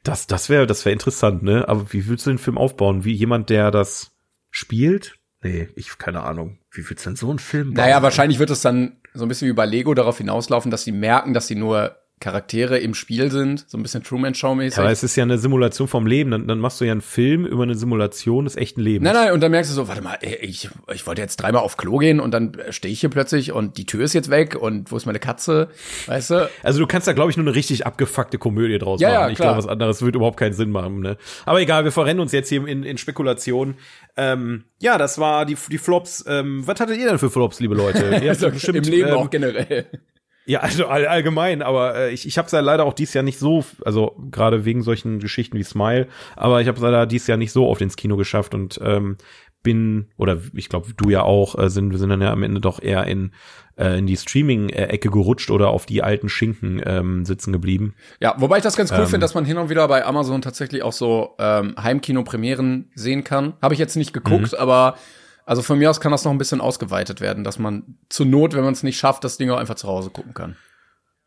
Das, 0.04 0.26
das 0.26 0.50
wäre, 0.50 0.66
das 0.66 0.84
wäre 0.84 0.94
interessant, 0.94 1.44
ne? 1.44 1.68
Aber 1.68 1.94
wie 1.94 2.08
willst 2.08 2.26
du 2.26 2.32
den 2.32 2.40
Film 2.40 2.58
aufbauen? 2.58 3.06
Wie 3.06 3.14
jemand, 3.14 3.50
der 3.50 3.70
das 3.70 4.12
spielt? 4.50 5.16
Nee, 5.44 5.70
ich 5.76 5.98
keine 5.98 6.24
Ahnung. 6.24 6.58
Wie 6.72 6.88
willst 6.90 7.06
du 7.06 7.10
denn 7.12 7.18
so 7.18 7.30
einen 7.30 7.40
Film 7.40 7.74
bauen? 7.74 7.86
Naja, 7.86 8.02
wahrscheinlich 8.02 8.40
wird 8.40 8.50
es 8.50 8.62
dann 8.62 8.98
so 9.14 9.26
ein 9.26 9.28
bisschen 9.28 9.48
wie 9.48 9.54
bei 9.54 9.66
Lego 9.66 9.94
darauf 9.94 10.18
hinauslaufen, 10.18 10.72
dass 10.72 10.84
sie 10.84 10.92
merken, 10.92 11.34
dass 11.34 11.48
sie 11.48 11.56
nur 11.56 11.98
Charaktere 12.22 12.78
im 12.80 12.94
Spiel 12.94 13.30
sind, 13.32 13.66
so 13.68 13.78
ein 13.78 13.84
bisschen 13.84 14.04
Truman-Show-mäßig. 14.04 14.80
Aber 14.80 14.90
es 14.92 15.04
ist 15.04 15.18
ja 15.18 15.24
eine 15.24 15.38
Simulation 15.38 15.90
vom 15.90 16.08
Leben. 16.08 16.32
Dann, 16.32 16.48
dann 16.48 16.60
machst 16.60 16.80
du 16.80 16.86
ja 16.86 16.94
einen 16.94 17.02
Film 17.02 17.46
über 17.46 17.64
eine 17.64 17.76
Simulation 17.76 18.46
des 18.46 18.56
echten 18.56 18.80
Lebens. 18.80 19.04
Nein, 19.04 19.14
nein, 19.26 19.34
und 19.34 19.42
dann 19.42 19.52
merkst 19.52 19.70
du 19.72 19.76
so, 19.76 19.88
warte 19.90 20.02
mal, 20.02 20.18
ich, 20.22 20.70
ich 20.94 21.06
wollte 21.08 21.22
jetzt 21.22 21.36
dreimal 21.38 21.62
auf 21.64 21.76
Klo 21.76 21.98
gehen 21.98 22.22
und 22.22 22.32
dann 22.32 22.56
stehe 22.70 22.94
ich 22.94 23.02
hier 23.02 23.10
plötzlich 23.10 23.52
und 23.52 23.78
die 23.78 23.86
Tür 23.86 24.04
ist 24.06 24.14
jetzt 24.14 24.30
weg 24.30 24.56
und 24.56 24.92
wo 24.92 24.96
ist 24.98 25.06
meine 25.06 25.20
Katze? 25.20 25.68
Weißt 26.06 26.30
du? 26.30 26.50
Also 26.64 26.80
du 26.80 26.88
kannst 26.88 27.08
da, 27.08 27.14
glaube 27.14 27.32
ich, 27.32 27.38
nur 27.38 27.46
eine 27.46 27.56
richtig 27.56 27.86
abgefuckte 27.86 28.38
Komödie 28.38 28.78
draus 28.78 29.02
Ja, 29.02 29.10
machen. 29.10 29.20
ja, 29.22 29.30
ich 29.30 29.36
glaube, 29.38 29.58
was 29.58 29.68
anderes 29.68 30.02
wird 30.02 30.16
überhaupt 30.16 30.38
keinen 30.38 30.54
Sinn 30.54 30.70
machen. 30.70 31.02
Ne? 31.02 31.18
Aber 31.46 31.60
egal, 31.60 31.84
wir 31.84 31.92
verrennen 31.92 32.22
uns 32.22 32.32
jetzt 32.32 32.50
hier 32.50 32.66
in, 32.68 32.84
in 32.84 32.98
Spekulationen. 32.98 33.76
Ähm, 34.16 34.66
ja, 34.80 34.98
das 34.98 35.18
war 35.18 35.46
die, 35.46 35.58
die 35.72 35.78
Flops. 35.78 36.24
Ähm, 36.28 36.62
was 36.68 36.80
hattet 36.80 36.98
ihr 36.98 37.08
denn 37.08 37.18
für 37.20 37.30
Flops, 37.32 37.60
liebe 37.60 37.76
Leute? 37.76 38.00
Ihr 38.10 38.14
habt 38.16 38.28
Also, 38.30 38.50
bestimmt, 38.52 38.86
Im 38.86 38.92
Leben 38.94 39.10
ähm, 39.10 39.16
auch 39.16 39.30
generell. 39.30 39.88
Ja, 40.46 40.60
also 40.62 40.88
all, 40.88 41.06
allgemein, 41.06 41.62
aber 41.62 41.96
äh, 41.96 42.12
ich, 42.12 42.26
ich 42.26 42.38
habe 42.38 42.48
es 42.48 42.52
ja 42.52 42.60
leider 42.60 42.86
auch 42.86 42.94
dieses 42.94 43.14
Jahr 43.14 43.24
nicht 43.24 43.40
so, 43.40 43.64
also 43.86 44.16
gerade 44.32 44.66
wegen 44.66 44.82
solchen 44.82 45.20
Geschichten 45.20 45.58
wie 45.58 45.64
Smile, 45.64 46.08
aber 46.36 46.62
ich 46.62 46.68
habe 46.68 46.78
es 46.78 46.84
leider 46.84 47.06
dieses 47.06 47.28
Jahr 47.28 47.38
nicht 47.38 47.52
so 47.52 47.68
oft 47.68 47.82
ins 47.82 47.96
Kino 47.96 48.18
geschafft 48.18 48.54
und 48.56 48.80
ähm, 48.84 49.18
bin, 49.64 50.08
oder 50.18 50.40
ich 50.54 50.70
glaube, 50.70 50.94
du 50.96 51.10
ja 51.10 51.22
auch, 51.22 51.58
äh, 51.58 51.70
sind, 51.70 51.92
wir 51.92 52.00
sind 52.00 52.10
dann 52.10 52.22
ja 52.22 52.32
am 52.32 52.44
Ende 52.44 52.60
doch 52.60 52.82
eher 52.82 53.06
in, 53.06 53.32
äh, 53.78 54.00
in 54.00 54.08
die 54.08 54.18
Streaming-Ecke 54.18 55.10
gerutscht 55.10 55.52
oder 55.52 55.70
auf 55.70 55.86
die 55.86 56.02
alten 56.02 56.30
Schinken 56.30 56.82
ähm, 56.86 57.26
sitzen 57.26 57.52
geblieben. 57.54 57.94
Ja, 58.20 58.36
wobei 58.38 58.58
ich 58.58 58.64
das 58.64 58.76
ganz 58.76 58.92
cool 58.92 59.02
Ähm. 59.02 59.06
finde, 59.06 59.20
dass 59.20 59.36
man 59.36 59.46
hin 59.46 59.58
und 59.58 59.70
wieder 59.70 59.88
bei 59.88 60.04
Amazon 60.06 60.42
tatsächlich 60.42 60.82
auch 60.84 60.94
so 60.94 61.36
ähm, 61.38 61.76
Heimkino-Premieren 61.82 62.90
sehen 62.96 63.24
kann. 63.24 63.54
Habe 63.62 63.76
ich 63.76 63.80
jetzt 63.80 63.96
nicht 63.96 64.14
geguckt, 64.14 64.58
aber 64.58 64.96
also 65.52 65.64
von 65.64 65.78
mir 65.78 65.90
aus 65.90 66.00
kann 66.00 66.14
das 66.14 66.24
noch 66.24 66.32
ein 66.32 66.38
bisschen 66.38 66.62
ausgeweitet 66.62 67.20
werden, 67.20 67.44
dass 67.44 67.60
man 67.60 67.98
zur 68.08 68.26
Not, 68.26 68.54
wenn 68.54 68.64
man 68.64 68.72
es 68.72 68.84
nicht 68.84 68.98
schafft, 68.98 69.26
das 69.26 69.36
Ding 69.36 69.50
auch 69.50 69.58
einfach 69.58 69.76
zu 69.76 69.86
Hause 69.86 70.10
gucken 70.10 70.34
kann. 70.34 70.56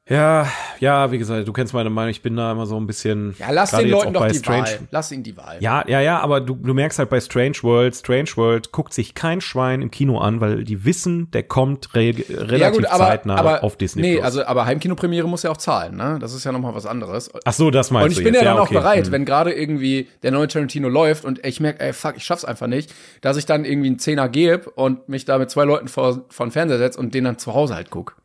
Ja, 0.07 0.47
ja, 0.81 1.11
wie 1.13 1.17
gesagt, 1.19 1.49
du 1.49 1.53
kennst 1.55 1.73
meine 1.73 1.89
Meinung, 1.89 2.11
ich 2.11 2.21
bin 2.21 2.37
da 2.37 2.53
immer 2.53 2.67
so 2.67 2.77
ein 2.77 2.87
bisschen. 2.87 3.35
Ja, 3.39 3.51
lass 3.51 3.71
den 3.71 3.89
Leuten 3.89 4.15
auch 4.15 4.25
doch 4.25 4.29
die 4.29 4.37
Strange, 4.37 4.65
Wahl. 4.67 4.79
Lass 4.91 5.11
ihnen 5.11 5.23
die 5.23 5.35
Wahl. 5.39 5.57
Ja, 5.61 5.83
ja, 5.89 6.01
ja, 6.03 6.21
aber 6.21 6.43
du, 6.43 6.57
du 6.57 6.75
merkst 6.75 6.99
halt 6.99 7.09
bei 7.09 7.23
Strange 7.23 7.57
World, 7.63 7.97
Strange 7.97 8.29
World 8.37 8.71
guckt 8.71 8.93
sich 8.93 9.15
kein 9.15 9.41
Schwein 9.41 9.81
im 9.81 9.91
Kino 9.91 10.19
an, 10.19 10.43
weil 10.43 10.65
die 10.65 10.85
wissen, 10.85 11.31
der 11.31 11.45
kommt 11.45 11.95
re 11.95 12.15
relativ 12.29 12.85
zeitnah 12.87 13.61
auf 13.61 13.77
Disney 13.79 14.03
Nee, 14.03 14.13
Plus. 14.17 14.25
also 14.27 14.45
aber 14.45 14.67
Heimkinopremiere 14.67 15.27
muss 15.27 15.43
ja 15.43 15.51
auch 15.51 15.57
zahlen, 15.57 15.97
ne? 15.97 16.19
Das 16.21 16.35
ist 16.35 16.45
ja 16.45 16.53
noch 16.53 16.61
mal 16.61 16.75
was 16.75 16.85
anderes. 16.85 17.31
Ach 17.43 17.53
so, 17.55 17.71
das 17.71 17.91
meinst 17.91 18.05
Und 18.05 18.11
ich 18.13 18.19
du 18.19 18.25
bin 18.25 18.35
jetzt. 18.35 18.43
ja 18.43 18.51
dann 18.51 18.59
auch 18.59 18.67
okay. 18.67 18.75
bereit, 18.75 19.07
Hm. 19.07 19.13
wenn 19.13 19.25
gerade 19.25 19.55
irgendwie 19.55 20.09
der 20.23 20.33
neue 20.33 20.49
Tarantino 20.49 20.91
läuft 20.91 21.25
und 21.25 21.47
ich 21.47 21.61
merke, 21.61 21.81
ey, 21.81 21.95
fuck, 21.95 22.19
ich 22.19 22.25
schaff's 22.25 22.45
einfach 22.45 22.67
nicht, 22.67 22.93
dass 23.23 23.39
ich 23.39 23.47
dann 23.47 23.65
irgendwie 23.65 23.87
einen 23.89 23.99
Zehner 23.99 24.29
gebe 24.29 24.69
und 24.69 25.09
mich 25.09 25.25
da 25.25 25.39
mit 25.39 25.49
zwei 25.51 25.65
Leuten 25.65 25.89
vor, 25.89 26.27
vor 26.29 26.45
den 26.45 26.53
Fernseher 26.53 26.77
setze 26.77 27.01
und 27.01 27.15
den 27.15 27.25
dann 27.25 27.39
zu 27.39 27.55
Hause 27.55 27.75
halt 27.75 27.89
guck. 27.89 28.17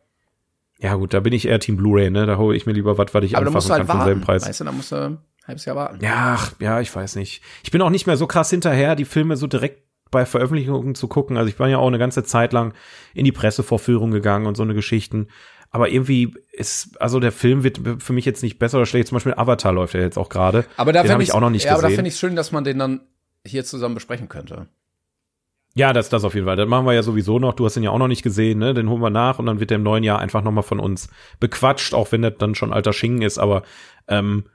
Ja 0.81 0.95
gut, 0.95 1.13
da 1.13 1.19
bin 1.19 1.33
ich 1.33 1.47
eher 1.47 1.59
Team 1.59 1.77
Blu-ray, 1.77 2.09
ne? 2.09 2.25
Da 2.25 2.37
hole 2.37 2.55
ich 2.55 2.65
mir 2.65 2.71
lieber 2.71 2.97
was, 2.97 3.13
was 3.13 3.23
ich 3.23 3.35
Aber 3.35 3.47
anfassen 3.47 3.69
kann 3.69 3.79
halt 3.79 3.87
für 3.87 3.97
denselben 3.97 4.21
warten. 4.21 4.25
Preis. 4.25 4.47
Weißt 4.47 4.61
du, 4.61 4.63
da 4.63 4.71
musst 4.71 4.91
du 4.91 4.95
ein 4.95 5.17
halbes 5.45 5.65
Jahr 5.65 5.75
warten. 5.75 5.99
Ja, 6.01 6.37
ach, 6.37 6.53
ja, 6.59 6.79
ich 6.79 6.95
weiß 6.95 7.15
nicht. 7.17 7.41
Ich 7.63 7.71
bin 7.71 7.81
auch 7.81 7.89
nicht 7.89 8.07
mehr 8.07 8.15
so 8.17 8.27
krass 8.27 8.49
hinterher, 8.49 8.95
die 8.95 9.05
Filme 9.05 9.35
so 9.35 9.47
direkt 9.47 9.83
bei 10.09 10.25
Veröffentlichungen 10.25 10.95
zu 10.95 11.07
gucken. 11.07 11.37
Also 11.37 11.49
ich 11.49 11.59
war 11.59 11.67
ja 11.67 11.77
auch 11.77 11.87
eine 11.87 11.99
ganze 11.99 12.23
Zeit 12.23 12.53
lang 12.53 12.73
in 13.13 13.25
die 13.25 13.31
Pressevorführung 13.31 14.11
gegangen 14.11 14.47
und 14.47 14.55
so 14.55 14.63
eine 14.63 14.73
Geschichten. 14.73 15.27
Aber 15.69 15.89
irgendwie 15.89 16.33
ist, 16.51 16.99
also 16.99 17.19
der 17.19 17.31
Film 17.31 17.63
wird 17.63 17.79
für 17.99 18.13
mich 18.13 18.25
jetzt 18.25 18.41
nicht 18.41 18.57
besser 18.57 18.77
oder 18.77 18.85
schlecht. 18.85 19.09
Zum 19.09 19.17
Beispiel 19.17 19.35
Avatar 19.35 19.71
läuft 19.71 19.93
ja 19.93 19.99
jetzt 19.99 20.17
auch 20.17 20.29
gerade. 20.29 20.65
Aber 20.77 20.93
da 20.93 21.07
habe 21.07 21.21
ich 21.21 21.33
auch 21.33 21.41
noch 21.41 21.51
nicht 21.51 21.65
ja, 21.65 21.73
aber 21.73 21.81
da 21.81 21.89
gesehen. 21.89 21.97
fände 21.97 22.09
ich 22.09 22.15
schön, 22.15 22.35
dass 22.35 22.51
man 22.51 22.63
den 22.63 22.79
dann 22.79 23.01
hier 23.45 23.63
zusammen 23.65 23.95
besprechen 23.95 24.29
könnte. 24.29 24.67
Ja, 25.75 25.93
das, 25.93 26.09
das 26.09 26.23
auf 26.23 26.33
jeden 26.33 26.45
Fall. 26.47 26.55
Das 26.55 26.67
machen 26.67 26.85
wir 26.85 26.93
ja 26.93 27.03
sowieso 27.03 27.39
noch. 27.39 27.53
Du 27.53 27.65
hast 27.65 27.77
ihn 27.77 27.83
ja 27.83 27.91
auch 27.91 27.97
noch 27.99 28.07
nicht 28.07 28.23
gesehen, 28.23 28.59
ne? 28.59 28.73
Den 28.73 28.89
holen 28.89 29.01
wir 29.01 29.09
nach 29.11 29.39
und 29.39 29.45
dann 29.45 29.59
wird 29.59 29.69
der 29.69 29.75
im 29.77 29.83
neuen 29.83 30.03
Jahr 30.03 30.19
einfach 30.19 30.43
nochmal 30.43 30.63
von 30.63 30.79
uns 30.79 31.09
bequatscht, 31.39 31.93
auch 31.93 32.11
wenn 32.11 32.21
das 32.21 32.33
dann 32.39 32.55
schon 32.55 32.73
alter 32.73 32.91
Schinken 32.91 33.21
ist. 33.21 33.37
Aber 33.37 33.63
ähm, 34.07 34.45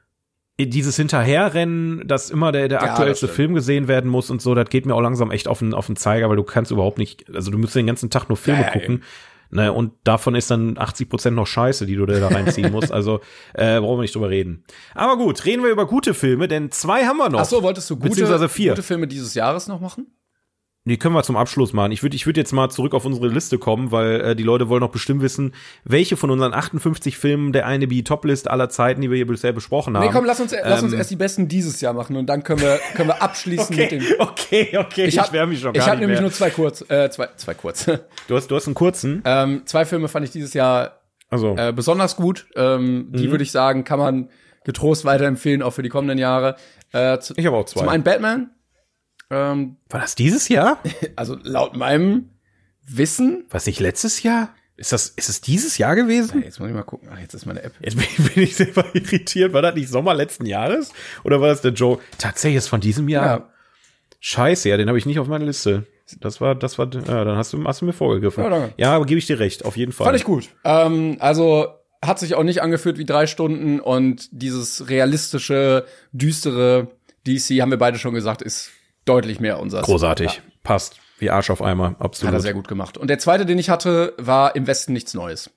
dieses 0.59 0.97
Hinterherrennen, 0.97 2.07
dass 2.07 2.31
immer 2.31 2.53
der, 2.53 2.69
der 2.69 2.81
Ja, 2.81 2.91
aktuellste. 2.91 3.29
Film 3.29 3.55
gesehen 3.55 3.89
werden 3.89 4.11
muss 4.11 4.31
und 4.31 4.41
so, 4.43 4.55
das 4.55 4.69
geht 4.69 4.87
mir 4.87 4.95
auch 4.95 5.01
langsam 5.01 5.31
echt 5.31 5.49
auf 5.49 5.61
den, 5.61 5.75
auf 5.75 5.87
den 5.87 5.97
Zeiger, 5.97 6.29
weil 6.29 6.37
du 6.37 6.45
kannst 6.45 6.71
überhaupt 6.71 6.99
nicht, 6.99 7.25
also 7.35 7.51
du 7.51 7.59
musst 7.59 7.75
den 7.75 7.87
ganzen 7.87 8.11
Tag 8.11 8.29
nur 8.29 8.37
Filme 8.37 8.61
Ja, 8.61 8.67
ja, 8.67 8.73
gucken. 8.73 9.03
Ne, 9.51 9.73
und 9.73 9.93
davon 10.03 10.35
ist 10.35 10.51
dann 10.51 10.79
80 10.79 11.09
Prozent 11.09 11.37
noch 11.37 11.47
Scheiße, 11.47 11.87
die 11.87 11.95
du 11.95 12.07
da 12.07 12.27
reinziehen 12.27 12.73
musst. 12.73 12.91
Also 12.91 13.21
äh, 13.53 13.79
brauchen 13.79 13.99
wir 13.99 14.03
nicht 14.03 14.15
drüber 14.15 14.31
reden. 14.31 14.65
Aber 14.95 15.17
gut, 15.17 15.45
reden 15.45 15.63
wir 15.63 15.71
über 15.71 15.87
gute 15.87 16.13
Filme, 16.13 16.49
denn 16.49 16.73
zwei 16.73 17.05
haben 17.05 17.19
wir 17.19 17.29
noch. 17.29 17.41
Ach 17.41 17.45
so, 17.45 17.63
wolltest 17.63 17.89
du 17.89 17.97
gute, 17.97 18.09
Beziehungsweise 18.09 18.49
vier. 18.49 18.73
gute 18.73 18.83
Filme 18.83 19.07
dieses 19.07 19.35
Jahres 19.35 19.69
noch 19.69 19.81
machen? 19.81 20.09
Die 20.87 20.99
können 20.99 21.15
wir 21.15 21.23
zum 21.23 21.37
Abschluss 21.39 21.73
machen. 21.73 21.93
Ich 21.93 22.03
würde 22.03 22.15
ich 22.15 22.27
würd 22.27 22.37
jetzt 22.37 22.53
mal 22.53 22.69
zurück 22.69 22.93
auf 22.93 23.07
unsere 23.07 23.29
Liste 23.29 23.57
kommen, 23.57 23.91
weil 23.91 24.21
äh, 24.21 24.37
die 24.37 24.43
Leute 24.43 24.69
wollen 24.69 24.81
noch 24.83 24.91
bestimmt 24.91 25.23
wissen, 25.23 25.55
welche 25.85 26.19
von 26.19 26.31
unseren 26.31 26.53
58 26.53 27.17
Filmen 27.17 27.55
der 27.55 27.67
eine 27.67 27.87
die 27.89 28.05
Top-List 28.05 28.51
aller 28.51 28.69
Zeiten, 28.69 29.01
die 29.01 29.09
wir 29.09 29.17
hier 29.17 29.27
bisher 29.27 29.53
besprochen 29.55 29.97
haben. 29.97 30.05
Nee, 30.05 30.13
komm, 30.13 30.27
lass 30.27 30.41
uns, 30.41 30.53
lass 30.63 30.83
uns 30.83 30.93
Ähm, 30.93 30.99
erst 30.99 31.11
die 31.11 31.17
besten 31.17 31.49
dieses 31.49 31.81
Jahr 31.81 31.95
machen 31.95 32.17
und 32.17 32.27
dann 32.27 32.43
können 32.43 32.61
wir, 32.61 32.79
können 32.95 33.09
wir 33.09 33.23
abschließen 33.23 33.75
mit 33.77 33.87
okay, 33.93 33.99
dem. 33.99 34.21
okay, 34.21 34.77
okay, 34.79 35.05
ich, 35.07 35.19
hab- 35.19 35.33
wär 35.33 35.47
mich 35.47 35.61
schon 35.61 35.71
Ich 35.75 35.79
gar 35.79 35.87
habe 35.87 35.97
nicht 36.01 36.07
nämlich 36.07 36.21
nur 36.21 36.33
zwei 36.33 36.51
kurz, 36.51 36.83
äh, 36.91 37.09
zwei, 37.09 37.29
zwei 37.37 37.55
kurz. 37.55 37.87
Du 38.29 38.37
hast, 38.37 38.51
du 38.51 38.55
hast 38.55 38.67
einen 38.67 38.75
kurzen. 38.75 39.23
ähm, 39.25 39.63
zwei 39.65 39.87
Filme 39.87 40.09
fand 40.09 40.27
ich 40.27 40.33
dieses 40.33 40.53
Jahr 40.53 41.01
Also, 41.31 41.57
äh, 41.57 41.73
besonders 41.75 42.15
gut. 42.17 42.47
Ähm, 42.57 43.09
Mhm. 43.09 43.13
Die 43.17 43.31
würde 43.31 43.43
ich 43.43 43.53
sagen, 43.53 43.85
kann 43.85 43.99
man 43.99 44.29
getrost 44.65 45.07
weiterempfehlen, 45.07 45.63
auch 45.63 45.71
für 45.73 45.83
die 45.83 45.89
kommenden 45.89 46.19
Jahre. 46.19 46.57
Äh, 46.93 47.19
zu, 47.21 47.33
ich 47.39 47.47
habe 47.47 47.57
auch 47.57 47.65
zwei. 47.65 47.81
zum 47.81 47.89
einen 47.89 48.03
Batman. 48.05 48.51
Ähm, 49.31 49.77
War 49.89 50.01
das 50.01 50.15
dieses 50.15 50.49
Jahr? 50.49 50.79
also 51.17 51.37
laut 51.43 51.77
meinem 51.77 52.31
Wissen. 52.87 53.45
Was 53.51 53.67
nicht 53.67 53.81
letztes 53.81 54.23
Jahr? 54.23 54.55
Ist 54.77 54.93
das, 54.93 55.09
ist 55.09 55.29
es 55.29 55.41
dieses 55.41 55.79
Jahr 55.79 55.95
gewesen? 55.95 56.43
Jetzt 56.43 56.59
muss 56.59 56.69
ich 56.69 56.75
mal 56.75 56.83
gucken. 56.83 57.09
Ach, 57.13 57.19
jetzt 57.19 57.33
ist 57.33 57.47
meine 57.47 57.63
App. 57.63 57.75
Jetzt 57.81 57.97
bin, 57.97 58.07
bin 58.35 58.43
ich 58.43 58.57
selber 58.57 58.85
irritiert. 58.93 59.53
War 59.53 59.63
das 59.63 59.75
nicht 59.75 59.89
Sommer 59.89 60.15
letzten 60.15 60.47
Jahres? 60.47 60.93
Oder 61.23 61.41
war 61.41 61.49
das 61.49 61.61
der 61.63 61.73
Joe? 61.73 61.99
Tatsächlich 62.19 62.59
ist 62.59 62.69
von 62.69 62.81
diesem 62.81 63.09
Jahr. 63.09 63.27
Ja. 63.27 63.51
Scheiße, 64.21 64.69
ja, 64.69 64.77
den 64.77 64.89
habe 64.89 64.99
ich 64.99 65.07
nicht 65.07 65.19
auf 65.19 65.29
meiner 65.29 65.45
Liste. 65.45 65.87
Das 66.21 66.41
war, 66.41 66.55
das 66.55 66.79
war, 66.79 66.89
ja, 66.93 67.25
dann 67.25 67.37
hast 67.37 67.53
du, 67.53 67.63
hast 67.65 67.83
du 67.83 67.85
mir 67.85 67.93
vorgegriffen. 67.93 68.43
Ja, 68.43 68.51
danke. 68.51 68.75
Ja, 68.77 68.93
aber 68.97 69.07
gebe 69.07 69.19
ich 69.19 69.27
dir 69.27 69.39
recht, 69.39 69.65
auf 69.65 69.77
jeden 69.77 69.93
Fall. 69.93 70.07
Fand 70.07 70.17
ich 70.17 70.25
gut. 70.25 70.49
Ähm, 70.65 71.17
also 71.21 71.69
hat 72.05 72.19
sich 72.19 72.35
auch 72.35 72.43
nicht 72.43 72.63
angefühlt 72.63 72.99
wie 72.99 73.05
drei 73.05 73.27
Stunden 73.27 73.81
und 73.81 74.29
dieses 74.33 74.89
realistische, 74.89 75.87
düstere 76.13 76.89
DC, 77.27 77.61
haben 77.61 77.71
wir 77.71 77.79
beide 77.79 77.99
schon 77.99 78.15
gesagt, 78.15 78.43
ist 78.43 78.71
deutlich 79.05 79.41
mehr 79.41 79.61
unser. 79.61 79.83
Großartig. 79.83 80.43
Passt. 80.63 80.97
Wie 81.19 81.31
Arsch 81.31 81.51
auf. 81.51 81.61
Hat 81.61 82.01
Absolut. 82.01 82.35
er 82.35 82.41
sehr 82.41 82.55
gut 82.55 82.69
gemacht. 82.69 82.99
Und 82.99 83.09
der 83.09 83.19
zweite, 83.19 83.47
den 83.47 83.59
ich 83.59 83.71
hatte, 83.71 84.15
war 84.19 84.57
im 84.57 84.67
Westen 84.67 84.93
nichts 84.93 85.15
Neues. 85.15 85.51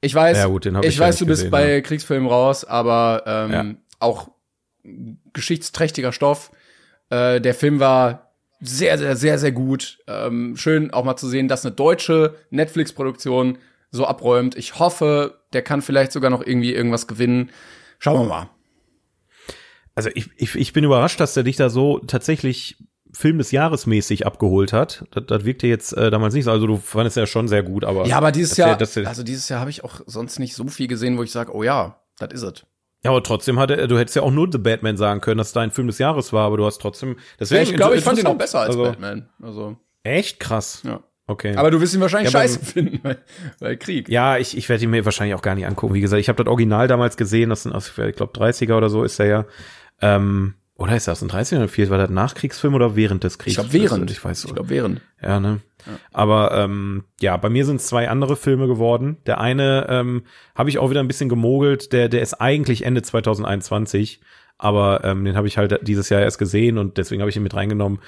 Ich 0.00 0.14
weiß, 0.14 0.36
Ja, 0.38 0.46
gut, 0.46 0.64
den 0.64 0.76
ich, 0.76 0.86
ich 0.86 0.96
ja 0.98 1.06
weiß, 1.06 1.16
du 1.18 1.26
bist 1.26 1.40
gesehen, 1.40 1.50
bei 1.50 1.74
ja. 1.74 1.80
Kriegsfilmen 1.80 2.28
raus, 2.28 2.64
aber 2.64 3.24
ähm, 3.26 3.52
Ja. 3.52 3.64
auch 3.98 4.28
geschichtsträchtiger 5.32 6.12
Stoff. 6.12 6.50
Äh, 7.10 7.40
der 7.40 7.54
Film 7.54 7.80
war 7.80 8.32
sehr, 8.60 8.98
sehr, 8.98 9.16
sehr, 9.16 9.38
sehr 9.38 9.52
gut. 9.52 9.98
Ähm, 10.06 10.56
schön 10.56 10.92
auch 10.92 11.04
mal 11.04 11.16
zu 11.16 11.28
sehen, 11.28 11.48
dass 11.48 11.64
eine 11.64 11.74
deutsche 11.74 12.36
Netflix-Produktion 12.50 13.58
so 13.90 14.06
abräumt. 14.06 14.56
Ich 14.56 14.78
hoffe, 14.78 15.40
der 15.52 15.62
kann 15.62 15.82
vielleicht 15.82 16.12
sogar 16.12 16.30
noch 16.30 16.44
irgendwie 16.44 16.74
irgendwas 16.74 17.06
gewinnen. 17.06 17.50
Schauen 17.98 18.20
wir 18.20 18.28
mal. 18.28 18.50
Also 19.96 20.10
ich, 20.14 20.30
ich, 20.36 20.54
ich 20.54 20.72
bin 20.72 20.84
überrascht, 20.84 21.18
dass 21.18 21.34
der 21.34 21.42
dich 21.42 21.56
da 21.56 21.68
so 21.70 21.98
tatsächlich 21.98 22.76
Film 23.12 23.38
des 23.38 23.50
Jahres 23.50 23.86
mäßig 23.86 24.26
abgeholt 24.26 24.72
hat. 24.74 25.04
Das, 25.12 25.24
das 25.26 25.44
wirkte 25.44 25.66
jetzt 25.66 25.92
äh, 25.96 26.10
damals 26.10 26.34
nicht 26.34 26.44
so. 26.44 26.50
Also 26.50 26.66
du 26.66 26.76
fandest 26.76 27.16
ja 27.16 27.26
schon 27.26 27.48
sehr 27.48 27.62
gut, 27.62 27.84
aber. 27.84 28.06
Ja, 28.06 28.18
aber 28.18 28.30
dieses 28.30 28.54
der- 28.56 28.68
Jahr, 28.68 28.76
dass 28.76 28.92
der- 28.94 29.08
also 29.08 29.22
dieses 29.22 29.48
Jahr 29.48 29.60
habe 29.60 29.70
ich 29.70 29.82
auch 29.84 30.00
sonst 30.06 30.38
nicht 30.38 30.54
so 30.54 30.66
viel 30.68 30.86
gesehen, 30.86 31.16
wo 31.18 31.22
ich 31.22 31.32
sage, 31.32 31.54
oh 31.54 31.62
ja, 31.62 31.98
das 32.18 32.30
is 32.32 32.42
it. 32.42 32.66
ja, 33.04 33.10
aber 33.10 33.22
trotzdem 33.22 33.58
hatte, 33.58 33.88
du 33.88 33.98
hättest 33.98 34.16
ja 34.16 34.22
auch 34.22 34.30
nur 34.30 34.48
The 34.52 34.58
Batman 34.58 34.96
sagen 34.98 35.20
können, 35.22 35.38
dass 35.38 35.52
dein 35.52 35.70
Film 35.70 35.86
des 35.86 35.96
Jahres 35.98 36.32
war, 36.34 36.46
aber 36.46 36.58
du 36.58 36.66
hast 36.66 36.78
trotzdem. 36.78 37.16
Deswegen 37.40 37.62
ich 37.62 37.74
glaube, 37.74 37.96
ich 37.96 38.04
fand 38.04 38.18
ihn 38.18 38.26
auch 38.26 38.36
besser 38.36 38.60
als 38.60 38.70
also, 38.70 38.82
Batman. 38.84 39.30
Also, 39.42 39.76
Echt 40.02 40.38
krass. 40.38 40.82
ja. 40.84 41.00
Okay. 41.28 41.56
Aber 41.56 41.72
du 41.72 41.80
wirst 41.80 41.92
ihn 41.94 42.00
wahrscheinlich 42.00 42.32
Ja, 42.32 42.38
scheiße 42.40 42.60
finden, 42.64 43.00
weil, 43.02 43.18
weil 43.58 43.76
Krieg. 43.78 44.08
ja, 44.08 44.36
ich, 44.38 44.56
ich 44.56 44.68
werde 44.68 44.84
ihn 44.84 44.90
mir 44.90 45.04
wahrscheinlich 45.04 45.34
auch 45.34 45.42
gar 45.42 45.54
nicht 45.56 45.66
angucken. 45.66 45.92
Wie 45.94 46.00
gesagt, 46.00 46.20
ich 46.20 46.28
habe 46.28 46.44
das 46.44 46.48
Original 46.50 46.86
damals 46.86 47.16
gesehen, 47.16 47.50
das 47.50 47.64
sind 47.64 47.72
aus, 47.72 47.88
ich 47.88 48.14
glaube, 48.14 48.32
30er 48.38 48.76
oder 48.76 48.88
so 48.90 49.02
ist 49.02 49.18
er 49.18 49.26
ja. 49.26 49.44
Ähm, 50.00 50.54
oder 50.76 50.94
ist 50.94 51.08
das 51.08 51.22
ein 51.22 51.30
30er 51.30 51.56
oder 51.56 51.68
40? 51.68 51.90
War 51.90 51.98
das 51.98 52.10
Nachkriegsfilm 52.10 52.74
oder 52.74 52.96
während 52.96 53.24
des 53.24 53.34
Ich 53.34 53.38
Kriegs? 53.38 53.54
glaube, 53.56 53.72
während. 53.72 54.10
Ich 54.10 54.22
weiß 54.22 54.44
Ich 54.44 54.52
glaube, 54.54 54.68
während. 54.68 55.00
Ja, 55.22 55.40
ne? 55.40 55.60
Aber 56.12 56.52
ähm, 56.52 57.04
ja, 57.20 57.36
bei 57.36 57.48
mir 57.48 57.64
sind 57.64 57.76
es 57.76 57.86
zwei 57.86 58.08
andere 58.10 58.36
Filme 58.36 58.66
geworden. 58.66 59.16
Der 59.24 59.40
eine 59.40 59.86
ähm, 59.88 60.24
habe 60.54 60.68
ich 60.68 60.78
auch 60.78 60.90
wieder 60.90 61.00
ein 61.00 61.08
bisschen 61.08 61.28
gemogelt. 61.28 61.92
Der, 61.92 62.08
der 62.08 62.20
ist 62.20 62.34
eigentlich 62.34 62.84
Ende 62.84 63.02
2021, 63.02 64.20
aber 64.58 65.02
ähm, 65.04 65.24
den 65.24 65.36
habe 65.36 65.46
ich 65.46 65.56
halt 65.58 65.78
dieses 65.86 66.08
Jahr 66.08 66.20
erst 66.20 66.38
gesehen 66.38 66.76
und 66.76 66.98
deswegen 66.98 67.22
habe 67.22 67.30
ich 67.30 67.36
ihn 67.36 67.42
mit 67.42 67.54
reingenommen. 67.54 68.00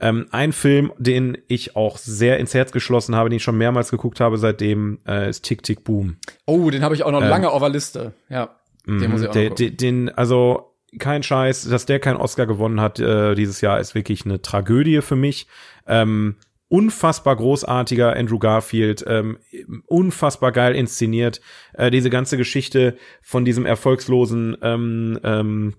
Ähm, 0.00 0.26
ein 0.30 0.52
Film, 0.52 0.92
den 0.98 1.38
ich 1.46 1.76
auch 1.76 1.96
sehr 1.98 2.38
ins 2.38 2.54
Herz 2.54 2.72
geschlossen 2.72 3.14
habe, 3.14 3.28
den 3.30 3.36
ich 3.36 3.42
schon 3.44 3.56
mehrmals 3.58 3.90
geguckt 3.90 4.18
habe 4.20 4.36
seitdem, 4.38 4.98
äh, 5.06 5.30
ist 5.30 5.42
Tick 5.44 5.62
Tick 5.62 5.84
Boom. 5.84 6.16
Oh, 6.46 6.70
den 6.70 6.82
habe 6.82 6.94
ich 6.94 7.02
auch 7.04 7.12
noch 7.12 7.22
lange 7.22 7.50
auf 7.50 7.60
der 7.60 7.68
Liste. 7.70 8.14
Ja. 8.28 8.56
Den 8.86 9.10
muss 9.10 9.22
ich 9.22 9.28
auch 9.28 9.34
noch 9.34 9.54
den, 9.54 9.76
den, 9.76 10.08
also 10.10 10.72
kein 10.98 11.22
Scheiß, 11.22 11.68
dass 11.68 11.86
der 11.86 12.00
keinen 12.00 12.16
Oscar 12.16 12.46
gewonnen 12.46 12.80
hat 12.80 12.98
äh, 12.98 13.34
dieses 13.34 13.60
Jahr, 13.60 13.80
ist 13.80 13.94
wirklich 13.94 14.24
eine 14.24 14.42
Tragödie 14.42 15.00
für 15.02 15.16
mich. 15.16 15.46
Ähm, 15.86 16.36
unfassbar 16.68 17.36
großartiger 17.36 18.16
Andrew 18.16 18.38
Garfield, 18.38 19.04
ähm, 19.06 19.38
unfassbar 19.86 20.52
geil 20.52 20.74
inszeniert. 20.74 21.40
Äh, 21.74 21.90
diese 21.90 22.10
ganze 22.10 22.36
Geschichte 22.36 22.96
von 23.22 23.44
diesem 23.44 23.66
erfolgslosen 23.66 24.56
ähm, 24.62 25.18
ähm, 25.22 25.74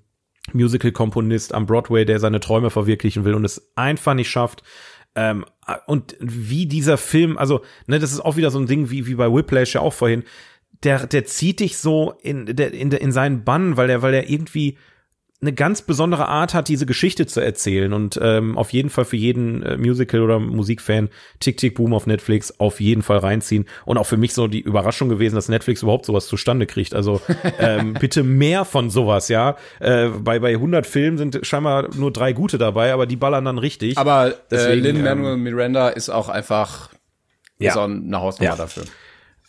Musical-Komponist 0.53 1.53
am 1.53 1.65
Broadway, 1.65 2.05
der 2.05 2.19
seine 2.19 2.39
Träume 2.39 2.69
verwirklichen 2.69 3.25
will 3.25 3.33
und 3.33 3.43
es 3.43 3.71
einfach 3.75 4.13
nicht 4.13 4.29
schafft. 4.29 4.63
Ähm, 5.15 5.45
und 5.87 6.15
wie 6.19 6.67
dieser 6.67 6.97
Film, 6.97 7.37
also, 7.37 7.61
ne, 7.87 7.99
das 7.99 8.13
ist 8.13 8.21
auch 8.21 8.37
wieder 8.37 8.51
so 8.51 8.59
ein 8.59 8.67
Ding 8.67 8.89
wie, 8.89 9.07
wie 9.07 9.15
bei 9.15 9.31
Whiplash 9.31 9.73
ja 9.75 9.81
auch 9.81 9.93
vorhin. 9.93 10.23
Der, 10.83 11.07
der 11.07 11.25
zieht 11.25 11.59
dich 11.59 11.77
so 11.77 12.13
in, 12.21 12.45
der, 12.45 12.71
in, 12.71 12.91
der, 12.91 13.01
in 13.01 13.11
seinen 13.11 13.43
Bann, 13.43 13.75
weil 13.77 13.89
er, 13.89 14.03
weil 14.03 14.13
er 14.13 14.29
irgendwie 14.29 14.77
eine 15.39 15.53
ganz 15.53 15.83
besondere 15.83 16.27
Art 16.27 16.55
hat, 16.55 16.67
diese 16.67 16.87
Geschichte 16.87 17.27
zu 17.27 17.41
erzählen 17.41 17.93
und 17.93 18.19
ähm, 18.23 18.57
auf 18.57 18.73
jeden 18.73 18.89
Fall 18.89 19.05
für 19.05 19.17
jeden 19.17 19.61
äh, 19.61 19.77
Musical- 19.77 20.21
oder 20.21 20.39
Musikfan 20.39 21.09
Tick 21.39 21.57
Tick 21.57 21.75
Boom 21.75 21.93
auf 21.93 22.07
Netflix 22.07 22.59
auf 22.59 22.81
jeden 22.81 23.03
Fall 23.03 23.19
reinziehen 23.19 23.65
und 23.85 23.99
auch 23.99 24.05
für 24.07 24.17
mich 24.17 24.33
so 24.33 24.47
die 24.47 24.61
Überraschung 24.61 25.09
gewesen, 25.09 25.35
dass 25.35 25.47
Netflix 25.47 25.83
überhaupt 25.83 26.05
sowas 26.07 26.25
zustande 26.25 26.65
kriegt. 26.65 26.95
Also 26.95 27.21
ähm, 27.59 27.93
bitte 27.93 28.23
mehr 28.23 28.65
von 28.65 28.89
sowas, 28.89 29.27
ja. 29.29 29.57
Äh, 29.79 30.07
bei 30.09 30.39
bei 30.39 30.53
100 30.53 30.87
Filmen 30.87 31.19
sind 31.19 31.39
scheinbar 31.43 31.89
nur 31.95 32.11
drei 32.11 32.33
gute 32.33 32.57
dabei, 32.57 32.91
aber 32.91 33.05
die 33.05 33.15
ballern 33.15 33.45
dann 33.45 33.59
richtig. 33.59 33.95
Aber 33.99 34.29
äh, 34.29 34.33
Deswegen, 34.49 34.81
Lin 34.81 34.95
ähm, 34.97 35.03
Manuel 35.03 35.37
Miranda 35.37 35.89
ist 35.89 36.09
auch 36.09 36.29
einfach 36.29 36.89
Ja. 37.59 37.75
auch 37.75 37.83
eine 37.83 38.19
Hausnummer 38.19 38.51
Ja. 38.53 38.55
dafür. 38.57 38.85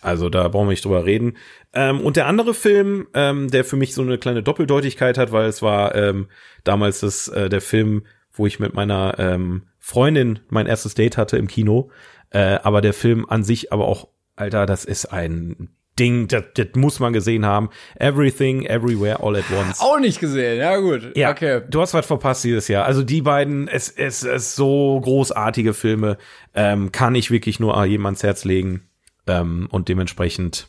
Also 0.01 0.29
da 0.29 0.47
brauchen 0.49 0.67
wir 0.67 0.71
nicht 0.73 0.85
drüber 0.85 1.05
reden. 1.05 1.37
Ähm, 1.73 2.01
und 2.01 2.17
der 2.17 2.27
andere 2.27 2.55
Film, 2.55 3.09
ähm, 3.15 3.51
der 3.51 3.65
für 3.65 3.77
mich 3.77 3.95
so 3.95 4.03
eine 4.03 4.19
kleine 4.19 4.43
Doppeldeutigkeit 4.43 5.19
hat, 5.19 5.33
weil 5.33 5.47
es 5.49 5.61
war 5.63 5.95
ähm, 5.95 6.29
damals 6.65 7.01
das, 7.01 7.29
äh, 7.29 7.49
der 7.49 7.61
Film, 7.61 8.05
wo 8.33 8.47
ich 8.47 8.61
mit 8.61 8.75
meiner 8.75 9.17
ähm, 9.19 9.63
Freundin 9.79 10.39
mein 10.49 10.67
erstes 10.67 10.95
Date 10.95 11.17
hatte 11.17 11.37
im 11.37 11.49
Kino. 11.49 11.91
Äh, 12.31 12.59
aber 12.63 12.81
der 12.81 12.93
Film 12.93 13.27
an 13.29 13.43
sich, 13.43 13.73
aber 13.73 13.87
auch, 13.87 14.09
Alter, 14.37 14.67
das 14.67 14.85
ist 14.85 15.07
ein 15.07 15.71
Ding, 15.99 16.29
das, 16.29 16.45
das 16.55 16.69
muss 16.77 17.01
man 17.01 17.13
gesehen 17.13 17.45
haben. 17.45 17.71
Everything, 17.99 18.65
Everywhere, 18.65 19.21
All 19.21 19.35
at 19.35 19.45
Once. 19.51 19.81
Auch 19.81 19.99
nicht 19.99 20.21
gesehen, 20.21 20.59
ja 20.59 20.77
gut. 20.77 21.17
Ja, 21.17 21.31
Okay. 21.31 21.63
du 21.69 21.81
hast 21.81 21.93
was 21.95 22.07
verpasst 22.07 22.45
dieses 22.45 22.69
Jahr. 22.69 22.85
Also 22.85 23.03
die 23.03 23.23
beiden, 23.23 23.67
es, 23.67 23.89
es, 23.89 24.23
es 24.23 24.55
so 24.55 25.01
großartige 25.01 25.75
Filme, 25.75 26.17
ähm, 26.55 26.93
kann 26.93 27.17
ich 27.17 27.33
wirklich 27.33 27.59
nur 27.59 27.85
jedem 27.85 28.07
ans 28.07 28.23
Herz 28.23 28.45
legen. 28.45 28.89
Ähm, 29.29 29.69
und 29.71 29.89
dementsprechend, 29.89 30.69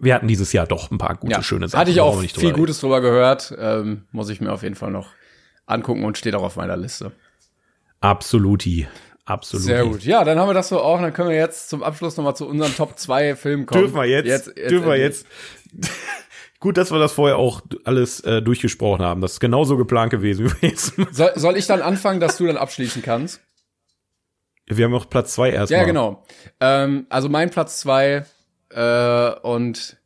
wir 0.00 0.14
hatten 0.14 0.28
dieses 0.28 0.52
Jahr 0.52 0.66
doch 0.66 0.90
ein 0.90 0.98
paar 0.98 1.16
gute, 1.16 1.32
Ja, 1.32 1.42
schöne 1.42 1.68
Sachen. 1.68 1.80
hatte 1.80 1.90
ich 1.90 2.00
auch 2.00 2.18
viel 2.20 2.28
drüber 2.30 2.52
Gutes 2.52 2.80
drüber 2.80 3.00
gehört. 3.00 3.54
Ähm, 3.58 4.04
muss 4.12 4.28
ich 4.30 4.40
mir 4.40 4.52
auf 4.52 4.62
jeden 4.62 4.74
Fall 4.76 4.90
noch 4.90 5.08
angucken 5.66 6.04
und 6.04 6.18
steht 6.18 6.34
auch 6.34 6.42
auf 6.42 6.56
meiner 6.56 6.76
Liste. 6.76 7.06
reden. 7.06 7.16
Absoluti. 8.00 8.86
Absolut. 9.26 9.64
Sehr 9.64 9.84
gut. 9.84 10.02
Ja, 10.04 10.22
dann 10.24 10.38
haben 10.38 10.48
wir 10.48 10.54
das 10.54 10.68
so 10.68 10.80
auch. 10.80 11.00
Dann 11.00 11.12
können 11.14 11.30
wir 11.30 11.36
jetzt 11.36 11.70
zum 11.70 11.82
Abschluss 11.82 12.16
noch 12.16 12.24
mal 12.24 12.34
zu 12.34 12.46
unseren 12.46 12.74
Top 12.76 12.98
2 12.98 13.36
Filmen 13.36 13.64
kommen. 13.64 13.80
Dürfen 13.80 13.96
wir 13.96 14.04
jetzt, 14.04 14.54
dürfen 14.56 14.86
wir 14.86 14.96
jetzt. 14.98 15.26
Gut, 16.60 16.76
dass 16.76 16.90
wir 16.92 16.98
das 16.98 17.12
vorher 17.12 17.36
auch 17.36 17.62
alles 17.84 18.20
äh, 18.20 18.40
durchgesprochen 18.42 19.04
haben. 19.04 19.20
Das 19.20 19.32
ist 19.34 19.40
genauso 19.40 19.76
geplant 19.76 20.10
gewesen. 20.10 20.52
jetzt 20.60 20.94
Soll, 21.10 21.32
soll 21.36 21.56
ich 21.56 21.66
dann 21.66 21.82
anfangen, 21.82 22.20
dass 22.20 22.36
du 22.38 22.46
dann 22.46 22.56
abschließen 22.56 23.02
kannst? 23.02 23.40
Wir 24.66 24.84
haben 24.84 24.92
noch 24.92 25.08
Platz 25.10 25.34
zwei 25.34 25.50
erstmal. 25.50 25.80
Ja, 25.80 25.86
genau. 25.86 26.24
Ähm, 26.60 27.06
also 27.10 27.28
mein 27.28 27.50
Platz 27.50 27.80
zwei 27.80 28.24
äh, 28.70 29.30
und 29.42 29.96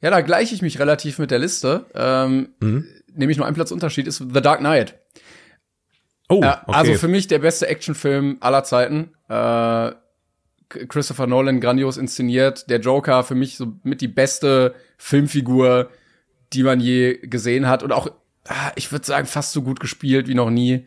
ja, 0.00 0.10
da 0.10 0.20
gleiche 0.20 0.54
ich 0.54 0.60
mich 0.62 0.78
relativ 0.78 1.18
mit 1.18 1.30
der 1.30 1.38
Liste. 1.38 1.86
Ähm, 1.94 2.50
Mhm. 2.60 2.86
Nämlich 3.16 3.38
nur 3.38 3.46
ein 3.46 3.54
Platz 3.54 3.70
Unterschied 3.70 4.08
ist 4.08 4.18
The 4.18 4.42
Dark 4.42 4.58
Knight. 4.58 4.98
Oh, 6.28 6.38
okay. 6.38 6.58
Also 6.66 6.94
für 6.94 7.06
mich 7.06 7.28
der 7.28 7.38
beste 7.38 7.68
Actionfilm 7.68 8.38
aller 8.40 8.64
Zeiten. 8.64 9.12
Äh, 9.28 9.92
Christopher 10.88 11.26
Nolan 11.28 11.60
grandios 11.60 11.96
inszeniert. 11.96 12.68
Der 12.68 12.80
Joker 12.80 13.22
für 13.22 13.36
mich 13.36 13.56
so 13.56 13.74
mit 13.84 14.00
die 14.00 14.08
beste 14.08 14.74
Filmfigur, 14.98 15.90
die 16.52 16.64
man 16.64 16.80
je 16.80 17.18
gesehen 17.22 17.68
hat 17.68 17.82
und 17.84 17.92
auch, 17.92 18.08
ah, 18.48 18.72
ich 18.74 18.90
würde 18.90 19.06
sagen, 19.06 19.26
fast 19.26 19.52
so 19.52 19.62
gut 19.62 19.78
gespielt 19.78 20.26
wie 20.26 20.34
noch 20.34 20.50
nie 20.50 20.86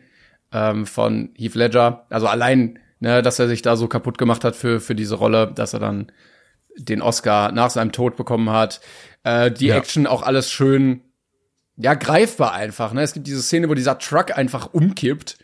ähm, 0.52 0.84
von 0.86 1.30
Heath 1.34 1.54
Ledger. 1.54 2.06
Also 2.10 2.26
allein, 2.26 2.78
ne, 3.00 3.22
dass 3.22 3.38
er 3.38 3.48
sich 3.48 3.62
da 3.62 3.76
so 3.76 3.88
kaputt 3.88 4.18
gemacht 4.18 4.44
hat 4.44 4.56
für 4.56 4.80
für 4.80 4.94
diese 4.94 5.16
Rolle, 5.16 5.52
dass 5.54 5.72
er 5.72 5.80
dann 5.80 6.12
den 6.76 7.02
Oscar 7.02 7.52
nach 7.52 7.70
seinem 7.70 7.92
Tod 7.92 8.16
bekommen 8.16 8.50
hat. 8.50 8.80
Äh, 9.24 9.50
die 9.50 9.66
ja. 9.66 9.76
Action 9.76 10.06
auch 10.06 10.22
alles 10.22 10.50
schön, 10.50 11.02
ja 11.76 11.94
greifbar 11.94 12.52
einfach. 12.52 12.92
Ne, 12.92 13.02
es 13.02 13.12
gibt 13.12 13.26
diese 13.26 13.42
Szene, 13.42 13.68
wo 13.68 13.74
dieser 13.74 13.98
Truck 13.98 14.36
einfach 14.36 14.72
umkippt 14.72 15.38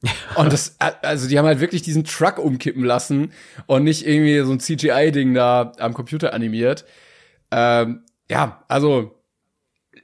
und 0.36 0.52
das, 0.52 0.76
also 0.78 1.28
die 1.28 1.38
haben 1.38 1.46
halt 1.46 1.60
wirklich 1.60 1.82
diesen 1.82 2.04
Truck 2.04 2.38
umkippen 2.38 2.84
lassen 2.84 3.32
und 3.66 3.82
nicht 3.82 4.06
irgendwie 4.06 4.38
so 4.40 4.52
ein 4.52 4.60
CGI-Ding 4.60 5.34
da 5.34 5.72
am 5.78 5.92
Computer 5.92 6.32
animiert. 6.32 6.84
Ähm, 7.50 8.04
ja, 8.30 8.64
also 8.68 9.17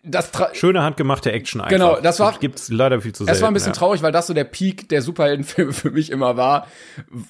das 0.05 0.31
schöne 0.53 0.83
handgemachte 0.83 1.33
Action 1.33 1.61
einfach. 1.61 1.71
Genau, 1.71 2.01
das 2.01 2.21
war 2.21 2.37
gibt's 2.39 2.71
leider 2.71 3.01
viel 3.01 3.15
zu 3.15 3.25
selten. 3.25 3.37
Es 3.37 3.43
war 3.43 3.51
ein 3.51 3.55
bisschen 3.55 3.73
ja. 3.73 3.79
traurig, 3.79 4.03
weil 4.03 4.13
das 4.13 4.27
so 4.27 4.35
der 4.35 4.45
Peak 4.45 4.91
der 4.91 5.03
Superheldenfilme 5.03 5.73
für 5.73 5.91
mich 5.91 6.11
immer 6.11 6.37
war. 6.37 6.69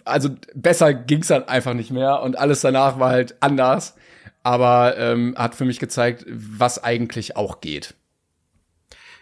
Also 0.04 0.30
besser 0.54 0.92
ging's 0.92 1.28
dann 1.28 1.48
einfach 1.48 1.72
nicht 1.74 1.90
mehr 1.90 2.20
und 2.22 2.36
alles 2.36 2.60
danach 2.60 2.98
war 2.98 3.10
halt 3.10 3.36
anders, 3.40 3.94
aber 4.42 4.98
ähm, 4.98 5.34
hat 5.38 5.54
für 5.54 5.64
mich 5.64 5.78
gezeigt, 5.78 6.26
was 6.28 6.82
eigentlich 6.82 7.36
auch 7.36 7.60
geht. 7.60 7.94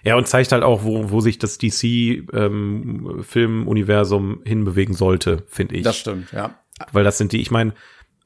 Ja, 0.04 0.16
und 0.16 0.26
zeigt 0.26 0.50
halt 0.52 0.64
auch, 0.64 0.82
wo, 0.82 1.10
wo 1.10 1.20
sich 1.20 1.38
das 1.38 1.58
DC-Filmuniversum 1.58 4.32
ähm, 4.32 4.40
hinbewegen 4.44 4.94
sollte, 4.94 5.44
finde 5.46 5.76
ich. 5.76 5.84
Das 5.84 5.96
stimmt, 5.96 6.32
ja. 6.32 6.58
Weil 6.90 7.04
das 7.04 7.18
sind 7.18 7.30
die, 7.30 7.40
ich 7.40 7.52
meine, 7.52 7.72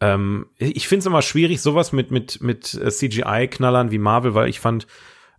ähm, 0.01 0.47
ich 0.59 0.89
finde 0.89 1.01
es 1.01 1.07
immer 1.07 1.21
schwierig, 1.21 1.61
sowas 1.61 1.93
mit, 1.93 2.11
mit, 2.11 2.41
mit 2.41 2.73
äh, 2.75 2.91
CGI-Knallern 2.91 3.91
wie 3.91 3.99
Marvel, 3.99 4.33
weil 4.35 4.49
ich 4.49 4.61
fand, 4.61 4.87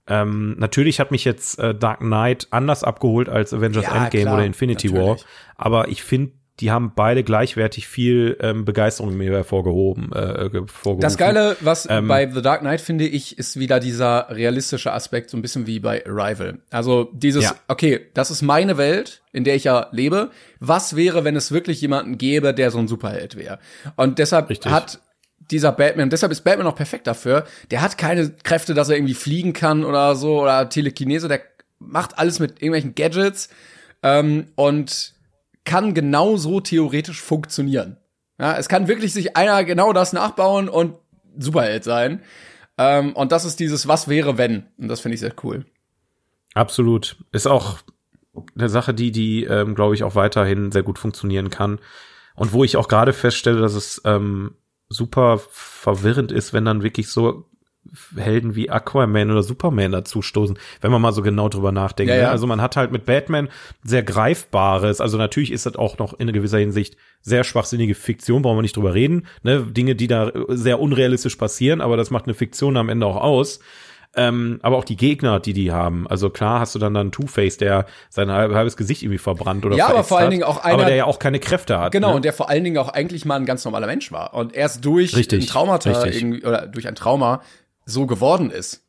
ähm, 0.07 0.55
natürlich 0.57 0.99
hat 0.99 1.11
mich 1.11 1.25
jetzt 1.25 1.59
äh, 1.59 1.75
Dark 1.75 1.99
Knight 1.99 2.47
anders 2.51 2.83
abgeholt 2.83 3.29
als 3.29 3.53
Avengers 3.53 3.85
ja, 3.85 4.03
Endgame 4.03 4.23
klar, 4.23 4.35
oder 4.35 4.45
Infinity 4.45 4.87
natürlich. 4.87 5.07
War, 5.07 5.17
aber 5.57 5.87
ich 5.89 6.03
finde 6.03 6.31
die 6.59 6.71
haben 6.71 6.93
beide 6.95 7.23
gleichwertig 7.23 7.87
viel 7.87 8.35
ähm, 8.41 8.65
Begeisterung 8.65 9.15
mir 9.15 9.31
hervorgehoben. 9.31 10.11
Äh, 10.11 10.49
hervorgerufen. 10.51 11.01
Das 11.01 11.17
Geile, 11.17 11.55
was 11.59 11.87
ähm, 11.89 12.07
bei 12.07 12.29
The 12.29 12.41
Dark 12.41 12.61
Knight 12.61 12.81
finde 12.81 13.05
ich, 13.05 13.37
ist 13.37 13.59
wieder 13.59 13.79
dieser 13.79 14.27
realistische 14.29 14.91
Aspekt, 14.91 15.29
so 15.29 15.37
ein 15.37 15.43
bisschen 15.43 15.67
wie 15.67 15.79
bei 15.79 16.03
Arrival. 16.05 16.59
Also 16.71 17.11
dieses, 17.13 17.43
ja. 17.43 17.55
okay, 17.67 18.07
das 18.15 18.31
ist 18.31 18.41
meine 18.41 18.77
Welt, 18.77 19.21
in 19.33 19.43
der 19.43 19.55
ich 19.55 19.65
ja 19.65 19.87
lebe. 19.91 20.31
Was 20.59 20.95
wäre, 20.95 21.23
wenn 21.23 21.35
es 21.35 21.51
wirklich 21.51 21.79
jemanden 21.81 22.17
gäbe, 22.17 22.53
der 22.53 22.71
so 22.71 22.79
ein 22.79 22.87
Superheld 22.87 23.35
wäre? 23.35 23.59
Und 23.95 24.17
deshalb 24.17 24.49
Richtig. 24.49 24.71
hat 24.71 24.99
dieser 25.51 25.71
Batman, 25.71 26.09
deshalb 26.09 26.31
ist 26.31 26.43
Batman 26.43 26.67
auch 26.67 26.75
perfekt 26.75 27.07
dafür. 27.07 27.45
Der 27.71 27.81
hat 27.81 27.97
keine 27.97 28.29
Kräfte, 28.43 28.73
dass 28.73 28.89
er 28.89 28.97
irgendwie 28.97 29.13
fliegen 29.13 29.53
kann 29.53 29.83
oder 29.83 30.15
so 30.15 30.41
oder 30.41 30.69
Telekinese. 30.69 31.27
Der 31.27 31.41
macht 31.79 32.17
alles 32.17 32.39
mit 32.39 32.61
irgendwelchen 32.61 32.95
Gadgets 32.95 33.49
ähm, 34.03 34.47
und 34.55 35.13
kann 35.65 35.93
genauso 35.93 36.59
theoretisch 36.59 37.21
funktionieren. 37.21 37.97
Ja, 38.39 38.57
es 38.57 38.69
kann 38.69 38.87
wirklich 38.87 39.13
sich 39.13 39.35
einer 39.35 39.63
genau 39.63 39.93
das 39.93 40.13
nachbauen 40.13 40.69
und 40.69 40.95
Superheld 41.37 41.83
sein. 41.83 42.21
Ähm, 42.77 43.13
und 43.13 43.31
das 43.31 43.45
ist 43.45 43.59
dieses 43.59 43.87
Was 43.87 44.07
wäre, 44.07 44.37
wenn. 44.37 44.65
Und 44.77 44.87
das 44.87 44.99
finde 44.99 45.15
ich 45.15 45.21
sehr 45.21 45.33
cool. 45.43 45.65
Absolut. 46.53 47.17
Ist 47.31 47.47
auch 47.47 47.79
eine 48.55 48.69
Sache, 48.69 48.93
die, 48.93 49.11
die, 49.11 49.43
ähm, 49.43 49.75
glaube 49.75 49.95
ich, 49.95 50.03
auch 50.03 50.15
weiterhin 50.15 50.71
sehr 50.71 50.83
gut 50.83 50.99
funktionieren 50.99 51.49
kann. 51.49 51.79
Und 52.35 52.53
wo 52.53 52.63
ich 52.63 52.77
auch 52.77 52.87
gerade 52.87 53.13
feststelle, 53.13 53.59
dass 53.59 53.73
es 53.73 54.01
ähm, 54.05 54.55
super 54.89 55.39
verwirrend 55.49 56.31
ist, 56.31 56.53
wenn 56.53 56.65
dann 56.65 56.83
wirklich 56.83 57.09
so 57.09 57.45
Helden 58.15 58.55
wie 58.55 58.69
Aquaman 58.69 59.31
oder 59.31 59.43
Superman 59.43 59.91
dazustoßen, 59.91 60.57
wenn 60.81 60.91
man 60.91 61.01
mal 61.01 61.13
so 61.13 61.21
genau 61.21 61.49
drüber 61.49 61.71
nachdenkt. 61.71 62.09
Ja, 62.09 62.15
ne? 62.15 62.21
ja. 62.23 62.31
Also 62.31 62.47
man 62.47 62.61
hat 62.61 62.75
halt 62.75 62.91
mit 62.91 63.05
Batman 63.05 63.49
sehr 63.83 64.03
greifbares, 64.03 65.01
also 65.01 65.17
natürlich 65.17 65.51
ist 65.51 65.65
das 65.65 65.75
auch 65.75 65.97
noch 65.97 66.19
in 66.19 66.31
gewisser 66.31 66.59
Hinsicht 66.59 66.97
sehr 67.21 67.43
schwachsinnige 67.43 67.95
Fiktion, 67.95 68.41
brauchen 68.41 68.57
wir 68.57 68.61
nicht 68.61 68.75
drüber 68.75 68.93
reden, 68.93 69.27
ne? 69.43 69.63
Dinge, 69.63 69.95
die 69.95 70.07
da 70.07 70.31
sehr 70.49 70.79
unrealistisch 70.79 71.35
passieren, 71.35 71.81
aber 71.81 71.97
das 71.97 72.11
macht 72.11 72.25
eine 72.25 72.33
Fiktion 72.33 72.77
am 72.77 72.89
Ende 72.89 73.05
auch 73.05 73.17
aus. 73.17 73.59
Ähm, 74.17 74.59
aber 74.63 74.77
auch 74.77 74.83
die 74.83 74.97
Gegner, 74.97 75.39
die 75.39 75.53
die 75.53 75.71
haben. 75.71 76.07
Also 76.07 76.31
klar 76.31 76.59
hast 76.59 76.73
du 76.73 76.79
dann 76.79 76.95
dann 76.95 77.11
Two-Face, 77.11 77.57
der 77.57 77.85
sein 78.09 78.31
halbes 78.31 78.75
Gesicht 78.75 79.03
irgendwie 79.03 79.19
verbrannt 79.19 79.63
oder 79.63 79.77
Ja, 79.77 79.89
aber 79.89 80.03
vor 80.03 80.17
allen 80.17 80.31
Dingen 80.31 80.43
auch 80.43 80.63
einer, 80.63 80.73
aber 80.73 80.85
der 80.85 80.95
ja 80.95 81.05
auch 81.05 81.19
keine 81.19 81.39
Kräfte 81.39 81.77
hat. 81.77 81.91
Genau, 81.91 82.09
ne? 82.09 82.15
und 82.15 82.25
der 82.25 82.33
vor 82.33 82.49
allen 82.49 82.63
Dingen 82.63 82.79
auch 82.79 82.89
eigentlich 82.89 83.25
mal 83.25 83.35
ein 83.35 83.45
ganz 83.45 83.63
normaler 83.63 83.85
Mensch 83.85 84.11
war. 84.11 84.33
Und 84.33 84.55
erst 84.55 84.83
durch 84.83 85.15
richtig, 85.15 85.43
ein 85.43 85.47
Traumata 85.47 85.91
richtig. 85.91 86.43
oder 86.43 86.65
durch 86.65 86.87
ein 86.87 86.95
Trauma 86.95 87.41
so 87.85 88.07
geworden 88.07 88.49
ist. 88.49 88.83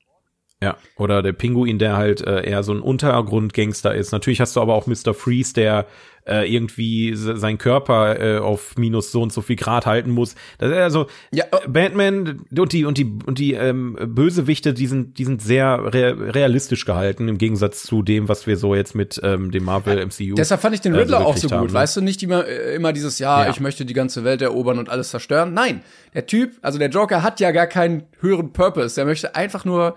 Ja, 0.63 0.77
oder 0.97 1.23
der 1.23 1.35
Pinguin, 1.35 1.79
der 1.79 1.97
halt 1.97 2.21
äh, 2.21 2.49
eher 2.49 2.65
so 2.65 2.73
ein 2.73 2.81
Untergrundgangster 2.81 3.95
ist. 3.95 4.11
Natürlich 4.11 4.41
hast 4.41 4.57
du 4.57 4.61
aber 4.61 4.75
auch 4.75 4.87
Mr. 4.87 5.15
Freeze, 5.15 5.53
der 5.55 5.87
äh, 6.29 6.45
irgendwie 6.45 7.15
sein 7.15 7.59
Körper 7.59 8.21
äh, 8.21 8.39
auf 8.39 8.77
minus 8.77 9.13
so 9.13 9.23
und 9.23 9.33
so 9.33 9.41
viel 9.41 9.57
Grad 9.57 9.87
halten 9.87 10.11
muss. 10.11 10.35
Das 10.59 10.71
ist 10.71 10.77
also 10.77 11.07
ja, 11.33 11.45
oh. 11.53 11.59
Batman 11.69 12.45
und 12.57 12.73
die 12.73 12.85
und 12.85 12.99
die 12.99 13.05
und 13.27 13.39
die 13.39 13.55
ähm, 13.55 13.97
Bösewichte, 14.01 14.75
die 14.75 14.87
sind 14.87 15.19
die 15.19 15.25
sind 15.25 15.43
sehr 15.43 15.93
re 15.93 16.35
realistisch 16.35 16.85
gehalten 16.85 17.29
im 17.29 17.39
Gegensatz 17.39 17.83
zu 17.83 18.03
dem, 18.03 18.29
was 18.29 18.47
wir 18.47 18.57
so 18.57 18.75
jetzt 18.75 18.95
mit 18.95 19.21
ähm, 19.23 19.51
dem 19.51 19.65
Marvel 19.65 20.05
MCU. 20.05 20.35
Deshalb 20.35 20.61
fand 20.61 20.75
ich 20.75 20.81
den 20.81 20.95
Riddler 20.95 21.19
äh, 21.19 21.23
so 21.23 21.27
auch 21.27 21.37
so 21.37 21.49
gut, 21.49 21.57
haben, 21.57 21.67
ne? 21.69 21.73
weißt 21.73 21.97
du, 21.97 22.01
nicht 22.01 22.23
immer 22.23 22.47
äh, 22.47 22.75
immer 22.75 22.93
dieses 22.93 23.19
ja, 23.19 23.45
ja, 23.45 23.51
ich 23.51 23.61
möchte 23.61 23.85
die 23.85 23.95
ganze 23.95 24.25
Welt 24.25 24.43
erobern 24.43 24.79
und 24.79 24.89
alles 24.89 25.11
zerstören. 25.11 25.55
Nein, 25.55 25.83
der 26.15 26.27
Typ, 26.27 26.53
also 26.63 26.79
der 26.79 26.91
Joker 26.91 27.23
hat 27.23 27.41
ja 27.41 27.51
gar 27.51 27.67
keinen 27.67 28.05
höheren 28.21 28.53
Purpose. 28.53 28.95
Der 28.95 29.05
möchte 29.05 29.35
einfach 29.35 29.65
nur 29.65 29.97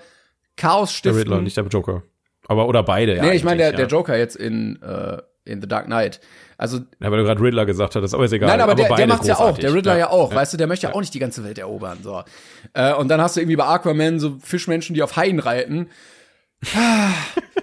Chaos 0.57 0.93
stiften. 0.93 1.17
Der 1.17 1.25
Riddler, 1.25 1.41
nicht 1.41 1.57
der 1.57 1.65
Joker. 1.65 2.03
Aber 2.47 2.67
oder 2.67 2.84
beide, 2.84 3.15
ja. 3.15 3.23
Nee, 3.23 3.34
ich 3.34 3.43
meine 3.43 3.57
der, 3.57 3.71
ja. 3.71 3.77
der 3.77 3.88
Joker 3.88 4.17
jetzt 4.17 4.36
in 4.36 4.82
äh, 4.82 5.17
in 5.46 5.62
The 5.62 5.68
Dark 5.68 5.86
Knight. 5.86 6.20
Also 6.58 6.78
ja, 7.00 7.12
weil 7.12 7.18
du 7.18 7.24
gerade 7.24 7.42
Riddler 7.42 7.66
gesagt 7.66 7.96
hattest, 7.96 8.14
aber 8.14 8.26
ist 8.26 8.34
egal. 8.34 8.50
Nein, 8.50 8.62
aber, 8.62 8.74
aber 8.74 8.84
der, 8.84 8.96
der 8.96 9.08
macht's 9.08 9.28
ja 9.28 9.39
auch, 9.39 9.58
der 9.58 9.74
Riddler 9.74 9.94
ja, 9.94 10.00
ja 10.00 10.10
auch, 10.10 10.32
ja. 10.32 10.38
weißt 10.38 10.54
du, 10.54 10.58
der 10.58 10.68
möchte 10.68 10.88
ja 10.88 10.94
auch 10.94 11.00
nicht 11.00 11.14
die 11.14 11.20
ganze 11.20 11.44
Welt 11.44 11.58
erobern, 11.58 12.00
so. 12.04 12.24
Äh, 12.74 12.94
und 12.94 13.08
dann 13.08 13.20
hast 13.20 13.36
du 13.36 13.42
irgendwie 13.42 13.56
bei 13.56 13.66
Aquaman 13.66 14.20
so 14.20 14.38
Fischmenschen, 14.39 14.94
die 14.94 15.02
auf 15.02 15.16
Haien 15.16 15.39
reiten. 15.39 15.89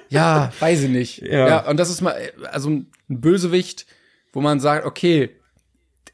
ja, 0.08 0.52
weiß 0.58 0.82
ich 0.82 0.90
nicht. 0.90 1.22
Ja. 1.28 1.48
ja, 1.48 1.68
und 1.68 1.78
das 1.78 1.90
ist 1.90 2.00
mal 2.00 2.16
also 2.50 2.70
ein 2.70 2.90
Bösewicht, 3.06 3.86
wo 4.32 4.40
man 4.40 4.58
sagt, 4.58 4.84
okay, 4.84 5.36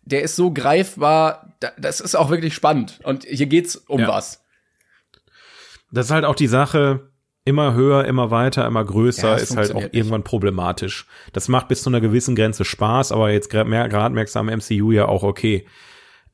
der 0.03 0.23
ist 0.23 0.37
so 0.37 0.53
greifbar, 0.53 1.55
das 1.79 2.01
ist 2.01 2.15
auch 2.15 2.29
wirklich 2.29 2.55
spannend 2.55 3.01
und 3.05 3.25
hier 3.25 3.47
geht's 3.47 3.77
um 3.77 4.01
ja. 4.01 4.09
was. 4.09 4.43
Das 5.91 6.07
ist 6.07 6.13
halt 6.13 6.25
auch 6.25 6.35
die 6.35 6.49
Sache, 6.49 7.09
immer 7.45 7.75
höher, 7.75 8.05
immer 8.07 8.31
weiter, 8.31 8.67
immer 8.67 8.85
größer 8.85 9.29
ja, 9.29 9.35
ist 9.37 9.57
halt 9.57 9.75
auch 9.75 9.83
nicht. 9.83 9.95
irgendwann 9.95 10.25
problematisch. 10.25 11.07
Das 11.33 11.49
macht 11.49 11.69
bis 11.69 11.83
zu 11.83 11.91
einer 11.91 12.01
gewissen 12.01 12.35
Grenze 12.35 12.65
Spaß, 12.65 13.13
aber 13.13 13.31
jetzt 13.31 13.51
gerade 13.51 13.69
mer 13.69 13.89
merkst 14.11 14.35
du 14.35 14.39
am 14.39 14.47
MCU 14.47 14.93
ja 14.93 15.07
auch, 15.07 15.23
okay, 15.23 15.67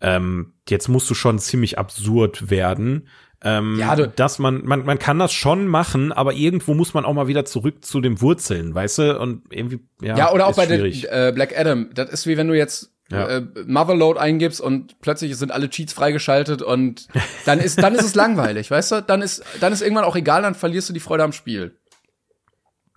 ähm, 0.00 0.54
jetzt 0.68 0.88
musst 0.88 1.10
du 1.10 1.14
schon 1.14 1.38
ziemlich 1.38 1.78
absurd 1.78 2.50
werden. 2.50 3.08
Ähm, 3.42 3.78
ja, 3.78 3.96
du, 3.96 4.06
dass 4.06 4.38
man, 4.38 4.64
man, 4.66 4.84
man 4.84 4.98
kann 4.98 5.18
das 5.18 5.32
schon 5.32 5.66
machen, 5.66 6.12
aber 6.12 6.34
irgendwo 6.34 6.74
muss 6.74 6.94
man 6.94 7.04
auch 7.04 7.14
mal 7.14 7.26
wieder 7.26 7.44
zurück 7.44 7.84
zu 7.84 8.00
den 8.00 8.20
Wurzeln, 8.20 8.74
weißt 8.74 8.98
du? 8.98 9.18
Und 9.18 9.42
irgendwie, 9.50 9.80
ja. 10.02 10.16
Ja, 10.16 10.32
oder 10.32 10.46
auch 10.46 10.56
bei 10.56 10.66
der 10.66 10.84
äh, 10.84 11.32
Black 11.32 11.58
Adam. 11.58 11.90
Das 11.94 12.10
ist 12.10 12.26
wie 12.26 12.36
wenn 12.36 12.48
du 12.48 12.56
jetzt 12.56 12.92
ja. 13.10 13.28
äh, 13.28 13.42
Motherload 13.66 14.18
eingibst 14.18 14.60
und 14.60 15.00
plötzlich 15.00 15.36
sind 15.36 15.52
alle 15.52 15.68
Cheats 15.68 15.92
freigeschaltet 15.92 16.62
und 16.62 17.08
dann 17.44 17.58
ist 17.58 17.82
dann 17.82 17.94
ist 17.94 18.04
es 18.04 18.14
langweilig, 18.14 18.70
weißt 18.70 18.92
du? 18.92 19.02
Dann 19.02 19.22
ist 19.22 19.42
dann 19.60 19.72
ist 19.72 19.82
irgendwann 19.82 20.04
auch 20.04 20.16
egal, 20.16 20.42
dann 20.42 20.54
verlierst 20.54 20.88
du 20.88 20.92
die 20.92 21.00
Freude 21.00 21.24
am 21.24 21.32
Spiel. 21.32 21.76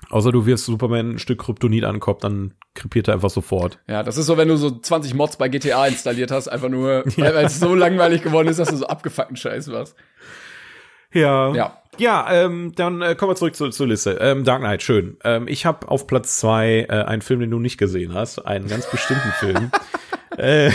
Außer 0.10 0.32
du 0.32 0.46
wirst 0.46 0.66
Superman 0.66 1.12
ein 1.12 1.20
Stück 1.20 1.40
Kryptonit 1.42 1.86
ankommt, 1.86 2.24
dann 2.24 2.54
krepiert 2.76 3.08
er 3.08 3.16
einfach 3.16 3.30
sofort. 3.30 3.80
Ja, 3.88 4.04
das 4.04 4.18
ist 4.18 4.28
so, 4.28 4.38
wenn 4.38 4.48
du 4.48 4.58
so 4.58 4.70
20 4.70 5.14
Mods 5.16 5.38
bei 5.38 5.50
GTA 5.50 5.88
installiert 5.88 6.30
hast, 6.30 6.48
einfach 6.50 6.70
nur, 6.70 7.04
ja. 7.18 7.34
weil 7.34 7.46
es 7.46 7.60
so 7.60 7.74
langweilig 7.74 8.22
geworden 8.22 8.48
ist, 8.48 8.60
dass 8.60 8.70
du 8.70 8.76
so 8.76 8.86
abgefuckten 8.86 9.38
Scheiß 9.38 9.72
warst. 9.72 9.96
Ja. 11.14 11.54
Ja. 11.54 11.78
Ja, 12.00 12.28
ähm, 12.32 12.74
dann 12.76 13.02
äh, 13.02 13.16
kommen 13.16 13.32
wir 13.32 13.36
zurück 13.36 13.56
zu, 13.56 13.70
zur 13.70 13.88
Liste. 13.88 14.18
Ähm, 14.20 14.44
Dark 14.44 14.62
Knight, 14.62 14.82
schön. 14.82 15.18
Ähm, 15.24 15.48
ich 15.48 15.66
habe 15.66 15.90
auf 15.90 16.08
Platz 16.08 16.38
zwei 16.38 16.88
äh, 16.90 17.04
einen 17.04 17.22
Film, 17.22 17.40
den 17.40 17.52
du 17.52 17.60
nicht 17.60 17.78
gesehen 17.78 18.14
hast, 18.14 18.40
einen 18.40 18.68
ganz 18.68 18.90
bestimmten 18.90 19.32
Film, 19.40 19.72
äh, 20.38 20.72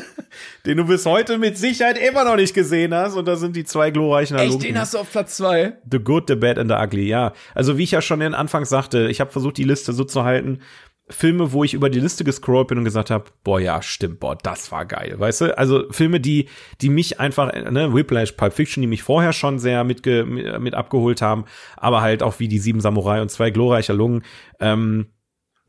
den 0.66 0.78
du 0.78 0.84
bis 0.84 1.06
heute 1.06 1.38
mit 1.38 1.56
Sicherheit 1.56 1.96
immer 1.96 2.24
noch 2.24 2.34
nicht 2.34 2.54
gesehen 2.54 2.92
hast. 2.92 3.14
Und 3.14 3.28
da 3.28 3.36
sind 3.36 3.54
die 3.54 3.64
zwei 3.64 3.90
glorreichen 3.90 4.36
Halunken. 4.36 4.60
Echt, 4.60 4.68
den 4.68 4.80
hast 4.80 4.94
du 4.94 4.98
auf 4.98 5.10
Platz 5.12 5.36
zwei? 5.36 5.74
The 5.90 6.00
Good, 6.00 6.24
The 6.26 6.34
Bad 6.34 6.58
and 6.58 6.70
The 6.70 6.76
Ugly, 6.76 7.06
ja. 7.06 7.34
Also 7.54 7.78
wie 7.78 7.84
ich 7.84 7.92
ja 7.92 8.02
schon 8.02 8.20
in 8.20 8.34
Anfang 8.34 8.64
sagte, 8.64 9.06
ich 9.08 9.20
habe 9.20 9.30
versucht, 9.30 9.58
die 9.58 9.64
Liste 9.64 9.92
so 9.92 10.02
zu 10.02 10.24
halten, 10.24 10.60
Filme, 11.10 11.52
wo 11.52 11.64
ich 11.64 11.74
über 11.74 11.90
die 11.90 12.00
Liste 12.00 12.24
gescrollt 12.24 12.68
bin 12.68 12.78
und 12.78 12.84
gesagt 12.84 13.10
habe, 13.10 13.24
boah, 13.44 13.60
ja, 13.60 13.82
stimmt, 13.82 14.20
boah, 14.20 14.36
das 14.36 14.70
war 14.72 14.86
geil, 14.86 15.14
weißt 15.18 15.40
du? 15.40 15.58
Also 15.58 15.84
Filme, 15.90 16.20
die, 16.20 16.48
die 16.80 16.90
mich 16.90 17.20
einfach, 17.20 17.52
ne, 17.52 17.94
Whiplash, 17.94 18.32
Pulp 18.32 18.52
Fiction, 18.52 18.82
die 18.82 18.86
mich 18.86 19.02
vorher 19.02 19.32
schon 19.32 19.58
sehr 19.58 19.84
mitge 19.84 20.24
mit 20.24 20.74
abgeholt 20.74 21.22
haben, 21.22 21.44
aber 21.76 22.02
halt 22.02 22.22
auch 22.22 22.38
wie 22.38 22.48
die 22.48 22.58
Sieben 22.58 22.80
Samurai 22.80 23.22
und 23.22 23.30
zwei 23.30 23.50
glorreicher 23.50 23.94
Lungen, 23.94 24.22
ähm, 24.60 25.06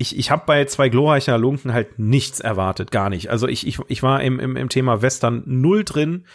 ich, 0.02 0.18
ich 0.18 0.32
habe 0.32 0.44
bei 0.46 0.64
zwei 0.66 0.88
glorreicher 0.88 1.38
Lunken 1.38 1.74
halt 1.74 2.00
nichts 2.00 2.40
erwartet, 2.40 2.90
gar 2.90 3.10
nicht. 3.10 3.30
Also 3.30 3.48
ich, 3.50 3.68
ich, 3.68 3.80
ich 3.90 4.02
war 4.02 4.24
im, 4.24 4.40
im, 4.40 4.56
im 4.56 4.70
Thema 4.70 5.02
Western 5.02 5.44
null 5.46 5.84
drin. 5.84 6.26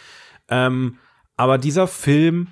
Ähm, 0.49 0.99
aber 1.35 1.57
dieser 1.57 1.87
Film 1.87 2.49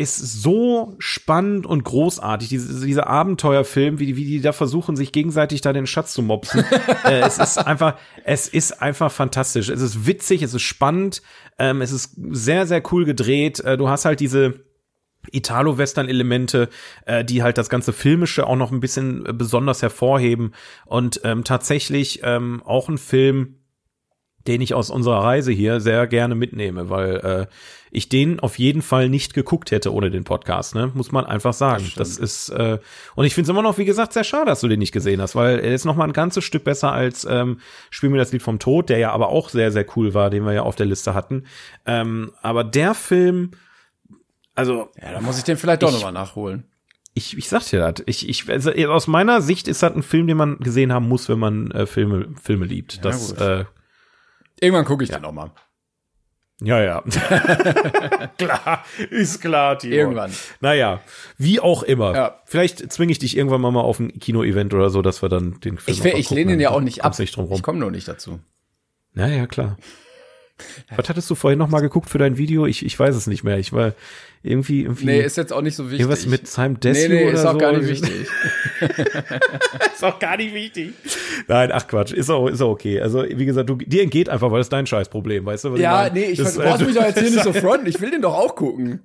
ist 0.00 0.16
so 0.16 0.96
spannend 0.98 1.66
und 1.66 1.84
großartig, 1.84 2.48
diese, 2.48 2.86
dieser 2.86 3.06
Abenteuerfilm, 3.06 3.98
wie 3.98 4.06
die, 4.06 4.16
wie 4.16 4.24
die 4.24 4.40
da 4.40 4.52
versuchen, 4.52 4.96
sich 4.96 5.12
gegenseitig 5.12 5.60
da 5.60 5.74
den 5.74 5.86
Schatz 5.86 6.14
zu 6.14 6.22
mopsen. 6.22 6.64
äh, 7.04 7.20
es 7.20 7.36
ist 7.36 7.58
einfach, 7.58 7.98
es 8.24 8.48
ist 8.48 8.80
einfach 8.80 9.12
fantastisch. 9.12 9.68
Es 9.68 9.82
ist 9.82 10.06
witzig, 10.06 10.42
es 10.42 10.54
ist 10.54 10.62
spannend, 10.62 11.20
ähm, 11.58 11.82
es 11.82 11.92
ist 11.92 12.16
sehr, 12.30 12.66
sehr 12.66 12.82
cool 12.90 13.04
gedreht. 13.04 13.60
Äh, 13.60 13.76
du 13.76 13.90
hast 13.90 14.06
halt 14.06 14.20
diese 14.20 14.64
Italo-Western-Elemente, 15.30 16.70
äh, 17.04 17.22
die 17.22 17.42
halt 17.42 17.58
das 17.58 17.68
ganze 17.68 17.92
Filmische 17.92 18.46
auch 18.46 18.56
noch 18.56 18.72
ein 18.72 18.80
bisschen 18.80 19.26
äh, 19.26 19.34
besonders 19.34 19.82
hervorheben. 19.82 20.54
Und 20.86 21.20
ähm, 21.24 21.44
tatsächlich 21.44 22.20
ähm, 22.24 22.62
auch 22.64 22.88
ein 22.88 22.96
Film, 22.96 23.56
den 24.46 24.62
ich 24.62 24.72
aus 24.72 24.88
unserer 24.88 25.22
Reise 25.22 25.52
hier 25.52 25.78
sehr 25.80 26.06
gerne 26.06 26.34
mitnehme, 26.34 26.88
weil 26.88 27.16
äh, 27.16 27.46
ich 27.90 28.08
den 28.08 28.40
auf 28.40 28.58
jeden 28.58 28.82
Fall 28.82 29.08
nicht 29.08 29.34
geguckt 29.34 29.70
hätte 29.70 29.92
ohne 29.92 30.10
den 30.10 30.24
Podcast, 30.24 30.74
ne? 30.74 30.90
Muss 30.94 31.12
man 31.12 31.26
einfach 31.26 31.52
sagen. 31.52 31.90
Das, 31.96 32.16
das 32.16 32.18
ist 32.18 32.48
äh, 32.50 32.78
und 33.14 33.24
ich 33.24 33.34
finde 33.34 33.46
es 33.46 33.50
immer 33.50 33.62
noch, 33.62 33.78
wie 33.78 33.84
gesagt, 33.84 34.12
sehr 34.12 34.24
schade, 34.24 34.46
dass 34.46 34.60
du 34.60 34.68
den 34.68 34.78
nicht 34.78 34.92
gesehen 34.92 35.20
hast, 35.20 35.34
weil 35.34 35.58
er 35.58 35.74
ist 35.74 35.84
noch 35.84 35.96
mal 35.96 36.04
ein 36.04 36.12
ganzes 36.12 36.44
Stück 36.44 36.64
besser 36.64 36.92
als 36.92 37.24
ähm, 37.24 37.60
Spiel 37.90 38.10
mir 38.10 38.18
das 38.18 38.32
Lied 38.32 38.42
vom 38.42 38.58
Tod, 38.58 38.88
der 38.88 38.98
ja 38.98 39.12
aber 39.12 39.28
auch 39.28 39.48
sehr 39.48 39.72
sehr 39.72 39.86
cool 39.96 40.14
war, 40.14 40.30
den 40.30 40.44
wir 40.44 40.52
ja 40.52 40.62
auf 40.62 40.76
der 40.76 40.86
Liste 40.86 41.14
hatten. 41.14 41.44
Ähm, 41.86 42.32
aber 42.42 42.64
der 42.64 42.94
Film, 42.94 43.52
also 44.54 44.88
ja, 45.00 45.12
da 45.12 45.20
muss 45.20 45.38
ich 45.38 45.44
den 45.44 45.56
vielleicht 45.56 45.82
doch 45.82 45.92
noch 45.92 46.02
mal 46.02 46.12
nachholen. 46.12 46.64
Ich, 47.12 47.36
ich 47.36 47.48
sag 47.48 47.64
dir 47.66 47.80
das. 47.80 48.04
Ich, 48.06 48.28
ich, 48.28 48.48
also 48.48 48.70
aus 48.70 49.08
meiner 49.08 49.40
Sicht 49.40 49.66
ist 49.66 49.82
das 49.82 49.92
ein 49.92 50.02
Film, 50.02 50.28
den 50.28 50.36
man 50.36 50.58
gesehen 50.58 50.92
haben 50.92 51.08
muss, 51.08 51.28
wenn 51.28 51.40
man 51.40 51.70
äh, 51.72 51.86
Filme, 51.86 52.28
Filme 52.40 52.66
liebt. 52.66 52.96
Ja, 52.96 53.02
das, 53.02 53.32
äh, 53.32 53.64
Irgendwann 54.60 54.84
gucke 54.84 55.02
ich 55.02 55.10
ja. 55.10 55.18
den 55.18 55.22
noch 55.22 55.32
mal. 55.32 55.50
Ja, 56.62 56.82
ja. 56.82 57.02
klar, 58.38 58.84
ist 59.10 59.40
klar, 59.40 59.78
Timo. 59.78 59.94
Irgendwann. 59.94 60.32
Naja, 60.60 61.00
wie 61.38 61.58
auch 61.58 61.82
immer. 61.82 62.14
Ja. 62.14 62.40
Vielleicht 62.44 62.92
zwinge 62.92 63.12
ich 63.12 63.18
dich 63.18 63.36
irgendwann 63.36 63.60
mal, 63.60 63.70
mal 63.70 63.80
auf 63.80 63.98
ein 63.98 64.18
Kino-Event 64.18 64.74
oder 64.74 64.90
so, 64.90 65.00
dass 65.00 65.22
wir 65.22 65.28
dann 65.28 65.58
den 65.60 65.78
Film 65.78 65.96
Ich, 65.96 66.04
ich 66.04 66.30
lehne 66.30 66.52
ihn 66.52 66.60
ja 66.60 66.70
auch 66.70 66.80
nicht 66.80 67.02
ab. 67.02 67.18
Nicht. 67.18 67.38
Ich 67.38 67.62
komme 67.62 67.78
nur 67.78 67.90
nicht 67.90 68.08
dazu. 68.08 68.40
Naja, 69.14 69.46
klar. 69.46 69.76
Was 70.96 71.08
hattest 71.08 71.30
du 71.30 71.34
vorhin 71.34 71.58
noch 71.58 71.68
mal 71.68 71.80
geguckt 71.80 72.10
für 72.10 72.18
dein 72.18 72.36
Video? 72.36 72.66
Ich, 72.66 72.84
ich 72.84 72.98
weiß 72.98 73.14
es 73.14 73.26
nicht 73.26 73.44
mehr. 73.44 73.58
Ich 73.58 73.72
war 73.72 73.94
irgendwie, 74.42 74.82
irgendwie. 74.82 75.04
Nee, 75.04 75.20
ist 75.20 75.36
jetzt 75.36 75.52
auch 75.52 75.60
nicht 75.60 75.76
so 75.76 75.84
wichtig. 75.84 76.00
Irgendwas 76.00 76.26
mit 76.26 76.46
Simon 76.46 76.80
Desue 76.80 77.08
nee, 77.08 77.14
nee, 77.14 77.24
oder 77.24 77.34
ist 77.34 77.44
auch 77.44 77.52
so. 77.52 77.58
gar 77.58 77.72
nicht 77.76 77.88
wichtig. 77.88 78.28
ist 79.94 80.04
auch 80.04 80.18
gar 80.18 80.36
nicht 80.38 80.54
wichtig. 80.54 80.94
Nein, 81.46 81.70
ach 81.72 81.86
Quatsch, 81.86 82.12
ist 82.12 82.30
auch, 82.30 82.48
ist 82.48 82.62
auch 82.62 82.70
okay. 82.70 83.00
Also, 83.00 83.22
wie 83.22 83.44
gesagt, 83.44 83.68
du, 83.68 83.76
dir 83.76 84.02
entgeht 84.02 84.30
einfach, 84.30 84.50
weil 84.50 84.58
das 84.58 84.66
ist 84.66 84.72
dein 84.72 84.86
Scheißproblem, 84.86 85.44
weißt 85.44 85.64
du? 85.64 85.76
ja, 85.76 86.06
ich 86.06 86.12
nee, 86.14 86.24
ich 86.24 86.38
das, 86.38 86.54
du 86.54 86.62
brauchst 86.62 86.80
äh, 86.80 86.84
mich 86.86 86.94
doch 86.94 87.04
jetzt 87.04 87.18
hier 87.18 87.30
nicht 87.30 87.44
so 87.44 87.52
fronten. 87.52 87.86
Ich 87.86 88.00
will 88.00 88.10
den 88.10 88.22
doch 88.22 88.34
auch 88.34 88.56
gucken. 88.56 89.02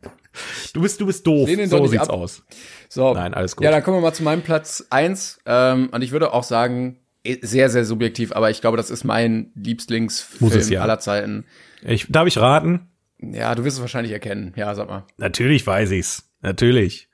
Du 0.74 0.82
bist, 0.82 1.02
du 1.02 1.06
bist 1.06 1.28
doof. 1.28 1.50
So 1.66 1.88
sieht's 1.88 2.10
ab. 2.10 2.16
aus. 2.16 2.44
So. 2.88 3.14
Nein, 3.14 3.34
alles 3.34 3.58
gut. 3.58 3.66
Ja, 3.66 3.72
dann 3.72 3.84
kommen 3.84 3.98
wir 3.98 4.02
mal 4.02 4.14
zu 4.14 4.24
meinem 4.24 4.42
Platz 4.42 4.86
eins. 4.90 5.40
Ähm, 5.46 5.90
und 5.92 6.02
ich 6.02 6.12
würde 6.14 6.34
auch 6.34 6.44
sagen, 6.44 6.98
sehr, 7.42 7.70
sehr 7.70 7.86
subjektiv, 7.86 8.32
aber 8.32 8.50
ich 8.50 8.62
glaube, 8.62 8.78
das 8.78 8.90
ist 8.90 9.04
mein 9.04 9.52
Lieblingsfilm 9.56 10.70
ja. 10.70 10.82
aller 10.82 11.00
Zeiten. 11.00 11.46
Ich, 11.82 12.08
darf 12.10 12.28
ich 12.28 12.38
raten? 12.38 12.90
Ja, 13.20 13.56
du 13.56 13.64
wirst 13.64 13.78
es 13.78 13.82
wahrscheinlich 13.82 14.12
erkennen. 14.12 14.54
Ja, 14.56 14.76
sag 14.76 14.88
mal. 14.88 15.06
Natürlich 15.18 15.66
weiß 15.66 15.92
ich's. 15.92 16.30
Natürlich. 16.42 17.10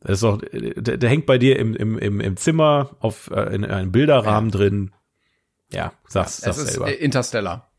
Das 0.00 0.18
ist 0.18 0.24
auch, 0.24 0.40
der, 0.52 0.98
der 0.98 1.08
hängt 1.08 1.26
bei 1.26 1.38
dir 1.38 1.58
im, 1.58 1.74
im, 1.74 1.98
im, 1.98 2.20
im 2.20 2.36
Zimmer 2.36 2.96
auf 3.00 3.30
äh, 3.30 3.54
in 3.54 3.64
einem 3.64 3.92
Bilderrahmen 3.92 4.50
ja. 4.50 4.56
drin. 4.56 4.90
Ja, 5.72 5.92
sag's, 6.08 6.40
ja, 6.40 6.52
sag's 6.52 6.68
es 6.68 6.74
selber. 6.74 6.92
Ist 6.92 7.00
Interstellar. 7.00 7.70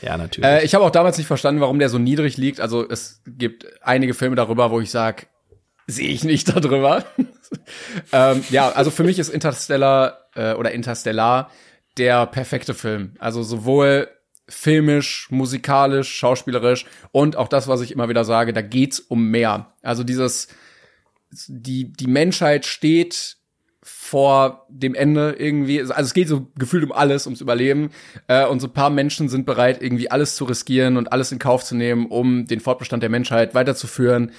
Ja, 0.00 0.16
natürlich. 0.16 0.48
Äh, 0.48 0.64
ich 0.64 0.74
habe 0.74 0.84
auch 0.84 0.90
damals 0.90 1.18
nicht 1.18 1.26
verstanden, 1.26 1.60
warum 1.60 1.78
der 1.78 1.88
so 1.88 1.98
niedrig 1.98 2.36
liegt. 2.36 2.60
Also 2.60 2.88
es 2.88 3.22
gibt 3.26 3.66
einige 3.82 4.14
Filme 4.14 4.36
darüber, 4.36 4.70
wo 4.70 4.80
ich 4.80 4.90
sag, 4.90 5.28
sehe 5.86 6.08
ich 6.08 6.24
nicht 6.24 6.48
darüber. 6.54 7.04
ähm, 8.12 8.44
ja, 8.50 8.70
also 8.70 8.90
für 8.90 9.04
mich 9.04 9.18
ist 9.18 9.28
Interstellar 9.28 10.21
äh, 10.34 10.54
oder 10.54 10.72
Interstellar 10.72 11.50
der 11.98 12.26
perfekte 12.26 12.74
Film. 12.74 13.14
Also 13.18 13.42
sowohl 13.42 14.08
filmisch, 14.48 15.28
musikalisch, 15.30 16.12
schauspielerisch 16.14 16.86
und 17.10 17.36
auch 17.36 17.48
das, 17.48 17.68
was 17.68 17.80
ich 17.80 17.92
immer 17.92 18.08
wieder 18.08 18.24
sage, 18.24 18.52
da 18.52 18.62
geht's 18.62 19.00
um 19.00 19.30
mehr. 19.30 19.72
Also 19.82 20.04
dieses, 20.04 20.48
die, 21.30 21.92
die 21.92 22.06
Menschheit 22.06 22.66
steht 22.66 23.36
vor 23.82 24.66
dem 24.68 24.94
Ende 24.94 25.34
irgendwie, 25.38 25.80
also 25.80 25.92
es 25.92 26.14
geht 26.14 26.28
so 26.28 26.46
gefühlt 26.56 26.84
um 26.84 26.92
alles, 26.92 27.26
ums 27.26 27.40
Überleben. 27.40 27.90
Äh, 28.28 28.46
und 28.46 28.60
so 28.60 28.68
paar 28.68 28.90
Menschen 28.90 29.28
sind 29.28 29.44
bereit, 29.44 29.82
irgendwie 29.82 30.10
alles 30.10 30.36
zu 30.36 30.44
riskieren 30.44 30.96
und 30.96 31.12
alles 31.12 31.32
in 31.32 31.38
Kauf 31.38 31.64
zu 31.64 31.74
nehmen, 31.74 32.06
um 32.06 32.46
den 32.46 32.60
Fortbestand 32.60 33.02
der 33.02 33.10
Menschheit 33.10 33.54
weiterzuführen. 33.54 34.30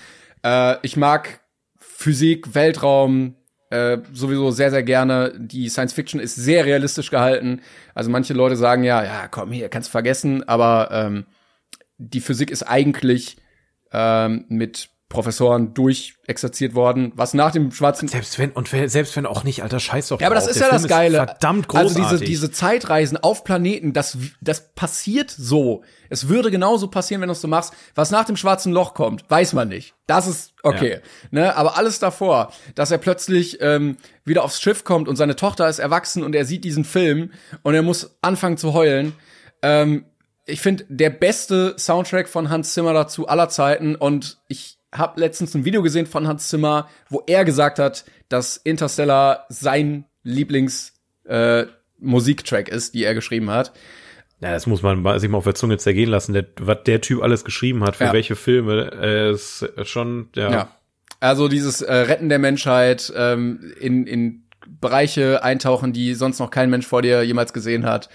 Äh, 0.43 0.77
ich 0.81 0.95
mag 0.95 1.41
Physik, 1.77 2.55
Weltraum, 2.55 3.35
äh, 3.73 3.97
sowieso 4.13 4.51
sehr, 4.51 4.69
sehr 4.69 4.83
gerne. 4.83 5.33
Die 5.35 5.67
Science 5.67 5.93
Fiction 5.93 6.19
ist 6.19 6.35
sehr 6.35 6.63
realistisch 6.65 7.09
gehalten. 7.09 7.61
Also 7.95 8.11
manche 8.11 8.33
Leute 8.33 8.55
sagen 8.55 8.83
ja, 8.83 9.03
ja, 9.03 9.27
komm 9.27 9.51
hier, 9.51 9.67
kannst 9.69 9.89
vergessen, 9.89 10.47
aber 10.47 10.89
ähm, 10.91 11.25
die 11.97 12.21
Physik 12.21 12.51
ist 12.51 12.63
eigentlich 12.63 13.37
ähm, 13.91 14.45
mit 14.47 14.89
Professoren 15.13 15.73
durchexerziert 15.73 16.73
worden, 16.73 17.13
was 17.15 17.33
nach 17.33 17.51
dem 17.51 17.71
schwarzen 17.71 18.07
selbst 18.07 18.37
wenn 18.39 18.51
und 18.51 18.67
selbst 18.67 19.15
wenn 19.15 19.25
auch 19.25 19.43
nicht, 19.43 19.61
alter 19.63 19.79
Scheiß 19.79 20.09
doch. 20.09 20.19
Ja, 20.19 20.27
aber 20.27 20.35
das 20.35 20.47
ist 20.47 20.59
ja 20.59 20.67
Film 20.67 20.81
das 20.81 20.89
Geile. 20.89 21.17
verdammt 21.17 21.67
großartig. 21.67 22.03
Also 22.03 22.17
diese 22.17 22.25
diese 22.25 22.51
Zeitreisen 22.51 23.17
auf 23.17 23.43
Planeten, 23.43 23.93
das 23.93 24.17
das 24.41 24.73
passiert 24.73 25.29
so. 25.29 25.83
Es 26.09 26.27
würde 26.27 26.51
genauso 26.51 26.87
passieren, 26.87 27.21
wenn 27.21 27.29
du 27.29 27.33
es 27.33 27.41
so 27.41 27.47
machst. 27.47 27.73
Was 27.95 28.11
nach 28.11 28.25
dem 28.25 28.35
schwarzen 28.35 28.73
Loch 28.73 28.95
kommt, 28.95 29.23
weiß 29.29 29.53
man 29.53 29.69
nicht. 29.69 29.93
Das 30.07 30.27
ist 30.27 30.53
okay, 30.63 30.93
ja. 30.93 30.99
ne? 31.29 31.55
Aber 31.55 31.77
alles 31.77 31.99
davor, 31.99 32.51
dass 32.75 32.91
er 32.91 32.97
plötzlich 32.97 33.59
ähm, 33.61 33.97
wieder 34.25 34.43
aufs 34.43 34.59
Schiff 34.59 34.83
kommt 34.83 35.07
und 35.07 35.15
seine 35.15 35.35
Tochter 35.35 35.69
ist 35.69 35.79
erwachsen 35.79 36.23
und 36.23 36.35
er 36.35 36.45
sieht 36.45 36.65
diesen 36.65 36.85
Film 36.85 37.31
und 37.61 37.75
er 37.75 37.83
muss 37.83 38.17
anfangen 38.21 38.57
zu 38.57 38.73
heulen. 38.73 39.13
Ähm, 39.61 40.05
ich 40.45 40.61
finde 40.61 40.85
der 40.89 41.09
beste 41.09 41.75
Soundtrack 41.77 42.27
von 42.27 42.49
Hans 42.49 42.73
Zimmer 42.73 42.93
dazu 42.93 43.27
aller 43.27 43.49
Zeiten 43.49 43.95
und 43.95 44.39
ich 44.47 44.79
habe 44.93 45.19
letztens 45.19 45.53
ein 45.55 45.65
Video 45.65 45.81
gesehen 45.81 46.05
von 46.05 46.27
Hans 46.27 46.49
Zimmer, 46.49 46.87
wo 47.09 47.23
er 47.27 47.45
gesagt 47.45 47.79
hat, 47.79 48.05
dass 48.29 48.57
Interstellar 48.57 49.45
sein 49.49 50.05
Lieblings 50.23 50.93
äh, 51.25 51.65
Musiktrack 51.99 52.69
ist, 52.69 52.93
die 52.93 53.03
er 53.03 53.13
geschrieben 53.13 53.49
hat. 53.49 53.73
Ja, 54.39 54.51
das 54.51 54.67
muss 54.67 54.81
man 54.81 55.19
sich 55.19 55.29
mal 55.29 55.37
auf 55.37 55.45
der 55.45 55.55
Zunge 55.55 55.77
zergehen 55.77 56.09
lassen, 56.09 56.33
der, 56.33 56.45
was 56.59 56.79
der 56.85 56.99
Typ 57.01 57.21
alles 57.21 57.45
geschrieben 57.45 57.83
hat, 57.83 57.95
für 57.95 58.05
ja. 58.05 58.13
welche 58.13 58.35
Filme, 58.35 58.91
äh, 59.01 59.31
ist 59.31 59.65
schon, 59.83 60.29
ja. 60.35 60.51
ja. 60.51 60.69
Also 61.21 61.47
dieses 61.47 61.81
äh, 61.81 61.93
Retten 61.93 62.27
der 62.27 62.39
Menschheit, 62.39 63.13
ähm, 63.15 63.73
in, 63.79 64.05
in 64.05 64.43
Bereiche 64.81 65.43
eintauchen, 65.43 65.93
die 65.93 66.13
sonst 66.13 66.39
noch 66.39 66.51
kein 66.51 66.69
Mensch 66.69 66.85
vor 66.85 67.01
dir 67.01 67.23
jemals 67.23 67.53
gesehen 67.53 67.85
hat, 67.85 68.09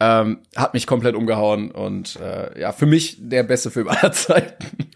ähm, 0.00 0.40
hat 0.56 0.74
mich 0.74 0.86
komplett 0.86 1.14
umgehauen 1.14 1.70
und 1.70 2.16
äh, 2.16 2.60
ja, 2.60 2.72
für 2.72 2.86
mich 2.86 3.16
der 3.20 3.44
beste 3.44 3.70
Film 3.70 3.88
aller 3.88 4.12
Zeiten 4.12 4.90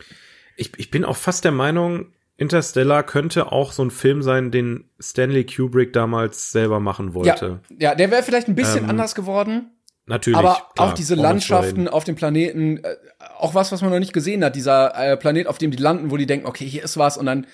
ich, 0.56 0.72
ich 0.76 0.90
bin 0.90 1.04
auch 1.04 1.16
fast 1.16 1.44
der 1.44 1.52
Meinung, 1.52 2.12
Interstellar 2.36 3.02
könnte 3.04 3.52
auch 3.52 3.72
so 3.72 3.84
ein 3.84 3.90
Film 3.90 4.22
sein, 4.22 4.50
den 4.50 4.90
Stanley 5.00 5.46
Kubrick 5.46 5.92
damals 5.92 6.50
selber 6.50 6.80
machen 6.80 7.14
wollte. 7.14 7.60
Ja, 7.70 7.90
ja 7.90 7.94
der 7.94 8.10
wäre 8.10 8.22
vielleicht 8.22 8.48
ein 8.48 8.54
bisschen 8.54 8.84
ähm, 8.84 8.90
anders 8.90 9.14
geworden. 9.14 9.70
Natürlich. 10.06 10.38
Aber 10.38 10.54
klar, 10.74 10.88
auch 10.88 10.92
diese 10.94 11.14
Landschaften 11.14 11.86
auf 11.86 12.04
dem 12.04 12.16
Planeten, 12.16 12.78
äh, 12.78 12.96
auch 13.38 13.54
was, 13.54 13.70
was 13.70 13.82
man 13.82 13.90
noch 13.90 14.00
nicht 14.00 14.12
gesehen 14.12 14.44
hat, 14.44 14.56
dieser 14.56 14.94
äh, 14.96 15.16
Planet, 15.16 15.46
auf 15.46 15.58
dem 15.58 15.70
die 15.70 15.76
landen, 15.76 16.10
wo 16.10 16.16
die 16.16 16.26
denken, 16.26 16.46
okay, 16.46 16.66
hier 16.66 16.82
ist 16.82 16.96
was, 16.96 17.16
und 17.16 17.26
dann 17.26 17.46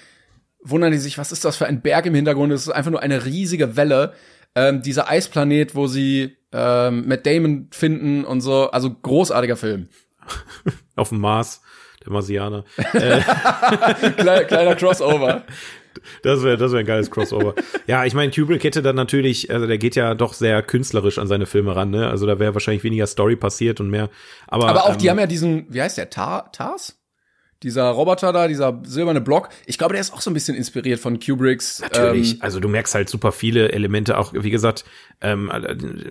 wundern 0.63 0.93
die 0.93 0.99
sich, 0.99 1.19
was 1.19 1.33
ist 1.33 1.45
das 1.45 1.57
für 1.57 1.67
ein 1.67 1.83
Berg 1.83 2.07
im 2.07 2.15
Hintergrund? 2.15 2.53
Es 2.53 2.63
ist 2.63 2.71
einfach 2.71 2.91
nur 2.91 3.03
eine 3.03 3.25
riesige 3.25 3.77
Welle. 3.77 4.15
Ähm, 4.55 4.81
dieser 4.81 5.09
Eisplanet, 5.09 5.75
wo 5.75 5.87
sie 5.87 6.37
ähm, 6.53 7.07
Matt 7.07 7.27
Damon 7.27 7.69
finden 7.71 8.25
und 8.25 8.41
so, 8.41 8.71
also 8.71 8.91
großartiger 8.91 9.57
Film. 9.57 9.89
auf 10.97 11.11
dem 11.11 11.21
Mars 11.21 11.61
Marsianer. 12.09 12.65
kleiner, 14.17 14.45
kleiner 14.45 14.75
Crossover. 14.77 15.45
Das 16.23 16.43
wäre 16.43 16.57
das 16.57 16.73
wäre 16.73 16.81
ein 16.81 16.87
geiles 16.87 17.11
Crossover. 17.11 17.55
ja, 17.87 18.05
ich 18.05 18.15
meine, 18.15 18.31
Kubrick 18.31 18.63
hätte 18.65 18.83
dann 18.83 18.97
natürlich, 18.97 19.51
also 19.51 19.67
der 19.67 19.79
geht 19.79 19.97
ja 19.97 20.15
doch 20.15 20.33
sehr 20.33 20.63
künstlerisch 20.63 21.19
an 21.19 21.27
seine 21.27 21.47
Filme 21.47 21.75
ran, 21.75 21.91
ne? 21.91 22.09
Also 22.09 22.27
da 22.27 22.39
wäre 22.39 22.55
wahrscheinlich 22.55 22.85
weniger 22.85 23.07
Story 23.07 23.37
passiert 23.37 23.81
und 23.81 23.91
mehr. 23.91 24.09
Aber, 24.47 24.69
aber 24.69 24.85
auch 24.85 24.93
ähm, 24.93 24.99
die 24.99 25.11
haben 25.11 25.19
ja 25.19 25.27
diesen, 25.27 25.67
wie 25.69 25.83
heißt 25.83 25.99
der, 25.99 26.11
Tar, 26.11 26.53
Tars? 26.53 26.98
Dieser 27.63 27.91
Roboter 27.91 28.33
da, 28.33 28.47
dieser 28.47 28.81
silberne 28.85 29.21
Block, 29.21 29.49
ich 29.67 29.79
glaube, 29.79 29.95
der 29.95 30.01
ist 30.01 30.13
auch 30.13 30.21
so 30.21 30.31
ein 30.31 30.35
bisschen 30.35 30.57
inspiriert 30.57 31.01
von 31.01 31.19
Kubricks. 31.19 31.81
Natürlich, 31.81 32.35
Ähm, 32.35 32.39
also 32.41 32.61
du 32.61 32.69
merkst 32.69 32.95
halt 32.95 33.09
super 33.09 33.33
viele 33.33 33.73
Elemente, 33.73 34.19
auch 34.19 34.33
wie 34.33 34.51
gesagt, 34.51 34.85
ähm, 35.21 35.51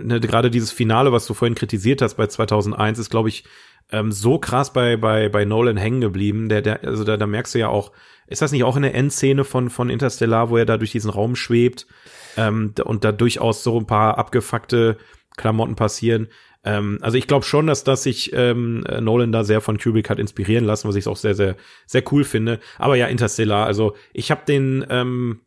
ne, 0.02 0.20
gerade 0.20 0.52
dieses 0.52 0.72
Finale, 0.72 1.12
was 1.12 1.26
du 1.26 1.34
vorhin 1.34 1.56
kritisiert 1.56 2.02
hast 2.02 2.16
bei 2.16 2.28
2001, 2.28 3.00
ist 3.00 3.10
glaube 3.10 3.30
ich 3.30 3.46
ähm, 3.92 4.12
so 4.12 4.38
krass 4.38 4.74
bei 4.74 4.98
bei 4.98 5.30
bei 5.30 5.46
Nolan 5.46 5.78
hängen 5.78 6.02
geblieben. 6.02 6.50
Der 6.50 6.62
der 6.62 6.84
also 6.84 7.04
da, 7.04 7.16
da 7.16 7.26
merkst 7.28 7.56
du 7.56 7.60
ja 7.60 7.70
auch, 7.70 7.92
ist 8.28 8.42
das 8.42 8.52
nicht 8.52 8.66
auch 8.66 8.76
in 8.76 8.82
der 8.82 8.96
Endszene 8.96 9.46
von 9.46 9.70
von 9.70 9.90
Interstellar, 9.90 10.50
wo 10.50 10.58
er 10.58 10.66
da 10.66 10.78
durch 10.78 10.92
diesen 10.92 11.10
Raum 11.10 11.36
schwebt 11.36 11.88
ähm, 12.36 12.74
und 12.84 13.06
da 13.06 13.12
durchaus 13.14 13.64
so 13.64 13.80
ein 13.80 13.88
paar 13.88 14.18
abgefuckte 14.18 14.98
Klamotten 15.38 15.76
passieren. 15.76 16.28
Ähm, 16.68 17.00
also 17.02 17.18
ich 17.18 17.28
glaube 17.28 17.46
schon, 17.46 17.66
dass 17.66 17.86
dass 17.86 18.04
sich 18.04 18.34
ähm, 18.34 18.84
Nolan 19.00 19.32
da 19.32 19.46
sehr 19.46 19.62
von 19.62 19.78
Kubrick 19.78 20.10
hat 20.10 20.20
inspirieren 20.20 20.66
lassen, 20.66 20.88
was 20.88 20.96
ich 20.96 21.08
auch 21.08 21.16
sehr 21.16 21.34
sehr 21.34 21.56
sehr 21.86 22.04
cool 22.12 22.26
finde. 22.26 22.60
Aber 22.78 22.96
ja, 22.96 23.08
Interstellar. 23.08 23.66
Also 23.66 23.96
ich 24.12 24.32
habe 24.32 24.42
den, 24.46 24.86
ähm, 24.90 25.40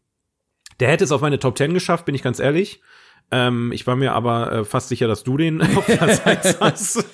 der 0.80 0.88
hätte 0.88 1.04
es 1.04 1.12
auf 1.12 1.20
meine 1.20 1.38
Top 1.38 1.58
10 1.58 1.74
geschafft, 1.74 2.06
bin 2.06 2.14
ich 2.14 2.22
ganz 2.22 2.40
ehrlich. 2.40 2.80
Ähm, 3.32 3.70
ich 3.70 3.86
war 3.86 3.96
mir 3.96 4.12
aber 4.12 4.50
äh, 4.50 4.64
fast 4.64 4.88
sicher, 4.88 5.06
dass 5.06 5.22
du 5.22 5.36
den 5.36 5.60
auf 5.76 5.86
Platz 5.86 6.22
1 6.24 6.60
hast. 6.60 7.06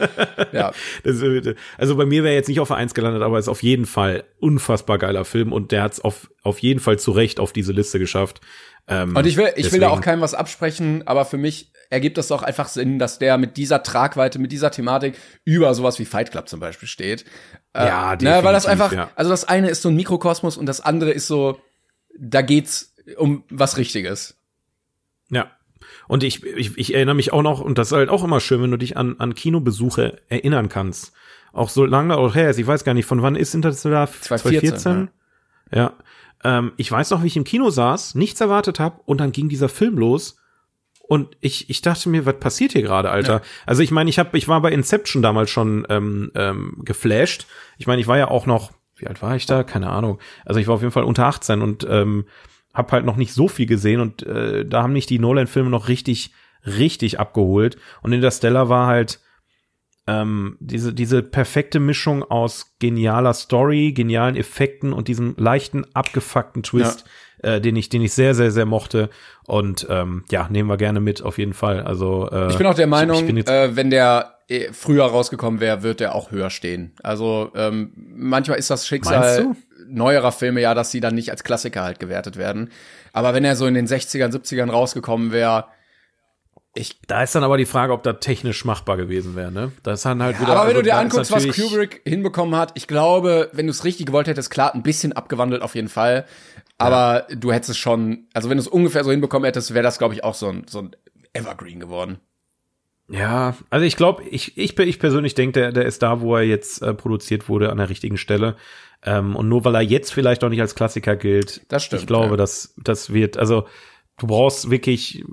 ja. 0.52 0.70
Das, 1.02 1.20
äh, 1.20 1.54
also 1.76 1.96
bei 1.96 2.06
mir 2.06 2.22
wäre 2.22 2.34
jetzt 2.34 2.48
nicht 2.48 2.60
auf 2.60 2.68
der 2.68 2.76
1 2.76 2.94
gelandet, 2.94 3.22
aber 3.22 3.38
ist 3.38 3.48
auf 3.48 3.62
jeden 3.62 3.86
Fall 3.86 4.24
unfassbar 4.38 4.98
geiler 4.98 5.24
Film 5.24 5.52
und 5.52 5.72
der 5.72 5.82
hat 5.82 5.94
es 5.94 6.00
auf, 6.00 6.30
auf 6.42 6.60
jeden 6.60 6.80
Fall 6.80 6.98
zu 6.98 7.10
Recht 7.10 7.40
auf 7.40 7.52
diese 7.52 7.72
Liste 7.72 7.98
geschafft. 7.98 8.40
Ähm, 8.88 9.16
Und 9.16 9.26
ich 9.26 9.36
will, 9.36 9.52
ich 9.56 9.72
will 9.72 9.80
da 9.80 9.88
auch 9.88 9.92
deswegen- 9.96 10.04
keinem 10.04 10.20
was 10.20 10.34
absprechen, 10.34 11.06
aber 11.06 11.24
für 11.24 11.38
mich 11.38 11.72
ergibt 11.90 12.18
es 12.18 12.28
doch 12.28 12.42
einfach 12.42 12.68
Sinn, 12.68 12.98
dass 12.98 13.18
der 13.18 13.36
mit 13.38 13.56
dieser 13.56 13.82
Tragweite, 13.82 14.38
mit 14.38 14.52
dieser 14.52 14.70
Thematik 14.70 15.16
über 15.44 15.74
sowas 15.74 15.98
wie 15.98 16.04
Fight 16.04 16.30
Club 16.32 16.48
zum 16.48 16.60
Beispiel 16.60 16.88
steht. 16.88 17.24
Äh, 17.72 17.86
Ja, 17.86 18.16
ne, 18.16 18.44
weil 18.44 18.52
das 18.52 18.64
definitiv, 18.64 18.68
einfach, 18.68 18.92
ja. 18.92 19.10
also 19.16 19.30
das 19.30 19.44
eine 19.46 19.70
ist 19.70 19.82
so 19.82 19.88
ein 19.88 19.96
Mikrokosmos 19.96 20.56
und 20.56 20.66
das 20.66 20.80
andere 20.80 21.10
ist 21.10 21.26
so, 21.26 21.60
da 22.18 22.42
geht's 22.42 22.94
um 23.18 23.44
was 23.50 23.76
Richtiges. 23.76 24.36
Ja. 25.30 25.50
Und 26.08 26.22
ich, 26.24 26.44
ich, 26.44 26.76
ich 26.78 26.94
erinnere 26.94 27.14
mich 27.16 27.32
auch 27.32 27.42
noch, 27.42 27.60
und 27.60 27.78
das 27.78 27.88
ist 27.88 27.92
halt 27.92 28.08
auch 28.08 28.22
immer 28.24 28.40
schön, 28.40 28.62
wenn 28.62 28.70
du 28.70 28.76
dich 28.76 28.96
an, 28.96 29.16
an 29.18 29.34
Kinobesuche 29.34 30.20
erinnern 30.28 30.68
kannst. 30.68 31.12
Auch 31.52 31.68
so 31.68 31.84
lange 31.84 32.16
auch 32.16 32.34
her 32.34 32.50
ist, 32.50 32.58
ich 32.58 32.66
weiß 32.66 32.84
gar 32.84 32.94
nicht, 32.94 33.06
von 33.06 33.22
wann 33.22 33.34
ist 33.36 33.54
Interstellar? 33.54 34.08
2014, 34.10 35.08
Ja. 35.72 35.94
Ähm, 36.44 36.72
ich 36.76 36.90
weiß 36.90 37.10
noch, 37.10 37.22
wie 37.22 37.28
ich 37.28 37.36
im 37.36 37.44
Kino 37.44 37.70
saß, 37.70 38.14
nichts 38.14 38.40
erwartet 38.40 38.80
habe 38.80 39.00
und 39.04 39.20
dann 39.20 39.32
ging 39.32 39.48
dieser 39.48 39.68
Film 39.68 39.98
los. 39.98 40.38
Und 41.08 41.36
ich, 41.40 41.70
ich 41.70 41.82
dachte 41.82 42.08
mir, 42.08 42.26
was 42.26 42.40
passiert 42.40 42.72
hier 42.72 42.82
gerade, 42.82 43.10
Alter? 43.10 43.34
Ja. 43.34 43.42
Also 43.64 43.82
ich 43.82 43.92
meine, 43.92 44.10
ich 44.10 44.18
hab, 44.18 44.34
ich 44.34 44.48
war 44.48 44.60
bei 44.60 44.72
Inception 44.72 45.22
damals 45.22 45.50
schon 45.50 45.86
ähm, 45.88 46.32
ähm, 46.34 46.82
geflasht. 46.84 47.46
Ich 47.78 47.86
meine, 47.86 48.00
ich 48.00 48.08
war 48.08 48.18
ja 48.18 48.28
auch 48.28 48.46
noch, 48.46 48.72
wie 48.96 49.06
alt 49.06 49.22
war 49.22 49.36
ich 49.36 49.46
da? 49.46 49.62
Keine 49.62 49.90
Ahnung. 49.90 50.18
Also 50.44 50.58
ich 50.58 50.66
war 50.66 50.74
auf 50.74 50.80
jeden 50.80 50.92
Fall 50.92 51.04
unter 51.04 51.26
18 51.26 51.62
und 51.62 51.86
ähm, 51.88 52.26
hab 52.74 52.90
halt 52.90 53.04
noch 53.04 53.16
nicht 53.16 53.32
so 53.32 53.46
viel 53.48 53.66
gesehen 53.66 54.00
und 54.00 54.22
äh, 54.24 54.66
da 54.66 54.82
haben 54.82 54.92
mich 54.92 55.06
die 55.06 55.18
Nolan-Filme 55.18 55.70
noch 55.70 55.88
richtig, 55.88 56.32
richtig 56.66 57.20
abgeholt. 57.20 57.76
Und 58.02 58.12
Interstellar 58.12 58.68
war 58.68 58.88
halt 58.88 59.20
ähm, 60.06 60.56
diese, 60.60 60.92
diese 60.94 61.22
perfekte 61.22 61.80
Mischung 61.80 62.22
aus 62.22 62.76
genialer 62.78 63.34
Story, 63.34 63.92
genialen 63.92 64.36
Effekten 64.36 64.92
und 64.92 65.08
diesem 65.08 65.34
leichten, 65.36 65.84
abgefuckten 65.94 66.62
Twist, 66.62 67.04
äh, 67.42 67.60
den 67.60 67.76
ich, 67.76 67.88
den 67.88 68.02
ich 68.02 68.12
sehr, 68.12 68.34
sehr, 68.34 68.50
sehr 68.50 68.66
mochte. 68.66 69.10
Und 69.46 69.86
ähm, 69.90 70.24
ja, 70.30 70.48
nehmen 70.48 70.68
wir 70.68 70.76
gerne 70.76 71.00
mit, 71.00 71.22
auf 71.22 71.38
jeden 71.38 71.54
Fall. 71.54 71.82
Also 71.82 72.30
äh, 72.30 72.50
Ich 72.50 72.58
bin 72.58 72.66
auch 72.66 72.74
der 72.74 72.86
Meinung, 72.86 73.28
äh, 73.28 73.74
wenn 73.74 73.90
der 73.90 74.38
äh, 74.48 74.72
früher 74.72 75.04
rausgekommen 75.04 75.60
wäre, 75.60 75.82
wird 75.82 76.00
der 76.00 76.14
auch 76.14 76.30
höher 76.30 76.50
stehen. 76.50 76.92
Also 77.02 77.50
ähm, 77.54 77.92
manchmal 77.96 78.58
ist 78.58 78.70
das 78.70 78.86
Schicksal 78.86 79.56
neuerer 79.88 80.32
Filme 80.32 80.60
ja, 80.60 80.74
dass 80.74 80.90
sie 80.90 81.00
dann 81.00 81.14
nicht 81.14 81.30
als 81.30 81.44
Klassiker 81.44 81.82
halt 81.82 81.98
gewertet 81.98 82.36
werden. 82.36 82.70
Aber 83.12 83.34
wenn 83.34 83.44
er 83.44 83.56
so 83.56 83.66
in 83.66 83.74
den 83.74 83.86
60ern, 83.86 84.32
70ern 84.32 84.70
rausgekommen 84.70 85.32
wäre, 85.32 85.66
ich 86.76 87.00
Da 87.06 87.22
ist 87.22 87.34
dann 87.34 87.44
aber 87.44 87.56
die 87.56 87.66
Frage, 87.66 87.92
ob 87.92 88.02
das 88.02 88.16
technisch 88.20 88.64
machbar 88.64 88.96
gewesen 88.96 89.34
wäre, 89.36 89.50
ne? 89.50 89.72
Das 89.82 90.00
ist 90.00 90.04
dann 90.04 90.22
halt 90.22 90.40
wieder. 90.40 90.52
aber 90.52 90.60
wenn 90.62 90.68
also 90.68 90.78
du 90.78 90.82
dir 90.82 90.90
da 90.90 91.00
anguckst, 91.00 91.32
was 91.32 91.46
Kubrick 91.48 92.02
hinbekommen 92.04 92.54
hat, 92.56 92.72
ich 92.74 92.86
glaube, 92.86 93.50
wenn 93.52 93.66
du 93.66 93.70
es 93.70 93.84
richtig 93.84 94.06
gewollt 94.06 94.28
hättest, 94.28 94.50
klar, 94.50 94.74
ein 94.74 94.82
bisschen 94.82 95.12
abgewandelt 95.12 95.62
auf 95.62 95.74
jeden 95.74 95.88
Fall. 95.88 96.26
Aber 96.78 97.26
du 97.30 97.52
hättest 97.52 97.70
es 97.70 97.78
schon, 97.78 98.26
also 98.34 98.50
wenn 98.50 98.58
du 98.58 98.62
es 98.62 98.68
ungefähr 98.68 99.02
so 99.02 99.10
hinbekommen 99.10 99.46
hättest, 99.46 99.72
wäre 99.72 99.82
das, 99.82 99.98
glaube 99.98 100.14
ich, 100.14 100.24
auch 100.24 100.34
so 100.34 100.48
ein, 100.48 100.66
so 100.68 100.80
ein 100.80 100.90
Evergreen 101.32 101.80
geworden. 101.80 102.18
Ja, 103.08 103.56
also 103.70 103.86
ich 103.86 103.96
glaube, 103.96 104.24
ich, 104.30 104.58
ich, 104.58 104.78
ich 104.78 104.98
persönlich 104.98 105.34
denke, 105.34 105.60
der, 105.60 105.72
der 105.72 105.86
ist 105.86 106.02
da, 106.02 106.20
wo 106.20 106.36
er 106.36 106.42
jetzt 106.42 106.82
äh, 106.82 106.92
produziert 106.92 107.48
wurde, 107.48 107.70
an 107.70 107.78
der 107.78 107.88
richtigen 107.88 108.18
Stelle. 108.18 108.56
Ähm, 109.04 109.36
und 109.36 109.48
nur 109.48 109.64
weil 109.64 109.76
er 109.76 109.82
jetzt 109.82 110.12
vielleicht 110.12 110.42
auch 110.42 110.48
nicht 110.48 110.60
als 110.60 110.74
Klassiker 110.74 111.16
gilt, 111.16 111.62
Das 111.68 111.84
stimmt, 111.84 112.02
ich 112.02 112.06
glaube, 112.06 112.30
ja. 112.30 112.36
dass 112.36 112.74
das 112.76 113.12
wird, 113.12 113.36
also 113.36 113.66
du 114.18 114.26
brauchst 114.26 114.70
wirklich, 114.70 115.24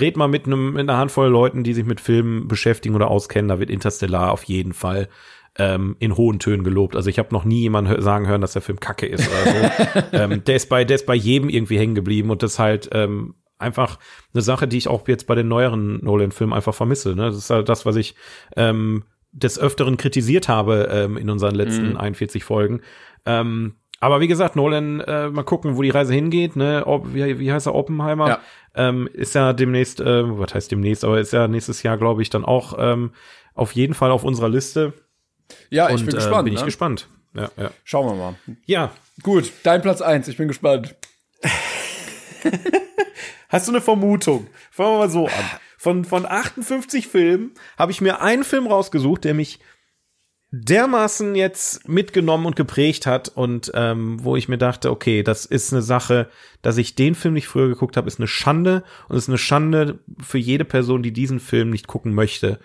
red 0.00 0.16
mal 0.16 0.28
mit 0.28 0.46
einem 0.46 0.72
mit 0.72 0.88
einer 0.88 0.98
Handvoll 0.98 1.28
Leuten, 1.28 1.62
die 1.62 1.74
sich 1.74 1.84
mit 1.84 2.00
Filmen 2.00 2.48
beschäftigen 2.48 2.94
oder 2.94 3.10
auskennen, 3.10 3.48
da 3.48 3.58
wird 3.58 3.70
Interstellar 3.70 4.32
auf 4.32 4.44
jeden 4.44 4.72
Fall 4.72 5.08
ähm, 5.58 5.96
in 5.98 6.16
hohen 6.16 6.38
Tönen 6.38 6.64
gelobt. 6.64 6.96
Also 6.96 7.10
ich 7.10 7.18
habe 7.18 7.32
noch 7.32 7.44
nie 7.44 7.60
jemanden 7.60 8.00
sagen 8.02 8.26
hören, 8.26 8.40
dass 8.40 8.52
der 8.52 8.62
Film 8.62 8.80
Kacke 8.80 9.06
ist 9.06 9.28
oder 9.28 9.52
so. 9.52 10.00
ähm, 10.12 10.44
der 10.44 10.56
ist 10.56 10.68
bei 10.68 10.84
der 10.84 10.96
ist 10.96 11.06
bei 11.06 11.14
jedem 11.14 11.48
irgendwie 11.48 11.78
hängen 11.78 11.94
geblieben 11.94 12.30
und 12.30 12.42
das 12.42 12.54
ist 12.54 12.58
halt 12.58 12.88
ähm, 12.92 13.34
einfach 13.58 13.98
eine 14.34 14.42
Sache, 14.42 14.68
die 14.68 14.76
ich 14.78 14.88
auch 14.88 15.06
jetzt 15.08 15.26
bei 15.26 15.34
den 15.34 15.48
neueren 15.48 16.04
Nolan-Filmen 16.04 16.52
einfach 16.52 16.74
vermisse. 16.74 17.14
Ne? 17.14 17.26
Das 17.26 17.36
ist 17.36 17.50
halt 17.50 17.68
das, 17.68 17.86
was 17.86 17.96
ich 17.96 18.14
ähm, 18.56 19.04
des 19.32 19.58
Öfteren 19.58 19.96
kritisiert 19.96 20.48
habe 20.48 20.88
ähm, 20.90 21.16
in 21.16 21.30
unseren 21.30 21.54
letzten 21.54 21.90
Mhm. 21.90 21.96
41 21.96 22.44
Folgen. 22.44 22.80
Ähm, 23.24 23.74
aber 24.00 24.20
wie 24.20 24.28
gesagt, 24.28 24.56
Nolan, 24.56 25.00
äh, 25.00 25.28
mal 25.30 25.42
gucken, 25.44 25.76
wo 25.76 25.82
die 25.82 25.90
Reise 25.90 26.12
hingeht. 26.14 26.56
Ne? 26.56 26.82
Ob, 26.86 27.14
wie, 27.14 27.38
wie 27.38 27.52
heißt 27.52 27.66
er, 27.66 27.74
Oppenheimer? 27.74 28.28
Ja. 28.28 28.40
Ähm, 28.74 29.08
ist 29.12 29.34
ja 29.34 29.52
demnächst, 29.52 30.00
äh, 30.00 30.38
was 30.38 30.54
heißt 30.54 30.70
demnächst, 30.70 31.04
aber 31.04 31.18
ist 31.20 31.32
ja 31.32 31.48
nächstes 31.48 31.82
Jahr, 31.82 31.96
glaube 31.96 32.22
ich, 32.22 32.30
dann 32.30 32.44
auch 32.44 32.74
ähm, 32.78 33.12
auf 33.54 33.72
jeden 33.72 33.94
Fall 33.94 34.10
auf 34.10 34.22
unserer 34.24 34.48
Liste. 34.48 34.92
Ja, 35.70 35.88
Und 35.88 35.96
ich 35.96 36.04
bin 36.04 36.14
äh, 36.14 36.18
gespannt. 36.18 36.44
bin 36.44 36.54
ich 36.54 36.60
ne? 36.60 36.66
gespannt. 36.66 37.08
Ja, 37.34 37.50
ja. 37.56 37.70
Schauen 37.84 38.06
wir 38.06 38.14
mal. 38.14 38.34
ja, 38.64 38.92
Gut, 39.22 39.50
dein 39.62 39.80
Platz 39.82 40.02
eins. 40.02 40.28
ich 40.28 40.36
bin 40.36 40.48
gespannt. 40.48 40.94
Hast 43.48 43.68
du 43.68 43.72
eine 43.72 43.80
Vermutung? 43.80 44.48
Fangen 44.70 44.92
wir 44.94 44.98
mal 44.98 45.10
so 45.10 45.26
an. 45.26 45.32
Von, 45.78 46.04
von 46.04 46.26
58 46.26 47.06
Filmen 47.08 47.52
habe 47.78 47.92
ich 47.92 48.00
mir 48.00 48.20
einen 48.20 48.44
Film 48.44 48.66
rausgesucht, 48.66 49.24
der 49.24 49.34
mich 49.34 49.60
dermaßen 50.50 51.34
jetzt 51.34 51.88
mitgenommen 51.88 52.46
und 52.46 52.56
geprägt 52.56 53.06
hat 53.06 53.28
und 53.28 53.70
ähm, 53.74 54.22
wo 54.22 54.36
ich 54.36 54.48
mir 54.48 54.58
dachte, 54.58 54.90
okay, 54.90 55.22
das 55.22 55.44
ist 55.44 55.72
eine 55.72 55.82
Sache, 55.82 56.28
dass 56.62 56.76
ich 56.76 56.94
den 56.94 57.14
Film 57.14 57.34
nicht 57.34 57.48
früher 57.48 57.68
geguckt 57.68 57.96
habe, 57.96 58.08
ist 58.08 58.20
eine 58.20 58.28
Schande 58.28 58.84
und 59.08 59.16
ist 59.16 59.28
eine 59.28 59.38
Schande 59.38 59.98
für 60.22 60.38
jede 60.38 60.64
Person, 60.64 61.02
die 61.02 61.12
diesen 61.12 61.40
Film 61.40 61.70
nicht 61.70 61.86
gucken 61.86 62.14
möchte. 62.14 62.60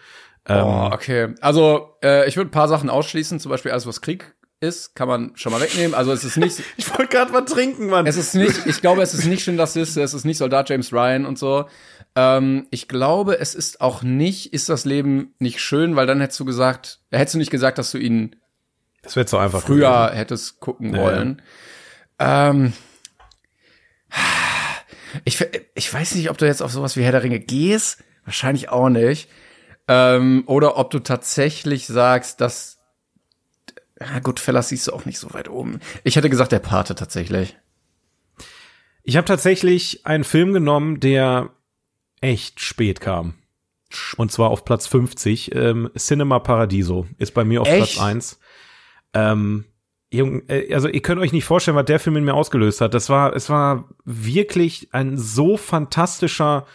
Ähm, 0.48 0.64
Oh, 0.64 0.90
okay. 0.92 1.36
Also, 1.42 1.96
äh, 2.04 2.28
ich 2.28 2.38
würde 2.38 2.50
ein 2.50 2.52
paar 2.52 2.68
Sachen 2.68 2.90
ausschließen, 2.90 3.40
zum 3.40 3.50
Beispiel 3.50 3.72
alles, 3.72 3.88
was 3.88 4.02
Krieg 4.02 4.36
ist, 4.60 4.96
kann 4.96 5.08
man 5.08 5.32
schon 5.36 5.52
mal 5.52 5.60
wegnehmen. 5.60 5.96
Also 5.96 6.12
es 6.12 6.24
ist 6.24 6.38
nicht, 6.38 6.62
Ich 6.78 6.88
wollte 6.92 7.08
gerade 7.08 7.34
was 7.34 7.52
trinken, 7.52 7.88
Mann. 7.88 8.06
es 8.06 8.16
ist 8.16 8.36
nicht, 8.36 8.68
ich 8.68 8.80
glaube, 8.80 9.02
es 9.02 9.14
ist 9.16 9.26
nicht 9.26 9.44
schön, 9.44 9.58
dass 9.58 9.76
es 9.76 9.98
es 9.98 10.14
ist 10.14 10.24
nicht 10.24 10.38
Soldat 10.38 10.70
James 10.70 10.94
Ryan 10.94 11.26
und 11.26 11.40
so. 11.40 11.66
Ähm, 12.16 12.68
ich 12.72 12.88
glaube, 12.88 13.40
es 13.40 13.56
ist 13.56 13.82
auch 13.82 14.04
nicht, 14.04 14.54
ist 14.54 14.70
das 14.70 14.86
Leben 14.86 15.34
nicht 15.40 15.62
schön, 15.62 15.96
weil 15.96 16.08
dann 16.08 16.20
hättest 16.20 16.40
du 16.40 16.46
gesagt, 16.46 17.00
hättest 17.10 17.36
du 17.36 17.38
nicht 17.38 17.52
gesagt, 17.52 17.78
dass 17.78 17.92
du 17.92 17.98
ihn 17.98 18.36
das 19.02 19.16
wird 19.16 19.30
so 19.30 19.38
einfach. 19.38 19.62
früher 19.62 20.12
hättest 20.14 20.60
gucken 20.60 20.94
Ja, 20.94 21.02
wollen. 21.02 21.42
Ähm, 22.20 22.74
ich, 25.26 25.44
ich 25.74 25.94
weiß 25.94 26.16
nicht, 26.16 26.30
ob 26.30 26.38
du 26.38 26.46
jetzt 26.46 26.62
auf 26.62 26.72
sowas 26.72 26.96
wie 26.96 27.04
Herr 27.04 27.12
der 27.12 27.24
Ringe 27.24 27.40
gehst. 27.40 28.04
Wahrscheinlich 28.26 28.70
auch 28.70 28.90
nicht. 28.90 29.30
Ähm, 29.88 30.44
oder 30.46 30.78
ob 30.78 30.92
du 30.92 31.00
tatsächlich 31.00 31.88
sagst, 31.88 32.42
dass. 32.42 32.78
Ja, 34.00 34.20
gut, 34.20 34.40
Fellas 34.40 34.70
siehst 34.70 34.88
du 34.88 34.94
auch 34.94 35.06
nicht 35.06 35.20
so 35.20 35.34
weit 35.34 35.50
oben. 35.50 35.80
Ich 36.04 36.16
hätte 36.16 36.30
gesagt, 36.30 36.52
der 36.52 36.60
Pate 36.60 36.96
tatsächlich. 36.96 37.58
Ich 39.04 39.18
habe 39.18 39.26
tatsächlich 39.26 40.06
einen 40.06 40.24
Film 40.24 40.54
genommen, 40.54 41.00
der 41.00 41.50
echt 42.22 42.60
spät 42.60 43.02
kam. 43.02 43.34
Und 44.18 44.32
zwar 44.32 44.52
auf 44.52 44.64
Platz 44.64 44.88
50. 44.88 45.54
Ähm, 45.54 45.90
Cinema 45.98 46.40
Paradiso 46.40 47.08
ist 47.18 47.34
bei 47.34 47.44
mir 47.44 47.62
auf 47.62 47.68
Echt? 47.68 47.96
Platz 47.96 48.00
1. 48.00 48.40
Ähm, 49.14 49.66
äh, 50.12 50.74
also 50.74 50.88
ihr 50.88 51.02
könnt 51.02 51.22
euch 51.22 51.34
nicht 51.34 51.46
vorstellen, 51.46 51.78
was 51.78 51.86
der 51.86 52.00
Film 52.00 52.18
in 52.18 52.24
mir 52.24 52.34
ausgelöst 52.34 52.82
hat. 52.82 52.94
Das 52.94 53.10
war, 53.10 53.36
es 53.36 53.50
war 53.50 53.90
wirklich 54.06 54.90
ein 54.92 55.18
so 55.18 55.58
fantastischer 55.58 56.66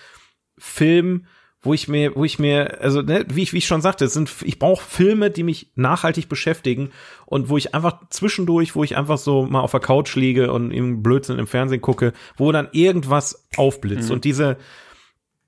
Film, 0.59 1.27
wo 1.63 1.75
ich 1.75 1.89
mir, 1.89 2.15
wo 2.15 2.25
ich 2.25 2.39
mir, 2.39 2.81
also 2.81 3.03
ne, 3.03 3.25
wie 3.29 3.43
ich, 3.43 3.53
wie 3.53 3.59
ich 3.59 3.67
schon 3.67 3.83
sagte, 3.83 4.05
es 4.05 4.15
sind, 4.15 4.31
ich 4.43 4.59
brauche 4.59 4.85
Filme, 4.85 5.31
die 5.31 5.43
mich 5.43 5.73
nachhaltig 5.75 6.29
beschäftigen 6.29 6.91
und 7.27 7.49
wo 7.49 7.57
ich 7.57 7.75
einfach 7.75 8.09
zwischendurch, 8.11 8.75
wo 8.77 8.85
ich 8.85 8.97
einfach 8.97 9.19
so 9.19 9.45
mal 9.45 9.61
auf 9.61 9.73
der 9.73 9.81
Couch 9.81 10.15
liege 10.15 10.53
und 10.53 10.71
im 10.71 11.03
Blödsinn 11.03 11.39
im 11.39 11.47
Fernsehen 11.47 11.81
gucke, 11.81 12.13
wo 12.37 12.53
dann 12.53 12.69
irgendwas 12.73 13.49
aufblitzt 13.57 14.11
und 14.11 14.25
diese 14.25 14.57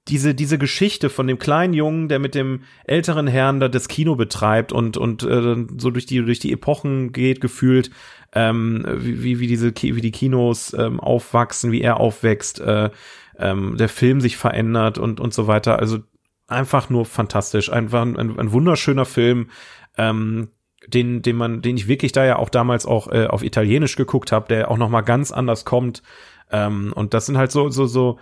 diese, 0.08 0.34
diese 0.34 0.58
Geschichte 0.58 1.10
von 1.10 1.26
dem 1.26 1.38
kleinen 1.38 1.74
Jungen, 1.74 2.08
der 2.08 2.18
mit 2.18 2.34
dem 2.34 2.62
älteren 2.84 3.26
Herrn 3.26 3.60
da 3.60 3.68
das 3.68 3.88
Kino 3.88 4.16
betreibt 4.16 4.72
und, 4.72 4.96
und 4.96 5.22
äh, 5.22 5.66
so 5.76 5.90
durch 5.90 6.06
die, 6.06 6.24
durch 6.24 6.38
die 6.38 6.52
Epochen 6.52 7.12
geht, 7.12 7.40
gefühlt, 7.40 7.90
ähm, 8.32 8.84
wie, 8.88 9.40
wie, 9.40 9.46
diese, 9.46 9.72
wie 9.74 10.00
die 10.00 10.10
Kinos 10.10 10.74
ähm, 10.78 11.00
aufwachsen, 11.00 11.72
wie 11.72 11.82
er 11.82 12.00
aufwächst, 12.00 12.60
äh, 12.60 12.90
ähm, 13.38 13.76
der 13.76 13.88
Film 13.88 14.20
sich 14.20 14.36
verändert 14.36 14.98
und, 14.98 15.20
und 15.20 15.34
so 15.34 15.46
weiter. 15.46 15.78
Also 15.78 15.98
einfach 16.46 16.90
nur 16.90 17.04
fantastisch. 17.04 17.70
Einfach 17.70 18.02
ein, 18.02 18.16
ein, 18.16 18.38
ein 18.38 18.52
wunderschöner 18.52 19.04
Film. 19.04 19.50
Ähm, 19.96 20.48
den, 20.86 21.20
den 21.20 21.36
man, 21.36 21.60
den 21.60 21.76
ich 21.76 21.86
wirklich 21.86 22.12
da 22.12 22.24
ja 22.24 22.36
auch 22.36 22.48
damals 22.48 22.86
auch 22.86 23.12
äh, 23.12 23.26
auf 23.26 23.42
Italienisch 23.42 23.96
geguckt 23.96 24.32
habe, 24.32 24.48
der 24.48 24.70
auch 24.70 24.78
noch 24.78 24.88
mal 24.88 25.02
ganz 25.02 25.32
anders 25.32 25.66
kommt. 25.66 26.02
Ähm, 26.50 26.92
und 26.94 27.12
das 27.12 27.26
sind 27.26 27.36
halt 27.36 27.52
so, 27.52 27.68
so, 27.68 27.86
so, 27.86 28.18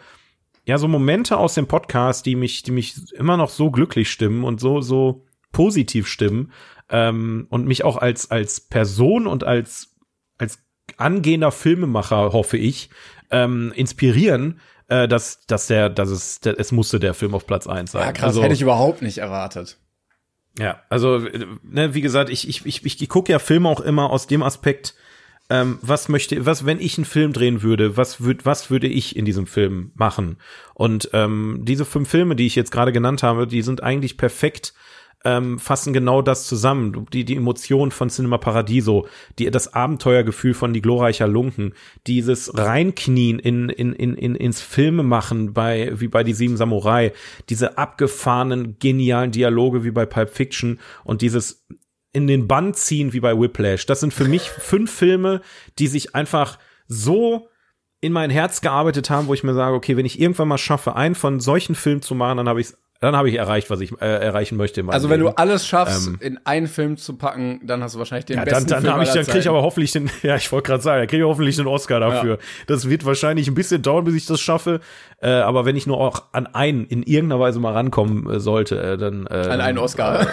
ja, 0.66 0.78
so 0.78 0.88
Momente 0.88 1.38
aus 1.38 1.54
dem 1.54 1.68
Podcast, 1.68 2.26
die 2.26 2.34
mich, 2.34 2.64
die 2.64 2.72
mich 2.72 3.12
immer 3.12 3.36
noch 3.36 3.50
so 3.50 3.70
glücklich 3.70 4.10
stimmen 4.10 4.44
und 4.44 4.60
so, 4.60 4.80
so 4.80 5.24
positiv 5.52 6.08
stimmen 6.08 6.52
ähm, 6.90 7.46
und 7.50 7.66
mich 7.66 7.84
auch 7.84 7.96
als, 7.96 8.30
als 8.30 8.60
Person 8.60 9.28
und 9.28 9.44
als, 9.44 9.94
als 10.38 10.58
angehender 10.96 11.52
Filmemacher, 11.52 12.32
hoffe 12.32 12.56
ich, 12.56 12.90
ähm, 13.30 13.72
inspirieren, 13.76 14.60
äh, 14.88 15.06
dass, 15.06 15.46
dass 15.46 15.68
der, 15.68 15.88
dass 15.88 16.10
es, 16.10 16.40
der, 16.40 16.58
es 16.58 16.72
musste 16.72 16.98
der 16.98 17.14
Film 17.14 17.34
auf 17.34 17.46
Platz 17.46 17.68
eins 17.68 17.92
sein. 17.92 18.02
Ja, 18.02 18.12
krass, 18.12 18.24
also, 18.24 18.42
hätte 18.42 18.54
ich 18.54 18.62
überhaupt 18.62 19.02
nicht 19.02 19.18
erwartet. 19.18 19.78
Ja, 20.58 20.82
also, 20.88 21.18
ne, 21.62 21.94
wie 21.94 22.00
gesagt, 22.00 22.28
ich, 22.28 22.48
ich, 22.48 22.66
ich, 22.66 22.84
ich 22.84 23.08
gucke 23.08 23.30
ja 23.30 23.38
Filme 23.38 23.68
auch 23.68 23.80
immer 23.80 24.10
aus 24.10 24.26
dem 24.26 24.42
Aspekt, 24.42 24.94
ähm, 25.48 25.78
was 25.82 26.08
möchte, 26.08 26.44
was, 26.44 26.66
wenn 26.66 26.80
ich 26.80 26.98
einen 26.98 27.04
Film 27.04 27.32
drehen 27.32 27.62
würde, 27.62 27.96
was 27.96 28.20
würde, 28.20 28.44
was 28.44 28.70
würde 28.70 28.88
ich 28.88 29.16
in 29.16 29.24
diesem 29.24 29.46
Film 29.46 29.92
machen? 29.94 30.38
Und 30.74 31.10
ähm, 31.12 31.60
diese 31.62 31.84
fünf 31.84 32.08
Filme, 32.08 32.36
die 32.36 32.46
ich 32.46 32.56
jetzt 32.56 32.72
gerade 32.72 32.92
genannt 32.92 33.22
habe, 33.22 33.46
die 33.46 33.62
sind 33.62 33.82
eigentlich 33.82 34.16
perfekt 34.16 34.74
ähm, 35.26 35.58
fassen 35.58 35.92
genau 35.92 36.22
das 36.22 36.46
zusammen. 36.46 37.06
Die, 37.12 37.24
die 37.24 37.36
Emotion 37.36 37.90
von 37.90 38.08
Cinema 38.10 38.38
Paradiso, 38.38 39.08
die, 39.38 39.50
das 39.50 39.74
Abenteuergefühl 39.74 40.54
von 40.54 40.72
Die 40.72 40.80
glorreicher 40.80 41.26
Lunken, 41.26 41.74
dieses 42.06 42.56
Reinknien 42.56 43.40
in, 43.40 43.68
in, 43.68 43.92
in, 43.92 44.14
in, 44.14 44.34
ins 44.36 44.60
Filme 44.60 45.02
machen 45.02 45.52
bei, 45.52 45.92
wie 45.98 46.08
bei 46.08 46.22
Die 46.22 46.32
Sieben 46.32 46.56
Samurai, 46.56 47.12
diese 47.48 47.76
abgefahrenen, 47.76 48.78
genialen 48.78 49.32
Dialoge 49.32 49.82
wie 49.82 49.90
bei 49.90 50.06
Pulp 50.06 50.30
Fiction 50.30 50.78
und 51.02 51.22
dieses 51.22 51.66
in 52.16 52.26
den 52.26 52.48
Bann 52.48 52.72
ziehen 52.72 53.12
wie 53.12 53.20
bei 53.20 53.38
Whiplash. 53.38 53.84
Das 53.84 54.00
sind 54.00 54.14
für 54.14 54.24
mich 54.24 54.48
fünf 54.58 54.90
Filme, 54.90 55.42
die 55.78 55.86
sich 55.86 56.14
einfach 56.14 56.58
so 56.88 57.50
in 58.00 58.10
mein 58.10 58.30
Herz 58.30 58.62
gearbeitet 58.62 59.10
haben, 59.10 59.26
wo 59.26 59.34
ich 59.34 59.44
mir 59.44 59.52
sage, 59.52 59.76
okay, 59.76 59.98
wenn 59.98 60.06
ich 60.06 60.18
irgendwann 60.18 60.48
mal 60.48 60.56
schaffe, 60.56 60.96
einen 60.96 61.14
von 61.14 61.40
solchen 61.40 61.74
Filmen 61.74 62.00
zu 62.00 62.14
machen, 62.14 62.38
dann 62.38 62.48
habe 62.48 62.62
ich 62.62 62.68
dann 63.00 63.14
habe 63.14 63.28
ich 63.28 63.34
erreicht, 63.34 63.68
was 63.68 63.80
ich 63.80 63.92
äh, 64.00 64.06
erreichen 64.06 64.56
möchte. 64.56 64.82
also 64.88 65.10
wenn 65.10 65.20
Leben. 65.20 65.32
du 65.32 65.36
alles 65.36 65.66
schaffst, 65.66 66.08
ähm, 66.08 66.18
in 66.20 66.40
einen 66.44 66.66
Film 66.66 66.96
zu 66.96 67.16
packen, 67.16 67.60
dann 67.64 67.82
hast 67.82 67.94
du 67.94 67.98
wahrscheinlich 67.98 68.24
den 68.24 68.38
ja, 68.38 68.44
besten 68.44 68.68
dann, 68.68 68.84
dann 68.84 68.94
Film 68.94 69.02
ich, 69.02 69.10
Dann 69.10 69.24
kriege 69.26 69.38
ich 69.38 69.48
aber 69.48 69.62
hoffentlich 69.62 69.92
den, 69.92 70.10
ja, 70.22 70.36
ich 70.36 70.50
wollte 70.50 70.68
gerade 70.68 70.82
sagen, 70.82 71.00
dann 71.00 71.08
kriege 71.08 71.22
ich 71.22 71.28
hoffentlich 71.28 71.56
den 71.56 71.66
Oscar 71.66 72.00
dafür. 72.00 72.36
Ja. 72.36 72.40
Das 72.68 72.88
wird 72.88 73.04
wahrscheinlich 73.04 73.48
ein 73.48 73.54
bisschen 73.54 73.82
dauern, 73.82 74.04
bis 74.04 74.14
ich 74.14 74.26
das 74.26 74.40
schaffe. 74.40 74.80
Äh, 75.20 75.28
aber 75.28 75.66
wenn 75.66 75.76
ich 75.76 75.86
nur 75.86 75.98
auch 75.98 76.22
an 76.32 76.46
einen 76.46 76.86
in 76.86 77.02
irgendeiner 77.02 77.40
Weise 77.40 77.60
mal 77.60 77.74
rankommen 77.74 78.30
äh, 78.30 78.40
sollte, 78.40 78.80
äh, 78.80 78.96
dann 78.96 79.26
äh, 79.26 79.34
an 79.34 79.60
einen 79.60 79.78
Oscar. 79.78 80.26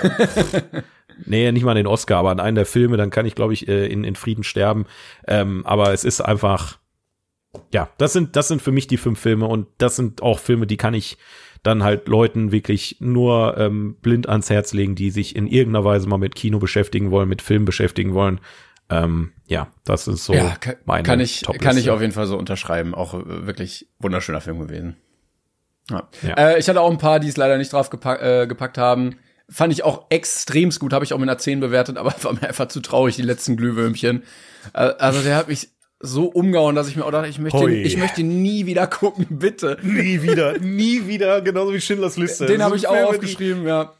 Nee, 1.25 1.51
nicht 1.51 1.63
mal 1.63 1.71
an 1.71 1.77
den 1.77 1.87
Oscar, 1.87 2.17
aber 2.17 2.31
an 2.31 2.39
einen 2.39 2.55
der 2.55 2.65
Filme, 2.65 2.97
dann 2.97 3.09
kann 3.09 3.25
ich, 3.25 3.35
glaube 3.35 3.53
ich, 3.53 3.67
äh, 3.67 3.87
in, 3.87 4.03
in 4.03 4.15
Frieden 4.15 4.43
sterben. 4.43 4.85
Ähm, 5.27 5.65
aber 5.65 5.93
es 5.93 6.03
ist 6.03 6.21
einfach, 6.21 6.79
ja, 7.71 7.89
das 7.97 8.13
sind, 8.13 8.35
das 8.35 8.47
sind 8.47 8.61
für 8.61 8.71
mich 8.71 8.87
die 8.87 8.97
fünf 8.97 9.19
Filme 9.19 9.47
und 9.47 9.67
das 9.77 9.95
sind 9.95 10.21
auch 10.21 10.39
Filme, 10.39 10.67
die 10.67 10.77
kann 10.77 10.93
ich 10.93 11.17
dann 11.63 11.83
halt 11.83 12.07
Leuten 12.07 12.51
wirklich 12.51 12.97
nur 12.99 13.57
ähm, 13.57 13.95
blind 14.01 14.27
ans 14.27 14.49
Herz 14.49 14.73
legen, 14.73 14.95
die 14.95 15.11
sich 15.11 15.35
in 15.35 15.47
irgendeiner 15.47 15.85
Weise 15.85 16.07
mal 16.07 16.17
mit 16.17 16.35
Kino 16.35 16.59
beschäftigen 16.59 17.09
wollen, 17.09 17.29
mit 17.29 17.41
Film 17.41 17.63
beschäftigen 17.63 18.13
wollen. 18.13 18.41
Ähm, 18.89 19.31
ja, 19.47 19.71
das 19.85 20.07
ist 20.07 20.25
so 20.25 20.33
ja, 20.33 20.55
kann, 20.59 20.75
meine 20.85 21.03
kann 21.03 21.19
ich 21.21 21.43
kann 21.61 21.77
ich 21.77 21.89
auf 21.89 22.01
jeden 22.01 22.11
Fall 22.11 22.27
so 22.27 22.37
unterschreiben. 22.37 22.93
Auch 22.93 23.13
äh, 23.13 23.45
wirklich 23.47 23.87
wunderschöner 23.99 24.41
Film 24.41 24.59
gewesen. 24.59 24.97
Ja. 25.89 26.09
ja. 26.21 26.33
Äh, 26.33 26.59
ich 26.59 26.67
hatte 26.67 26.81
auch 26.81 26.91
ein 26.91 26.97
paar, 26.97 27.19
die 27.19 27.29
es 27.29 27.37
leider 27.37 27.57
nicht 27.57 27.71
drauf 27.71 27.89
gepack, 27.89 28.21
äh, 28.21 28.45
gepackt 28.45 28.77
haben. 28.77 29.17
Fand 29.49 29.73
ich 29.73 29.83
auch 29.83 30.05
extremst 30.09 30.79
gut, 30.79 30.93
habe 30.93 31.05
ich 31.05 31.13
auch 31.13 31.17
mit 31.17 31.29
einer 31.29 31.37
10 31.37 31.59
bewertet, 31.59 31.97
aber 31.97 32.13
war 32.21 32.33
mir 32.33 32.43
einfach 32.43 32.67
zu 32.67 32.79
traurig, 32.81 33.15
die 33.15 33.21
letzten 33.21 33.57
Glühwürmchen. 33.57 34.23
Äh, 34.73 34.79
also 34.79 35.21
der 35.21 35.35
hat 35.35 35.47
mich 35.47 35.69
so 35.99 36.25
umgehauen, 36.25 36.75
dass 36.75 36.89
ich 36.89 36.97
mir 36.97 37.05
auch 37.05 37.11
dachte, 37.11 37.29
ich 37.29 37.39
möchte, 37.39 37.69
ich 37.69 37.97
möchte 37.97 38.23
nie 38.23 38.65
wieder 38.65 38.87
gucken, 38.87 39.25
bitte. 39.29 39.77
Nie 39.83 40.21
wieder, 40.21 40.57
nie 40.59 41.07
wieder, 41.07 41.41
genauso 41.41 41.73
wie 41.73 41.79
Schindlers 41.79 42.17
Liste. 42.17 42.45
Den 42.45 42.61
habe 42.61 42.75
ich 42.75 42.87
auch 42.87 43.09
aufgeschrieben, 43.09 43.65
ja. 43.65 43.93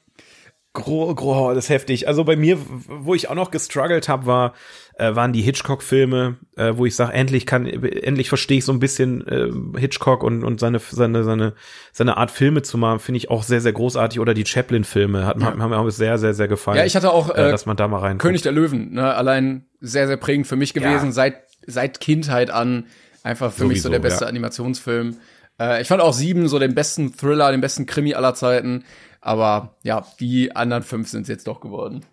Gro, 0.76 1.14
gro, 1.14 1.54
das 1.54 1.66
ist 1.66 1.70
heftig. 1.70 2.08
Also 2.08 2.24
bei 2.24 2.36
mir, 2.36 2.58
wo 2.88 3.14
ich 3.14 3.30
auch 3.30 3.36
noch 3.36 3.52
gestruggelt 3.52 4.10
habe, 4.10 4.26
war, 4.26 4.54
äh, 4.96 5.14
waren 5.14 5.32
die 5.32 5.44
Hitchcock-Filme, 5.44 6.38
äh, 6.58 6.74
wo 6.76 6.88
ich 6.88 6.96
sage, 6.96 7.14
endlich 7.14 7.46
kann, 7.46 7.68
endlich 7.68 8.28
verstehe 8.28 8.58
ich 8.58 8.66
so 8.66 8.72
ein 8.72 8.80
bisschen 8.80 9.28
äh, 9.28 9.80
Hitchcock 9.80 10.24
und 10.24 10.44
und 10.44 10.60
seine 10.60 10.80
seine 10.80 11.24
seine 11.24 11.54
seine 11.92 12.18
Art 12.18 12.32
Filme 12.32 12.64
zu 12.64 12.80
machen, 12.80 13.00
finde 13.00 13.18
ich 13.18 13.30
auch 13.30 13.44
sehr 13.44 13.62
sehr 13.62 13.72
großartig. 13.72 14.20
Oder 14.20 14.34
die 14.34 14.48
Chaplin-Filme 14.48 15.28
hat, 15.28 15.40
ja. 15.40 15.56
haben 15.56 15.70
mir 15.70 15.78
auch 15.78 15.88
sehr 15.92 16.18
sehr 16.18 16.34
sehr 16.34 16.48
gefallen. 16.48 16.80
Ja, 16.80 16.86
ich 16.86 16.96
hatte 16.96 17.12
auch, 17.12 17.30
äh, 17.30 17.52
dass 17.52 17.68
man 17.68 17.78
da 17.78 17.88
mal 17.88 18.00
rein. 18.00 18.18
König 18.18 18.42
der 18.42 18.52
Löwen, 18.52 18.94
ne, 18.94 19.14
allein 19.14 19.68
sehr 19.80 20.08
sehr 20.08 20.18
prägend 20.18 20.48
für 20.48 20.56
mich 20.56 20.74
gewesen 20.74 21.08
ja. 21.08 21.12
seit 21.12 21.36
seit 21.68 22.00
Kindheit 22.00 22.50
an 22.50 22.88
einfach 23.22 23.52
für 23.52 23.62
Sowieso, 23.62 23.68
mich 23.68 23.82
so 23.84 23.90
der 23.90 24.00
beste 24.00 24.26
ja. 24.26 24.30
Animationsfilm. 24.30 25.18
Äh, 25.60 25.84
ich 25.84 25.88
fand 25.88 26.02
auch 26.02 26.14
sieben 26.14 26.48
so 26.48 26.58
den 26.58 26.74
besten 26.74 27.16
Thriller, 27.16 27.52
den 27.52 27.62
besten 27.62 27.86
Krimi 27.86 28.16
aller 28.16 28.34
Zeiten. 28.34 28.86
Aber 29.24 29.78
ja, 29.84 30.06
die 30.20 30.56
anderen 30.56 30.84
fünf 30.84 31.08
sind 31.08 31.24
es 31.24 31.30
jetzt 31.30 31.48
doch 31.48 31.62
geworden. 31.62 32.06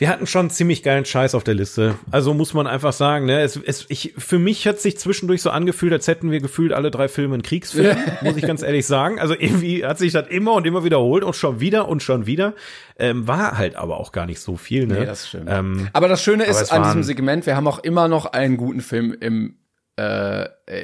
Wir 0.00 0.08
hatten 0.08 0.26
schon 0.26 0.48
ziemlich 0.48 0.82
geilen 0.82 1.04
Scheiß 1.04 1.34
auf 1.34 1.44
der 1.44 1.52
Liste. 1.52 1.94
Also 2.10 2.32
muss 2.32 2.54
man 2.54 2.66
einfach 2.66 2.94
sagen, 2.94 3.26
ne, 3.26 3.42
es, 3.42 3.56
es, 3.56 3.84
ich, 3.90 4.14
für 4.16 4.38
mich 4.38 4.66
hat 4.66 4.80
sich 4.80 4.96
zwischendurch 4.96 5.42
so 5.42 5.50
angefühlt, 5.50 5.92
als 5.92 6.08
hätten 6.08 6.30
wir 6.30 6.40
gefühlt 6.40 6.72
alle 6.72 6.90
drei 6.90 7.06
Filme 7.06 7.34
einen 7.34 7.42
Kriegsfilm, 7.42 7.94
muss 8.22 8.34
ich 8.38 8.46
ganz 8.46 8.62
ehrlich 8.62 8.86
sagen. 8.86 9.20
Also 9.20 9.34
irgendwie 9.34 9.84
hat 9.84 9.98
sich 9.98 10.12
das 10.12 10.28
immer 10.28 10.54
und 10.54 10.66
immer 10.66 10.84
wiederholt 10.84 11.22
und 11.22 11.36
schon 11.36 11.60
wieder 11.60 11.86
und 11.86 12.02
schon 12.02 12.24
wieder. 12.24 12.54
Ähm, 12.98 13.28
war 13.28 13.58
halt 13.58 13.76
aber 13.76 14.00
auch 14.00 14.10
gar 14.10 14.24
nicht 14.24 14.40
so 14.40 14.56
viel, 14.56 14.86
ne? 14.86 15.00
Nee, 15.00 15.04
das 15.04 15.28
stimmt. 15.28 15.50
Ähm, 15.50 15.90
aber 15.92 16.08
das 16.08 16.22
Schöne 16.22 16.44
ist 16.44 16.72
an 16.72 16.84
diesem 16.84 17.02
Segment, 17.02 17.44
wir 17.44 17.54
haben 17.54 17.66
auch 17.66 17.80
immer 17.80 18.08
noch 18.08 18.24
einen 18.24 18.56
guten 18.56 18.80
Film 18.80 19.14
im 19.20 19.56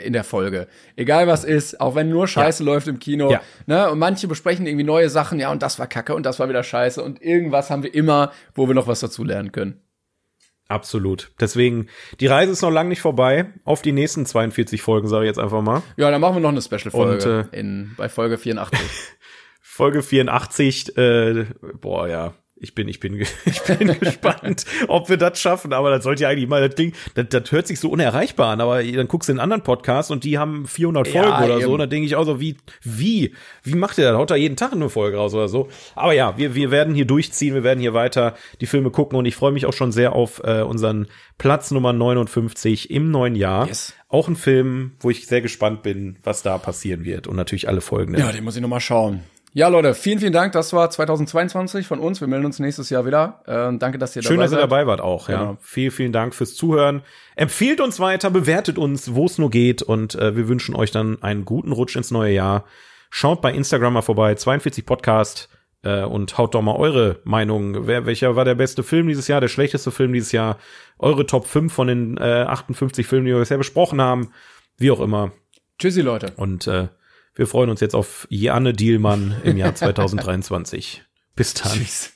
in 0.05 0.12
der 0.12 0.24
Folge. 0.24 0.66
Egal 0.97 1.26
was 1.26 1.44
ist, 1.44 1.80
auch 1.80 1.94
wenn 1.94 2.09
nur 2.09 2.28
Scheiße 2.28 2.64
ja. 2.64 2.72
läuft 2.72 2.88
im 2.88 2.98
Kino. 2.98 3.30
Ja. 3.30 3.40
Ne? 3.66 3.90
Und 3.90 3.98
manche 3.98 4.28
besprechen 4.28 4.66
irgendwie 4.66 4.84
neue 4.84 5.10
Sachen, 5.10 5.38
ja, 5.38 5.51
und 5.51 5.62
das 5.62 5.78
war 5.78 5.86
Kacke 5.86 6.14
und 6.14 6.26
das 6.26 6.38
war 6.38 6.48
wieder 6.48 6.62
Scheiße. 6.62 7.02
Und 7.02 7.22
irgendwas 7.22 7.70
haben 7.70 7.82
wir 7.82 7.94
immer, 7.94 8.32
wo 8.55 8.68
wir 8.68 8.74
noch 8.74 8.86
was 8.86 9.01
dazu 9.01 9.24
lernen 9.24 9.52
können. 9.52 9.80
Absolut. 10.68 11.30
Deswegen, 11.40 11.86
die 12.18 12.26
Reise 12.26 12.52
ist 12.52 12.62
noch 12.62 12.70
lange 12.70 12.88
nicht 12.88 13.01
vorbei. 13.01 13.52
Auf 13.64 13.82
die 13.82 13.93
nächsten 13.93 14.26
42 14.26 14.82
Folgen, 14.82 15.06
sage 15.06 15.24
ich 15.24 15.28
jetzt 15.28 15.38
einfach 15.38 15.62
mal. 15.62 15.82
Ja, 15.97 16.10
dann 16.10 16.20
machen 16.20 16.36
wir 16.36 16.40
noch 16.40 16.48
eine 16.48 16.62
Special-Folge 16.62 17.48
äh, 17.52 17.59
in 17.59 17.94
bei 17.97 18.09
Folge 18.09 18.36
84. 18.36 18.80
Folge 19.62 20.02
84, 20.02 20.97
äh, 20.97 21.44
boah, 21.80 22.09
ja, 22.09 22.34
ich 22.59 22.74
bin, 22.74 22.89
ich 22.89 23.01
bin, 23.01 23.20
ich 23.45 23.62
bin 23.62 23.99
gespannt, 24.01 24.65
ob 24.89 25.09
wir 25.09 25.16
das 25.16 25.41
schaffen. 25.41 25.73
Aber 25.73 25.91
das 25.91 26.05
sollte 26.05 26.23
ja 26.23 26.28
eigentlich 26.31 26.49
mal, 26.49 26.66
das 26.66 26.74
Ding, 26.74 26.93
das, 27.15 27.27
das 27.28 27.53
hört 27.53 27.66
sich 27.66 27.78
so 27.78 27.91
unerreichbar 27.91 28.53
an. 28.53 28.61
Aber 28.61 28.83
dann 28.83 29.09
guckst 29.09 29.28
du 29.28 29.33
in 29.33 29.39
einen 29.39 29.45
anderen 29.45 29.62
Podcast 29.62 30.11
und 30.11 30.24
die 30.24 30.39
haben 30.39 30.66
400 30.66 31.09
Folgen 31.09 31.28
ja, 31.28 31.45
oder 31.45 31.55
eben. 31.57 31.65
so. 31.65 31.73
Und 31.73 31.81
dann 31.81 31.91
denke 31.91 32.07
ich 32.07 32.16
auch 32.16 32.24
so, 32.24 32.41
wie, 32.41 32.57
wie, 32.83 33.35
wie 33.62 33.74
macht 33.74 33.99
ihr 33.99 34.05
das? 34.05 34.16
Haut 34.16 34.31
da 34.31 34.37
jeden 34.37 34.57
Tag 34.57 34.73
eine 34.73 34.89
Folge 34.89 35.19
raus 35.19 35.35
oder 35.35 35.49
so? 35.49 35.69
Aber 35.95 36.12
ja, 36.12 36.39
wir, 36.39 36.55
wir 36.55 36.70
werden 36.70 36.95
hier 36.95 37.05
durchziehen. 37.05 37.55
Wir 37.55 37.65
werden 37.65 37.81
hier 37.81 37.95
weiter 37.95 38.35
die 38.61 38.66
Filme 38.66 38.91
gucken. 38.91 39.19
Und 39.19 39.27
ich 39.27 39.37
freue 39.37 39.53
mich 39.53 39.66
auch 39.66 39.74
schon 39.74 39.93
sehr 39.93 40.15
auf 40.15 40.41
äh, 40.43 40.62
unseren 40.62 41.09
Platz 41.39 41.70
Nummer 41.70 41.93
59 41.93 42.91
im 42.91 43.11
neuen 43.11 43.37
Jahr. 43.37 43.69
Yes. 43.69 43.95
Auch 44.09 44.28
ein 44.28 44.37
Film, 44.37 44.93
wo 45.01 45.11
ich 45.11 45.27
sehr 45.27 45.43
gespannt 45.43 45.83
bin, 45.83 46.16
was 46.23 46.43
da 46.43 46.57
passieren 46.59 47.05
wird. 47.05 47.27
Und 47.27 47.37
natürlich 47.37 47.69
alle 47.69 47.81
Folgen. 47.81 48.16
Ja, 48.16 48.33
den 48.33 48.45
muss 48.45 48.57
ich 48.57 48.62
noch 48.62 48.69
mal 48.69 48.81
schauen. 48.81 49.24
Ja, 49.57 49.69
Leute, 49.69 49.95
vielen, 49.95 50.19
vielen 50.19 50.35
Dank. 50.35 50.53
Das 50.53 50.74
war 50.74 50.91
2022 50.91 51.87
von 51.87 51.99
uns. 51.99 52.20
Wir 52.20 52.28
melden 52.28 52.45
uns 52.45 52.59
nächstes 52.59 52.91
Jahr 52.91 53.07
wieder. 53.07 53.41
Äh, 53.47 53.78
danke, 53.78 53.97
dass 53.97 54.15
ihr 54.15 54.23
Schön, 54.23 54.37
dabei 54.37 54.49
seid. 54.49 54.51
Schön, 54.51 54.51
dass 54.51 54.53
ihr 54.53 54.69
dabei 54.69 54.87
wart 54.87 55.01
auch. 55.01 55.31
Ja. 55.31 55.39
Genau. 55.39 55.57
Vielen, 55.62 55.91
vielen 55.93 56.12
Dank 56.12 56.35
fürs 56.35 56.55
Zuhören. 56.55 57.01
Empfehlt 57.37 57.81
uns 57.81 57.99
weiter, 57.99 58.28
bewertet 58.28 58.77
uns, 58.77 59.15
wo 59.15 59.24
es 59.24 59.39
nur 59.39 59.49
geht. 59.49 59.81
Und 59.81 60.15
äh, 60.15 60.37
wir 60.37 60.49
wünschen 60.49 60.77
euch 60.77 60.91
dann 60.91 61.23
einen 61.23 61.47
guten 61.47 61.73
Rutsch 61.73 61.97
ins 61.97 62.11
neue 62.11 62.35
Jahr. 62.35 62.66
Schaut 63.09 63.41
bei 63.41 63.51
Instagram 63.51 63.95
mal 63.95 64.03
vorbei, 64.03 64.35
42 64.35 64.85
Podcast. 64.85 65.49
Äh, 65.83 66.03
und 66.03 66.37
haut 66.37 66.55
doch 66.55 66.61
mal 66.61 66.77
eure 66.77 67.20
Meinung. 67.24 67.87
Wer, 67.87 68.05
welcher 68.05 68.37
war 68.37 68.45
der 68.45 68.57
beste 68.57 68.83
Film 68.83 69.09
dieses 69.09 69.27
Jahr, 69.27 69.41
der 69.41 69.49
schlechteste 69.49 69.91
Film 69.91 70.12
dieses 70.12 70.33
Jahr? 70.33 70.59
Eure 70.99 71.24
Top 71.24 71.47
5 71.47 71.73
von 71.73 71.87
den 71.87 72.19
äh, 72.19 72.45
58 72.47 73.07
Filmen, 73.07 73.24
die 73.24 73.33
wir 73.33 73.39
bisher 73.39 73.57
besprochen 73.57 74.03
haben. 74.03 74.33
Wie 74.77 74.91
auch 74.91 75.01
immer. 75.01 75.33
Tschüssi, 75.78 76.03
Leute. 76.03 76.35
Und 76.37 76.66
äh, 76.66 76.89
wir 77.37 77.47
freuen 77.47 77.71
uns 77.71 77.81
jetzt 77.81 77.95
auf 77.95 78.27
Janne 78.31 78.73
Dielmann 78.73 79.37
im 79.45 79.57
Jahr 79.57 79.75
2023. 79.77 81.05
Bis 81.35 81.55
dann. 81.55 81.73
Tschüss. 81.73 82.13